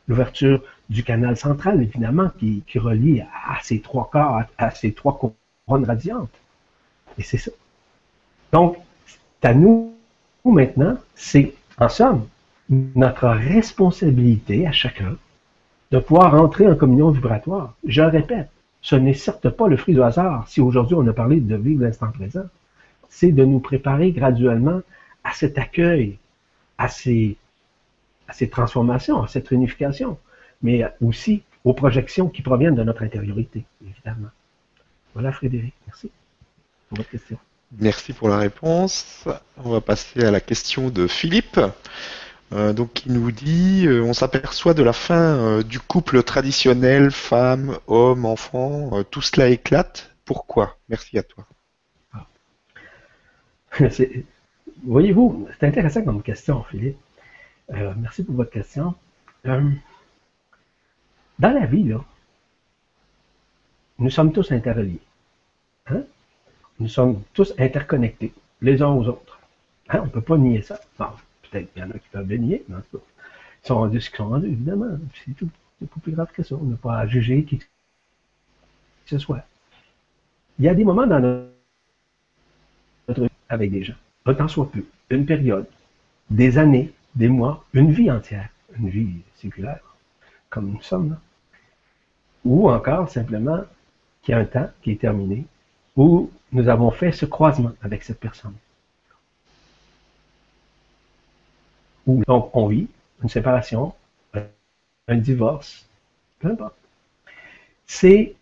l'ouverture 0.08 0.62
du 0.90 1.04
canal 1.04 1.36
central, 1.36 1.82
évidemment, 1.82 2.30
qui, 2.38 2.64
relie 2.76 3.22
à, 3.22 3.58
ces 3.64 3.82
trois 3.82 4.08
corps, 4.12 4.44
à, 4.60 4.70
ces 4.70 4.94
trois 4.94 5.18
couronnes 5.18 5.86
radiantes. 5.86 6.30
Et 7.18 7.24
c'est 7.24 7.38
ça. 7.38 7.52
Donc, 8.52 8.78
à 9.44 9.54
nous, 9.54 9.94
maintenant, 10.46 10.98
c'est, 11.16 11.54
en 11.80 11.90
somme, 11.90 12.28
notre 12.70 13.28
responsabilité 13.28 14.68
à 14.68 14.72
chacun 14.72 15.16
de 15.92 16.00
pouvoir 16.00 16.34
entrer 16.36 16.68
en 16.68 16.76
communion 16.76 17.12
vibratoire. 17.12 17.76
Je 17.86 18.02
répète, 18.02 18.50
ce 18.82 18.96
n'est 18.96 19.14
certes 19.14 19.50
pas 19.50 19.68
le 19.68 19.78
fruit 19.78 19.94
du 19.94 20.02
hasard 20.02 20.48
si 20.48 20.60
aujourd'hui 20.60 20.96
on 20.96 21.08
a 21.08 21.14
parlé 21.14 21.40
de 21.40 21.56
vivre 21.56 21.84
l'instant 21.84 22.12
présent. 22.12 22.46
C'est 23.10 23.32
de 23.32 23.46
nous 23.46 23.60
préparer 23.60 24.12
graduellement 24.12 24.82
à 25.24 25.32
cet 25.34 25.58
accueil, 25.58 26.18
à 26.78 26.90
ces, 26.90 27.38
à 28.28 28.34
ces 28.34 28.50
transformations, 28.50 29.24
à 29.24 29.28
cette 29.28 29.48
réunification, 29.48 30.18
mais 30.62 30.84
aussi 31.02 31.44
aux 31.64 31.74
projections 31.74 32.28
qui 32.28 32.42
proviennent 32.42 32.76
de 32.76 32.84
notre 32.84 33.04
intériorité, 33.04 33.64
évidemment. 33.86 34.30
Voilà 35.14 35.32
Frédéric, 35.32 35.74
merci 35.88 36.12
pour 36.90 36.98
votre 36.98 37.10
question. 37.10 37.38
Merci 37.80 38.14
pour 38.14 38.30
la 38.30 38.38
réponse. 38.38 39.28
On 39.58 39.72
va 39.72 39.82
passer 39.82 40.24
à 40.24 40.32
la 40.32 40.40
question 40.40 40.90
de 40.90 41.08
Philippe. 41.08 41.60
Euh, 42.54 42.72
donc 42.72 43.06
il 43.06 43.14
nous 43.14 43.32
dit, 43.32 43.86
euh, 43.88 44.02
on 44.04 44.14
s'aperçoit 44.14 44.74
de 44.74 44.84
la 44.84 44.94
fin 44.94 45.36
euh, 45.36 45.64
du 45.64 45.80
couple 45.82 46.24
traditionnel, 46.24 47.12
femme, 47.12 47.78
homme, 47.88 48.26
enfant, 48.26 49.04
tout 49.04 49.22
cela 49.22 49.50
éclate. 49.50 50.16
Pourquoi? 50.24 50.78
Merci 50.88 51.18
à 51.18 51.24
toi. 51.24 51.46
Ah. 52.14 52.28
Voyez-vous, 54.86 55.48
c'est 55.60 55.68
intéressant 55.68 56.04
comme 56.04 56.24
question, 56.24 56.64
Philippe. 56.64 56.98
merci 57.98 58.24
pour 58.24 58.36
votre 58.36 58.52
question. 58.52 58.96
dans 59.44 59.74
la 61.40 61.66
vie, 61.66 61.84
là, 61.84 62.04
nous 64.00 64.10
sommes 64.10 64.32
tous 64.32 64.52
interreliés. 64.52 65.02
Hein? 65.88 66.04
Nous 66.80 66.88
sommes 66.88 67.22
tous 67.34 67.54
interconnectés, 67.58 68.34
les 68.62 68.82
uns 68.82 68.90
aux 68.90 69.08
autres. 69.08 69.40
Hein? 69.90 70.02
On 70.02 70.06
ne 70.06 70.12
peut 70.12 70.22
pas 70.22 70.38
nier 70.38 70.62
ça. 70.62 70.80
Peut-être 70.98 71.74
qu'il 71.74 71.82
y 71.82 71.86
en 71.86 71.92
a 71.92 71.94
qui 71.94 72.08
peuvent 72.12 72.28
le 72.28 72.38
nier, 72.38 72.64
mais 72.68 72.76
en 72.76 72.82
tout 72.82 72.98
cas, 72.98 73.04
ils 73.64 73.68
sont 73.68 73.76
rendus 73.76 74.02
ce 74.02 74.16
sont 74.16 74.30
rendus, 74.30 74.48
évidemment. 74.48 74.98
C'est 75.26 75.36
tout. 75.36 75.50
C'est 75.80 75.90
pas 75.90 76.00
plus 76.02 76.12
grave 76.12 76.32
que 76.34 76.44
ça. 76.44 76.56
On 76.56 76.64
n'a 76.64 76.76
pas 76.76 76.98
à 76.98 77.08
juger 77.08 77.44
qui 77.44 77.60
que 77.60 77.66
ce 79.06 79.20
soit. 79.20 79.44
Il 80.60 80.66
y 80.66 80.70
a 80.70 80.74
des 80.74 80.84
moments 80.84 81.08
dans 81.08 81.20
notre 81.20 83.22
vie 83.22 83.30
avec 83.48 83.72
des 83.72 83.84
gens, 83.84 83.96
un 84.26 84.34
temps 84.34 84.48
soit 84.48 84.70
peu, 84.70 84.84
une 85.10 85.26
période, 85.26 85.68
des 86.30 86.58
années, 86.58 86.92
des 87.16 87.30
mois, 87.30 87.64
une 87.74 87.92
vie 87.92 88.12
entière, 88.12 88.50
une 88.78 88.90
vie 88.90 89.22
séculaire, 89.36 89.80
comme 90.50 90.72
nous 90.72 90.82
sommes 90.82 91.12
là. 91.12 91.20
Ou 92.44 92.70
encore 92.70 93.10
simplement 93.10 93.62
qu'il 94.22 94.34
y 94.34 94.36
a 94.36 94.42
un 94.42 94.46
temps 94.46 94.70
qui 94.82 94.92
est 94.92 95.00
terminé, 95.00 95.46
où 95.98 96.32
nous 96.52 96.70
avons 96.70 96.92
fait 96.92 97.12
ce 97.12 97.26
croisement 97.26 97.74
avec 97.82 98.04
cette 98.04 98.20
personne. 98.20 98.54
donc 102.06 102.56
on 102.56 102.68
vit 102.68 102.88
une 103.22 103.28
séparation, 103.28 103.94
un 105.08 105.18
divorce, 105.18 105.86
peu 106.40 106.50
importe. 106.50 106.76
C'est 107.86 108.36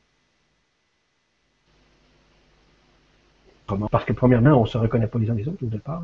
comment? 3.65 3.88
Parce 3.88 4.06
que 4.06 4.14
premièrement, 4.14 4.52
on 4.52 4.64
ne 4.64 4.68
se 4.68 4.77
reconnaît 4.77 5.07
pas 5.07 5.18
les 5.18 5.30
uns 5.30 5.34
les 5.34 5.48
autres 5.48 5.64
au 5.64 5.68
départ. 5.68 6.03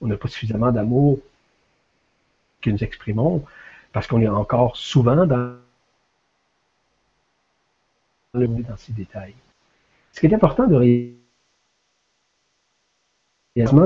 On 0.00 0.06
n'a 0.06 0.16
pas 0.16 0.28
suffisamment 0.28 0.72
d'amour 0.72 1.18
que 2.60 2.70
nous 2.70 2.82
exprimons 2.82 3.44
parce 3.92 4.06
qu'on 4.06 4.20
est 4.20 4.28
encore 4.28 4.76
souvent 4.76 5.26
dans 5.26 5.56
dans 8.34 8.76
ces 8.78 8.92
détails. 8.92 9.34
Ce 10.12 10.20
qui 10.20 10.26
est 10.26 10.34
important 10.34 10.66
de 10.66 10.78
les 10.78 11.14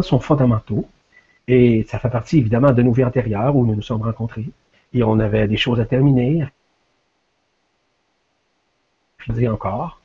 sont 0.02 0.20
fondamentaux. 0.20 0.86
Et 1.48 1.84
ça 1.88 1.98
fait 1.98 2.10
partie 2.10 2.38
évidemment 2.38 2.72
de 2.72 2.82
nos 2.82 2.92
vies 2.92 3.04
antérieures 3.04 3.56
où 3.56 3.66
nous 3.66 3.74
nous 3.74 3.82
sommes 3.82 4.02
rencontrés. 4.02 4.48
Et 4.92 5.02
on 5.02 5.18
avait 5.18 5.48
des 5.48 5.56
choses 5.56 5.80
à 5.80 5.84
terminer. 5.84 6.46
Puis 9.16 9.48
encore. 9.48 10.00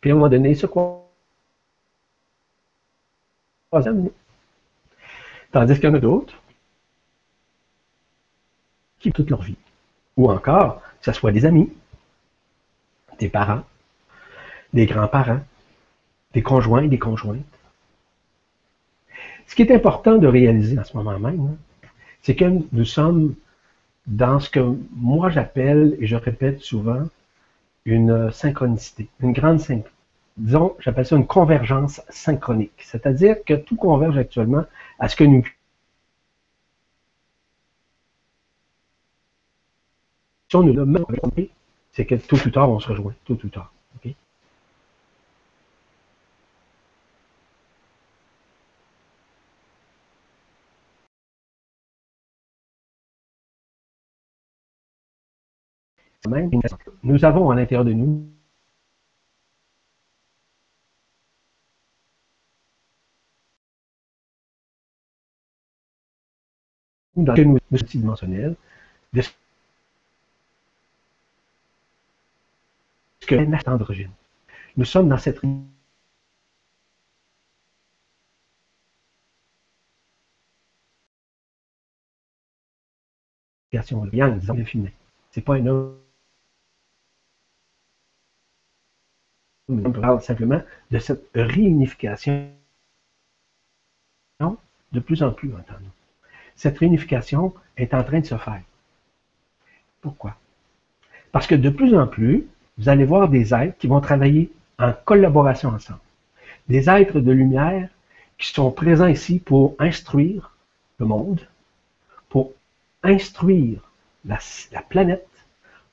Puis 0.00 0.10
à 0.10 0.14
un 0.14 0.16
moment 0.16 0.28
donné, 0.28 0.56
ce 0.56 0.66
quoi 0.66 1.04
Tandis 5.52 5.74
qu'il 5.74 5.84
y 5.84 5.88
en 5.88 5.94
a 5.94 6.00
d'autres 6.00 6.34
qui 8.98 9.12
toute 9.12 9.30
leur 9.30 9.42
vie. 9.42 9.56
Ou 10.16 10.30
encore, 10.30 10.80
que 10.80 11.04
ce 11.04 11.12
soit 11.12 11.30
des 11.30 11.44
amis, 11.44 11.70
des 13.18 13.28
parents, 13.28 13.62
des 14.72 14.86
grands-parents, 14.86 15.40
des 16.34 16.42
conjoints 16.42 16.82
et 16.82 16.88
des 16.88 16.98
conjointes, 16.98 17.44
ce 19.46 19.54
qui 19.54 19.62
est 19.62 19.74
important 19.74 20.16
de 20.16 20.26
réaliser 20.26 20.78
en 20.78 20.84
ce 20.84 20.96
moment 20.96 21.18
même, 21.18 21.40
hein, 21.40 21.88
c'est 22.22 22.34
que 22.34 22.44
nous 22.72 22.84
sommes 22.84 23.34
dans 24.06 24.40
ce 24.40 24.50
que 24.50 24.60
moi 24.94 25.30
j'appelle, 25.30 25.96
et 26.00 26.06
je 26.06 26.16
répète 26.16 26.60
souvent, 26.60 27.04
une 27.84 28.30
synchronicité, 28.32 29.08
une 29.20 29.32
grande 29.32 29.60
synchronicité. 29.60 29.92
Disons, 30.36 30.76
j'appelle 30.80 31.06
ça 31.06 31.16
une 31.16 31.26
convergence 31.26 32.02
synchronique. 32.10 32.72
C'est-à-dire 32.78 33.36
que 33.46 33.54
tout 33.54 33.76
converge 33.76 34.18
actuellement 34.18 34.64
à 34.98 35.08
ce 35.08 35.16
que 35.16 35.24
nous 35.24 35.42
nous 40.54 40.72
c'est 41.96 42.04
que 42.04 42.14
tout 42.14 42.36
ou 42.46 42.50
tard, 42.50 42.68
on 42.70 42.78
se 42.78 42.88
rejoint. 42.88 43.14
Tout 43.24 43.38
ou 43.44 43.48
tard. 43.48 43.72
Nous 57.02 57.24
avons 57.24 57.50
à 57.50 57.54
l'intérieur 57.54 57.84
de 57.84 57.92
nous 57.92 58.28
dans 67.16 67.34
le 67.34 67.58
multidimensionnel 67.70 68.56
de 69.12 69.22
que 73.26 73.34
est 73.34 73.68
androgyne. 73.68 74.10
Nous 74.76 74.84
sommes 74.84 75.08
dans 75.08 75.18
cette 75.18 75.40
yang, 84.12 84.40
C'est 85.30 85.40
pas 85.42 85.54
un 85.54 85.66
homme. 85.66 85.98
On 89.68 89.92
parle 89.92 90.22
simplement 90.22 90.62
de 90.90 90.98
cette 90.98 91.28
réunification 91.34 92.52
de 94.92 95.00
plus 95.00 95.22
en 95.22 95.32
plus 95.32 95.52
entendons. 95.52 95.90
Cette 96.54 96.78
réunification 96.78 97.52
est 97.76 97.92
en 97.92 98.02
train 98.04 98.20
de 98.20 98.26
se 98.26 98.36
faire. 98.36 98.62
Pourquoi? 100.00 100.36
Parce 101.32 101.46
que 101.46 101.54
de 101.54 101.68
plus 101.68 101.94
en 101.94 102.06
plus, 102.06 102.46
vous 102.78 102.88
allez 102.88 103.04
voir 103.04 103.28
des 103.28 103.54
êtres 103.54 103.78
qui 103.78 103.86
vont 103.86 104.00
travailler 104.00 104.50
en 104.78 104.92
collaboration 105.04 105.70
ensemble. 105.70 106.00
Des 106.68 106.90
êtres 106.90 107.20
de 107.20 107.32
lumière 107.32 107.88
qui 108.38 108.48
sont 108.52 108.70
présents 108.70 109.06
ici 109.06 109.38
pour 109.38 109.74
instruire 109.78 110.52
le 110.98 111.06
monde, 111.06 111.40
pour 112.28 112.52
instruire 113.02 113.80
la, 114.26 114.38
planète, 114.88 115.28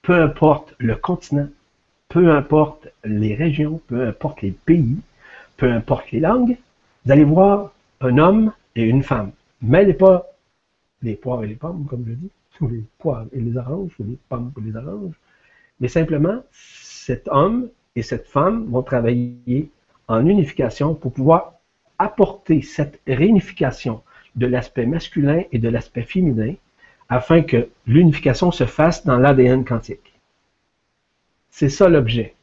peu 0.01 0.22
importe 0.22 0.73
le 0.80 0.95
continent, 0.95 1.47
peu 2.10 2.31
importe 2.31 2.88
les 3.03 3.35
régions, 3.35 3.80
peu 3.88 4.07
importe 4.07 4.41
les 4.41 4.51
pays, 4.51 4.97
peu 5.57 5.72
importe 5.72 6.11
les 6.11 6.19
langues, 6.19 6.57
vous 7.05 7.11
allez 7.11 7.23
voir 7.23 7.72
un 8.01 8.18
homme 8.18 8.51
et 8.76 8.84
une 8.84 9.03
femme. 9.03 9.31
Mêlez 9.61 9.93
pas 9.93 10.26
les 11.01 11.15
poires 11.15 11.43
et 11.43 11.47
les 11.47 11.55
pommes, 11.55 11.85
comme 11.89 12.05
je 12.07 12.14
dis, 12.14 12.30
ou 12.60 12.68
les 12.68 12.84
poires 12.97 13.26
et 13.31 13.39
les 13.39 13.57
oranges, 13.57 13.91
ou 13.99 14.03
les 14.03 14.18
pommes 14.30 14.51
et 14.57 14.61
les 14.61 14.76
oranges, 14.76 15.15
mais 15.84 15.89
simplement, 15.89 16.41
cet 16.49 17.27
homme 17.27 17.68
et 17.97 18.03
cette 18.03 18.26
femme 18.26 18.68
vont 18.72 18.84
travailler 18.84 19.69
en 20.07 20.26
unification 20.26 20.95
pour 20.95 21.11
pouvoir 21.11 21.55
apporter 21.99 22.61
cette 22.61 23.01
réunification 23.05 24.01
de 24.35 24.47
l'aspect 24.47 24.85
masculin 24.85 25.43
et 25.51 25.60
de 25.60 25.68
l'aspect 25.68 26.03
féminin 26.03 26.53
afin 27.10 27.41
que 27.41 27.68
l'unification 27.85 28.49
se 28.49 28.65
fasse 28.65 29.05
dans 29.05 29.18
l'ADN 29.18 29.65
quantique. 29.65 30.14
C'est 31.49 31.68
ça 31.68 31.89
l'objet. 31.89 32.34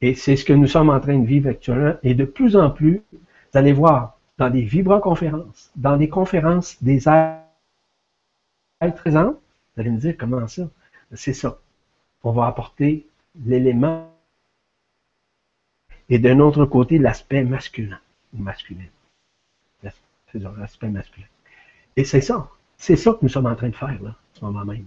Et 0.00 0.14
c'est 0.14 0.36
ce 0.36 0.44
que 0.46 0.54
nous 0.54 0.66
sommes 0.66 0.88
en 0.88 0.98
train 0.98 1.18
de 1.18 1.26
vivre 1.26 1.50
actuellement. 1.50 1.96
Et 2.02 2.14
de 2.14 2.24
plus 2.24 2.56
en 2.56 2.70
plus, 2.70 3.02
vous 3.12 3.18
allez 3.58 3.74
voir 3.74 4.16
dans 4.38 4.48
des 4.48 4.62
vibroconférences, 4.62 5.70
dans 5.76 5.98
des 5.98 6.08
conférences 6.08 6.82
des 6.82 7.06
êtres 7.06 7.36
présents, 8.96 9.34
vous 9.74 9.82
allez 9.82 9.90
me 9.90 9.98
dire 9.98 10.16
comment 10.16 10.48
ça? 10.48 10.70
C'est 11.12 11.34
ça. 11.34 11.58
On 12.22 12.32
va 12.32 12.46
apporter 12.46 13.06
l'élément 13.44 14.08
et 16.08 16.18
d'un 16.18 16.40
autre 16.40 16.66
côté 16.66 16.98
l'aspect 16.98 17.44
masculin 17.44 17.98
ou 18.34 18.42
masculin. 18.42 18.84
C'est 19.82 20.38
l'aspect 20.38 20.88
masculin. 20.88 21.26
Et 21.96 22.04
c'est 22.04 22.22
ça. 22.22 22.48
C'est 22.78 22.96
ça 22.96 23.12
que 23.12 23.18
nous 23.22 23.28
sommes 23.28 23.46
en 23.46 23.54
train 23.54 23.68
de 23.68 23.76
faire, 23.76 24.02
là, 24.02 24.10
en 24.10 24.38
ce 24.38 24.44
moment 24.44 24.64
même. 24.64 24.86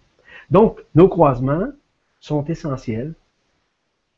Donc, 0.49 0.81
nos 0.95 1.07
croisements 1.07 1.71
sont 2.19 2.43
essentiels. 2.45 3.13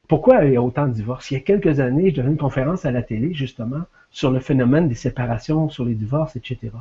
Pourquoi 0.08 0.46
il 0.46 0.54
y 0.54 0.56
a 0.56 0.62
autant 0.62 0.88
de 0.88 0.94
divorces? 0.94 1.30
Il 1.30 1.34
y 1.34 1.38
a 1.38 1.42
quelques 1.42 1.82
années, 1.82 2.12
je 2.12 2.16
donnais 2.16 2.32
une 2.32 2.38
conférence 2.38 2.86
à 2.86 2.92
la 2.92 3.04
télé, 3.04 3.34
justement, 3.34 3.84
sur 4.10 4.32
le 4.32 4.40
phénomène 4.40 4.88
des 4.88 4.96
séparations, 4.96 5.70
sur 5.70 5.84
les 5.84 5.96
divorces, 5.96 6.38
etc. 6.38 6.72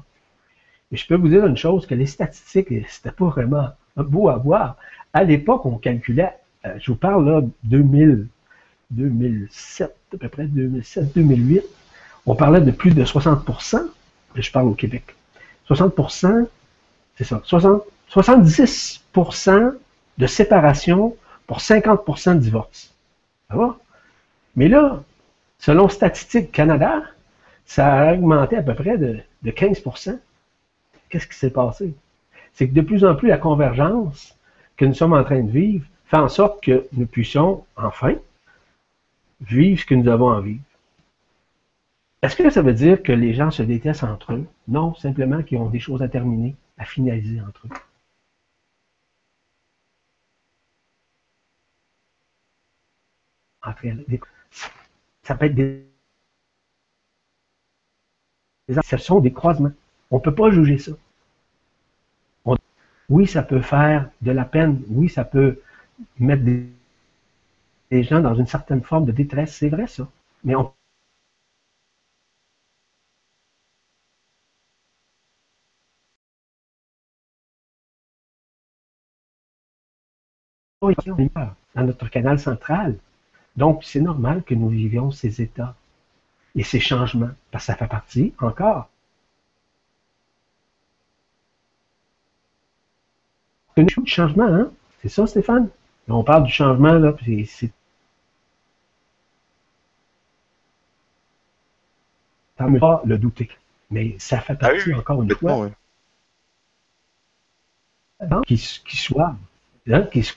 Et 0.93 0.97
je 0.97 1.07
peux 1.07 1.17
vous 1.17 1.29
dire 1.29 1.45
une 1.45 1.57
chose, 1.57 1.87
que 1.87 1.95
les 1.95 2.07
statistiques, 2.07 2.69
c'était 2.89 3.11
pas 3.11 3.27
vraiment 3.27 3.71
beau 4.03 4.29
à 4.29 4.37
voir. 4.37 4.77
À 5.13 5.25
l'époque, 5.25 5.67
on 5.67 5.79
calculait, 5.79 6.35
euh, 6.65 6.75
je 6.79 6.91
vous 6.91 6.99
parle 6.99 7.29
là, 7.29 7.43
2000, 7.65 8.27
2007, 8.91 9.95
à 10.15 10.17
peu 10.17 10.29
près 10.29 10.47
2007-2008, 10.47 11.63
on 12.27 12.35
parlait 12.35 12.61
de 12.61 12.71
plus 12.71 12.95
de 12.95 13.05
60%, 13.05 13.83
je 14.35 14.51
parle 14.53 14.69
au 14.69 14.75
Québec, 14.75 15.15
60% 15.69 16.47
c'est 17.17 17.25
ça. 17.25 17.43
70% 18.11 19.75
de 20.19 20.27
séparation 20.27 21.17
pour 21.47 21.59
50% 21.59 22.35
de 22.35 22.41
divorce. 22.41 22.95
Ça 23.49 23.57
va? 23.57 23.79
Mais 24.55 24.69
là, 24.69 25.03
selon 25.59 25.89
Statistique 25.89 26.53
Canada, 26.53 27.03
ça 27.65 27.93
a 27.93 28.15
augmenté 28.15 28.57
à 28.57 28.63
peu 28.63 28.75
près 28.75 28.99
de 28.99 29.23
15%. 29.45 30.19
Qu'est-ce 31.09 31.27
qui 31.27 31.37
s'est 31.37 31.51
passé? 31.51 31.95
C'est 32.57 32.69
que 32.69 32.75
de 32.75 32.81
plus 32.81 33.05
en 33.05 33.15
plus, 33.15 33.29
la 33.29 33.37
convergence 33.39 34.35
que 34.77 34.87
nous 34.87 34.95
sommes 34.95 35.13
en 35.13 35.23
train 35.25 35.43
de 35.43 35.51
vivre 35.51 35.87
fait 36.07 36.17
en 36.17 36.29
sorte 36.29 36.65
que 36.65 36.89
nous 36.93 37.07
puissions 37.07 37.67
enfin 37.77 38.15
vivre 39.43 39.79
ce 39.81 39.87
que 39.87 39.95
nous 39.95 40.09
avons 40.09 40.31
envie. 40.31 40.59
Est-ce 42.23 42.37
que 42.37 42.49
ça 42.51 42.63
veut 42.63 42.73
dire 42.73 43.03
que 43.03 43.13
les 43.13 43.35
gens 43.35 43.51
se 43.51 43.63
détestent 43.63 44.05
entre 44.05 44.33
eux? 44.33 44.47
Non, 44.69 44.95
simplement 44.95 45.43
qu'ils 45.43 45.59
ont 45.59 45.69
des 45.69 45.81
choses 45.81 46.03
à 46.03 46.09
terminer 46.09 46.57
à 46.79 46.87
finaliser 46.87 47.41
entre 47.43 47.67
eux. 47.67 47.71
ça 55.25 55.35
peut 55.35 55.47
être 55.47 55.55
des 55.55 55.85
ce 58.83 58.97
sont 58.97 59.21
des 59.21 59.33
croisements. 59.33 59.73
On 60.11 60.17
ne 60.17 60.23
peut 60.23 60.35
pas 60.35 60.51
juger 60.51 60.79
ça. 60.79 60.93
Oui, 63.09 63.27
ça 63.27 63.43
peut 63.43 63.61
faire 63.61 64.11
de 64.23 64.31
la 64.33 64.45
peine. 64.45 64.83
Oui, 64.89 65.09
ça 65.09 65.25
peut 65.25 65.61
mettre 66.19 66.45
des, 66.45 66.69
gens 68.05 68.21
dans 68.21 68.35
une 68.35 68.47
certaine 68.47 68.83
forme 68.83 69.07
de 69.07 69.13
détresse. 69.13 69.57
C'est 69.57 69.69
vrai, 69.69 69.87
ça. 69.87 70.09
Mais 70.45 70.55
on 70.55 70.73
dans 81.75 81.85
notre 81.85 82.09
canal 82.09 82.39
central. 82.39 82.97
Donc, 83.57 83.85
c'est 83.85 84.01
normal 84.01 84.43
que 84.45 84.55
nous 84.55 84.69
vivions 84.69 85.11
ces 85.11 85.41
états 85.43 85.75
et 86.55 86.63
ces 86.65 86.81
changements, 86.81 87.31
parce 87.51 87.65
que 87.67 87.73
ça 87.73 87.77
fait 87.77 87.89
partie 87.89 88.35
encore. 88.41 88.89
Du 93.85 94.07
changement, 94.07 94.47
hein? 94.47 94.71
C'est 95.03 95.09
ça, 95.09 95.27
Stéphane? 95.27 95.69
On 96.09 96.25
parle 96.25 96.45
du 96.45 96.53
changement, 96.53 96.95
là, 96.95 97.15
c'est. 97.25 97.71
Ça 102.59 102.67
ne 102.69 102.79
pas 102.79 103.03
le 103.05 103.19
douter. 103.19 103.51
Mais 103.91 104.17
ça 104.19 104.41
fait 104.41 104.55
ah 104.55 104.69
partie, 104.69 104.95
encore 104.95 105.23
une 105.23 105.31
fois. 105.35 105.71
Qui, 108.47 108.57
soit, 108.57 109.37
hein, 109.91 110.03
qui 110.05 110.23
soit 110.23 110.37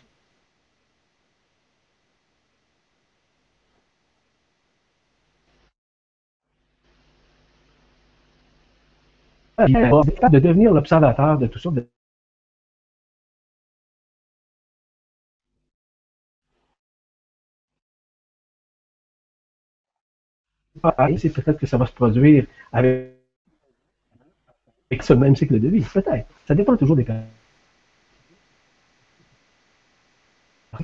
de 10.30 10.40
devenir 10.40 10.74
l'observateur 10.74 11.38
de 11.38 11.48
tout 11.48 11.60
ça. 11.60 11.70
C'est 21.18 21.30
peut-être 21.30 21.60
que 21.60 21.68
ça 21.68 21.78
va 21.78 21.86
se 21.86 21.94
produire 21.94 22.46
avec, 22.72 23.14
ce 25.02 25.14
même 25.14 25.36
cycle 25.36 25.60
de 25.60 25.68
vie. 25.68 25.86
Peut-être. 25.94 26.28
Ça 26.48 26.56
dépend 26.56 26.76
toujours 26.78 26.96
des 26.96 27.06
cas. 27.06 27.22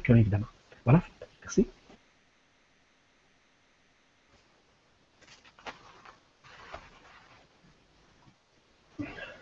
Évidemment. 0.10 0.48
Voilà. 0.84 1.02
Merci. 1.42 1.68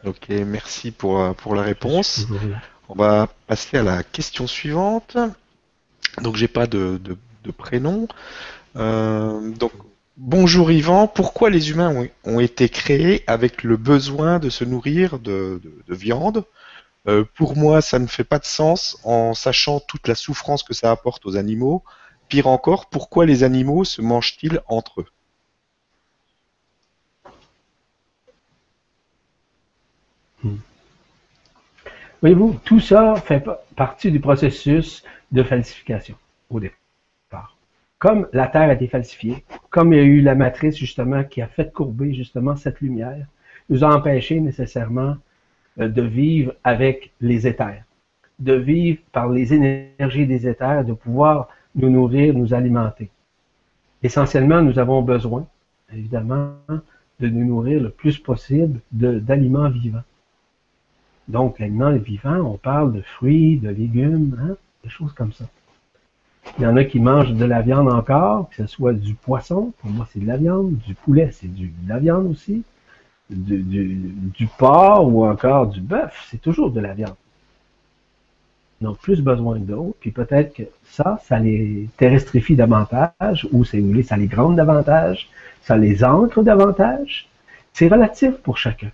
Ok, 0.06 0.30
merci 0.30 0.92
pour, 0.92 1.22
euh, 1.22 1.34
pour 1.34 1.56
la 1.56 1.62
réponse. 1.62 2.28
On 2.90 2.96
va 2.96 3.30
passer 3.48 3.78
à 3.78 3.84
la 3.84 4.04
question 4.04 4.48
suivante. 4.48 5.18
Donc 6.22 6.36
j'ai 6.36 6.50
pas 6.50 6.68
de, 6.68 7.00
de, 7.44 7.52
prénom. 7.52 8.08
Euh, 8.76 9.52
donc 9.52 9.72
bonjour 10.18 10.72
Yvan, 10.72 11.08
pourquoi 11.08 11.50
les 11.50 11.72
humains 11.72 12.08
ont, 12.24 12.40
été 12.40 12.70
créés 12.70 13.24
avec 13.28 13.64
le 13.64 13.78
besoin 13.78 14.40
de 14.40 14.50
se 14.50 14.64
nourrir 14.64 15.20
de, 15.20 15.62
de, 15.88 15.96
viande? 15.96 16.46
Euh, 17.08 17.26
pour 17.36 17.58
moi, 17.58 17.82
ça 17.82 18.00
ne 18.00 18.08
fait 18.08 18.24
pas 18.24 18.40
de 18.40 18.46
sens 18.46 19.00
en 19.04 19.34
sachant 19.34 19.80
toute 19.80 20.08
la 20.08 20.16
souffrance 20.16 20.64
que 20.64 20.74
ça 20.74 20.92
apporte 20.92 21.26
aux 21.26 21.36
animaux. 21.36 21.84
Pire 22.30 22.48
encore, 22.48 22.90
pourquoi 22.90 23.26
les 23.26 23.44
animaux 23.44 23.84
se 23.84 24.02
mangent-ils 24.02 24.62
entre 24.68 25.02
eux? 25.02 25.08
Hmm. 30.44 30.58
Voyez-vous, 32.22 32.60
tout 32.64 32.80
ça 32.80 33.16
fait 33.16 33.44
partie 33.76 34.12
du 34.12 34.22
processus 34.22 35.04
de 35.32 35.44
falsification 35.44 36.16
au 36.50 36.60
départ. 36.62 36.83
Comme 38.04 38.28
la 38.34 38.48
Terre 38.48 38.70
a 38.70 38.74
été 38.74 38.88
falsifiée, 38.88 39.46
comme 39.70 39.94
il 39.94 39.96
y 39.96 40.00
a 40.02 40.04
eu 40.04 40.20
la 40.20 40.36
matrice 40.36 40.76
justement 40.76 41.24
qui 41.24 41.42
a 41.42 41.48
fait 41.48 41.72
courber 41.72 42.14
justement 42.14 42.58
cette 42.58 42.82
lumière, 42.82 43.26
nous 43.70 43.86
a 43.86 43.96
empêché 43.96 44.42
nécessairement 44.42 45.16
euh, 45.80 45.88
de 45.88 46.02
vivre 46.02 46.54
avec 46.66 47.14
les 47.22 47.48
éthers, 47.48 47.86
de 48.40 48.56
vivre 48.56 49.00
par 49.14 49.30
les 49.30 49.54
énergies 49.54 50.28
des 50.28 50.46
éthers, 50.50 50.84
de 50.84 50.92
pouvoir 50.92 51.48
nous 51.76 51.90
nourrir, 51.90 52.34
nous 52.34 52.54
alimenter. 52.54 53.10
Essentiellement, 54.04 54.62
nous 54.62 54.80
avons 54.80 55.02
besoin, 55.02 55.48
évidemment, 55.94 56.56
de 57.22 57.30
nous 57.30 57.46
nourrir 57.46 57.82
le 57.82 57.90
plus 57.90 58.18
possible 58.18 58.82
d'aliments 58.92 59.70
vivants. 59.70 60.04
Donc, 61.30 61.58
l'aliments 61.58 61.96
vivants, 61.96 62.42
on 62.42 62.58
parle 62.58 62.92
de 62.92 63.02
fruits, 63.02 63.60
de 63.60 63.70
légumes, 63.70 64.38
hein, 64.44 64.58
des 64.84 64.90
choses 64.90 65.14
comme 65.14 65.32
ça. 65.32 65.46
Il 66.58 66.64
y 66.64 66.68
en 66.68 66.78
a 66.78 66.84
qui 66.84 67.00
mangent 67.00 67.34
de 67.34 67.46
la 67.46 67.62
viande 67.62 67.90
encore, 67.90 68.50
que 68.50 68.56
ce 68.58 68.68
soit 68.68 68.94
du 68.94 69.16
poisson, 69.16 69.74
pour 69.80 69.90
moi 69.90 70.08
c'est 70.12 70.20
de 70.20 70.28
la 70.28 70.38
viande, 70.38 70.76
du 70.86 70.94
poulet 70.94 71.30
c'est 71.32 71.54
de 71.54 71.68
la 71.88 72.00
viande 72.00 72.28
aussi, 72.28 72.64
du, 73.30 74.48
porc 74.58 75.08
ou 75.08 75.26
encore 75.26 75.68
du 75.68 75.82
bœuf, 75.82 76.28
c'est 76.30 76.42
toujours 76.42 76.70
de 76.72 76.80
la 76.80 76.94
viande. 76.94 77.16
Ils 78.82 78.88
ont 78.88 78.96
plus 78.96 79.22
besoin 79.22 79.58
d'autres, 79.60 79.96
puis 80.00 80.12
peut-être 80.12 80.54
que 80.54 80.64
ça, 80.84 81.20
ça 81.24 81.40
les 81.40 81.88
terrestrifie 81.98 82.56
davantage, 82.56 83.48
ou 83.52 83.64
si 83.64 83.80
vous 83.80 83.88
voulez, 83.88 84.04
ça 84.04 84.18
les 84.18 84.28
grande 84.28 84.58
davantage, 84.58 85.30
ça 85.62 85.78
les 85.78 86.04
ancre 86.04 86.44
davantage. 86.44 87.30
C'est 87.72 87.88
relatif 87.88 88.34
pour 88.44 88.58
chacun 88.58 88.92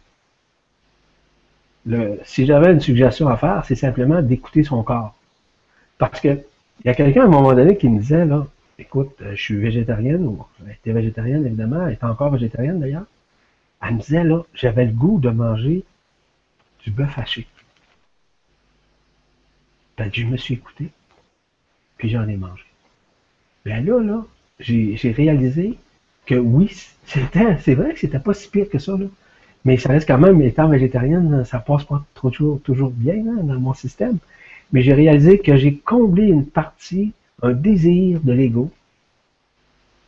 si 2.23 2.45
j'avais 2.45 2.71
une 2.71 2.79
suggestion 2.79 3.27
à 3.27 3.37
faire, 3.37 3.63
c'est 3.65 3.75
simplement 3.75 4.21
d'écouter 4.21 4.63
son 4.63 4.83
corps. 4.83 5.15
Parce 5.97 6.19
que 6.19 6.39
il 6.83 6.87
y 6.87 6.89
a 6.89 6.93
quelqu'un 6.95 7.23
à 7.23 7.25
un 7.25 7.29
moment 7.29 7.53
donné 7.53 7.77
qui 7.77 7.89
me 7.89 7.99
disait, 7.99 8.25
là, 8.25 8.47
écoute, 8.77 9.15
euh, 9.21 9.31
je 9.35 9.41
suis 9.41 9.57
végétarienne, 9.57 10.25
ou 10.25 10.45
elle 10.65 10.73
était 10.73 10.93
végétarienne 10.93 11.45
évidemment, 11.45 11.85
elle 11.85 11.93
est 11.93 12.03
encore 12.03 12.31
végétarienne 12.31 12.79
d'ailleurs. 12.79 13.05
Elle 13.81 13.95
me 13.95 13.99
disait, 13.99 14.23
là, 14.23 14.43
j'avais 14.53 14.85
le 14.85 14.91
goût 14.91 15.19
de 15.19 15.29
manger 15.29 15.83
du 16.83 16.91
bœuf 16.91 17.17
haché. 17.17 17.47
Ben, 19.97 20.09
je 20.13 20.25
me 20.25 20.37
suis 20.37 20.53
écouté, 20.53 20.89
puis 21.97 22.09
j'en 22.09 22.27
ai 22.27 22.37
mangé. 22.37 22.63
Ben 23.65 23.85
là, 23.85 24.01
là, 24.01 24.25
j'ai 24.59 25.11
réalisé 25.11 25.77
que 26.25 26.35
oui, 26.35 26.69
c'était, 27.05 27.57
c'est 27.57 27.75
vrai 27.75 27.93
que 27.93 27.99
c'était 27.99 28.19
pas 28.19 28.33
si 28.33 28.49
pire 28.49 28.69
que 28.69 28.79
ça, 28.79 28.97
là. 28.97 29.05
Mais 29.65 29.75
ça 29.75 29.89
reste 29.89 30.07
quand 30.07 30.17
même, 30.17 30.41
étant 30.41 30.69
végétarienne, 30.69 31.43
ça 31.43 31.59
passe 31.59 31.83
pas 31.83 32.05
toujours, 32.13 32.61
toujours 32.61 32.91
bien 32.91 33.15
hein, 33.15 33.43
dans 33.43 33.59
mon 33.59 33.73
système. 33.73 34.17
Mais 34.71 34.81
j'ai 34.81 34.93
réalisé 34.93 35.39
que 35.39 35.57
j'ai 35.57 35.77
comblé 35.77 36.27
une 36.27 36.45
partie, 36.45 37.13
un 37.41 37.53
désir 37.53 38.21
de 38.21 38.33
l'ego. 38.33 38.71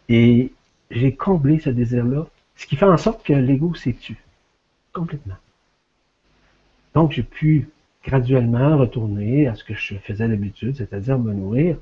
Et 0.10 0.52
j'ai 0.92 1.16
comblé 1.16 1.60
ce 1.60 1.70
désir-là, 1.70 2.28
ce 2.56 2.68
qui 2.68 2.76
fait 2.76 2.86
en 2.86 2.98
sorte 2.98 3.26
que 3.26 3.34
l'ego 3.34 3.74
s'est 3.74 3.94
tué. 3.94 4.18
Complètement. 4.94 5.38
Donc, 6.94 7.14
j'ai 7.14 7.24
pu 7.24 7.70
graduellement 8.04 8.78
retourner 8.78 9.48
à 9.48 9.56
ce 9.56 9.64
que 9.64 9.74
je 9.74 9.96
faisais 9.96 10.28
d'habitude, 10.28 10.76
c'est-à-dire 10.76 11.18
me 11.18 11.34
nourrir 11.34 11.78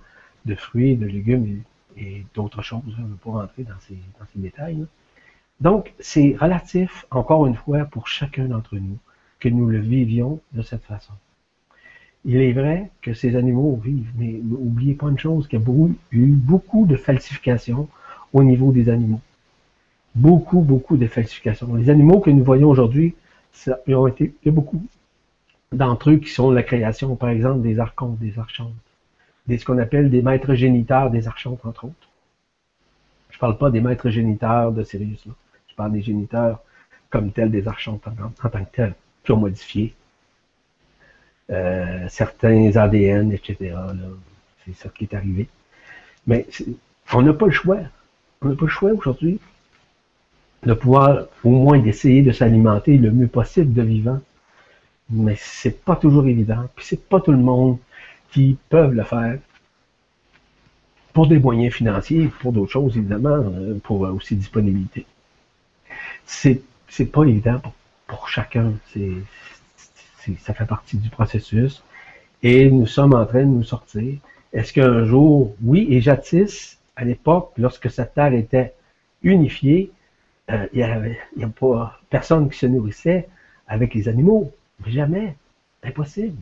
de 0.45 0.55
fruits, 0.55 0.95
de 0.95 1.05
légumes 1.05 1.63
et, 1.97 2.23
d'autres 2.33 2.61
choses. 2.61 2.81
Je 2.95 3.01
ne 3.01 3.07
veux 3.07 3.15
pas 3.15 3.31
rentrer 3.31 3.63
dans 3.63 3.79
ces, 3.81 3.95
dans 4.19 4.25
ces 4.31 4.39
détails. 4.39 4.85
Donc, 5.59 5.93
c'est 5.99 6.35
relatif, 6.39 7.05
encore 7.11 7.45
une 7.47 7.55
fois, 7.55 7.85
pour 7.85 8.07
chacun 8.07 8.45
d'entre 8.45 8.75
nous, 8.75 8.97
que 9.39 9.49
nous 9.49 9.65
le 9.65 9.79
vivions 9.79 10.39
de 10.53 10.61
cette 10.61 10.83
façon. 10.83 11.13
Il 12.25 12.37
est 12.37 12.51
vrai 12.51 12.89
que 13.01 13.13
ces 13.13 13.35
animaux 13.35 13.79
vivent, 13.83 14.11
mais 14.17 14.39
n'oubliez 14.43 14.93
pas 14.93 15.07
une 15.09 15.17
chose, 15.17 15.47
qu'il 15.47 15.59
y 15.59 15.63
a 15.63 15.89
eu 16.11 16.27
beaucoup 16.27 16.85
de 16.85 16.95
falsifications 16.95 17.87
au 18.33 18.43
niveau 18.43 18.71
des 18.71 18.89
animaux. 18.89 19.21
Beaucoup, 20.15 20.59
beaucoup 20.59 20.97
de 20.97 21.07
falsifications. 21.07 21.73
Les 21.75 21.89
animaux 21.89 22.19
que 22.19 22.29
nous 22.29 22.43
voyons 22.43 22.69
aujourd'hui, 22.69 23.15
il 23.65 23.75
y 23.87 24.49
a 24.49 24.51
beaucoup 24.51 24.81
d'entre 25.71 26.11
eux 26.11 26.17
qui 26.17 26.29
sont 26.29 26.51
la 26.51 26.63
création, 26.63 27.15
par 27.15 27.29
exemple, 27.29 27.61
des 27.61 27.79
archontes, 27.79 28.19
des 28.19 28.37
archontes, 28.37 28.73
des, 29.47 29.57
ce 29.57 29.65
qu'on 29.65 29.77
appelle 29.77 30.09
des 30.09 30.21
maîtres 30.21 30.55
géniteurs 30.55 31.09
des 31.09 31.27
archontes, 31.27 31.65
entre 31.65 31.85
autres. 31.85 32.09
Je 33.29 33.37
ne 33.37 33.39
parle 33.39 33.57
pas 33.57 33.71
des 33.71 33.81
maîtres 33.81 34.09
géniteurs 34.09 34.71
de 34.71 34.83
Sirius. 34.83 35.25
Là 35.25 35.33
par 35.79 35.89
des 35.89 36.01
géniteurs 36.01 36.61
comme 37.09 37.31
tels 37.31 37.49
des 37.49 37.65
archontes 37.69 38.05
en, 38.07 38.49
tant 38.49 38.65
que 38.65 38.71
tels, 38.71 38.95
qui 39.23 39.31
ont 39.31 39.37
modifié 39.37 39.95
euh, 41.51 42.05
certains 42.09 42.75
ADN, 42.75 43.31
etc. 43.31 43.75
C'est 44.65 44.75
ça 44.75 44.89
qui 44.89 45.05
est 45.05 45.13
arrivé. 45.13 45.47
Mais 46.27 46.45
on 47.13 47.21
n'a 47.21 47.33
pas 47.33 47.45
le 47.45 47.51
choix. 47.51 47.79
On 48.41 48.49
n'a 48.49 48.55
pas 48.55 48.65
le 48.65 48.71
choix 48.71 48.91
aujourd'hui 48.91 49.39
de 50.63 50.73
pouvoir 50.73 51.25
au 51.43 51.49
moins 51.51 51.79
d'essayer 51.79 52.21
de 52.21 52.31
s'alimenter 52.31 52.97
le 52.97 53.11
mieux 53.11 53.27
possible 53.27 53.73
de 53.73 53.81
vivant. 53.81 54.19
Mais 55.09 55.35
c'est 55.39 55.83
pas 55.83 55.95
toujours 55.95 56.27
évident. 56.27 56.65
Puis 56.75 56.85
c'est 56.85 57.09
pas 57.09 57.19
tout 57.19 57.31
le 57.31 57.37
monde 57.37 57.77
qui 58.31 58.57
peut 58.69 58.89
le 58.91 59.03
faire 59.03 59.39
pour 61.13 61.27
des 61.27 61.39
moyens 61.39 61.73
financiers, 61.73 62.29
pour 62.41 62.53
d'autres 62.53 62.71
choses 62.71 62.95
évidemment, 62.95 63.29
euh, 63.29 63.79
pour 63.83 64.01
aussi 64.01 64.35
disponibilité 64.35 65.05
c'est 66.29 66.61
c'est 66.87 67.05
pas 67.05 67.23
évident 67.23 67.61
pour, 68.07 68.29
chacun. 68.29 68.73
C'est 68.93 69.13
ça 70.39 70.53
fait 70.53 70.65
partie 70.65 70.97
du 70.97 71.09
processus. 71.09 71.83
Et 72.43 72.69
nous 72.69 72.85
sommes 72.85 73.13
en 73.13 73.25
train 73.25 73.41
de 73.41 73.45
nous 73.45 73.63
sortir. 73.63 74.17
Est-ce 74.53 74.73
qu'un 74.73 75.05
jour, 75.05 75.55
oui, 75.63 75.87
et 75.89 76.01
jadis, 76.01 76.77
à 76.95 77.03
l'époque, 77.05 77.51
lorsque 77.57 77.89
cette 77.89 78.13
terre 78.13 78.33
était 78.33 78.73
unifiée, 79.23 79.91
euh, 80.51 80.67
il 80.73 80.77
n'y 80.77 80.83
avait 80.83 81.17
pas 81.59 81.99
personne 82.09 82.49
qui 82.49 82.57
se 82.57 82.65
nourrissait 82.65 83.27
avec 83.67 83.93
les 83.93 84.07
animaux. 84.07 84.51
Jamais. 84.87 85.35
Impossible. 85.83 86.35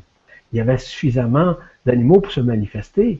Il 0.51 0.57
y 0.57 0.61
avait 0.61 0.77
suffisamment 0.77 1.57
d'animaux 1.85 2.21
pour 2.21 2.31
se 2.31 2.39
manifester. 2.39 3.19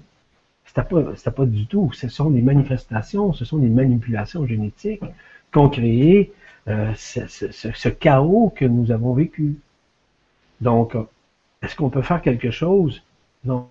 C'était 0.66 0.84
pas, 0.84 1.32
pas 1.32 1.46
du 1.46 1.66
tout. 1.66 1.92
Ce 1.94 2.08
sont 2.08 2.30
des 2.30 2.42
manifestations, 2.42 3.34
ce 3.34 3.46
sont 3.46 3.58
des 3.58 3.70
manipulations 3.70 4.46
génétiques 4.46 5.04
qu'ont 5.52 5.70
créé 5.70 6.32
euh, 6.68 6.94
ce, 6.96 7.90
chaos 7.90 8.54
que 8.56 8.66
nous 8.66 8.92
avons 8.92 9.14
vécu. 9.14 9.56
Donc, 10.62 10.96
est-ce 11.62 11.76
qu'on 11.76 11.90
peut 11.90 12.02
faire 12.02 12.22
quelque 12.22 12.52
chose? 12.52 13.04
Non. 13.44 13.70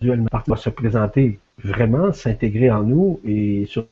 Duellement, 0.00 0.28
va 0.46 0.56
se 0.56 0.70
présenter 0.70 1.38
vraiment, 1.58 2.12
s'intégrer 2.12 2.70
en 2.70 2.82
nous 2.82 3.20
et 3.24 3.66
sur 3.66 3.86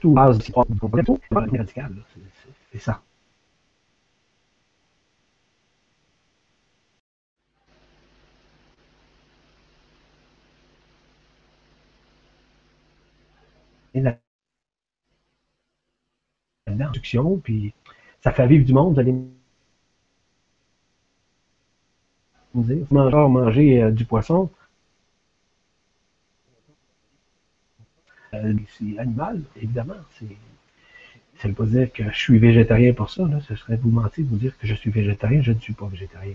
tout 0.00 0.12
base 0.12 0.38
radical. 1.30 1.92
C'est 2.72 2.78
ça. 2.78 3.02
La 14.00 14.18
production, 16.66 17.38
puis 17.38 17.74
ça 18.22 18.32
fait 18.32 18.46
vivre 18.46 18.64
du 18.64 18.72
monde, 18.72 18.94
vous 18.94 19.00
allez 19.00 19.12
me 19.12 19.28
dire, 22.54 22.86
manger, 22.90 23.82
euh, 23.82 23.90
du 23.90 24.04
poisson, 24.04 24.50
euh, 28.34 28.54
c'est 28.78 28.98
animal, 28.98 29.42
évidemment. 29.56 29.94
Ça 31.38 31.48
ne 31.48 31.52
veut 31.52 31.54
pas 31.54 31.66
dire 31.66 31.92
que 31.92 32.04
je 32.10 32.16
suis 32.16 32.38
végétarien 32.38 32.92
pour 32.92 33.10
ça. 33.10 33.26
Là. 33.26 33.40
Ce 33.40 33.56
serait 33.56 33.76
vous 33.76 33.90
mentir 33.90 34.24
de 34.24 34.30
vous 34.30 34.36
dire 34.36 34.56
que 34.58 34.66
je 34.66 34.74
suis 34.74 34.90
végétarien. 34.90 35.42
Je 35.42 35.52
ne 35.52 35.58
suis 35.58 35.72
pas 35.72 35.86
végétarien. 35.86 36.34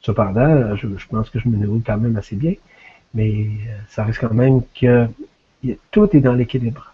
Cependant, 0.00 0.76
je, 0.76 0.86
pense 1.08 1.30
que 1.30 1.38
je 1.38 1.48
me 1.48 1.56
nourris 1.56 1.82
quand 1.82 1.96
même 1.96 2.16
assez 2.16 2.36
bien. 2.36 2.54
Mais 3.14 3.32
euh, 3.32 3.78
ça 3.88 4.04
reste 4.04 4.20
quand 4.20 4.34
même 4.34 4.60
que 4.78 5.08
tout 5.90 6.16
est 6.16 6.20
dans 6.20 6.34
l'équilibre. 6.34 6.92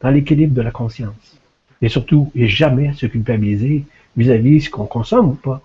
Dans 0.00 0.10
l'équilibre 0.10 0.54
de 0.54 0.62
la 0.62 0.70
conscience. 0.70 1.38
Et 1.80 1.88
surtout, 1.88 2.30
et 2.34 2.48
jamais 2.48 2.92
se 2.92 3.06
culpabiliser 3.06 3.84
vis-à-vis 4.16 4.62
ce 4.62 4.70
qu'on 4.70 4.86
consomme 4.86 5.30
ou 5.30 5.34
pas. 5.34 5.62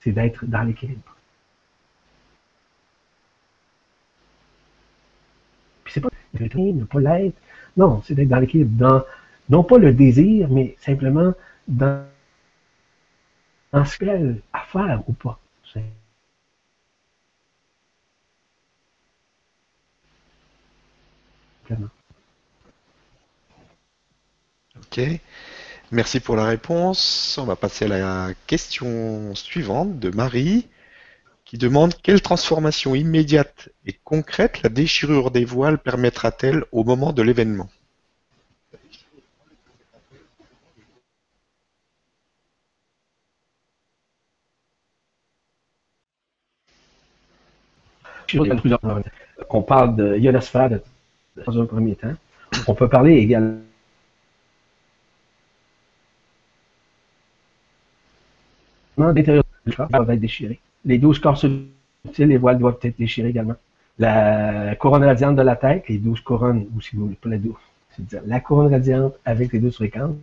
C'est 0.00 0.12
d'être 0.12 0.44
dans 0.44 0.62
l'équilibre. 0.62 1.16
Puis 5.84 5.94
c'est 5.94 6.00
pas 6.00 6.08
ne 6.38 6.84
pas 6.84 7.00
l'être. 7.00 7.36
Non, 7.76 8.02
c'est 8.04 8.14
d'être 8.14 8.28
dans 8.28 8.38
l'équilibre. 8.38 8.70
Dans, 8.76 9.02
non 9.48 9.62
pas 9.62 9.78
le 9.78 9.92
désir, 9.92 10.48
mais 10.50 10.76
simplement 10.80 11.32
dans, 11.68 12.04
dans 13.72 13.84
ce 13.84 13.98
qu'elle 13.98 14.40
à 14.52 14.60
faire 14.60 15.02
ou 15.06 15.12
pas. 15.12 15.38
Ok. 24.76 25.00
Merci 25.92 26.20
pour 26.20 26.36
la 26.36 26.44
réponse. 26.44 27.38
On 27.38 27.44
va 27.44 27.56
passer 27.56 27.84
à 27.86 27.88
la 27.88 28.28
question 28.46 29.34
suivante 29.34 29.98
de 29.98 30.10
Marie 30.10 30.68
qui 31.44 31.58
demande 31.58 31.94
quelle 32.02 32.20
transformation 32.20 32.94
immédiate 32.94 33.68
et 33.86 33.92
concrète 33.92 34.62
la 34.62 34.68
déchirure 34.68 35.30
des 35.30 35.44
voiles 35.44 35.78
permettra-t-elle 35.78 36.64
au 36.72 36.82
moment 36.82 37.12
de 37.12 37.22
l'événement? 37.22 37.68
On 49.50 49.62
parle 49.62 49.94
de 49.94 50.16
ionosphère 50.16 50.80
dans 51.44 51.60
un 51.60 51.66
premier 51.66 51.94
temps. 51.96 52.14
On 52.66 52.74
peut 52.74 52.88
parler 52.88 53.14
également. 53.14 53.60
Les 60.84 60.98
douze 60.98 61.18
corps 61.18 61.36
subtils, 61.36 62.26
les 62.26 62.38
voiles 62.38 62.58
doivent 62.58 62.78
être 62.82 62.96
déchirées 62.98 63.28
également. 63.28 63.56
La 63.98 64.74
couronne 64.76 65.04
radiante 65.04 65.36
de 65.36 65.42
la 65.42 65.56
tête, 65.56 65.88
les 65.88 65.98
douze 65.98 66.20
couronnes, 66.20 66.66
ou 66.74 66.80
si 66.80 66.96
vous 66.96 67.04
voulez 67.04 67.16
pas 67.16 67.28
la 67.28 67.38
douze, 67.38 67.54
c'est-à-dire 67.90 68.22
la 68.26 68.40
couronne 68.40 68.70
radiante 68.70 69.14
avec 69.24 69.52
les 69.52 69.58
douze 69.58 69.74
fréquences, 69.76 70.14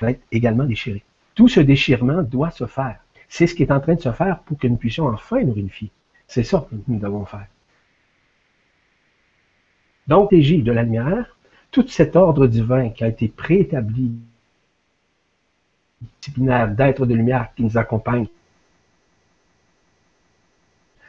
va 0.00 0.10
être 0.10 0.22
également 0.32 0.64
déchirée. 0.64 1.02
Tout 1.34 1.48
ce 1.48 1.60
déchirement 1.60 2.22
doit 2.22 2.50
se 2.50 2.66
faire. 2.66 2.98
C'est 3.28 3.46
ce 3.46 3.54
qui 3.54 3.62
est 3.62 3.72
en 3.72 3.80
train 3.80 3.94
de 3.94 4.00
se 4.00 4.12
faire 4.12 4.38
pour 4.40 4.58
que 4.58 4.66
nous 4.66 4.76
puissions 4.76 5.06
enfin 5.06 5.42
nous 5.42 5.52
réunifier. 5.52 5.90
C'est 6.26 6.44
ça 6.44 6.66
que 6.70 6.76
nous 6.88 6.98
devons 6.98 7.24
faire. 7.26 7.46
Donc, 10.06 10.30
TJ 10.30 10.62
de 10.62 10.72
la 10.72 10.82
lumière, 10.82 11.36
tout 11.70 11.86
cet 11.88 12.16
ordre 12.16 12.46
divin 12.46 12.90
qui 12.90 13.04
a 13.04 13.08
été 13.08 13.28
préétabli 13.28 14.12
disciplinaire 16.20 16.68
d'êtres 16.68 17.06
de 17.06 17.14
lumière 17.14 17.52
qui 17.54 17.62
nous 17.62 17.76
accompagnent. 17.76 18.28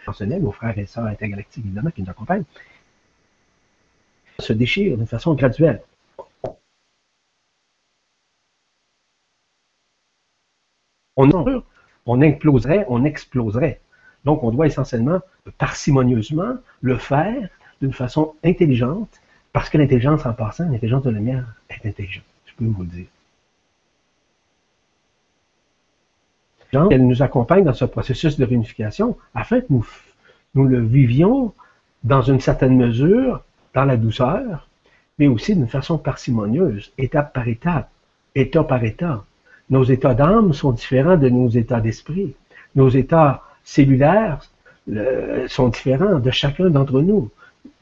Nos 0.07 0.51
frères 0.53 0.77
et 0.77 0.85
sœurs 0.85 1.05
intergalactiques, 1.05 1.65
évidemment, 1.65 1.91
qui 1.91 2.01
nous 2.01 2.09
accompagnent, 2.09 2.45
se 4.39 4.53
déchirent 4.53 4.97
de 4.97 5.05
façon 5.05 5.33
graduelle. 5.33 5.81
On, 11.17 11.61
on 12.05 12.21
imploserait, 12.21 12.85
on 12.87 13.03
exploserait. 13.03 13.81
Donc, 14.23 14.43
on 14.43 14.51
doit 14.51 14.67
essentiellement, 14.67 15.19
parcimonieusement, 15.57 16.55
le 16.81 16.97
faire 16.97 17.49
d'une 17.81 17.93
façon 17.93 18.33
intelligente, 18.43 19.09
parce 19.53 19.69
que 19.69 19.77
l'intelligence, 19.77 20.25
en 20.25 20.33
passant, 20.33 20.69
l'intelligence 20.69 21.03
de 21.03 21.09
la 21.09 21.17
lumière 21.17 21.45
est 21.69 21.85
intelligente. 21.87 22.23
Je 22.45 22.53
peux 22.55 22.65
vous 22.65 22.83
le 22.83 22.89
dire. 22.89 23.07
Elle 26.91 27.07
nous 27.07 27.21
accompagne 27.21 27.63
dans 27.63 27.73
ce 27.73 27.85
processus 27.85 28.37
de 28.37 28.45
réunification 28.45 29.17
afin 29.33 29.61
que 29.61 29.67
nous, 29.69 29.87
nous 30.53 30.65
le 30.65 30.81
vivions 30.81 31.53
dans 32.03 32.21
une 32.21 32.39
certaine 32.39 32.75
mesure, 32.75 33.41
dans 33.73 33.85
la 33.85 33.97
douceur, 33.97 34.67
mais 35.17 35.27
aussi 35.27 35.55
d'une 35.55 35.67
façon 35.67 35.97
parcimonieuse, 35.97 36.91
étape 36.97 37.33
par 37.33 37.47
étape, 37.47 37.89
état 38.35 38.63
par 38.63 38.83
état. 38.83 39.23
Nos 39.69 39.83
états 39.83 40.13
d'âme 40.13 40.53
sont 40.53 40.71
différents 40.71 41.17
de 41.17 41.29
nos 41.29 41.49
états 41.49 41.81
d'esprit. 41.81 42.35
Nos 42.75 42.89
états 42.89 43.43
cellulaires 43.63 44.39
sont 45.47 45.69
différents 45.69 46.19
de 46.19 46.31
chacun 46.31 46.69
d'entre 46.69 47.01
nous. 47.01 47.29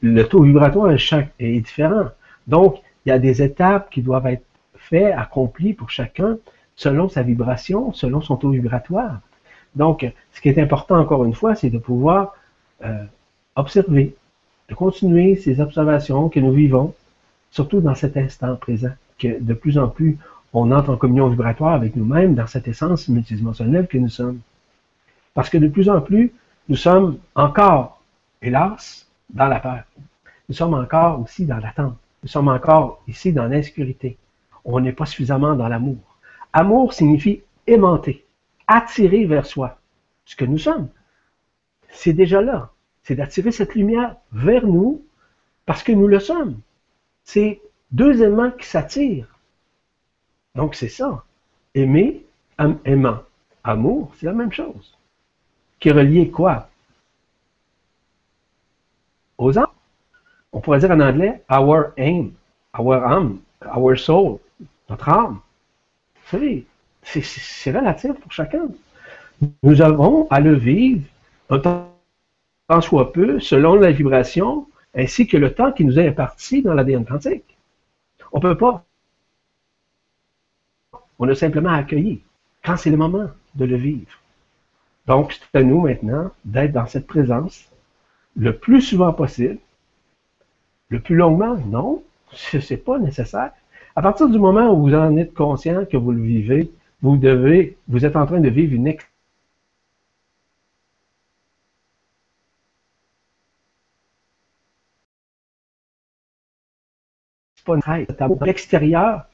Le 0.00 0.22
taux 0.24 0.42
vibratoire 0.42 0.92
est 0.92 1.60
différent. 1.60 2.06
Donc, 2.46 2.80
il 3.04 3.10
y 3.10 3.12
a 3.12 3.18
des 3.18 3.42
étapes 3.42 3.90
qui 3.90 4.02
doivent 4.02 4.26
être 4.26 4.44
faites, 4.76 5.14
accomplies 5.16 5.74
pour 5.74 5.90
chacun 5.90 6.38
selon 6.74 7.08
sa 7.08 7.22
vibration, 7.22 7.92
selon 7.92 8.20
son 8.20 8.36
taux 8.36 8.50
vibratoire. 8.50 9.20
Donc, 9.74 10.10
ce 10.32 10.40
qui 10.40 10.48
est 10.48 10.58
important, 10.58 10.96
encore 10.96 11.24
une 11.24 11.34
fois, 11.34 11.54
c'est 11.54 11.70
de 11.70 11.78
pouvoir 11.78 12.34
euh, 12.84 13.04
observer, 13.56 14.14
de 14.68 14.74
continuer 14.74 15.36
ces 15.36 15.60
observations 15.60 16.28
que 16.28 16.40
nous 16.40 16.52
vivons, 16.52 16.94
surtout 17.50 17.80
dans 17.80 17.94
cet 17.94 18.16
instant 18.16 18.56
présent, 18.56 18.92
que 19.18 19.40
de 19.40 19.54
plus 19.54 19.78
en 19.78 19.88
plus 19.88 20.18
on 20.52 20.72
entre 20.72 20.90
en 20.90 20.96
communion 20.96 21.28
vibratoire 21.28 21.74
avec 21.74 21.96
nous-mêmes 21.96 22.34
dans 22.34 22.46
cette 22.46 22.66
essence 22.66 23.08
multidimensionnelle 23.08 23.86
que 23.86 23.98
nous 23.98 24.08
sommes. 24.08 24.40
Parce 25.34 25.50
que 25.50 25.58
de 25.58 25.68
plus 25.68 25.90
en 25.90 26.00
plus, 26.00 26.32
nous 26.68 26.76
sommes 26.76 27.18
encore, 27.34 28.00
hélas, 28.40 29.05
dans 29.30 29.48
la 29.48 29.60
peur. 29.60 29.84
Nous 30.48 30.54
sommes 30.54 30.74
encore 30.74 31.20
aussi 31.20 31.46
dans 31.46 31.58
l'attente. 31.58 31.96
Nous 32.22 32.28
sommes 32.28 32.48
encore 32.48 33.02
ici 33.08 33.32
dans 33.32 33.46
l'insécurité. 33.46 34.16
On 34.64 34.80
n'est 34.80 34.92
pas 34.92 35.06
suffisamment 35.06 35.54
dans 35.54 35.68
l'amour. 35.68 35.98
Amour 36.52 36.92
signifie 36.92 37.42
aimanter, 37.66 38.24
attirer 38.66 39.26
vers 39.26 39.46
soi. 39.46 39.78
Ce 40.24 40.36
que 40.36 40.44
nous 40.44 40.58
sommes, 40.58 40.88
c'est 41.90 42.12
déjà 42.12 42.40
là. 42.40 42.70
C'est 43.02 43.14
d'attirer 43.14 43.52
cette 43.52 43.74
lumière 43.74 44.16
vers 44.32 44.66
nous 44.66 45.04
parce 45.66 45.82
que 45.82 45.92
nous 45.92 46.08
le 46.08 46.18
sommes. 46.18 46.60
C'est 47.22 47.60
deux 47.92 48.22
éléments 48.22 48.50
qui 48.50 48.66
s'attirent. 48.66 49.38
Donc 50.54 50.74
c'est 50.74 50.88
ça. 50.88 51.24
Aimer, 51.74 52.24
aimant. 52.84 53.20
Amour, 53.62 54.12
c'est 54.16 54.26
la 54.26 54.32
même 54.32 54.52
chose. 54.52 54.96
Qui 55.78 55.90
est 55.90 55.92
relié 55.92 56.30
quoi? 56.30 56.68
Aux 59.38 59.58
âmes. 59.58 59.66
On 60.52 60.60
pourrait 60.60 60.78
dire 60.78 60.90
en 60.90 61.00
anglais 61.00 61.42
our 61.50 61.92
aim, 61.96 62.30
our 62.78 62.94
âme, 63.04 63.38
our 63.74 63.98
soul, 63.98 64.38
notre 64.88 65.08
âme. 65.08 65.40
Vous 66.14 66.38
savez, 66.38 66.66
c'est 67.02 67.72
relatif 67.72 68.14
pour 68.14 68.32
chacun. 68.32 68.68
Nous 69.62 69.82
avons 69.82 70.26
à 70.30 70.40
le 70.40 70.54
vivre 70.54 71.02
un 71.50 71.58
temps 71.58 71.92
soit 72.80 73.12
peu, 73.12 73.38
selon 73.38 73.74
la 73.76 73.92
vibration, 73.92 74.66
ainsi 74.94 75.26
que 75.26 75.36
le 75.36 75.54
temps 75.54 75.72
qui 75.72 75.84
nous 75.84 75.98
est 75.98 76.08
imparti 76.08 76.62
dans 76.62 76.74
l'ADN 76.74 77.04
quantique. 77.04 77.56
On 78.32 78.38
ne 78.38 78.42
peut 78.42 78.56
pas. 78.56 78.84
On 81.18 81.28
a 81.28 81.34
simplement 81.34 81.70
accueilli 81.70 82.22
quand 82.64 82.76
c'est 82.76 82.90
le 82.90 82.96
moment 82.96 83.30
de 83.54 83.64
le 83.64 83.76
vivre. 83.76 84.18
Donc, 85.06 85.32
c'est 85.32 85.58
à 85.58 85.62
nous 85.62 85.82
maintenant 85.82 86.32
d'être 86.44 86.72
dans 86.72 86.86
cette 86.86 87.06
présence 87.06 87.68
le 88.36 88.56
plus 88.56 88.82
souvent 88.82 89.12
possible. 89.12 89.58
Le 90.88 91.00
plus 91.00 91.16
longuement, 91.16 91.56
non, 91.66 92.02
ce 92.32 92.58
n'est 92.58 92.76
pas 92.78 92.98
nécessaire. 92.98 93.52
À 93.96 94.02
partir 94.02 94.28
du 94.28 94.38
moment 94.38 94.72
où 94.72 94.82
vous 94.82 94.94
en 94.94 95.16
êtes 95.16 95.34
conscient 95.34 95.84
que 95.86 95.96
vous 95.96 96.12
le 96.12 96.22
vivez, 96.22 96.70
vous 97.02 97.16
devez, 97.16 97.76
vous 97.88 98.04
êtes 98.04 98.16
en 98.16 98.26
train 98.26 98.40
de 98.40 98.48
vivre 98.48 98.74
une 98.74 98.86
ex 98.86 99.04
l'extérieur 108.44 109.26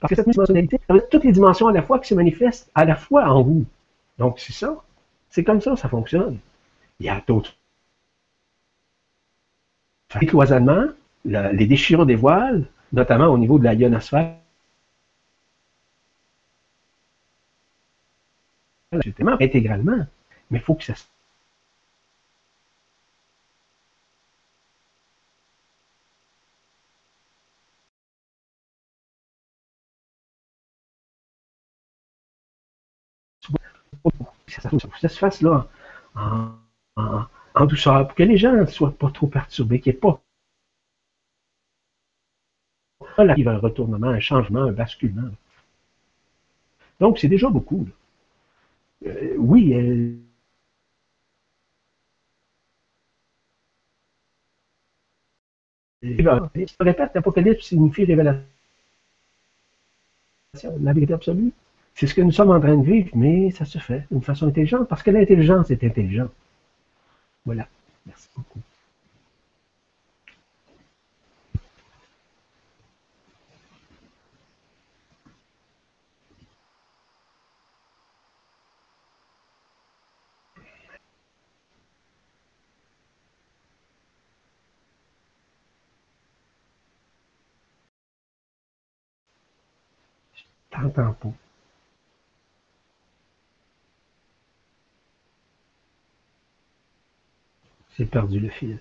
Parce 0.00 0.10
que 0.10 0.16
cette 0.16 0.26
multidimensionnalité, 0.26 0.80
ça 0.86 0.94
veut 0.94 1.06
toutes 1.10 1.24
les 1.24 1.32
dimensions 1.32 1.68
à 1.68 1.72
la 1.72 1.82
fois 1.82 1.98
qui 1.98 2.08
se 2.08 2.14
manifestent 2.14 2.70
à 2.74 2.84
la 2.84 2.96
fois 2.96 3.24
en 3.24 3.42
vous. 3.42 3.64
Donc, 4.18 4.38
c'est 4.38 4.52
ça. 4.52 4.76
C'est 5.30 5.44
comme 5.44 5.60
ça, 5.60 5.76
ça 5.76 5.88
fonctionne. 5.88 6.38
Il 6.98 7.06
y 7.06 7.08
a 7.08 7.22
d'autres. 7.26 7.56
Les 10.20 10.26
cloisonnements, 10.26 10.86
les 11.24 11.66
déchirures 11.66 12.06
des 12.06 12.16
voiles, 12.16 12.66
notamment 12.92 13.28
au 13.28 13.38
niveau 13.38 13.58
de 13.58 13.64
la 13.64 13.74
ionosphère, 13.74 14.36
intégralement. 18.92 20.06
Mais 20.50 20.58
il 20.58 20.62
faut 20.62 20.74
que 20.74 20.84
ça 20.84 20.94
ça, 34.60 34.70
ça, 35.00 35.08
se 35.08 35.18
fasse 35.18 35.42
là 35.42 35.68
en, 36.14 37.66
douceur, 37.66 38.06
pour 38.06 38.14
que 38.14 38.22
les 38.22 38.36
gens 38.36 38.52
ne 38.52 38.66
soient 38.66 38.92
pas 38.92 39.10
trop 39.10 39.26
perturbés, 39.26 39.80
qu'il 39.80 39.92
n'y 39.92 39.96
ait 39.96 40.00
pas 40.00 40.20
là, 43.24 43.34
il 43.36 43.44
y 43.44 43.48
a 43.48 43.52
un 43.52 43.58
retournement, 43.58 44.08
un 44.08 44.20
changement, 44.20 44.62
un 44.62 44.72
basculement. 44.72 45.30
Donc, 47.00 47.18
c'est 47.18 47.28
déjà 47.28 47.48
beaucoup. 47.48 47.86
Euh, 49.06 49.34
oui, 49.38 49.72
elle, 49.72 50.18
Je 56.02 56.82
répète, 56.82 57.10
l'Apocalypse 57.14 57.66
signifie 57.66 58.04
révélation, 58.04 58.42
la 60.80 60.92
vérité 60.92 61.12
absolue. 61.12 61.52
C'est 61.94 62.06
ce 62.06 62.14
que 62.14 62.22
nous 62.22 62.32
sommes 62.32 62.50
en 62.50 62.60
train 62.60 62.76
de 62.76 62.84
vivre, 62.84 63.10
mais 63.14 63.50
ça 63.50 63.64
se 63.64 63.78
fait 63.78 64.06
d'une 64.10 64.22
façon 64.22 64.46
intelligente, 64.46 64.88
parce 64.88 65.02
que 65.02 65.10
l'intelligence 65.10 65.70
est 65.70 65.84
intelligente. 65.84 66.32
Voilà. 67.44 67.68
Merci 68.06 68.28
beaucoup. 68.36 68.60
T'entends 90.70 91.12
pas. 91.12 91.49
J'ai 97.96 98.04
perdu 98.06 98.40
le 98.40 98.48
fil. 98.48 98.78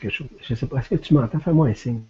Quelque 0.00 0.10
chose. 0.14 0.28
Je 0.40 0.54
sais 0.54 0.66
pas. 0.66 0.78
Est-ce 0.78 0.88
que 0.90 0.94
tu 0.94 1.14
m'entends? 1.14 1.40
Fais-moi 1.40 1.68
un 1.68 1.74
signe. 1.74 2.02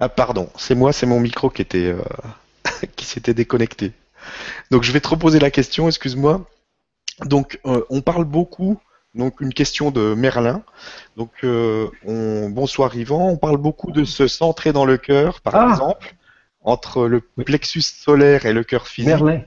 Ah 0.00 0.08
pardon, 0.08 0.50
c'est 0.56 0.74
moi, 0.74 0.92
c'est 0.92 1.06
mon 1.06 1.20
micro 1.20 1.48
qui 1.50 1.62
était 1.62 1.86
euh, 1.92 2.02
qui 2.96 3.04
s'était 3.06 3.34
déconnecté. 3.34 3.92
Donc 4.70 4.82
je 4.84 4.92
vais 4.92 5.00
te 5.00 5.08
reposer 5.08 5.38
la 5.38 5.50
question, 5.50 5.88
excuse-moi. 5.88 6.48
Donc 7.24 7.60
euh, 7.66 7.84
on 7.90 8.02
parle 8.02 8.24
beaucoup 8.24 8.80
donc 9.16 9.40
une 9.40 9.52
question 9.52 9.90
de 9.90 10.14
Merlin. 10.14 10.62
Donc 11.16 11.32
euh, 11.44 11.88
bonsoir 12.50 12.94
Yvan, 12.94 13.28
on 13.30 13.36
parle 13.36 13.56
beaucoup 13.56 13.90
de 13.90 14.04
se 14.04 14.28
centrer 14.28 14.72
dans 14.72 14.84
le 14.84 14.98
cœur, 14.98 15.40
par 15.40 15.54
Ah. 15.56 15.70
exemple, 15.70 16.14
entre 16.62 17.06
le 17.06 17.20
plexus 17.20 17.82
solaire 17.82 18.46
et 18.46 18.52
le 18.52 18.62
cœur 18.64 18.86
physique. 18.86 19.08
Merlin. 19.08 19.42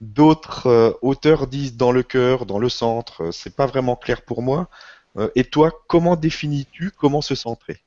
D'autres 0.00 0.66
euh, 0.66 0.92
auteurs 1.02 1.46
disent 1.46 1.76
dans 1.76 1.92
le 1.92 2.02
cœur, 2.02 2.46
dans 2.46 2.58
le 2.58 2.68
centre. 2.68 3.30
C'est 3.32 3.54
pas 3.54 3.66
vraiment 3.66 3.96
clair 3.96 4.22
pour 4.22 4.42
moi. 4.42 4.68
Euh, 5.16 5.28
et 5.34 5.44
toi, 5.44 5.70
comment 5.88 6.16
définis-tu 6.16 6.90
comment 6.90 7.20
se 7.22 7.34
centrer? 7.34 7.78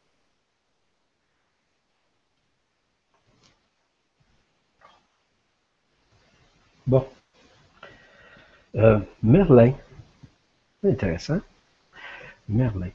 Bon. 6.87 7.05
Merlin. 9.23 9.73
Intéressant. 10.85 11.39
Merlin. 12.47 12.89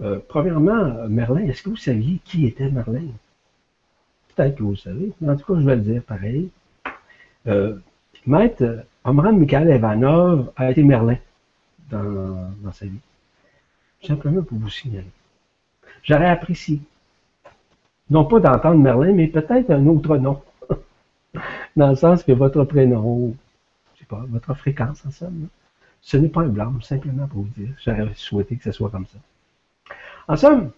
Euh, 0.00 0.18
premièrement, 0.28 1.08
Merlin, 1.08 1.46
est-ce 1.46 1.62
que 1.62 1.70
vous 1.70 1.76
saviez 1.76 2.20
qui 2.24 2.46
était 2.46 2.70
Merlin? 2.70 3.06
Peut-être 4.34 4.56
que 4.56 4.62
vous 4.62 4.70
le 4.70 4.76
savez, 4.76 5.12
en 5.26 5.36
tout 5.36 5.54
cas, 5.54 5.60
je 5.60 5.66
vais 5.66 5.76
le 5.76 5.82
dire 5.82 6.02
pareil. 6.02 6.50
Euh, 7.46 7.76
Maître 8.26 8.84
Omran 9.04 9.32
Mikhail 9.32 9.74
Ivanov 9.74 10.52
a 10.56 10.70
été 10.70 10.82
Merlin 10.82 11.16
dans, 11.90 12.52
sa 12.72 12.86
vie. 12.86 13.00
Simplement 14.02 14.42
pour 14.42 14.58
vous 14.58 14.70
signaler. 14.70 15.10
J'aurais 16.02 16.28
apprécié. 16.28 16.80
Non 18.10 18.24
pas 18.24 18.40
d'entendre 18.40 18.80
Merlin, 18.80 19.12
mais 19.12 19.28
peut-être 19.28 19.70
un 19.70 19.86
autre 19.86 20.16
nom. 20.16 20.42
dans 21.76 21.90
le 21.90 21.96
sens 21.96 22.22
que 22.22 22.32
votre 22.32 22.64
prénom, 22.64 23.34
je 23.94 24.00
sais 24.00 24.06
pas, 24.06 24.24
votre 24.28 24.54
fréquence 24.54 25.04
en 25.06 25.10
somme, 25.10 25.48
ce 26.02 26.16
n'est 26.16 26.28
pas 26.28 26.42
un 26.42 26.48
blâme, 26.48 26.82
simplement 26.82 27.26
pour 27.28 27.42
vous 27.42 27.50
dire. 27.56 27.74
J'aurais 27.82 28.08
souhaité 28.14 28.56
que 28.56 28.64
ce 28.64 28.72
soit 28.72 28.90
comme 28.90 29.06
ça. 29.06 29.18
En 30.28 30.36
somme, 30.36 30.72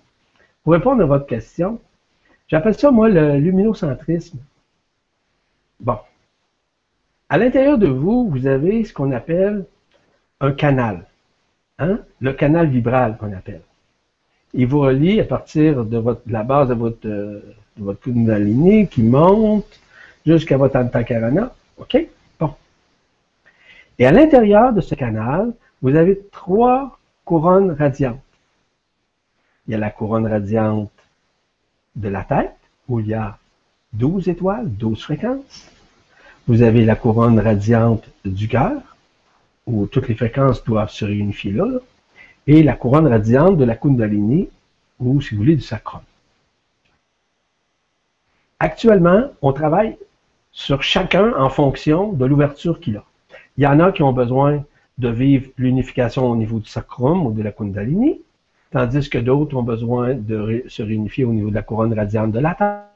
pour 0.62 0.74
répondre 0.74 1.02
à 1.02 1.06
votre 1.06 1.26
question, 1.26 1.80
j'appelle 2.46 2.74
ça, 2.74 2.90
moi, 2.90 3.08
le 3.08 3.38
luminocentrisme. 3.38 4.38
Bon. 5.80 5.98
À 7.30 7.38
l'intérieur 7.38 7.78
de 7.78 7.88
vous, 7.88 8.28
vous 8.30 8.46
avez 8.46 8.84
ce 8.84 8.92
qu'on 8.92 9.12
appelle 9.12 9.64
un 10.40 10.52
canal. 10.52 11.06
Hein? 11.78 12.00
Le 12.20 12.32
canal 12.34 12.68
vibral 12.68 13.16
qu'on 13.16 13.32
appelle. 13.32 13.62
Il 14.52 14.66
vous 14.66 14.80
relie 14.80 15.20
à 15.20 15.24
partir 15.24 15.84
de, 15.84 16.02
la 16.26 16.44
base 16.44 16.68
de 16.68 16.74
votre, 16.74 17.08
euh, 17.08 17.40
de 17.76 17.82
votre 17.82 18.00
qui 18.90 19.02
monte 19.02 19.80
jusqu'à 20.24 20.56
votre 20.56 20.76
antakarana. 20.76 21.52
OK? 21.78 22.06
Et 23.98 24.06
à 24.06 24.12
l'intérieur 24.12 24.72
de 24.72 24.80
ce 24.80 24.94
canal, 24.94 25.52
vous 25.82 25.94
avez 25.94 26.20
trois 26.32 26.98
couronnes 27.24 27.70
radiantes. 27.72 28.20
Il 29.66 29.72
y 29.72 29.74
a 29.74 29.78
la 29.78 29.90
couronne 29.90 30.26
radiante 30.26 30.90
de 31.96 32.08
la 32.08 32.24
tête, 32.24 32.56
où 32.88 33.00
il 33.00 33.08
y 33.08 33.14
a 33.14 33.38
12 33.92 34.28
étoiles, 34.28 34.68
12 34.68 35.02
fréquences. 35.02 35.70
Vous 36.46 36.62
avez 36.62 36.84
la 36.84 36.96
couronne 36.96 37.38
radiante 37.38 38.04
du 38.24 38.48
cœur, 38.48 38.82
où 39.66 39.86
toutes 39.86 40.08
les 40.08 40.14
fréquences 40.14 40.64
doivent 40.64 40.90
se 40.90 41.04
réunifier 41.04 41.52
là. 41.52 41.66
Et 42.46 42.62
la 42.62 42.74
couronne 42.74 43.06
radiante 43.06 43.56
de 43.56 43.64
la 43.64 43.76
Kundalini, 43.76 44.50
ou 45.00 45.20
si 45.22 45.34
vous 45.34 45.40
voulez, 45.40 45.56
du 45.56 45.62
sacrum. 45.62 46.02
Actuellement, 48.58 49.30
on 49.40 49.52
travaille 49.52 49.96
sur 50.52 50.82
chacun 50.82 51.32
en 51.36 51.48
fonction 51.48 52.12
de 52.12 52.24
l'ouverture 52.26 52.80
qu'il 52.80 52.96
a. 52.96 53.04
Il 53.56 53.64
y 53.64 53.66
en 53.66 53.78
a 53.80 53.92
qui 53.92 54.02
ont 54.02 54.12
besoin 54.12 54.64
de 54.98 55.08
vivre 55.08 55.50
l'unification 55.58 56.30
au 56.30 56.36
niveau 56.36 56.58
du 56.58 56.68
sacrum 56.68 57.26
ou 57.26 57.32
de 57.32 57.42
la 57.42 57.52
Kundalini, 57.52 58.20
tandis 58.70 59.08
que 59.08 59.18
d'autres 59.18 59.56
ont 59.56 59.62
besoin 59.62 60.14
de 60.14 60.64
se 60.68 60.82
réunifier 60.82 61.24
au 61.24 61.32
niveau 61.32 61.50
de 61.50 61.54
la 61.54 61.62
couronne 61.62 61.94
radiante 61.94 62.32
de 62.32 62.40
la 62.40 62.54
tête. 62.54 62.90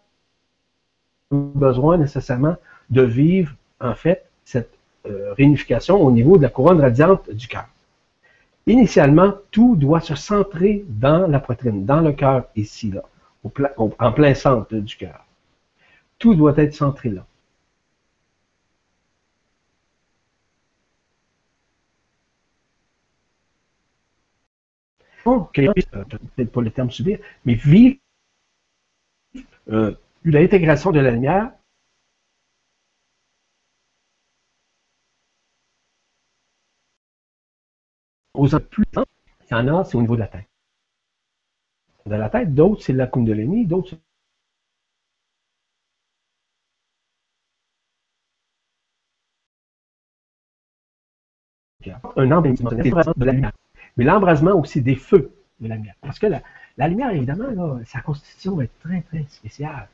Ont 1.30 1.52
besoin 1.54 1.98
nécessairement 1.98 2.56
de 2.90 3.02
vivre, 3.02 3.52
en 3.80 3.94
fait, 3.94 4.24
cette 4.44 4.72
euh, 5.06 5.32
réunification 5.34 6.00
au 6.00 6.10
niveau 6.10 6.38
de 6.38 6.42
la 6.42 6.48
couronne 6.48 6.80
radiante 6.80 7.30
du 7.30 7.46
cœur. 7.46 7.68
Initialement, 8.66 9.34
tout 9.50 9.76
doit 9.76 10.00
se 10.00 10.14
centrer 10.14 10.84
dans 10.88 11.26
la 11.26 11.38
poitrine, 11.38 11.84
dans 11.84 12.00
le 12.00 12.12
cœur, 12.12 12.44
ici, 12.56 12.90
là, 12.90 13.02
en 13.76 14.12
plein 14.12 14.34
centre 14.34 14.74
du 14.74 14.96
cœur. 14.96 15.24
Tout 16.18 16.34
doit 16.34 16.54
être 16.56 16.74
centré 16.74 17.10
là. 17.10 17.24
Euh, 25.28 26.04
peut-être 26.34 26.52
pas 26.52 26.60
le 26.62 26.70
terme 26.70 26.90
subir, 26.90 27.18
mais 27.44 27.54
vivre 27.54 27.96
euh, 29.68 29.94
l'intégration 30.24 30.90
de 30.92 31.00
la 31.00 31.10
lumière 31.10 31.52
aux 38.34 38.54
autres 38.54 38.68
plus 38.68 38.84
il 39.50 39.52
y 39.52 39.54
en 39.54 39.68
a, 39.68 39.84
c'est 39.84 39.96
au 39.96 40.00
niveau 40.02 40.14
de 40.14 40.20
la 40.20 40.28
tête. 40.28 40.48
De 42.06 42.14
la 42.16 42.28
tête, 42.28 42.54
d'autres, 42.54 42.82
c'est 42.82 42.92
la 42.92 43.06
Kundalini, 43.06 43.66
d'autres, 43.66 43.96
c'est 51.84 51.92
un 52.16 52.30
embrasement 52.30 53.14
de 53.16 53.24
la 53.24 53.32
lumière. 53.32 53.52
Mais 53.98 54.04
l'embrasement 54.04 54.52
aussi 54.52 54.80
des 54.80 54.94
feux 54.94 55.32
de 55.60 55.68
la 55.68 55.74
lumière. 55.74 55.94
Parce 56.00 56.18
que 56.18 56.26
la, 56.26 56.88
lumière, 56.88 57.10
évidemment, 57.10 57.80
sa 57.84 58.00
constitution 58.00 58.60
être 58.60 58.78
très, 58.80 59.02
très 59.02 59.24
spéciale. 59.28 59.88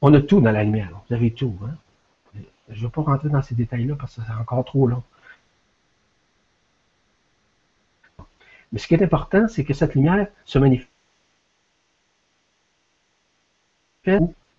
On 0.00 0.12
a 0.14 0.20
tout 0.20 0.40
dans 0.40 0.50
la 0.50 0.64
lumière. 0.64 0.90
Vous 1.08 1.14
avez 1.14 1.30
tout. 1.32 1.54
Hein? 1.62 1.74
Je 2.70 2.78
ne 2.80 2.84
veux 2.84 2.88
pas 2.88 3.02
rentrer 3.02 3.28
dans 3.28 3.42
ces 3.42 3.54
détails-là 3.54 3.96
parce 3.96 4.16
que 4.16 4.22
c'est 4.26 4.32
encore 4.32 4.64
trop 4.64 4.86
long. 4.86 5.02
Mais 8.72 8.78
ce 8.78 8.88
qui 8.88 8.94
est 8.94 9.02
important, 9.02 9.46
c'est 9.46 9.64
que 9.64 9.74
cette 9.74 9.94
lumière 9.94 10.26
se 10.46 10.58
manifeste. 10.58 10.90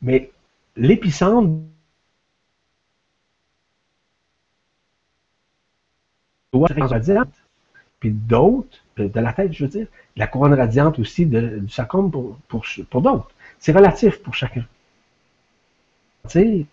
Mais 0.02 0.32
l'épicentre 0.76 1.60
doit 6.53 6.70
être. 6.70 7.44
Puis 7.99 8.11
d'autres, 8.11 8.77
euh, 8.99 9.09
de 9.09 9.19
la 9.19 9.34
tête, 9.34 9.53
je 9.53 9.63
veux 9.65 9.69
dire, 9.69 9.88
la 10.15 10.27
couronne 10.27 10.53
radiante 10.53 10.99
aussi 10.99 11.26
du 11.26 11.69
sacrum 11.69 12.11
pour, 12.11 12.38
pour, 12.47 13.01
d'autres. 13.01 13.30
C'est 13.59 13.72
relatif 13.72 14.22
pour 14.22 14.34
chacun. 14.34 14.65
Tu 16.30 16.30
sais, 16.30 16.65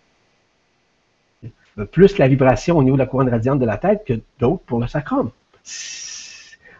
plus 1.91 2.17
la 2.17 2.27
vibration 2.27 2.77
au 2.77 2.83
niveau 2.83 2.95
de 2.95 3.01
la 3.01 3.07
couronne 3.07 3.29
radiante 3.29 3.59
de 3.59 3.65
la 3.65 3.77
tête 3.77 4.03
que 4.05 4.13
d'autres 4.39 4.63
pour 4.63 4.79
le 4.79 4.87
sacrum. 4.87 5.31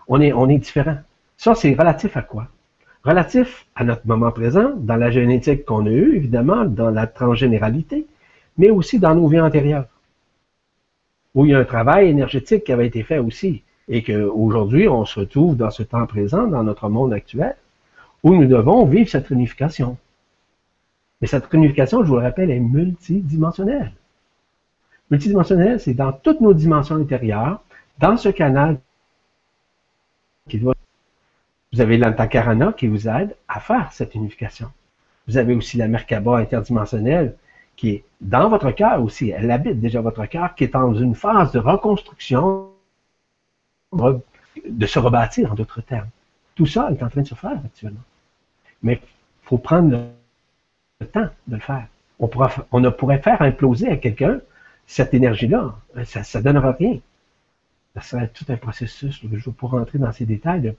On 0.07 0.21
est, 0.21 0.33
on 0.33 0.49
est 0.49 0.57
différent. 0.57 0.97
Ça, 1.37 1.55
c'est 1.55 1.73
relatif 1.73 2.15
à 2.15 2.21
quoi? 2.21 2.47
Relatif 3.03 3.65
à 3.75 3.83
notre 3.83 4.07
moment 4.07 4.31
présent, 4.31 4.71
dans 4.77 4.95
la 4.95 5.11
génétique 5.11 5.65
qu'on 5.65 5.85
a 5.85 5.89
eue, 5.89 6.15
évidemment, 6.15 6.63
dans 6.63 6.89
la 6.89 7.05
transgénéralité, 7.07 8.07
mais 8.57 8.69
aussi 8.69 8.99
dans 8.99 9.15
nos 9.15 9.27
vies 9.27 9.41
antérieures, 9.41 9.87
où 11.35 11.45
il 11.45 11.51
y 11.51 11.55
a 11.55 11.59
un 11.59 11.65
travail 11.65 12.07
énergétique 12.07 12.63
qui 12.63 12.71
avait 12.71 12.87
été 12.87 13.03
fait 13.03 13.17
aussi, 13.17 13.63
et 13.87 14.03
qu'aujourd'hui, 14.03 14.87
on 14.87 15.05
se 15.05 15.19
retrouve 15.19 15.55
dans 15.55 15.71
ce 15.71 15.83
temps 15.83 16.05
présent, 16.05 16.47
dans 16.47 16.63
notre 16.63 16.89
monde 16.89 17.13
actuel, 17.13 17.55
où 18.23 18.33
nous 18.35 18.47
devons 18.47 18.85
vivre 18.85 19.09
cette 19.09 19.27
réunification. 19.27 19.97
Mais 21.21 21.27
cette 21.27 21.45
réunification, 21.45 22.03
je 22.03 22.09
vous 22.09 22.15
le 22.15 22.21
rappelle, 22.21 22.51
est 22.51 22.59
multidimensionnelle. 22.59 23.91
Multidimensionnelle, 25.11 25.79
c'est 25.79 25.93
dans 25.93 26.11
toutes 26.11 26.41
nos 26.41 26.53
dimensions 26.53 26.95
intérieures, 26.95 27.61
dans 27.99 28.17
ce 28.17 28.29
canal 28.29 28.79
qui 30.47 30.59
doit... 30.59 30.73
Vous 31.71 31.81
avez 31.81 31.97
l'antakarana 31.97 32.73
qui 32.73 32.87
vous 32.87 33.07
aide 33.07 33.35
à 33.47 33.59
faire 33.59 33.91
cette 33.91 34.15
unification. 34.15 34.69
Vous 35.27 35.37
avez 35.37 35.55
aussi 35.55 35.77
la 35.77 35.87
Merkaba 35.87 36.37
interdimensionnelle 36.37 37.35
qui 37.75 37.89
est 37.89 38.03
dans 38.21 38.49
votre 38.49 38.71
cœur 38.71 39.01
aussi. 39.01 39.31
Elle 39.31 39.51
habite 39.51 39.79
déjà 39.79 40.01
votre 40.01 40.25
cœur, 40.25 40.53
qui 40.55 40.65
est 40.65 40.73
dans 40.73 40.93
une 40.93 41.15
phase 41.15 41.51
de 41.51 41.59
reconstruction, 41.59 42.72
de 44.67 44.85
se 44.85 44.99
rebâtir 44.99 45.51
en 45.51 45.55
d'autres 45.55 45.81
termes. 45.81 46.09
Tout 46.55 46.65
ça 46.65 46.89
est 46.91 47.01
en 47.03 47.09
train 47.09 47.21
de 47.21 47.27
se 47.27 47.35
faire 47.35 47.59
actuellement. 47.65 48.01
Mais 48.81 48.99
il 49.01 49.47
faut 49.47 49.57
prendre 49.57 49.89
le 50.99 51.07
temps 51.07 51.27
de 51.47 51.55
le 51.55 51.61
faire. 51.61 51.87
On, 52.19 52.27
pourra, 52.27 52.51
on 52.71 52.79
ne 52.79 52.89
pourrait 52.89 53.21
faire 53.21 53.41
imploser 53.41 53.89
à 53.89 53.97
quelqu'un 53.97 54.39
cette 54.87 55.13
énergie-là. 55.13 55.75
Ça 56.05 56.39
ne 56.39 56.43
donnera 56.43 56.71
rien. 56.73 56.99
Ça 57.95 58.01
serait 58.01 58.27
tout 58.27 58.45
un 58.49 58.57
processus. 58.57 59.19
Je 59.21 59.27
ne 59.27 59.35
vais 59.35 59.51
pas 59.51 59.67
rentrer 59.67 59.99
dans 59.99 60.11
ces 60.11 60.25
détails 60.25 60.73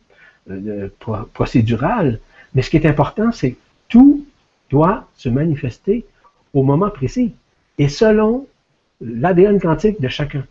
de, 0.47 0.93
procédural. 1.33 2.21
Mais 2.55 2.63
ce 2.63 2.71
qui 2.71 2.77
est 2.77 2.87
important, 2.87 3.33
c'est 3.33 3.53
que 3.53 3.59
tout 3.89 4.27
doit 4.71 5.09
se 5.17 5.29
manifester 5.29 6.05
au 6.53 6.63
moment 6.63 6.91
précis 6.91 7.35
et 7.79 7.89
selon 7.89 8.47
l'ADN 9.01 9.61
quantique 9.61 10.01
de 10.01 10.09
chacun. 10.09 10.45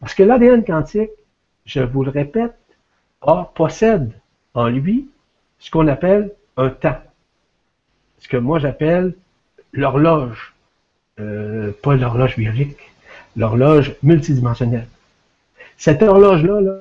Parce 0.00 0.14
que 0.14 0.22
l'ADN 0.22 0.64
quantique, 0.64 1.10
je 1.64 1.80
vous 1.80 2.04
le 2.04 2.10
répète, 2.10 2.54
possède 3.54 4.12
en 4.54 4.68
lui 4.68 5.08
ce 5.58 5.70
qu'on 5.70 5.88
appelle 5.88 6.32
un 6.56 6.68
temps. 6.68 7.00
Ce 8.18 8.28
que 8.28 8.36
moi 8.36 8.58
j'appelle 8.58 9.14
l'horloge, 9.72 10.54
euh, 11.20 11.72
pas 11.82 11.94
l'horloge 11.94 12.36
biologique, 12.36 12.78
l'horloge 13.36 13.94
multidimensionnelle. 14.02 14.88
Cette 15.76 16.02
horloge-là, 16.02 16.60
là, 16.60 16.78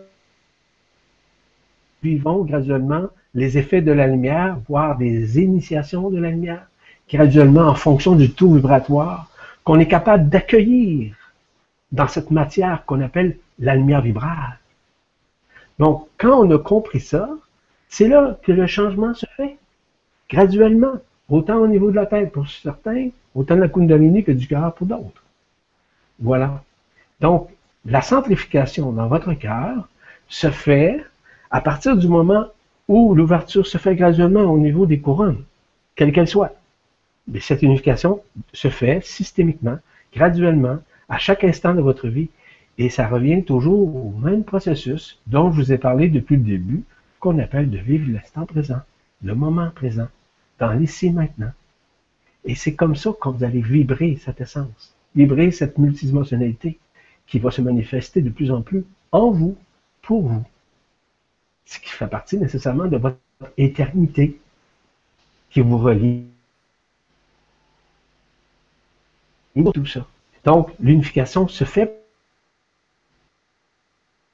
vivons 2.04 2.44
graduellement 2.44 3.08
les 3.34 3.58
effets 3.58 3.82
de 3.82 3.92
la 3.92 4.08
lumière, 4.08 4.58
voire 4.68 4.98
des 4.98 5.40
initiations 5.42 6.10
de 6.10 6.20
la 6.20 6.30
lumière, 6.30 6.68
graduellement 7.10 7.68
en 7.68 7.76
fonction 7.76 8.16
du 8.16 8.32
taux 8.32 8.54
vibratoire 8.54 9.30
qu'on 9.64 9.80
est 9.80 9.88
capable 9.88 10.30
d'accueillir 10.30 11.16
dans 11.92 12.08
cette 12.08 12.32
matière 12.32 12.86
qu'on 12.86 13.02
appelle 13.02 13.38
la 13.60 13.76
lumière 13.76 14.02
vibrale. 14.02 14.58
Donc, 15.80 16.08
quand 16.18 16.46
on 16.46 16.52
a 16.52 16.58
compris 16.58 17.00
ça, 17.00 17.30
c'est 17.90 18.08
là 18.08 18.38
que 18.44 18.52
le 18.52 18.68
changement 18.68 19.14
se 19.14 19.26
fait, 19.38 19.58
graduellement, 20.30 20.94
autant 21.30 21.58
au 21.58 21.68
niveau 21.68 21.92
de 21.92 21.96
la 21.96 22.06
tête 22.06 22.32
pour 22.32 22.48
certains, 22.48 23.10
autant 23.36 23.56
de 23.56 23.62
la 23.62 23.70
Kundalini 23.70 24.24
que 24.24 24.32
du 24.32 24.48
cœur 24.48 24.74
pour 24.74 24.88
d'autres. 24.88 25.24
Voilà. 26.20 26.64
Donc, 27.22 27.50
la 27.86 28.02
centrification 28.02 28.92
dans 28.92 29.08
votre 29.08 29.34
cœur 29.34 29.88
se 30.28 30.50
fait 30.50 31.04
à 31.52 31.62
partir 31.62 31.98
du 31.98 32.08
moment 32.08 32.48
où 32.88 33.14
l'ouverture 33.14 33.68
se 33.68 33.78
fait 33.78 33.96
graduellement 33.96 34.42
au 34.42 34.58
niveau 34.58 34.86
des 34.86 35.00
couronnes, 35.00 35.44
quelle 35.96 36.12
qu'elle 36.12 36.28
soit. 36.28 36.56
Mais 37.28 37.40
cette 37.40 37.62
unification 37.62 38.22
se 38.52 38.70
fait 38.70 39.04
systémiquement, 39.04 39.78
graduellement, 40.14 40.80
à 41.10 41.18
chaque 41.18 41.44
instant 41.44 41.74
de 41.74 41.82
votre 41.82 42.08
vie. 42.08 42.30
Et 42.78 42.90
ça 42.90 43.08
revient 43.08 43.44
toujours 43.44 43.96
au 43.96 44.12
même 44.12 44.44
processus 44.44 45.20
dont 45.28 45.52
je 45.52 45.62
vous 45.62 45.72
ai 45.72 45.78
parlé 45.78 46.10
depuis 46.10 46.38
le 46.38 46.44
début, 46.44 46.84
qu'on 47.20 47.40
appelle 47.40 47.70
de 47.70 47.78
vivre 47.78 48.12
l'instant 48.12 48.46
présent, 48.46 48.82
le 49.24 49.36
moment 49.36 49.70
présent, 49.70 50.08
dans 50.60 50.74
l'ici 50.74 51.12
maintenant. 51.12 51.52
Et 52.46 52.56
c'est 52.56 52.74
comme 52.74 52.96
ça 52.96 53.12
que 53.20 53.30
vous 53.30 53.44
allez 53.44 53.62
vibrer 53.62 54.18
cette 54.18 54.42
essence, 54.42 54.94
vibrer 55.16 55.52
cette 55.52 55.78
multidimensionnalité 55.78 56.80
qui 57.28 57.40
va 57.40 57.52
se 57.52 57.62
manifester 57.62 58.22
de 58.22 58.30
plus 58.30 58.52
en 58.52 58.62
plus 58.62 58.84
en 59.12 59.32
vous, 59.32 59.56
pour 60.02 60.24
vous. 60.24 60.44
Ce 61.66 61.80
qui 61.80 61.90
fait 61.90 62.08
partie 62.08 62.38
nécessairement 62.38 62.88
de 62.88 62.98
votre 62.98 63.18
éternité 63.58 64.38
qui 65.50 65.62
vous 65.62 65.78
relie 65.78 66.26
tout 69.74 69.86
ça. 69.86 70.06
Donc, 70.44 70.72
l'unification 70.80 71.48
se 71.48 71.64
fait 71.64 72.03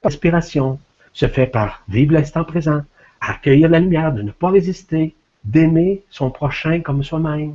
l'inspiration, 0.02 0.78
se 1.12 1.26
fait 1.26 1.46
par 1.46 1.82
vivre 1.88 2.12
l'instant 2.12 2.44
présent, 2.44 2.82
accueillir 3.20 3.68
la 3.68 3.80
lumière, 3.80 4.12
de 4.12 4.22
ne 4.22 4.30
pas 4.30 4.50
résister, 4.50 5.14
d'aimer 5.44 6.02
son 6.10 6.30
prochain 6.30 6.80
comme 6.80 7.02
soi-même, 7.02 7.54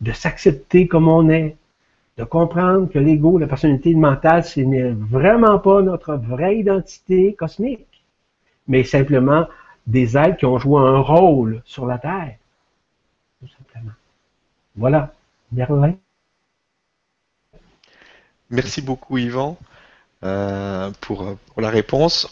de 0.00 0.12
s'accepter 0.12 0.88
comme 0.88 1.08
on 1.08 1.28
est, 1.28 1.56
de 2.18 2.24
comprendre 2.24 2.90
que 2.90 2.98
l'ego, 2.98 3.38
la 3.38 3.46
personnalité 3.46 3.94
mentale, 3.94 4.44
ce 4.44 4.60
n'est 4.60 4.90
vraiment 4.90 5.58
pas 5.58 5.82
notre 5.82 6.14
vraie 6.14 6.58
identité 6.58 7.34
cosmique, 7.34 8.04
mais 8.68 8.84
simplement 8.84 9.46
des 9.86 10.16
êtres 10.16 10.36
qui 10.36 10.46
ont 10.46 10.58
joué 10.58 10.80
un 10.80 10.98
rôle 10.98 11.62
sur 11.64 11.86
la 11.86 11.98
Terre. 11.98 12.36
Tout 13.40 13.48
simplement. 13.48 13.92
Voilà. 14.76 15.12
Merlin. 15.50 15.94
Merci 18.48 18.80
beaucoup 18.80 19.18
Yvan 19.18 19.58
euh, 20.24 20.90
pour, 21.00 21.36
la 21.56 21.70
réponse. 21.70 22.28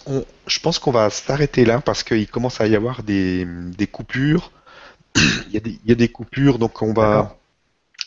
je 0.47 0.61
pense 0.61 0.79
qu'on 0.79 0.93
va 0.93 1.11
s'arrêter 1.11 1.65
là 1.65 1.81
parce 1.81 2.03
qu'il 2.05 2.29
commence 2.29 2.61
à 2.61 2.67
y 2.67 2.77
avoir 2.77 3.03
des, 3.03 3.47
coupures. 3.91 4.53
il, 5.17 5.79
y 5.85 5.93
a 5.93 5.95
des, 5.95 6.09
coupures, 6.09 6.59
donc 6.59 6.83
on 6.83 6.93
va... 6.93 7.37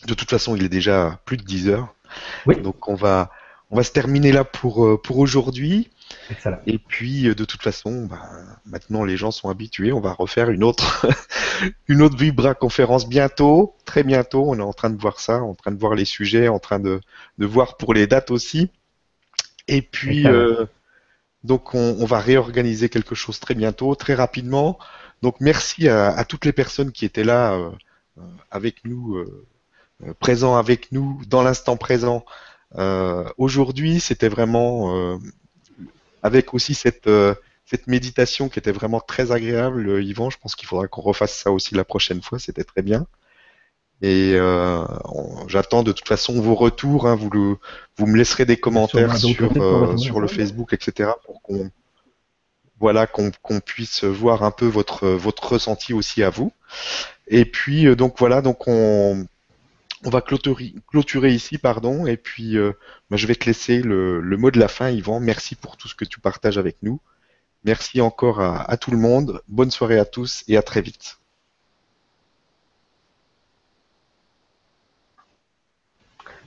De 0.05 0.13
toute 0.13 0.29
façon, 0.29 0.55
il 0.55 0.63
est 0.63 0.69
déjà 0.69 1.19
plus 1.25 1.37
de 1.37 1.43
10 1.43 1.69
heures. 1.69 1.93
Donc 2.61 2.87
on 2.87 2.95
va, 2.95 3.31
on 3.71 3.75
va 3.75 3.83
se 3.83 3.91
terminer 3.91 4.31
là 4.31 4.43
pour, 4.43 4.85
euh, 4.85 5.01
pour 5.01 5.17
aujourd'hui. 5.17 5.89
Et 6.67 6.77
puis, 6.77 7.27
euh, 7.27 7.35
de 7.35 7.45
toute 7.45 7.61
façon, 7.61 8.05
bah, 8.05 8.29
maintenant 8.65 9.03
les 9.03 9.17
gens 9.17 9.31
sont 9.31 9.49
habitués. 9.49 9.91
On 9.91 9.99
va 9.99 10.13
refaire 10.13 10.49
une 10.49 10.63
autre, 10.63 11.07
une 11.87 12.01
autre 12.01 12.17
Vibra 12.17 12.53
conférence 12.53 13.07
bientôt, 13.07 13.75
très 13.85 14.03
bientôt. 14.03 14.43
On 14.47 14.59
est 14.59 14.63
en 14.63 14.73
train 14.73 14.89
de 14.89 14.99
voir 14.99 15.19
ça, 15.19 15.41
en 15.41 15.55
train 15.55 15.71
de 15.71 15.79
voir 15.79 15.95
les 15.95 16.05
sujets, 16.05 16.47
en 16.47 16.59
train 16.59 16.79
de, 16.79 17.01
de 17.37 17.45
voir 17.45 17.77
pour 17.77 17.93
les 17.93 18.07
dates 18.07 18.31
aussi. 18.31 18.69
Et 19.67 19.81
puis, 19.81 20.27
euh, 20.27 20.65
donc, 21.43 21.73
on, 21.73 22.05
va 22.05 22.19
réorganiser 22.19 22.89
quelque 22.89 23.15
chose 23.15 23.39
très 23.39 23.55
bientôt, 23.55 23.95
très 23.95 24.13
rapidement. 24.13 24.77
Donc, 25.21 25.35
merci 25.39 25.87
à, 25.87 26.23
toutes 26.25 26.45
les 26.45 26.53
personnes 26.53 26.91
qui 26.91 27.05
étaient 27.05 27.23
là 27.23 27.53
euh, 27.53 27.71
avec 28.51 28.85
nous, 28.85 29.23
présents 30.19 30.57
avec 30.57 30.91
nous 30.91 31.21
dans 31.27 31.43
l'instant 31.43 31.77
présent. 31.77 32.25
Aujourd'hui, 33.37 33.99
c'était 33.99 34.29
vraiment 34.29 35.19
avec 36.23 36.53
aussi 36.53 36.73
cette, 36.73 37.07
euh, 37.07 37.35
cette 37.65 37.87
méditation 37.87 38.49
qui 38.49 38.57
était 38.57 38.71
vraiment 38.71 39.01
très 39.01 39.31
agréable, 39.31 39.87
euh, 39.89 40.01
Yvan. 40.01 40.29
Je 40.29 40.37
pense 40.39 40.55
qu'il 40.55 40.67
faudra 40.67 40.87
qu'on 40.87 41.01
refasse 41.01 41.37
ça 41.37 41.51
aussi 41.51 41.75
la 41.75 41.83
prochaine 41.83 42.21
fois. 42.21 42.39
C'était 42.39 42.63
très 42.63 42.81
bien. 42.81 43.05
Et 44.03 44.33
euh, 44.35 44.83
j'attends 45.47 45.81
de 45.81 45.91
toute 45.91 46.07
façon 46.07 46.39
vos 46.39 46.53
retours. 46.53 47.07
Hein. 47.07 47.15
vous, 47.15 47.31
le, 47.31 47.57
vous 47.97 48.05
me 48.05 48.17
laisserez 48.17 48.45
des 48.45 48.57
commentaires 48.57 49.17
sur, 49.17 49.51
sur, 49.97 50.19
le 50.19 50.27
Facebook, 50.27 50.73
etc. 50.73 51.09
pour 51.25 51.41
qu'on 51.41 51.71
voilà 52.79 53.07
qu'on 53.07 53.31
puisse 53.65 54.03
voir 54.03 54.43
un 54.43 54.51
peu 54.51 54.67
votre 54.67 55.07
votre 55.07 55.53
ressenti 55.53 55.93
aussi 55.93 56.21
à 56.21 56.29
vous. 56.29 56.51
Et 57.27 57.45
puis 57.45 57.95
donc 57.95 58.15
voilà 58.19 58.41
donc 58.41 58.67
on 58.67 59.25
on 60.05 60.09
va 60.09 60.21
clôturer, 60.21 61.33
ici, 61.33 61.57
pardon, 61.57 62.05
et 62.05 62.17
puis 62.17 62.57
euh, 62.57 62.73
bah, 63.09 63.17
je 63.17 63.25
vais 63.25 63.35
te 63.35 63.45
laisser 63.45 63.81
le, 63.81 64.21
mot 64.37 64.51
de 64.51 64.59
la 64.59 64.67
fin, 64.67 64.89
Yvan. 64.89 65.19
Merci 65.19 65.55
pour 65.55 65.77
tout 65.77 65.87
ce 65.87 65.95
que 65.95 66.05
tu 66.05 66.19
partages 66.19 66.57
avec 66.57 66.77
nous. 66.81 66.99
Merci 67.63 68.01
encore 68.01 68.41
à, 68.41 68.75
tout 68.75 68.91
le 68.91 68.97
monde. 68.97 69.41
Bonne 69.47 69.71
soirée 69.71 69.97
à 69.97 70.05
tous 70.05 70.43
et 70.49 70.57
à 70.57 70.61
très 70.61 70.81
vite. 70.81 71.19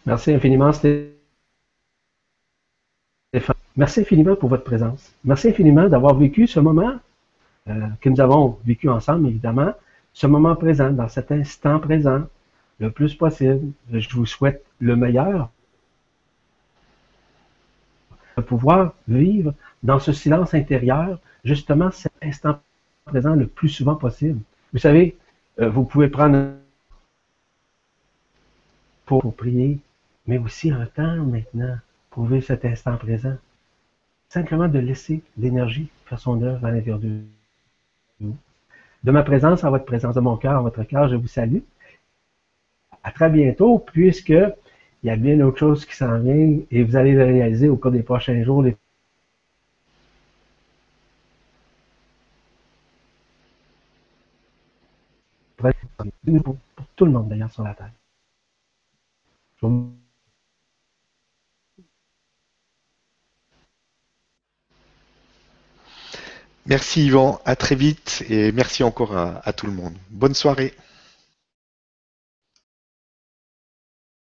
Merci 0.07 0.33
infiniment, 0.33 0.73
Stéphane. 0.73 1.11
Merci 3.77 4.01
infiniment 4.01 4.37
pour 4.37 4.49
votre 4.49 4.63
présence. 4.65 5.13
Merci 5.25 5.49
infiniment 5.49 5.89
d'avoir 5.89 6.15
vécu 6.15 6.47
ce 6.47 6.61
moment 6.61 6.95
euh, 7.69 7.89
que 8.01 8.09
nous 8.09 8.21
avons 8.21 8.59
vécu 8.65 8.89
ensemble, 8.89 9.29
évidemment, 9.29 9.75
ce 10.15 10.29
moment 10.29 10.55
présent, 10.55 10.91
dans 10.91 11.09
cet 11.09 11.33
instant 11.33 11.81
présent, 11.81 12.23
le 12.79 12.91
plus 12.91 13.15
possible. 13.15 13.73
Je 13.93 14.09
vous 14.15 14.27
souhaite 14.27 14.65
le 14.81 14.95
meilleur. 14.95 15.51
De 18.37 18.43
pouvoir 18.43 18.95
vivre 19.09 19.55
dans 19.83 19.99
ce 19.99 20.13
silence 20.13 20.55
intérieur, 20.55 21.19
justement 21.45 21.91
cet 21.91 22.13
instant 22.23 22.61
présent 23.07 23.35
le 23.35 23.47
plus 23.47 23.69
souvent 23.69 23.97
possible. 23.97 24.41
Vous 24.73 24.79
savez, 24.79 25.17
euh, 25.61 25.69
vous 25.69 25.85
pouvez 25.85 26.09
prendre 26.09 26.53
pour 29.05 29.35
prier, 29.35 29.81
mais 30.27 30.39
aussi 30.39 30.71
un 30.71 30.87
temps 30.87 31.17
maintenant 31.17 31.77
pour 32.11 32.27
vivre 32.27 32.45
cet 32.45 32.65
instant 32.65 32.97
présent. 32.97 33.37
Simplement 34.29 34.69
de 34.69 34.79
laisser 34.79 35.23
l'énergie 35.39 35.89
faire 36.07 36.19
son 36.19 36.43
œuvre 36.43 36.65
à 36.65 36.71
l'intérieur 36.71 36.99
de 36.99 37.21
vous. 38.21 38.37
De 39.05 39.11
ma 39.13 39.23
présence 39.23 39.63
à 39.65 39.71
votre 39.71 39.85
présence, 39.85 40.15
de 40.15 40.21
mon 40.21 40.37
cœur 40.37 40.57
à 40.57 40.63
votre 40.63 40.83
cœur, 40.85 41.09
je 41.09 41.17
vous 41.17 41.29
salue. 41.29 41.61
À 43.05 43.13
très 43.13 43.31
bientôt, 43.31 43.79
puisque 43.79 44.31
il 44.31 45.07
y 45.07 45.11
a 45.11 45.17
bien 45.17 45.41
autre 45.41 45.59
chose 45.59 45.87
qui 45.87 45.95
s'en 45.95 46.19
vient 46.19 46.59
et 46.71 46.83
vous 46.83 46.97
allez 46.97 47.13
le 47.13 47.25
réaliser 47.25 47.69
au 47.69 47.77
cours 47.77 47.93
des 47.93 48.03
prochains 48.03 48.43
jours. 48.43 48.65
Pour 55.57 55.71
tout 56.97 57.05
le 57.05 57.13
monde 57.13 57.29
d'ailleurs 57.29 57.53
sur 57.53 57.63
la 57.63 57.75
Terre. 57.75 57.93
Merci 66.69 67.07
Yvan, 67.07 67.41
à 67.45 67.55
très 67.55 67.77
vite 67.77 68.25
et 68.29 68.51
merci 68.51 68.83
encore 68.83 69.17
à, 69.17 69.53
tout 69.53 69.67
le 69.67 69.73
monde. 69.73 69.95
Bonne 70.11 70.35
soirée. 70.35 70.75